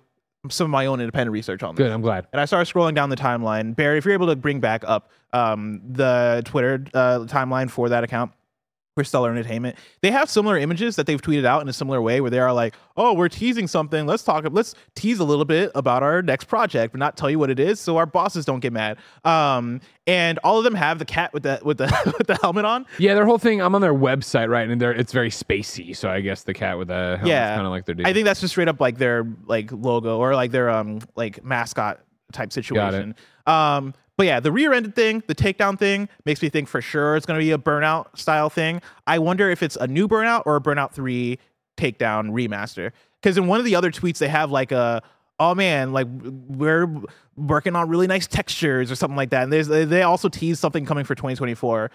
some 0.49 0.65
of 0.65 0.71
my 0.71 0.85
own 0.85 0.99
independent 0.99 1.31
research 1.31 1.63
on 1.63 1.75
this. 1.75 1.83
Good. 1.83 1.91
I'm 1.91 2.01
glad. 2.01 2.27
And 2.31 2.41
I 2.41 2.45
started 2.45 2.71
scrolling 2.71 2.95
down 2.95 3.09
the 3.09 3.15
timeline. 3.15 3.75
Barry, 3.75 3.97
if 3.97 4.05
you're 4.05 4.13
able 4.13 4.27
to 4.27 4.35
bring 4.35 4.59
back 4.59 4.83
up 4.85 5.09
um, 5.33 5.81
the 5.85 6.41
Twitter 6.45 6.85
uh, 6.93 7.19
timeline 7.27 7.69
for 7.69 7.89
that 7.89 8.03
account 8.03 8.31
for 8.95 9.03
Stellar 9.03 9.29
Entertainment, 9.29 9.75
they 10.01 10.09
have 10.09 10.29
similar 10.29 10.57
images 10.57 10.95
that 10.95 11.05
they've 11.05 11.21
tweeted 11.21 11.45
out 11.45 11.61
in 11.61 11.67
a 11.67 11.73
similar 11.73 12.01
way 12.01 12.21
where 12.21 12.31
they 12.31 12.39
are 12.39 12.53
like, 12.53 12.75
oh, 12.95 13.13
we're 13.13 13.27
teasing 13.27 13.67
something. 13.67 14.05
Let's 14.05 14.23
talk, 14.23 14.45
let's 14.51 14.73
tease 14.95 15.19
a 15.19 15.25
little 15.25 15.43
bit 15.43 15.69
about 15.75 16.01
our 16.01 16.21
next 16.21 16.45
project, 16.45 16.93
but 16.93 16.99
not 16.99 17.17
tell 17.17 17.29
you 17.29 17.37
what 17.37 17.49
it 17.49 17.59
is 17.59 17.79
so 17.79 17.97
our 17.97 18.05
bosses 18.05 18.45
don't 18.45 18.61
get 18.61 18.71
mad. 18.71 18.97
Um, 19.25 19.81
and 20.07 20.39
all 20.45 20.57
of 20.57 20.63
them 20.63 20.75
have 20.75 20.97
the 20.99 21.05
cat 21.05 21.33
with 21.33 21.43
the 21.43 21.59
with 21.63 21.77
the 21.77 21.85
with 22.17 22.27
the 22.27 22.35
helmet 22.41 22.63
on. 22.63 22.85
Yeah, 22.97 23.15
their 23.15 23.25
whole 23.25 23.37
thing. 23.37 23.61
I'm 23.61 23.75
on 23.75 23.81
their 23.81 23.93
website, 23.93 24.49
right, 24.49 24.69
and 24.69 24.79
they're 24.79 24.93
it's 24.93 25.11
very 25.11 25.29
spacey. 25.29 25.95
So 25.95 26.09
I 26.09 26.21
guess 26.21 26.43
the 26.43 26.53
cat 26.53 26.77
with 26.77 26.87
the 26.87 27.17
helmet's 27.17 27.27
yeah, 27.27 27.55
kind 27.55 27.65
of 27.67 27.71
like 27.71 27.85
their 27.85 27.95
deal. 27.95 28.07
I 28.07 28.13
think 28.13 28.25
that's 28.25 28.39
just 28.39 28.53
straight 28.53 28.69
up 28.69 28.79
like 28.79 28.97
their 28.97 29.27
like 29.45 29.71
logo 29.73 30.19
or 30.19 30.35
like 30.35 30.51
their 30.51 30.69
um 30.69 30.99
like 31.15 31.43
mascot 31.43 31.99
type 32.31 32.53
situation. 32.53 33.15
Um, 33.45 33.93
but 34.17 34.25
yeah, 34.25 34.39
the 34.39 34.51
rear-ended 34.51 34.95
thing, 34.95 35.23
the 35.27 35.35
takedown 35.35 35.77
thing, 35.77 36.09
makes 36.25 36.41
me 36.41 36.49
think 36.49 36.67
for 36.67 36.81
sure 36.81 37.15
it's 37.15 37.25
going 37.25 37.39
to 37.39 37.43
be 37.43 37.51
a 37.51 37.57
burnout 37.57 38.17
style 38.17 38.49
thing. 38.49 38.81
I 39.07 39.19
wonder 39.19 39.49
if 39.49 39.61
it's 39.61 39.75
a 39.75 39.87
new 39.87 40.07
burnout 40.07 40.43
or 40.45 40.55
a 40.55 40.61
burnout 40.61 40.91
three 40.91 41.39
takedown 41.77 42.31
remaster. 42.31 42.91
Because 43.21 43.37
in 43.37 43.47
one 43.47 43.59
of 43.59 43.65
the 43.65 43.75
other 43.75 43.91
tweets, 43.91 44.19
they 44.19 44.29
have 44.29 44.51
like 44.51 44.71
a 44.71 45.01
oh 45.39 45.53
man, 45.53 45.91
like 45.91 46.07
we're 46.47 46.87
working 47.35 47.75
on 47.75 47.89
really 47.89 48.07
nice 48.07 48.27
textures 48.27 48.89
or 48.89 48.95
something 48.95 49.17
like 49.17 49.31
that. 49.31 49.43
And 49.43 49.91
they 49.91 50.01
also 50.01 50.29
tease 50.29 50.59
something 50.59 50.85
coming 50.85 51.03
for 51.03 51.15
2024. 51.15 51.91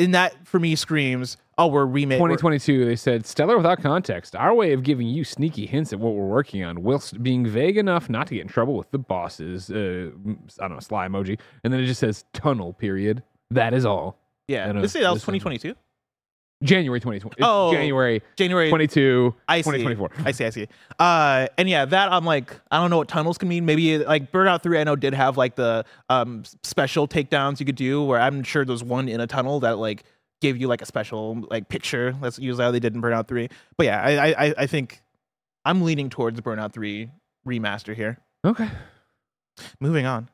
And 0.00 0.14
that 0.14 0.46
for 0.46 0.58
me 0.58 0.74
screams, 0.76 1.36
oh, 1.58 1.66
we're 1.66 1.84
remaking. 1.84 2.18
2022, 2.18 2.84
they 2.86 2.96
said 2.96 3.26
stellar 3.26 3.56
without 3.56 3.82
context. 3.82 4.34
Our 4.34 4.54
way 4.54 4.72
of 4.72 4.82
giving 4.82 5.06
you 5.06 5.24
sneaky 5.24 5.66
hints 5.66 5.92
at 5.92 6.00
what 6.00 6.14
we're 6.14 6.26
working 6.26 6.64
on, 6.64 6.82
whilst 6.82 7.22
being 7.22 7.46
vague 7.46 7.76
enough 7.76 8.08
not 8.08 8.26
to 8.28 8.34
get 8.34 8.42
in 8.42 8.48
trouble 8.48 8.76
with 8.76 8.90
the 8.90 8.98
bosses. 8.98 9.70
Uh, 9.70 10.10
I 10.58 10.68
don't 10.68 10.72
know, 10.72 10.80
sly 10.80 11.06
emoji, 11.06 11.38
and 11.62 11.72
then 11.72 11.80
it 11.80 11.86
just 11.86 12.00
says 12.00 12.24
tunnel. 12.32 12.72
Period. 12.72 13.22
That 13.50 13.74
is 13.74 13.84
all. 13.84 14.18
Yeah, 14.48 14.72
know, 14.72 14.80
let's 14.80 14.92
say 14.92 15.02
that 15.02 15.12
was 15.12 15.22
2022. 15.22 15.74
January 16.62 17.00
2020. 17.00 17.36
It's 17.38 17.46
Oh, 17.46 17.72
January 17.72 18.22
January 18.36 18.68
22, 18.68 19.34
I 19.48 19.62
see. 19.62 19.70
2024. 19.70 20.10
I 20.26 20.32
see. 20.32 20.44
I 20.44 20.50
see. 20.50 20.68
Uh, 20.98 21.46
and 21.56 21.68
yeah, 21.68 21.84
that 21.86 22.12
I'm 22.12 22.24
like, 22.24 22.54
I 22.70 22.78
don't 22.78 22.90
know 22.90 22.98
what 22.98 23.08
tunnels 23.08 23.38
can 23.38 23.48
mean. 23.48 23.64
Maybe 23.64 23.96
like 23.98 24.30
Burnout 24.30 24.62
Three, 24.62 24.78
I 24.78 24.84
know 24.84 24.94
did 24.96 25.14
have 25.14 25.36
like 25.38 25.54
the 25.56 25.84
um 26.10 26.42
special 26.62 27.08
takedowns 27.08 27.60
you 27.60 27.66
could 27.66 27.76
do. 27.76 28.02
Where 28.02 28.20
I'm 28.20 28.42
sure 28.42 28.64
there's 28.64 28.84
one 28.84 29.08
in 29.08 29.20
a 29.20 29.26
tunnel 29.26 29.60
that 29.60 29.78
like 29.78 30.04
gave 30.42 30.56
you 30.58 30.68
like 30.68 30.82
a 30.82 30.86
special 30.86 31.46
like 31.50 31.68
picture. 31.68 32.14
That's 32.20 32.38
usually 32.38 32.64
how 32.64 32.70
they 32.70 32.80
did 32.80 32.94
in 32.94 33.00
Burnout 33.00 33.26
Three. 33.26 33.48
But 33.78 33.86
yeah, 33.86 34.02
I 34.02 34.10
I, 34.28 34.46
I- 34.48 34.54
I 34.58 34.66
think 34.66 35.00
I'm 35.64 35.82
leaning 35.82 36.10
towards 36.10 36.38
Burnout 36.40 36.72
Three 36.72 37.10
remaster 37.46 37.94
here. 37.94 38.18
Okay. 38.44 38.68
Moving 39.80 40.04
on. 40.06 40.28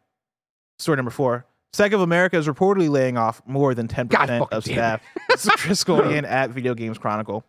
Story 0.78 0.96
number 0.96 1.10
four. 1.10 1.46
Sega 1.76 1.92
of 1.92 2.00
America 2.00 2.38
is 2.38 2.46
reportedly 2.46 2.88
laying 2.88 3.18
off 3.18 3.42
more 3.44 3.74
than 3.74 3.86
10% 3.86 4.08
God 4.08 4.30
of 4.50 4.64
staff. 4.64 5.02
This 5.28 5.44
is 5.44 5.50
Chris 5.50 5.84
Godian 5.84 6.24
at 6.24 6.48
Video 6.48 6.72
Games 6.74 6.96
Chronicle. 6.96 7.44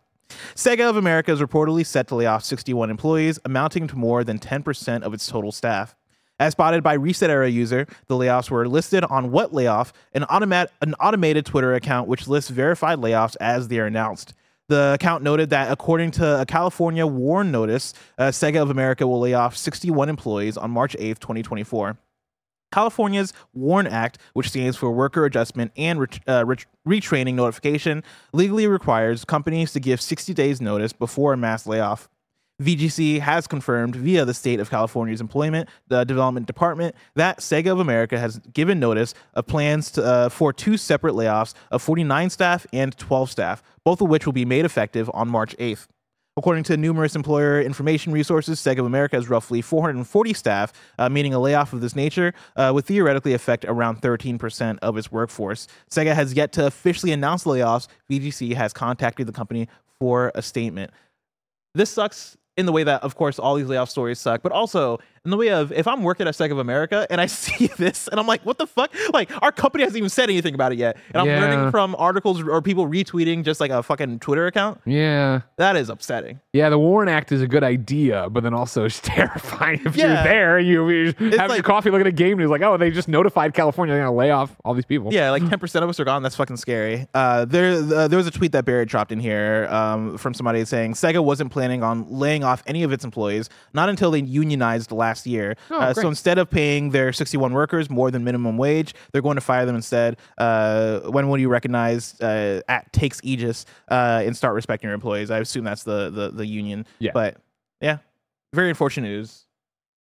Sega 0.54 0.90
of 0.90 0.98
America 0.98 1.32
is 1.32 1.40
reportedly 1.40 1.86
set 1.86 2.08
to 2.08 2.14
lay 2.14 2.26
off 2.26 2.44
61 2.44 2.90
employees, 2.90 3.38
amounting 3.46 3.86
to 3.88 3.96
more 3.96 4.24
than 4.24 4.38
10% 4.38 5.00
of 5.00 5.14
its 5.14 5.26
total 5.26 5.50
staff. 5.50 5.96
As 6.38 6.52
spotted 6.52 6.82
by 6.82 6.92
Reset 6.92 7.30
Era 7.30 7.48
user, 7.48 7.86
the 8.08 8.16
layoffs 8.16 8.50
were 8.50 8.68
listed 8.68 9.02
on 9.02 9.30
What 9.30 9.54
Layoff, 9.54 9.94
an, 10.12 10.24
automat- 10.24 10.72
an 10.82 10.92
automated 11.00 11.46
Twitter 11.46 11.72
account 11.72 12.06
which 12.06 12.28
lists 12.28 12.50
verified 12.50 12.98
layoffs 12.98 13.34
as 13.40 13.68
they 13.68 13.78
are 13.78 13.86
announced. 13.86 14.34
The 14.68 14.92
account 14.92 15.22
noted 15.22 15.48
that 15.50 15.72
according 15.72 16.10
to 16.12 16.42
a 16.42 16.44
California 16.44 17.06
WARN 17.06 17.50
notice, 17.50 17.94
uh, 18.18 18.24
Sega 18.24 18.60
of 18.60 18.68
America 18.68 19.06
will 19.06 19.20
lay 19.20 19.32
off 19.32 19.56
61 19.56 20.10
employees 20.10 20.58
on 20.58 20.70
March 20.70 20.94
8th, 20.98 21.18
2024. 21.20 21.96
California's 22.72 23.32
WARN 23.54 23.86
Act, 23.86 24.18
which 24.32 24.48
stands 24.50 24.76
for 24.76 24.90
Worker 24.90 25.24
Adjustment 25.24 25.72
and 25.76 26.00
Ret- 26.00 26.20
uh, 26.28 26.44
Ret- 26.46 26.66
Retraining 26.86 27.34
Notification, 27.34 28.02
legally 28.32 28.66
requires 28.66 29.24
companies 29.24 29.72
to 29.72 29.80
give 29.80 30.00
60 30.00 30.34
days 30.34 30.60
notice 30.60 30.92
before 30.92 31.32
a 31.32 31.36
mass 31.36 31.66
layoff. 31.66 32.08
VGC 32.60 33.20
has 33.20 33.46
confirmed 33.46 33.94
via 33.94 34.24
the 34.24 34.34
state 34.34 34.58
of 34.58 34.68
California's 34.68 35.20
Employment 35.20 35.68
Development 35.88 36.44
Department 36.44 36.96
that 37.14 37.38
Sega 37.38 37.70
of 37.70 37.78
America 37.78 38.18
has 38.18 38.40
given 38.52 38.80
notice 38.80 39.14
of 39.34 39.46
plans 39.46 39.92
to, 39.92 40.04
uh, 40.04 40.28
for 40.28 40.52
two 40.52 40.76
separate 40.76 41.14
layoffs 41.14 41.54
of 41.70 41.80
49 41.82 42.30
staff 42.30 42.66
and 42.72 42.98
12 42.98 43.30
staff, 43.30 43.62
both 43.84 44.00
of 44.00 44.08
which 44.08 44.26
will 44.26 44.32
be 44.32 44.44
made 44.44 44.64
effective 44.64 45.08
on 45.14 45.28
March 45.28 45.56
8th. 45.58 45.86
According 46.38 46.62
to 46.64 46.76
numerous 46.76 47.16
employer 47.16 47.60
information 47.60 48.12
resources, 48.12 48.60
Sega 48.60 48.78
of 48.78 48.86
America 48.86 49.16
has 49.16 49.28
roughly 49.28 49.60
440 49.60 50.32
staff, 50.34 50.72
uh, 50.96 51.08
meaning 51.08 51.34
a 51.34 51.38
layoff 51.40 51.72
of 51.72 51.80
this 51.80 51.96
nature 51.96 52.32
uh, 52.54 52.70
would 52.72 52.84
theoretically 52.84 53.34
affect 53.34 53.64
around 53.64 54.00
13% 54.02 54.78
of 54.80 54.96
its 54.96 55.10
workforce. 55.10 55.66
Sega 55.90 56.14
has 56.14 56.34
yet 56.34 56.52
to 56.52 56.64
officially 56.64 57.10
announce 57.10 57.42
layoffs. 57.42 57.88
VGC 58.08 58.54
has 58.54 58.72
contacted 58.72 59.26
the 59.26 59.32
company 59.32 59.66
for 59.98 60.30
a 60.36 60.40
statement. 60.40 60.92
This 61.74 61.90
sucks 61.90 62.36
in 62.56 62.66
the 62.66 62.72
way 62.72 62.84
that, 62.84 63.02
of 63.02 63.16
course, 63.16 63.40
all 63.40 63.56
these 63.56 63.66
layoff 63.66 63.90
stories 63.90 64.20
suck, 64.20 64.40
but 64.40 64.52
also 64.52 65.00
in 65.24 65.30
the 65.30 65.36
way 65.36 65.48
of 65.50 65.72
if 65.72 65.86
I'm 65.86 66.02
working 66.02 66.26
at 66.28 66.34
Sega 66.34 66.52
of 66.52 66.58
America 66.58 67.06
and 67.10 67.20
I 67.20 67.26
see 67.38 67.66
this 67.78 68.08
and 68.08 68.18
I'm 68.20 68.26
like, 68.26 68.44
what 68.44 68.58
the 68.58 68.66
fuck? 68.66 68.92
Like, 69.12 69.30
our 69.42 69.52
company 69.52 69.84
hasn't 69.84 69.98
even 69.98 70.08
said 70.10 70.30
anything 70.30 70.54
about 70.54 70.72
it 70.72 70.78
yet. 70.78 70.96
And 71.12 71.20
I'm 71.20 71.26
Yeah. 71.26 71.40
learning 71.40 71.70
from 71.70 71.94
articles 71.98 72.40
or 72.42 72.60
people 72.62 72.86
retweeting 72.86 73.44
just 73.44 73.60
like 73.60 73.70
a 73.70 73.82
fucking 73.82 74.20
Twitter 74.20 74.46
account. 74.46 74.80
Yeah. 74.84 75.40
That 75.56 75.76
is 75.76 75.88
upsetting. 75.88 76.40
Yeah, 76.52 76.68
the 76.70 76.78
WARN 76.78 77.08
Act 77.08 77.32
is 77.32 77.42
a 77.42 77.46
good 77.48 77.64
idea, 77.64 78.28
but 78.30 78.42
then 78.42 78.54
also 78.54 78.84
it's 78.84 79.00
terrifying 79.02 79.80
if 79.84 79.96
you're 79.96 80.08
Yeah. 80.08 80.22
there. 80.22 80.58
You, 80.58 80.88
you 80.88 81.14
have 81.38 81.50
your 81.52 81.62
coffee, 81.62 81.90
looking 81.90 82.06
at 82.06 82.08
a 82.08 82.12
game 82.12 82.38
news, 82.38 82.50
like, 82.50 82.62
oh, 82.62 82.76
they 82.76 82.90
just 82.90 83.08
notified 83.08 83.54
California 83.54 83.94
they're 83.94 84.04
gonna 84.04 84.16
lay 84.16 84.30
off 84.30 84.54
all 84.64 84.74
these 84.74 84.84
people. 84.84 85.12
Yeah, 85.12 85.30
like 85.30 85.42
10% 85.44 85.82
of 85.82 85.88
us 85.88 85.98
are 86.00 86.04
gone. 86.04 86.22
That's 86.22 86.36
fucking 86.36 86.56
scary. 86.56 87.06
Uh, 87.14 87.44
there, 87.44 87.72
uh, 87.94 88.08
there 88.08 88.16
was 88.16 88.26
a 88.26 88.30
tweet 88.30 88.52
that 88.52 88.64
Barrett 88.64 88.88
dropped 88.88 89.12
in 89.12 89.20
here 89.20 89.66
um, 89.70 90.18
from 90.18 90.34
somebody 90.34 90.64
saying 90.64 90.92
Sega 90.94 91.22
wasn't 91.22 91.50
planning 91.52 91.82
on 91.82 92.06
laying 92.10 92.44
off 92.44 92.62
any 92.66 92.82
of 92.82 92.92
its 92.92 93.04
employees, 93.04 93.48
not 93.72 93.88
until 93.88 94.10
they 94.10 94.20
unionized 94.20 94.92
last 94.92 95.07
year. 95.26 95.56
Oh, 95.70 95.78
uh, 95.78 95.94
so 95.94 96.08
instead 96.08 96.38
of 96.38 96.50
paying 96.50 96.90
their 96.90 97.12
61 97.12 97.52
workers 97.52 97.90
more 97.90 98.10
than 98.10 98.24
minimum 98.24 98.58
wage, 98.58 98.94
they're 99.12 99.22
going 99.22 99.36
to 99.36 99.40
fire 99.40 99.66
them 99.66 99.76
instead. 99.76 100.16
Uh, 100.36 101.00
when 101.00 101.28
will 101.28 101.38
you 101.38 101.48
recognize 101.48 102.20
uh, 102.20 102.60
at 102.68 102.92
takes 102.92 103.20
Aegis 103.22 103.66
uh, 103.90 104.22
and 104.24 104.36
start 104.36 104.54
respecting 104.54 104.88
your 104.88 104.94
employees? 104.94 105.30
I 105.30 105.38
assume 105.38 105.64
that's 105.64 105.84
the 105.84 106.10
the, 106.10 106.30
the 106.30 106.46
union. 106.46 106.86
Yeah. 106.98 107.12
But 107.14 107.36
yeah, 107.80 107.98
very 108.52 108.68
unfortunate 108.68 109.08
news. 109.08 109.44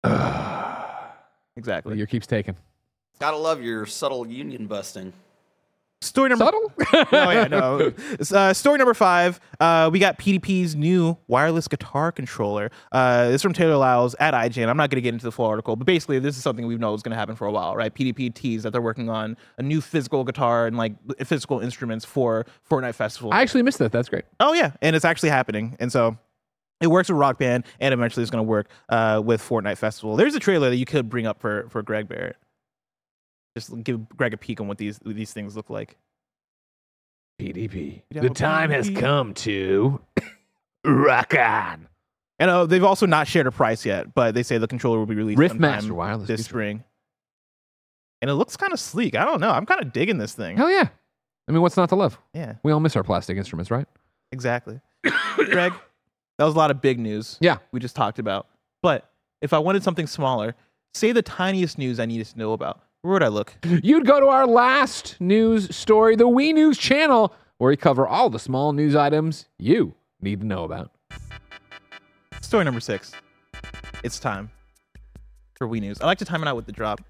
exactly. 1.55 1.97
Your 1.97 2.07
keeps 2.07 2.27
taking. 2.27 2.55
Gotta 3.19 3.37
love 3.37 3.61
your 3.61 3.85
subtle 3.85 4.27
union 4.27 4.67
busting. 4.67 5.13
Story 6.01 6.29
number 6.29 6.45
Subtle? 6.45 6.71
oh 7.11 7.31
yeah, 7.31 7.47
no. 7.47 7.91
Uh, 8.31 8.53
story 8.53 8.77
number 8.77 8.93
five. 8.93 9.39
Uh, 9.59 9.89
we 9.91 9.99
got 9.99 10.19
PDP's 10.19 10.75
new 10.75 11.17
wireless 11.27 11.67
guitar 11.67 12.11
controller. 12.11 12.69
Uh, 12.91 13.25
this 13.25 13.35
is 13.35 13.41
from 13.41 13.53
Taylor 13.53 13.77
Lyles 13.77 14.15
at 14.19 14.33
IGN. 14.33 14.67
I'm 14.69 14.77
not 14.77 14.89
going 14.89 14.97
to 14.97 15.01
get 15.01 15.13
into 15.13 15.25
the 15.25 15.31
full 15.31 15.45
article, 15.45 15.75
but 15.75 15.85
basically, 15.85 16.19
this 16.19 16.37
is 16.37 16.43
something 16.43 16.67
we 16.67 16.75
know 16.75 16.93
is 16.93 17.01
going 17.01 17.11
to 17.11 17.17
happen 17.17 17.35
for 17.35 17.47
a 17.47 17.51
while, 17.51 17.75
right? 17.75 17.93
PDP 17.93 18.33
teased 18.33 18.65
that 18.65 18.71
they're 18.71 18.81
working 18.81 19.09
on 19.09 19.37
a 19.57 19.63
new 19.63 19.81
physical 19.81 20.23
guitar 20.23 20.67
and 20.67 20.77
like 20.77 20.93
physical 21.23 21.59
instruments 21.59 22.05
for 22.05 22.45
Fortnite 22.69 22.95
Festival. 22.95 23.33
I 23.33 23.41
actually 23.41 23.63
missed 23.63 23.79
that. 23.79 23.91
That's 23.91 24.09
great. 24.09 24.25
Oh 24.39 24.53
yeah, 24.53 24.71
and 24.81 24.95
it's 24.95 25.05
actually 25.05 25.29
happening, 25.29 25.77
and 25.79 25.91
so 25.91 26.17
it 26.81 26.87
works 26.87 27.09
with 27.09 27.17
Rock 27.17 27.39
Band, 27.39 27.65
and 27.79 27.93
eventually 27.93 28.21
it's 28.21 28.31
going 28.31 28.43
to 28.43 28.49
work 28.49 28.69
uh, 28.89 29.21
with 29.23 29.41
Fortnite 29.41 29.77
Festival. 29.77 30.15
There's 30.15 30.35
a 30.35 30.39
trailer 30.39 30.69
that 30.69 30.77
you 30.77 30.85
could 30.85 31.09
bring 31.09 31.25
up 31.25 31.39
for 31.39 31.67
for 31.69 31.81
Greg 31.81 32.07
Barrett. 32.07 32.35
Just 33.57 33.83
give 33.83 34.07
Greg 34.09 34.33
a 34.33 34.37
peek 34.37 34.61
on 34.61 34.67
what 34.67 34.77
these 34.77 34.99
these 35.05 35.33
things 35.33 35.55
look 35.55 35.69
like. 35.69 35.97
PDP. 37.41 38.01
The 38.11 38.29
time 38.29 38.69
has 38.71 38.89
come 38.89 39.33
to 39.35 39.99
rock 40.85 41.33
on. 41.35 41.87
And 42.39 42.51
uh, 42.51 42.65
they've 42.67 42.83
also 42.83 43.05
not 43.07 43.27
shared 43.27 43.47
a 43.47 43.51
price 43.51 43.85
yet, 43.85 44.13
but 44.13 44.35
they 44.35 44.43
say 44.43 44.57
the 44.59 44.67
controller 44.67 44.99
will 44.99 45.05
be 45.07 45.15
released 45.15 45.39
Riftmaster 45.39 45.91
wireless 45.91 46.27
this 46.27 46.41
feature. 46.41 46.49
spring. 46.49 46.83
And 48.21 48.29
it 48.29 48.35
looks 48.35 48.55
kind 48.57 48.73
of 48.73 48.79
sleek. 48.79 49.15
I 49.15 49.25
don't 49.25 49.39
know. 49.39 49.49
I'm 49.51 49.65
kind 49.65 49.81
of 49.81 49.91
digging 49.93 50.17
this 50.17 50.33
thing. 50.33 50.57
Hell 50.57 50.69
yeah. 50.69 50.87
I 51.47 51.51
mean, 51.51 51.61
what's 51.61 51.77
not 51.77 51.89
to 51.89 51.95
love? 51.95 52.19
Yeah, 52.33 52.55
We 52.63 52.71
all 52.71 52.79
miss 52.79 52.95
our 52.95 53.03
plastic 53.03 53.37
instruments, 53.37 53.71
right? 53.71 53.87
exactly. 54.31 54.79
Greg, 55.35 55.73
that 56.37 56.45
was 56.45 56.53
a 56.53 56.57
lot 56.57 56.69
of 56.71 56.81
big 56.81 56.99
news. 56.99 57.37
Yeah. 57.39 57.57
we 57.71 57.79
just 57.79 57.95
talked 57.95 58.19
about. 58.19 58.47
But 58.83 59.09
if 59.41 59.53
I 59.53 59.59
wanted 59.59 59.83
something 59.83 60.05
smaller, 60.07 60.55
say 60.93 61.11
the 61.11 61.21
tiniest 61.21 61.77
news 61.77 61.99
I 61.99 62.05
needed 62.05 62.25
to 62.27 62.37
know 62.37 62.53
about, 62.53 62.81
where 63.01 63.13
would 63.13 63.23
I 63.23 63.27
look? 63.27 63.55
You'd 63.83 64.05
go 64.05 64.19
to 64.19 64.27
our 64.27 64.47
last 64.47 65.15
news 65.19 65.75
story, 65.75 66.15
the 66.15 66.27
Wee 66.27 66.53
News 66.53 66.77
channel, 66.77 67.33
where 67.57 67.69
we 67.69 67.77
cover 67.77 68.07
all 68.07 68.29
the 68.29 68.39
small 68.39 68.73
news 68.73 68.95
items 68.95 69.45
you 69.57 69.95
need 70.21 70.41
to 70.41 70.45
know 70.45 70.63
about. 70.63 70.91
Story 72.41 72.65
number 72.65 72.79
six. 72.79 73.11
It's 74.03 74.19
time 74.19 74.49
for 75.55 75.67
Wee 75.67 75.79
News. 75.79 76.01
I 76.01 76.05
like 76.05 76.17
to 76.19 76.25
time 76.25 76.41
it 76.41 76.47
out 76.47 76.55
with 76.55 76.65
the 76.65 76.71
drop. 76.71 77.01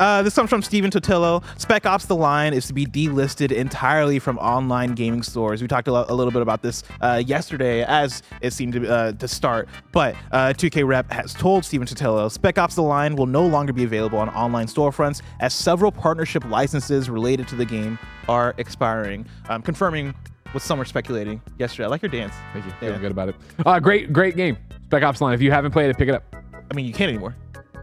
Uh, 0.00 0.22
this 0.22 0.34
comes 0.34 0.48
from 0.48 0.62
Stephen 0.62 0.90
Totilo. 0.90 1.44
Spec 1.60 1.84
Ops 1.84 2.06
The 2.06 2.16
Line 2.16 2.54
is 2.54 2.66
to 2.68 2.72
be 2.72 2.86
delisted 2.86 3.52
entirely 3.52 4.18
from 4.18 4.38
online 4.38 4.94
gaming 4.94 5.22
stores. 5.22 5.60
We 5.60 5.68
talked 5.68 5.88
a, 5.88 5.92
lo- 5.92 6.06
a 6.08 6.14
little 6.14 6.32
bit 6.32 6.40
about 6.40 6.62
this 6.62 6.82
uh, 7.02 7.22
yesterday 7.24 7.84
as 7.84 8.22
it 8.40 8.54
seemed 8.54 8.72
to, 8.72 8.90
uh, 8.90 9.12
to 9.12 9.28
start, 9.28 9.68
but 9.92 10.16
uh, 10.32 10.54
2K 10.56 10.86
Rep 10.86 11.12
has 11.12 11.34
told 11.34 11.66
Stephen 11.66 11.86
Totilo 11.86 12.30
Spec 12.32 12.56
Ops 12.56 12.76
The 12.76 12.82
Line 12.82 13.14
will 13.14 13.26
no 13.26 13.44
longer 13.44 13.74
be 13.74 13.84
available 13.84 14.18
on 14.18 14.30
online 14.30 14.68
storefronts 14.68 15.20
as 15.40 15.52
several 15.52 15.92
partnership 15.92 16.46
licenses 16.46 17.10
related 17.10 17.46
to 17.48 17.54
the 17.54 17.66
game 17.66 17.98
are 18.26 18.54
expiring, 18.56 19.26
um, 19.50 19.60
confirming 19.60 20.14
what 20.52 20.62
some 20.62 20.78
were 20.78 20.86
speculating 20.86 21.42
yesterday. 21.58 21.84
I 21.84 21.88
like 21.88 22.00
your 22.00 22.10
dance. 22.10 22.32
Thank 22.54 22.64
you. 22.64 22.70
Yeah. 22.70 22.78
Feeling 22.80 23.00
good 23.02 23.12
about 23.12 23.28
it. 23.28 23.34
Uh, 23.66 23.78
great, 23.78 24.14
great 24.14 24.34
game. 24.34 24.56
Spec 24.86 25.02
Ops 25.02 25.18
The 25.18 25.24
Line. 25.26 25.34
If 25.34 25.42
you 25.42 25.50
haven't 25.50 25.72
played 25.72 25.90
it, 25.90 25.98
pick 25.98 26.08
it 26.08 26.14
up. 26.14 26.34
I 26.70 26.74
mean, 26.74 26.86
you 26.86 26.94
can't 26.94 27.10
anymore. 27.10 27.36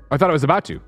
I 0.10 0.18
thought 0.18 0.32
it 0.32 0.34
was 0.34 0.44
about 0.44 0.66
to. 0.66 0.82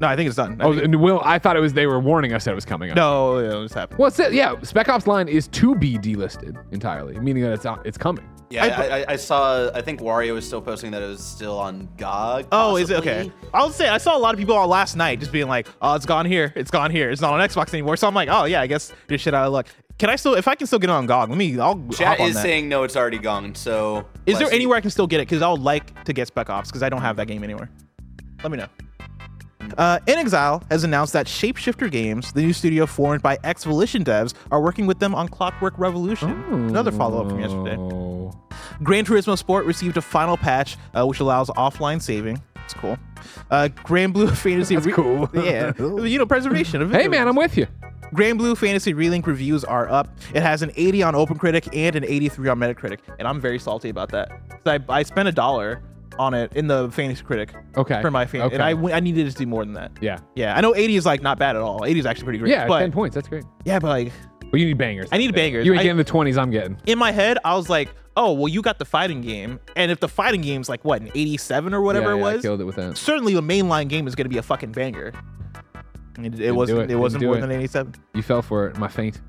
No, 0.00 0.06
I 0.08 0.16
think 0.16 0.26
it's 0.28 0.36
done. 0.36 0.56
I 0.60 0.64
Oh, 0.64 0.72
think- 0.72 0.84
and 0.84 1.00
Will, 1.00 1.20
I 1.24 1.38
thought 1.38 1.56
it 1.56 1.60
was 1.60 1.72
they 1.74 1.86
were 1.86 2.00
warning 2.00 2.32
us 2.32 2.44
that 2.44 2.52
it 2.52 2.54
was 2.54 2.64
coming 2.64 2.90
up. 2.90 2.96
no, 2.96 3.40
no, 3.46 3.62
it's 3.64 3.74
happened. 3.74 3.98
Well, 3.98 4.08
it's 4.08 4.18
it. 4.18 4.32
Yeah, 4.32 4.54
Spec 4.62 4.88
Ops 4.88 5.06
Line 5.06 5.28
is 5.28 5.46
to 5.48 5.74
be 5.74 5.98
delisted 5.98 6.56
entirely, 6.72 7.18
meaning 7.20 7.42
that 7.42 7.52
it's 7.52 7.66
out, 7.66 7.84
it's 7.86 7.98
coming. 7.98 8.24
Yeah, 8.48 8.64
I, 8.64 9.00
I, 9.02 9.04
I 9.10 9.16
saw. 9.16 9.70
I 9.72 9.80
think 9.80 10.00
Wario 10.00 10.32
was 10.34 10.44
still 10.44 10.60
posting 10.60 10.90
that 10.90 11.02
it 11.02 11.06
was 11.06 11.22
still 11.22 11.56
on 11.56 11.88
GOG. 11.96 12.46
Oh, 12.50 12.74
is 12.76 12.90
it 12.90 12.94
possibly. 12.94 13.12
okay? 13.12 13.32
I'll 13.54 13.70
say 13.70 13.88
I 13.88 13.98
saw 13.98 14.16
a 14.16 14.18
lot 14.18 14.34
of 14.34 14.40
people 14.40 14.56
on 14.56 14.68
last 14.68 14.96
night 14.96 15.20
just 15.20 15.30
being 15.30 15.46
like, 15.46 15.68
"Oh, 15.80 15.94
it's 15.94 16.04
gone 16.06 16.26
here. 16.26 16.52
It's 16.56 16.70
gone 16.70 16.90
here. 16.90 17.10
It's 17.10 17.20
not 17.20 17.32
on 17.32 17.38
Xbox 17.48 17.72
anymore." 17.72 17.96
So 17.96 18.08
I'm 18.08 18.14
like, 18.14 18.28
"Oh 18.28 18.46
yeah, 18.46 18.60
I 18.60 18.66
guess 18.66 18.92
you're 19.08 19.18
shit 19.18 19.34
out 19.34 19.46
of 19.46 19.52
luck." 19.52 19.68
Can 19.98 20.10
I 20.10 20.16
still, 20.16 20.34
if 20.34 20.48
I 20.48 20.56
can 20.56 20.66
still 20.66 20.80
get 20.80 20.90
it 20.90 20.94
on 20.94 21.06
GOG, 21.06 21.28
let 21.28 21.38
me. 21.38 21.60
I'll 21.60 21.76
Chat 21.92 22.08
hop 22.08 22.20
on 22.20 22.28
is 22.30 22.34
that. 22.34 22.42
saying 22.42 22.68
no, 22.68 22.82
it's 22.82 22.96
already 22.96 23.18
gone. 23.18 23.54
So 23.54 23.98
Is 24.26 24.34
there 24.38 24.46
bless 24.46 24.50
you. 24.52 24.56
anywhere 24.56 24.78
I 24.78 24.80
can 24.80 24.90
still 24.90 25.06
get 25.06 25.20
it? 25.20 25.28
Because 25.28 25.42
I 25.42 25.48
would 25.50 25.60
like 25.60 26.02
to 26.06 26.12
get 26.12 26.26
Spec 26.26 26.50
Ops 26.50 26.70
because 26.70 26.82
I 26.82 26.88
don't 26.88 27.02
have 27.02 27.16
that 27.18 27.26
game 27.28 27.44
anywhere. 27.44 27.70
Let 28.42 28.50
me 28.50 28.58
know. 28.58 28.66
Uh, 29.78 29.98
inXile 30.06 30.62
has 30.70 30.84
announced 30.84 31.12
that 31.12 31.26
Shapeshifter 31.26 31.90
Games, 31.90 32.32
the 32.32 32.42
new 32.42 32.52
studio 32.52 32.86
formed 32.86 33.22
by 33.22 33.38
ex 33.44 33.64
Volition 33.64 34.04
devs, 34.04 34.34
are 34.50 34.60
working 34.60 34.86
with 34.86 34.98
them 34.98 35.14
on 35.14 35.28
Clockwork 35.28 35.78
Revolution. 35.78 36.30
Another 36.52 36.92
follow 36.92 37.22
up 37.22 37.28
from 37.28 37.40
yesterday. 37.40 37.76
Oh. 37.78 38.32
Gran 38.82 39.04
Turismo 39.04 39.36
Sport 39.36 39.66
received 39.66 39.96
a 39.96 40.02
final 40.02 40.36
patch, 40.36 40.76
uh, 40.94 41.06
which 41.06 41.20
allows 41.20 41.48
offline 41.50 42.00
saving. 42.00 42.40
It's 42.64 42.74
cool. 42.74 42.96
Uh, 43.50 43.68
Granblue 43.84 44.30
Fantasy. 44.36 44.76
That's 44.76 44.94
cool. 44.94 45.28
yeah, 45.34 45.72
you 45.78 46.18
know, 46.18 46.26
preservation. 46.26 46.82
Of 46.82 46.90
Hey 46.92 47.08
man, 47.08 47.28
I'm 47.28 47.36
with 47.36 47.56
you. 47.56 47.66
Granblue 48.14 48.56
Fantasy 48.56 48.92
Relink 48.92 49.26
reviews 49.26 49.64
are 49.64 49.88
up. 49.88 50.08
It 50.34 50.42
has 50.42 50.62
an 50.62 50.72
80 50.74 51.02
on 51.04 51.14
OpenCritic 51.14 51.76
and 51.76 51.94
an 51.94 52.04
83 52.04 52.48
on 52.48 52.58
Metacritic, 52.58 52.98
and 53.18 53.28
I'm 53.28 53.40
very 53.40 53.58
salty 53.58 53.88
about 53.88 54.10
that. 54.10 54.32
I, 54.66 54.80
I 54.88 55.02
spent 55.02 55.28
a 55.28 55.32
dollar 55.32 55.82
on 56.20 56.34
it 56.34 56.52
in 56.54 56.66
the 56.66 56.90
Fantasy 56.90 57.22
Critic 57.24 57.54
Okay. 57.76 58.00
for 58.02 58.10
my 58.10 58.26
fan, 58.26 58.42
Okay. 58.42 58.54
and 58.54 58.62
I, 58.62 58.72
w- 58.72 58.94
I 58.94 59.00
needed 59.00 59.30
to 59.30 59.34
do 59.36 59.46
more 59.46 59.64
than 59.64 59.74
that. 59.74 59.92
Yeah. 60.00 60.18
Yeah, 60.36 60.54
I 60.56 60.60
know 60.60 60.74
80 60.76 60.96
is 60.96 61.06
like 61.06 61.22
not 61.22 61.38
bad 61.38 61.56
at 61.56 61.62
all. 61.62 61.84
80 61.86 62.00
is 62.00 62.06
actually 62.06 62.24
pretty 62.24 62.38
great. 62.38 62.50
Yeah, 62.50 62.66
but 62.66 62.80
ten 62.80 62.92
points. 62.92 63.14
That's 63.14 63.26
great. 63.28 63.44
yeah, 63.64 63.78
but 63.78 63.88
like 63.88 64.12
But 64.50 64.60
you 64.60 64.66
need 64.66 64.78
bangers. 64.78 65.08
I 65.12 65.16
need 65.18 65.34
bangers. 65.34 65.64
You 65.64 65.72
ain't 65.72 65.80
I- 65.80 65.82
getting 65.84 65.96
the 65.96 66.04
twenties. 66.04 66.36
I'm 66.36 66.50
getting. 66.50 66.76
in 66.86 66.98
my 66.98 67.10
head, 67.12 67.38
I 67.44 67.54
was 67.56 67.68
like, 67.70 67.88
oh 68.16 68.32
well, 68.34 68.48
you 68.48 68.60
got 68.60 68.78
the 68.78 68.84
fighting 68.84 69.22
game, 69.22 69.58
and 69.76 69.90
if 69.90 69.98
the 70.00 70.08
fighting 70.08 70.42
game's 70.42 70.68
like 70.68 70.84
what 70.84 71.00
an 71.00 71.10
87 71.14 71.72
or 71.72 71.80
whatever 71.80 72.10
yeah, 72.10 72.16
it 72.16 72.18
yeah, 72.32 72.38
I 72.38 72.42
killed 72.42 72.60
it 72.60 72.64
with 72.64 72.76
that. 72.76 72.96
certainly 72.98 73.32
the 73.34 73.42
mainline 73.42 73.88
game 73.88 74.06
is 74.06 74.14
going 74.14 74.26
to 74.26 74.30
be 74.30 74.38
a 74.38 74.42
fucking 74.42 74.72
banger. 74.72 75.12
It, 76.18 76.38
it 76.38 76.50
wasn't. 76.52 76.80
It, 76.80 76.90
it, 76.90 76.96
wasn't 76.96 77.24
more 77.24 77.38
it. 77.38 77.40
than 77.40 77.50
87. 77.50 77.94
You 78.14 78.22
fell 78.22 78.42
for 78.42 78.66
it. 78.66 78.76
My 78.76 78.88
faint. 78.88 79.20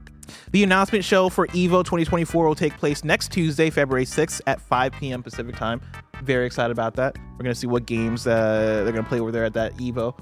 The 0.52 0.64
announcement 0.64 1.04
show 1.04 1.30
for 1.30 1.48
EVO 1.48 1.84
2024 1.84 2.48
will 2.48 2.56
take 2.56 2.78
place 2.78 3.04
next 3.04 3.32
Tuesday, 3.32 3.70
February 3.70 4.06
6th 4.06 4.42
at 4.48 4.62
5 4.62 4.92
p.m. 4.94 5.24
Pacific 5.24 5.56
time. 5.56 5.82
Very 6.24 6.46
excited 6.46 6.72
about 6.72 6.96
that. 6.96 7.18
We're 7.34 7.44
gonna 7.44 7.56
see 7.56 7.68
what 7.68 7.86
games 7.86 8.28
uh, 8.28 8.82
they're 8.84 8.94
gonna 8.94 9.08
play 9.08 9.20
over 9.20 9.32
there 9.32 9.46
at 9.46 9.54
that 9.54 9.76
EVO. 9.78 10.20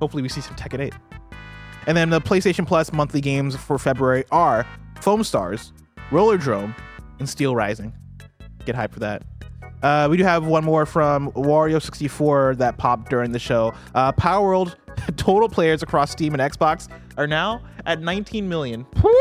Hopefully, 0.00 0.22
we 0.22 0.28
see 0.28 0.40
some 0.40 0.56
Tekken 0.56 0.80
8. 0.80 0.94
And 1.86 1.96
then 1.96 2.10
the 2.10 2.20
PlayStation 2.20 2.66
Plus 2.66 2.92
monthly 2.92 3.20
games 3.20 3.56
for 3.56 3.78
February 3.78 4.24
are 4.30 4.66
Foamstars, 4.96 5.72
Roller 6.10 6.38
Drome, 6.38 6.74
and 7.18 7.28
Steelrising. 7.28 7.92
Get 8.64 8.76
hyped 8.76 8.92
for 8.92 9.00
that. 9.00 9.24
Uh, 9.82 10.06
we 10.08 10.16
do 10.16 10.22
have 10.22 10.46
one 10.46 10.64
more 10.64 10.86
from 10.86 11.32
Wario64 11.32 12.58
that 12.58 12.78
popped 12.78 13.10
during 13.10 13.32
the 13.32 13.38
show. 13.38 13.74
Uh, 13.94 14.12
Palworld 14.12 14.76
total 15.16 15.48
players 15.48 15.82
across 15.82 16.10
Steam 16.10 16.34
and 16.34 16.42
Xbox 16.42 16.88
are 17.16 17.26
now 17.26 17.62
at 17.86 18.00
19 18.00 18.48
million. 18.48 18.86
Woo! 19.02 19.12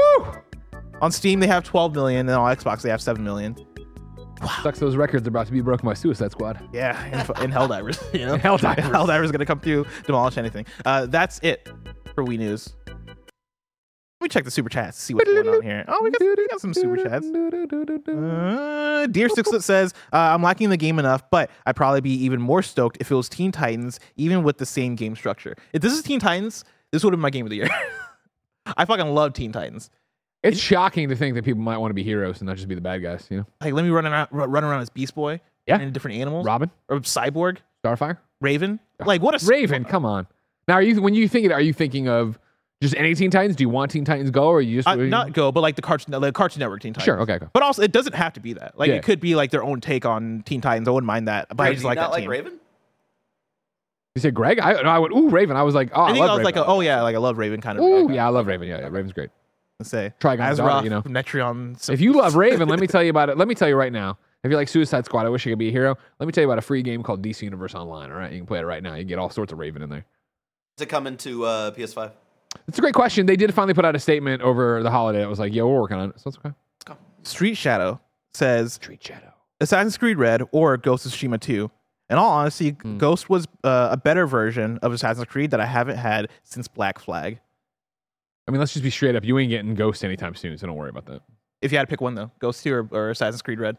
On 1.01 1.11
Steam, 1.11 1.39
they 1.39 1.47
have 1.47 1.63
12 1.63 1.95
million, 1.95 2.29
and 2.29 2.37
on 2.37 2.55
Xbox, 2.55 2.81
they 2.81 2.89
have 2.89 3.01
7 3.01 3.23
million. 3.23 3.55
Sucks 4.63 4.79
those 4.79 4.95
records 4.95 5.25
are 5.25 5.29
about 5.29 5.45
to 5.47 5.51
be 5.51 5.61
broken 5.61 5.85
by 5.85 5.93
Suicide 5.93 6.31
Squad. 6.31 6.67
Yeah, 6.73 7.03
in, 7.07 7.43
in 7.43 7.51
Helldivers. 7.51 8.01
You 8.19 8.25
know? 8.25 8.37
Helldivers. 8.37 8.91
Helldivers 8.91 9.31
gonna 9.31 9.45
come 9.45 9.59
through, 9.59 9.85
demolish 10.05 10.37
anything. 10.37 10.65
Uh, 10.85 11.05
that's 11.05 11.39
it 11.39 11.69
for 12.15 12.23
Wee 12.23 12.37
News. 12.37 12.73
Let 14.21 14.25
me 14.25 14.29
check 14.29 14.43
the 14.43 14.51
super 14.51 14.69
chats 14.69 14.97
to 14.97 15.03
see 15.03 15.13
what's 15.15 15.27
going 15.31 15.47
on 15.49 15.63
here. 15.63 15.83
Oh, 15.87 15.99
we 16.03 16.11
got, 16.11 16.21
we 16.21 16.47
got 16.47 16.61
some 16.61 16.75
super 16.75 16.95
chats. 16.95 17.25
Uh, 17.25 19.07
Dear 19.09 19.29
Sixlet 19.29 19.63
says, 19.63 19.95
uh, 20.13 20.17
I'm 20.17 20.43
lacking 20.43 20.69
the 20.69 20.77
game 20.77 20.99
enough, 20.99 21.23
but 21.31 21.49
I'd 21.65 21.75
probably 21.75 22.01
be 22.01 22.13
even 22.23 22.39
more 22.39 22.61
stoked 22.61 22.97
if 22.99 23.09
it 23.09 23.15
was 23.15 23.27
Teen 23.27 23.51
Titans, 23.51 23.99
even 24.17 24.43
with 24.43 24.59
the 24.59 24.65
same 24.67 24.93
game 24.93 25.15
structure. 25.15 25.55
If 25.73 25.81
this 25.81 25.91
is 25.91 26.03
Teen 26.03 26.19
Titans, 26.19 26.63
this 26.91 27.03
would 27.03 27.13
have 27.13 27.17
been 27.17 27.23
my 27.23 27.31
game 27.31 27.47
of 27.47 27.49
the 27.49 27.55
year. 27.55 27.69
I 28.77 28.85
fucking 28.85 29.07
love 29.07 29.33
Teen 29.33 29.51
Titans. 29.51 29.89
It's 30.43 30.59
shocking 30.59 31.09
to 31.09 31.15
think 31.15 31.33
that 31.33 31.43
people 31.43 31.63
might 31.63 31.77
want 31.79 31.89
to 31.89 31.95
be 31.95 32.03
heroes 32.03 32.41
and 32.41 32.47
not 32.47 32.57
just 32.57 32.67
be 32.67 32.75
the 32.75 32.81
bad 32.81 33.01
guys. 33.01 33.25
You 33.31 33.37
know, 33.37 33.45
Like, 33.59 33.73
let 33.73 33.83
me 33.83 33.89
run 33.89 34.05
around, 34.05 34.27
run 34.29 34.63
around 34.63 34.81
as 34.81 34.91
Beast 34.91 35.15
Boy. 35.15 35.41
Yeah. 35.65 35.79
And 35.79 35.91
different 35.93 36.17
animals. 36.17 36.45
Robin, 36.45 36.69
Or 36.89 36.99
Cyborg. 36.99 37.57
Starfire, 37.83 38.19
Raven. 38.39 38.79
Like, 39.03 39.23
what 39.23 39.41
a. 39.41 39.43
Raven. 39.47 39.83
Come 39.85 40.05
on. 40.05 40.27
Now, 40.67 40.75
are 40.75 40.81
you 40.83 41.01
when 41.01 41.15
you 41.15 41.27
think 41.27 41.47
it? 41.47 41.51
Are 41.51 41.61
you 41.61 41.73
thinking 41.73 42.07
of 42.07 42.37
just 42.81 42.95
any 42.95 43.13
Teen 43.15 43.29
Titans? 43.31 43.55
Do 43.55 43.63
you 43.63 43.69
want 43.69 43.91
Teen 43.91 44.03
Titans 44.05 44.31
Go, 44.31 44.47
or 44.47 44.57
are 44.57 44.61
you 44.61 44.77
just 44.77 44.87
Uh, 44.87 44.95
not 44.95 45.33
Go, 45.33 45.51
but 45.51 45.61
like 45.61 45.75
the 45.75 45.81
Cartoon, 45.81 46.19
the 46.19 46.31
Cartoon 46.31 46.59
Network 46.59 46.81
Teen 46.81 46.93
Titans. 46.93 47.05
Sure, 47.05 47.19
okay, 47.21 47.33
okay. 47.35 47.47
But 47.53 47.63
also, 47.63 47.81
it 47.81 47.91
doesn't 47.91 48.15
have 48.15 48.33
to 48.33 48.39
be 48.39 48.53
that. 48.53 48.77
Like, 48.77 48.89
Yeah. 48.89 48.95
it 48.95 49.03
could 49.03 49.19
be 49.19 49.35
like 49.35 49.51
their 49.51 49.63
own 49.63 49.81
take 49.81 50.05
on 50.05 50.43
Teen 50.45 50.61
Titans. 50.61 50.87
I 50.87 50.91
wouldn't 50.91 51.07
mind 51.07 51.27
that. 51.27 51.47
But 51.55 51.67
I 51.67 51.73
just 51.73 51.83
like 51.85 51.97
not 51.97 52.05
that 52.09 52.11
like 52.11 52.21
team. 52.23 52.29
Raven? 52.29 52.53
You 54.15 54.21
said 54.21 54.33
Greg? 54.33 54.59
I, 54.59 54.73
no, 54.73 54.89
I 54.89 54.99
went, 54.99 55.13
ooh, 55.13 55.29
Raven. 55.29 55.55
I 55.55 55.63
was 55.63 55.73
like, 55.73 55.89
oh, 55.93 56.01
I, 56.01 56.09
I 56.09 56.11
think 56.11 56.19
love 56.21 56.29
I 56.29 56.33
was 56.33 56.39
Raven. 56.39 56.45
like, 56.45 56.55
a, 56.57 56.69
oh 56.69 56.81
yeah, 56.81 57.01
like 57.01 57.15
I 57.15 57.19
love 57.19 57.37
Raven 57.37 57.61
kind 57.61 57.77
of. 57.77 57.83
ooh, 57.85 58.11
yeah, 58.11 58.25
I 58.25 58.29
love 58.29 58.45
Raven. 58.47 58.67
Yeah, 58.67 58.79
yeah, 58.79 58.87
Raven's 58.89 59.13
great. 59.13 59.29
Let's 59.79 59.89
say 59.89 60.13
Trigon's 60.19 60.59
Azarath, 60.59 60.67
daughter, 60.67 60.83
you 60.83 60.89
know. 60.89 61.01
Metreon. 61.03 61.89
If 61.89 62.01
you 62.01 62.13
love 62.13 62.35
Raven, 62.35 62.67
let 62.67 62.79
me 62.79 62.87
tell 62.87 63.01
you 63.01 63.09
about 63.09 63.29
it. 63.29 63.37
Let 63.37 63.47
me 63.47 63.55
tell 63.55 63.69
you 63.69 63.75
right 63.75 63.91
now. 63.91 64.17
If 64.43 64.49
you 64.51 64.57
like 64.57 64.67
Suicide 64.67 65.05
Squad, 65.05 65.25
I 65.25 65.29
wish 65.29 65.45
I 65.47 65.51
could 65.51 65.59
be 65.59 65.69
a 65.69 65.71
hero. 65.71 65.95
Let 66.19 66.25
me 66.25 66.31
tell 66.33 66.41
you 66.41 66.47
about 66.49 66.57
a 66.57 66.61
free 66.63 66.81
game 66.81 67.03
called 67.03 67.21
DC 67.21 67.43
Universe 67.43 67.73
Online. 67.75 68.11
All 68.11 68.17
right, 68.17 68.31
you 68.31 68.39
can 68.39 68.47
play 68.47 68.59
it 68.59 68.63
right 68.63 68.81
now. 68.83 68.95
You 68.95 69.01
can 69.01 69.07
get 69.07 69.19
all 69.19 69.29
sorts 69.29 69.53
of 69.53 69.59
Raven 69.59 69.81
in 69.81 69.89
there. 69.89 70.05
Is 70.77 70.81
it 70.83 70.89
coming 70.89 71.15
to 71.17 71.45
uh, 71.45 71.71
PS5? 71.71 72.11
It's 72.67 72.77
a 72.77 72.81
great 72.81 72.93
question. 72.93 73.25
They 73.25 73.35
did 73.35 73.53
finally 73.53 73.73
put 73.73 73.85
out 73.85 73.95
a 73.95 73.99
statement 73.99 74.41
over 74.41 74.81
the 74.83 74.91
holiday. 74.91 75.21
It 75.23 75.27
was 75.29 75.39
like, 75.39 75.53
"Yo, 75.53 75.67
we're 75.67 75.81
working 75.81 75.97
on 75.97 76.09
it." 76.09 76.19
So 76.19 76.29
it's 76.29 76.37
okay. 76.37 76.51
Street 77.23 77.55
Shadow 77.55 77.99
says 78.33 78.73
Street 78.73 79.03
Shadow. 79.03 79.33
Assassin's 79.59 79.97
Creed 79.97 80.17
Red 80.17 80.41
or 80.51 80.75
Ghost 80.77 81.05
of 81.05 81.11
Tsushima 81.11 81.39
2. 81.39 81.69
In 82.09 82.17
all 82.17 82.29
honesty, 82.31 82.71
Hmm. 82.71 82.97
Ghost 82.97 83.29
was 83.29 83.47
uh, 83.63 83.89
a 83.91 83.97
better 83.97 84.25
version 84.27 84.79
of 84.81 84.91
Assassin's 84.91 85.27
Creed 85.27 85.51
that 85.51 85.61
I 85.61 85.65
haven't 85.65 85.97
had 85.97 86.29
since 86.43 86.67
Black 86.67 86.97
Flag. 86.99 87.39
I 88.47 88.51
mean, 88.51 88.59
let's 88.59 88.73
just 88.73 88.83
be 88.83 88.89
straight 88.89 89.15
up. 89.15 89.23
You 89.23 89.37
ain't 89.39 89.49
getting 89.49 89.75
Ghost 89.75 90.03
anytime 90.03 90.33
soon, 90.35 90.57
so 90.57 90.65
don't 90.67 90.75
worry 90.75 90.89
about 90.89 91.05
that. 91.05 91.21
If 91.61 91.71
you 91.71 91.77
had 91.77 91.87
to 91.87 91.89
pick 91.89 92.01
one 92.01 92.15
though, 92.15 92.31
Ghost 92.39 92.63
2 92.63 92.73
or, 92.73 92.87
or 92.91 93.09
Assassin's 93.11 93.41
Creed 93.41 93.59
Red. 93.59 93.77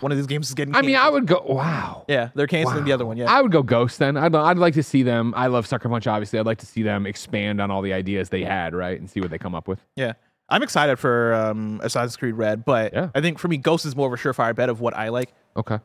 One 0.00 0.10
of 0.12 0.18
these 0.18 0.26
games 0.26 0.48
is 0.48 0.54
getting. 0.54 0.74
I 0.74 0.82
mean, 0.82 0.96
I 0.96 1.08
would 1.08 1.26
go. 1.26 1.42
Wow. 1.46 2.04
Yeah, 2.08 2.30
they're 2.34 2.46
canceling 2.46 2.84
the 2.84 2.92
other 2.92 3.06
one. 3.06 3.16
Yeah, 3.16 3.30
I 3.30 3.40
would 3.42 3.52
go 3.52 3.62
Ghost 3.62 3.98
then. 3.98 4.16
I'd, 4.16 4.34
I'd 4.34 4.58
like 4.58 4.74
to 4.74 4.82
see 4.82 5.02
them. 5.02 5.32
I 5.36 5.46
love 5.48 5.66
Sucker 5.66 5.88
Punch, 5.88 6.06
obviously. 6.06 6.38
I'd 6.38 6.46
like 6.46 6.58
to 6.58 6.66
see 6.66 6.82
them 6.82 7.06
expand 7.06 7.60
on 7.60 7.70
all 7.70 7.82
the 7.82 7.92
ideas 7.92 8.28
they 8.30 8.42
had, 8.44 8.74
right, 8.74 8.98
and 8.98 9.08
see 9.10 9.20
what 9.20 9.30
they 9.30 9.38
come 9.38 9.54
up 9.54 9.68
with. 9.68 9.80
yeah. 9.96 10.14
I'm 10.48 10.62
excited 10.62 10.98
for 10.98 11.32
um, 11.32 11.80
Assassin's 11.82 12.16
Creed 12.18 12.34
Red, 12.34 12.62
but 12.66 12.92
Yeah. 12.92 13.08
I 13.14 13.22
think 13.22 13.38
for 13.38 13.48
me, 13.48 13.56
Ghost 13.56 13.86
is 13.86 13.96
more 13.96 14.06
of 14.08 14.12
a 14.12 14.16
surefire 14.22 14.54
bet 14.54 14.68
of 14.68 14.80
what 14.80 14.94
I 14.94 15.08
like. 15.08 15.32
Okay. 15.56 15.78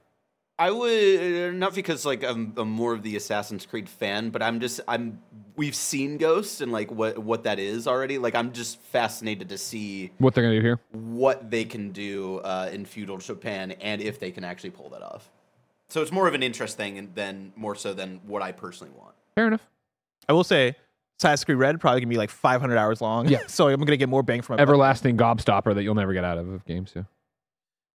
I 0.60 0.72
would 0.72 1.56
not 1.56 1.76
because 1.76 2.06
like 2.06 2.24
I'm, 2.24 2.54
I'm 2.58 2.70
more 2.70 2.94
of 2.94 3.04
the 3.04 3.16
Assassin's 3.16 3.66
Creed 3.66 3.88
fan, 3.88 4.30
but 4.32 4.42
I'm 4.42 4.60
just 4.60 4.82
I'm 4.88 5.20
we've 5.56 5.76
seen 5.76 6.18
Ghosts 6.18 6.62
and 6.62 6.72
like 6.72 6.92
what 6.92 7.20
what 7.20 7.44
that 7.44 7.60
is 7.60 7.88
already. 7.88 8.18
Like 8.18 8.34
I'm 8.34 8.52
just 8.52 8.82
fascinated 8.82 9.50
to 9.50 9.58
see 9.58 10.12
What 10.18 10.34
they're 10.34 10.44
gonna 10.44 10.56
do 10.56 10.62
here? 10.62 10.80
what 10.94 11.52
they 11.52 11.64
can 11.64 11.92
do 11.92 12.40
uh, 12.40 12.70
in 12.72 12.86
feudal 12.86 13.18
Japan 13.18 13.72
and 13.74 14.02
if 14.02 14.20
they 14.20 14.32
can 14.32 14.44
actually 14.44 14.72
pull 14.72 14.90
that 14.90 15.04
off. 15.04 15.30
So 15.90 16.02
it's 16.02 16.12
more 16.12 16.28
of 16.28 16.34
an 16.34 16.42
interest 16.44 16.76
thing 16.76 17.12
than 17.14 17.54
more 17.56 17.76
so 17.76 17.94
than 17.94 18.20
what 18.26 18.42
I 18.42 18.52
personally 18.52 18.94
want. 18.98 19.14
Fair 19.36 19.48
enough. 19.48 19.66
I 20.28 20.34
will 20.34 20.44
say, 20.44 20.76
Assassin's 21.20 21.46
Creed 21.46 21.58
Red 21.60 21.80
probably 21.80 22.02
gonna 22.02 22.10
be 22.10 22.18
like 22.18 22.32
500 22.32 22.78
hours 22.78 23.00
long. 23.00 23.28
Yeah. 23.28 23.40
so 23.48 23.68
I'm 23.68 23.80
gonna 23.80 23.96
get 23.96 24.10
more 24.10 24.24
bang 24.24 24.42
for 24.42 24.54
my 24.54 24.58
buck. 24.58 24.64
Everlasting 24.64 25.18
gobstopper 25.18 25.76
that 25.76 25.84
you'll 25.84 25.94
never 25.96 26.14
get 26.14 26.24
out 26.24 26.40
of, 26.40 26.50
of 26.50 26.66
games. 26.66 26.94
Yeah. 26.96 27.04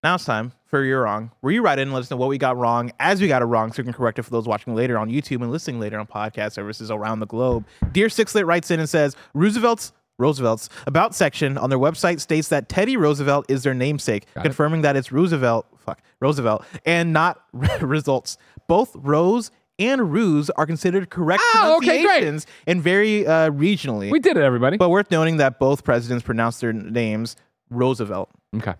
Now 0.02 0.16
it's 0.16 0.24
time 0.24 0.52
for 0.66 0.82
You're 0.82 1.02
Wrong, 1.02 1.30
where 1.42 1.52
you 1.52 1.62
write 1.62 1.78
in 1.78 1.82
and 1.88 1.92
let 1.92 2.00
us 2.00 2.10
know 2.10 2.16
what 2.16 2.28
we 2.28 2.36
got 2.36 2.56
wrong 2.56 2.90
as 2.98 3.20
we 3.20 3.28
got 3.28 3.40
it 3.40 3.44
wrong 3.44 3.72
so 3.72 3.82
we 3.82 3.84
can 3.84 3.92
correct 3.92 4.18
it 4.18 4.22
for 4.22 4.30
those 4.30 4.48
watching 4.48 4.74
later 4.74 4.98
on 4.98 5.08
YouTube 5.08 5.42
and 5.42 5.50
listening 5.52 5.78
later 5.78 5.96
on 5.98 6.06
podcast 6.08 6.52
services 6.52 6.90
around 6.90 7.20
the 7.20 7.26
globe. 7.26 7.64
Dear 7.92 8.08
Sixlet 8.08 8.44
writes 8.44 8.70
in 8.72 8.80
and 8.80 8.88
says, 8.88 9.14
Roosevelt's 9.34 9.92
Roosevelt's 10.18 10.68
about 10.86 11.14
section 11.14 11.56
on 11.56 11.70
their 11.70 11.78
website 11.78 12.20
states 12.20 12.48
that 12.48 12.68
Teddy 12.68 12.96
Roosevelt 12.96 13.46
is 13.48 13.62
their 13.62 13.74
namesake, 13.74 14.26
Got 14.34 14.40
it. 14.40 14.48
confirming 14.48 14.82
that 14.82 14.94
it's 14.96 15.10
Roosevelt, 15.10 15.66
fuck, 15.78 16.00
Roosevelt, 16.20 16.64
and 16.84 17.12
not 17.12 17.42
results. 17.80 18.36
Both 18.68 18.94
Rose 18.96 19.50
and 19.78 20.12
Ruse 20.12 20.50
are 20.50 20.66
considered 20.66 21.10
correct 21.10 21.42
Ah, 21.54 21.76
okay, 21.76 22.02
pronunciations 22.02 22.46
and 22.66 22.82
very 22.82 23.26
uh, 23.26 23.50
regionally. 23.50 24.10
We 24.10 24.20
did 24.20 24.36
it, 24.36 24.42
everybody. 24.42 24.76
but 24.76 24.90
worth 24.90 25.10
noting 25.10 25.38
that 25.38 25.58
both 25.58 25.82
presidents 25.84 26.24
pronounced 26.24 26.60
their 26.60 26.72
names 26.72 27.34
Roosevelt. 27.70 28.30
okay. 28.56 28.74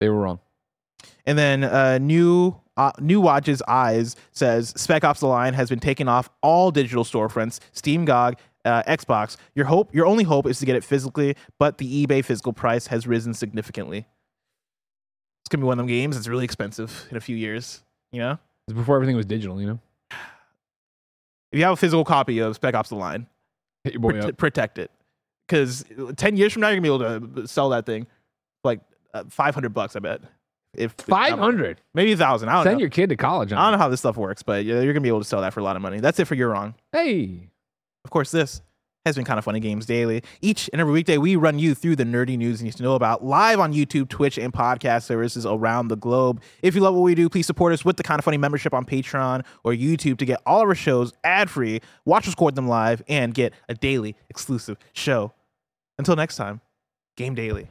They 0.00 0.08
were 0.08 0.20
wrong. 0.20 0.40
And 1.26 1.38
then 1.38 1.64
uh, 1.64 1.98
new 1.98 2.56
uh, 2.76 2.92
new 3.00 3.20
watches 3.20 3.60
eyes 3.66 4.16
says 4.32 4.72
Spec 4.76 5.04
Ops: 5.04 5.20
The 5.20 5.26
Line 5.26 5.54
has 5.54 5.68
been 5.68 5.80
taken 5.80 6.08
off 6.08 6.30
all 6.42 6.70
digital 6.70 7.04
storefronts, 7.04 7.58
Steam, 7.72 8.04
GOG, 8.04 8.38
uh, 8.64 8.82
Xbox. 8.84 9.36
Your 9.54 9.66
hope, 9.66 9.94
your 9.94 10.06
only 10.06 10.24
hope, 10.24 10.46
is 10.46 10.58
to 10.60 10.66
get 10.66 10.76
it 10.76 10.84
physically, 10.84 11.34
but 11.58 11.78
the 11.78 12.06
eBay 12.06 12.24
physical 12.24 12.52
price 12.52 12.86
has 12.86 13.06
risen 13.06 13.34
significantly. 13.34 13.98
It's 15.42 15.48
gonna 15.50 15.62
be 15.62 15.66
one 15.66 15.74
of 15.74 15.78
them 15.78 15.86
games 15.86 16.16
that's 16.16 16.28
really 16.28 16.44
expensive 16.44 17.06
in 17.10 17.16
a 17.16 17.20
few 17.20 17.36
years. 17.36 17.82
You 18.12 18.20
know, 18.20 18.38
It's 18.68 18.76
before 18.76 18.96
everything 18.96 19.16
was 19.16 19.26
digital, 19.26 19.60
you 19.60 19.66
know? 19.66 19.78
if 21.52 21.58
you 21.58 21.64
have 21.64 21.72
a 21.72 21.76
physical 21.76 22.04
copy 22.04 22.38
of 22.38 22.54
Spec 22.54 22.74
Ops: 22.74 22.88
The 22.90 22.94
Line, 22.96 23.26
Hit 23.84 23.94
your 23.94 24.00
boy 24.00 24.12
prote- 24.12 24.28
up. 24.30 24.36
protect 24.36 24.78
it, 24.78 24.90
because 25.46 25.84
ten 26.16 26.36
years 26.36 26.52
from 26.52 26.60
now 26.62 26.68
you're 26.68 26.80
gonna 26.80 26.98
be 26.98 27.04
able 27.04 27.42
to 27.42 27.48
sell 27.48 27.68
that 27.70 27.86
thing 27.86 28.06
uh, 29.18 29.24
five 29.28 29.54
hundred 29.54 29.74
bucks. 29.74 29.96
I 29.96 30.00
bet. 30.00 30.20
If 30.76 30.92
500. 30.92 31.80
maybe 31.94 32.12
a 32.12 32.16
thousand. 32.16 32.50
I 32.50 32.56
don't 32.56 32.64
Send 32.64 32.76
know. 32.76 32.80
your 32.80 32.90
kid 32.90 33.08
to 33.08 33.16
college 33.16 33.52
I 33.52 33.56
on 33.56 33.72
don't 33.72 33.78
know 33.78 33.82
how 33.82 33.88
this 33.88 34.00
stuff 34.00 34.16
works, 34.18 34.42
but 34.42 34.64
yeah, 34.64 34.80
you're 34.80 34.92
gonna 34.92 35.00
be 35.02 35.08
able 35.08 35.20
to 35.20 35.24
sell 35.24 35.40
that 35.40 35.54
for 35.54 35.60
a 35.60 35.64
lot 35.64 35.76
of 35.76 35.82
money. 35.82 35.98
That's 35.98 36.18
it 36.20 36.26
for 36.26 36.34
You're 36.34 36.50
Wrong. 36.50 36.74
Hey. 36.92 37.48
Of 38.04 38.10
course, 38.10 38.30
this 38.30 38.60
has 39.06 39.16
been 39.16 39.24
kinda 39.24 39.40
funny 39.40 39.60
games 39.60 39.86
daily. 39.86 40.22
Each 40.42 40.68
and 40.72 40.80
every 40.80 40.92
weekday, 40.92 41.16
we 41.16 41.36
run 41.36 41.58
you 41.58 41.74
through 41.74 41.96
the 41.96 42.04
nerdy 42.04 42.36
news 42.36 42.60
you 42.60 42.66
need 42.66 42.74
to 42.74 42.82
know 42.82 42.94
about 42.94 43.24
live 43.24 43.58
on 43.60 43.72
YouTube, 43.72 44.10
Twitch, 44.10 44.36
and 44.36 44.52
podcast 44.52 45.04
services 45.04 45.46
around 45.46 45.88
the 45.88 45.96
globe. 45.96 46.42
If 46.62 46.74
you 46.74 46.82
love 46.82 46.94
what 46.94 47.00
we 47.02 47.14
do, 47.14 47.30
please 47.30 47.46
support 47.46 47.72
us 47.72 47.84
with 47.84 47.96
the 47.96 48.02
kinda 48.02 48.22
funny 48.22 48.36
membership 48.36 48.74
on 48.74 48.84
Patreon 48.84 49.46
or 49.64 49.72
YouTube 49.72 50.18
to 50.18 50.26
get 50.26 50.38
all 50.44 50.60
of 50.60 50.68
our 50.68 50.74
shows 50.74 51.14
ad 51.24 51.48
free, 51.48 51.80
watch 52.04 52.28
us 52.28 52.34
record 52.34 52.54
them 52.56 52.68
live, 52.68 53.02
and 53.08 53.32
get 53.32 53.54
a 53.70 53.74
daily 53.74 54.16
exclusive 54.28 54.76
show. 54.92 55.32
Until 55.98 56.14
next 56.14 56.36
time, 56.36 56.60
game 57.16 57.34
daily. 57.34 57.70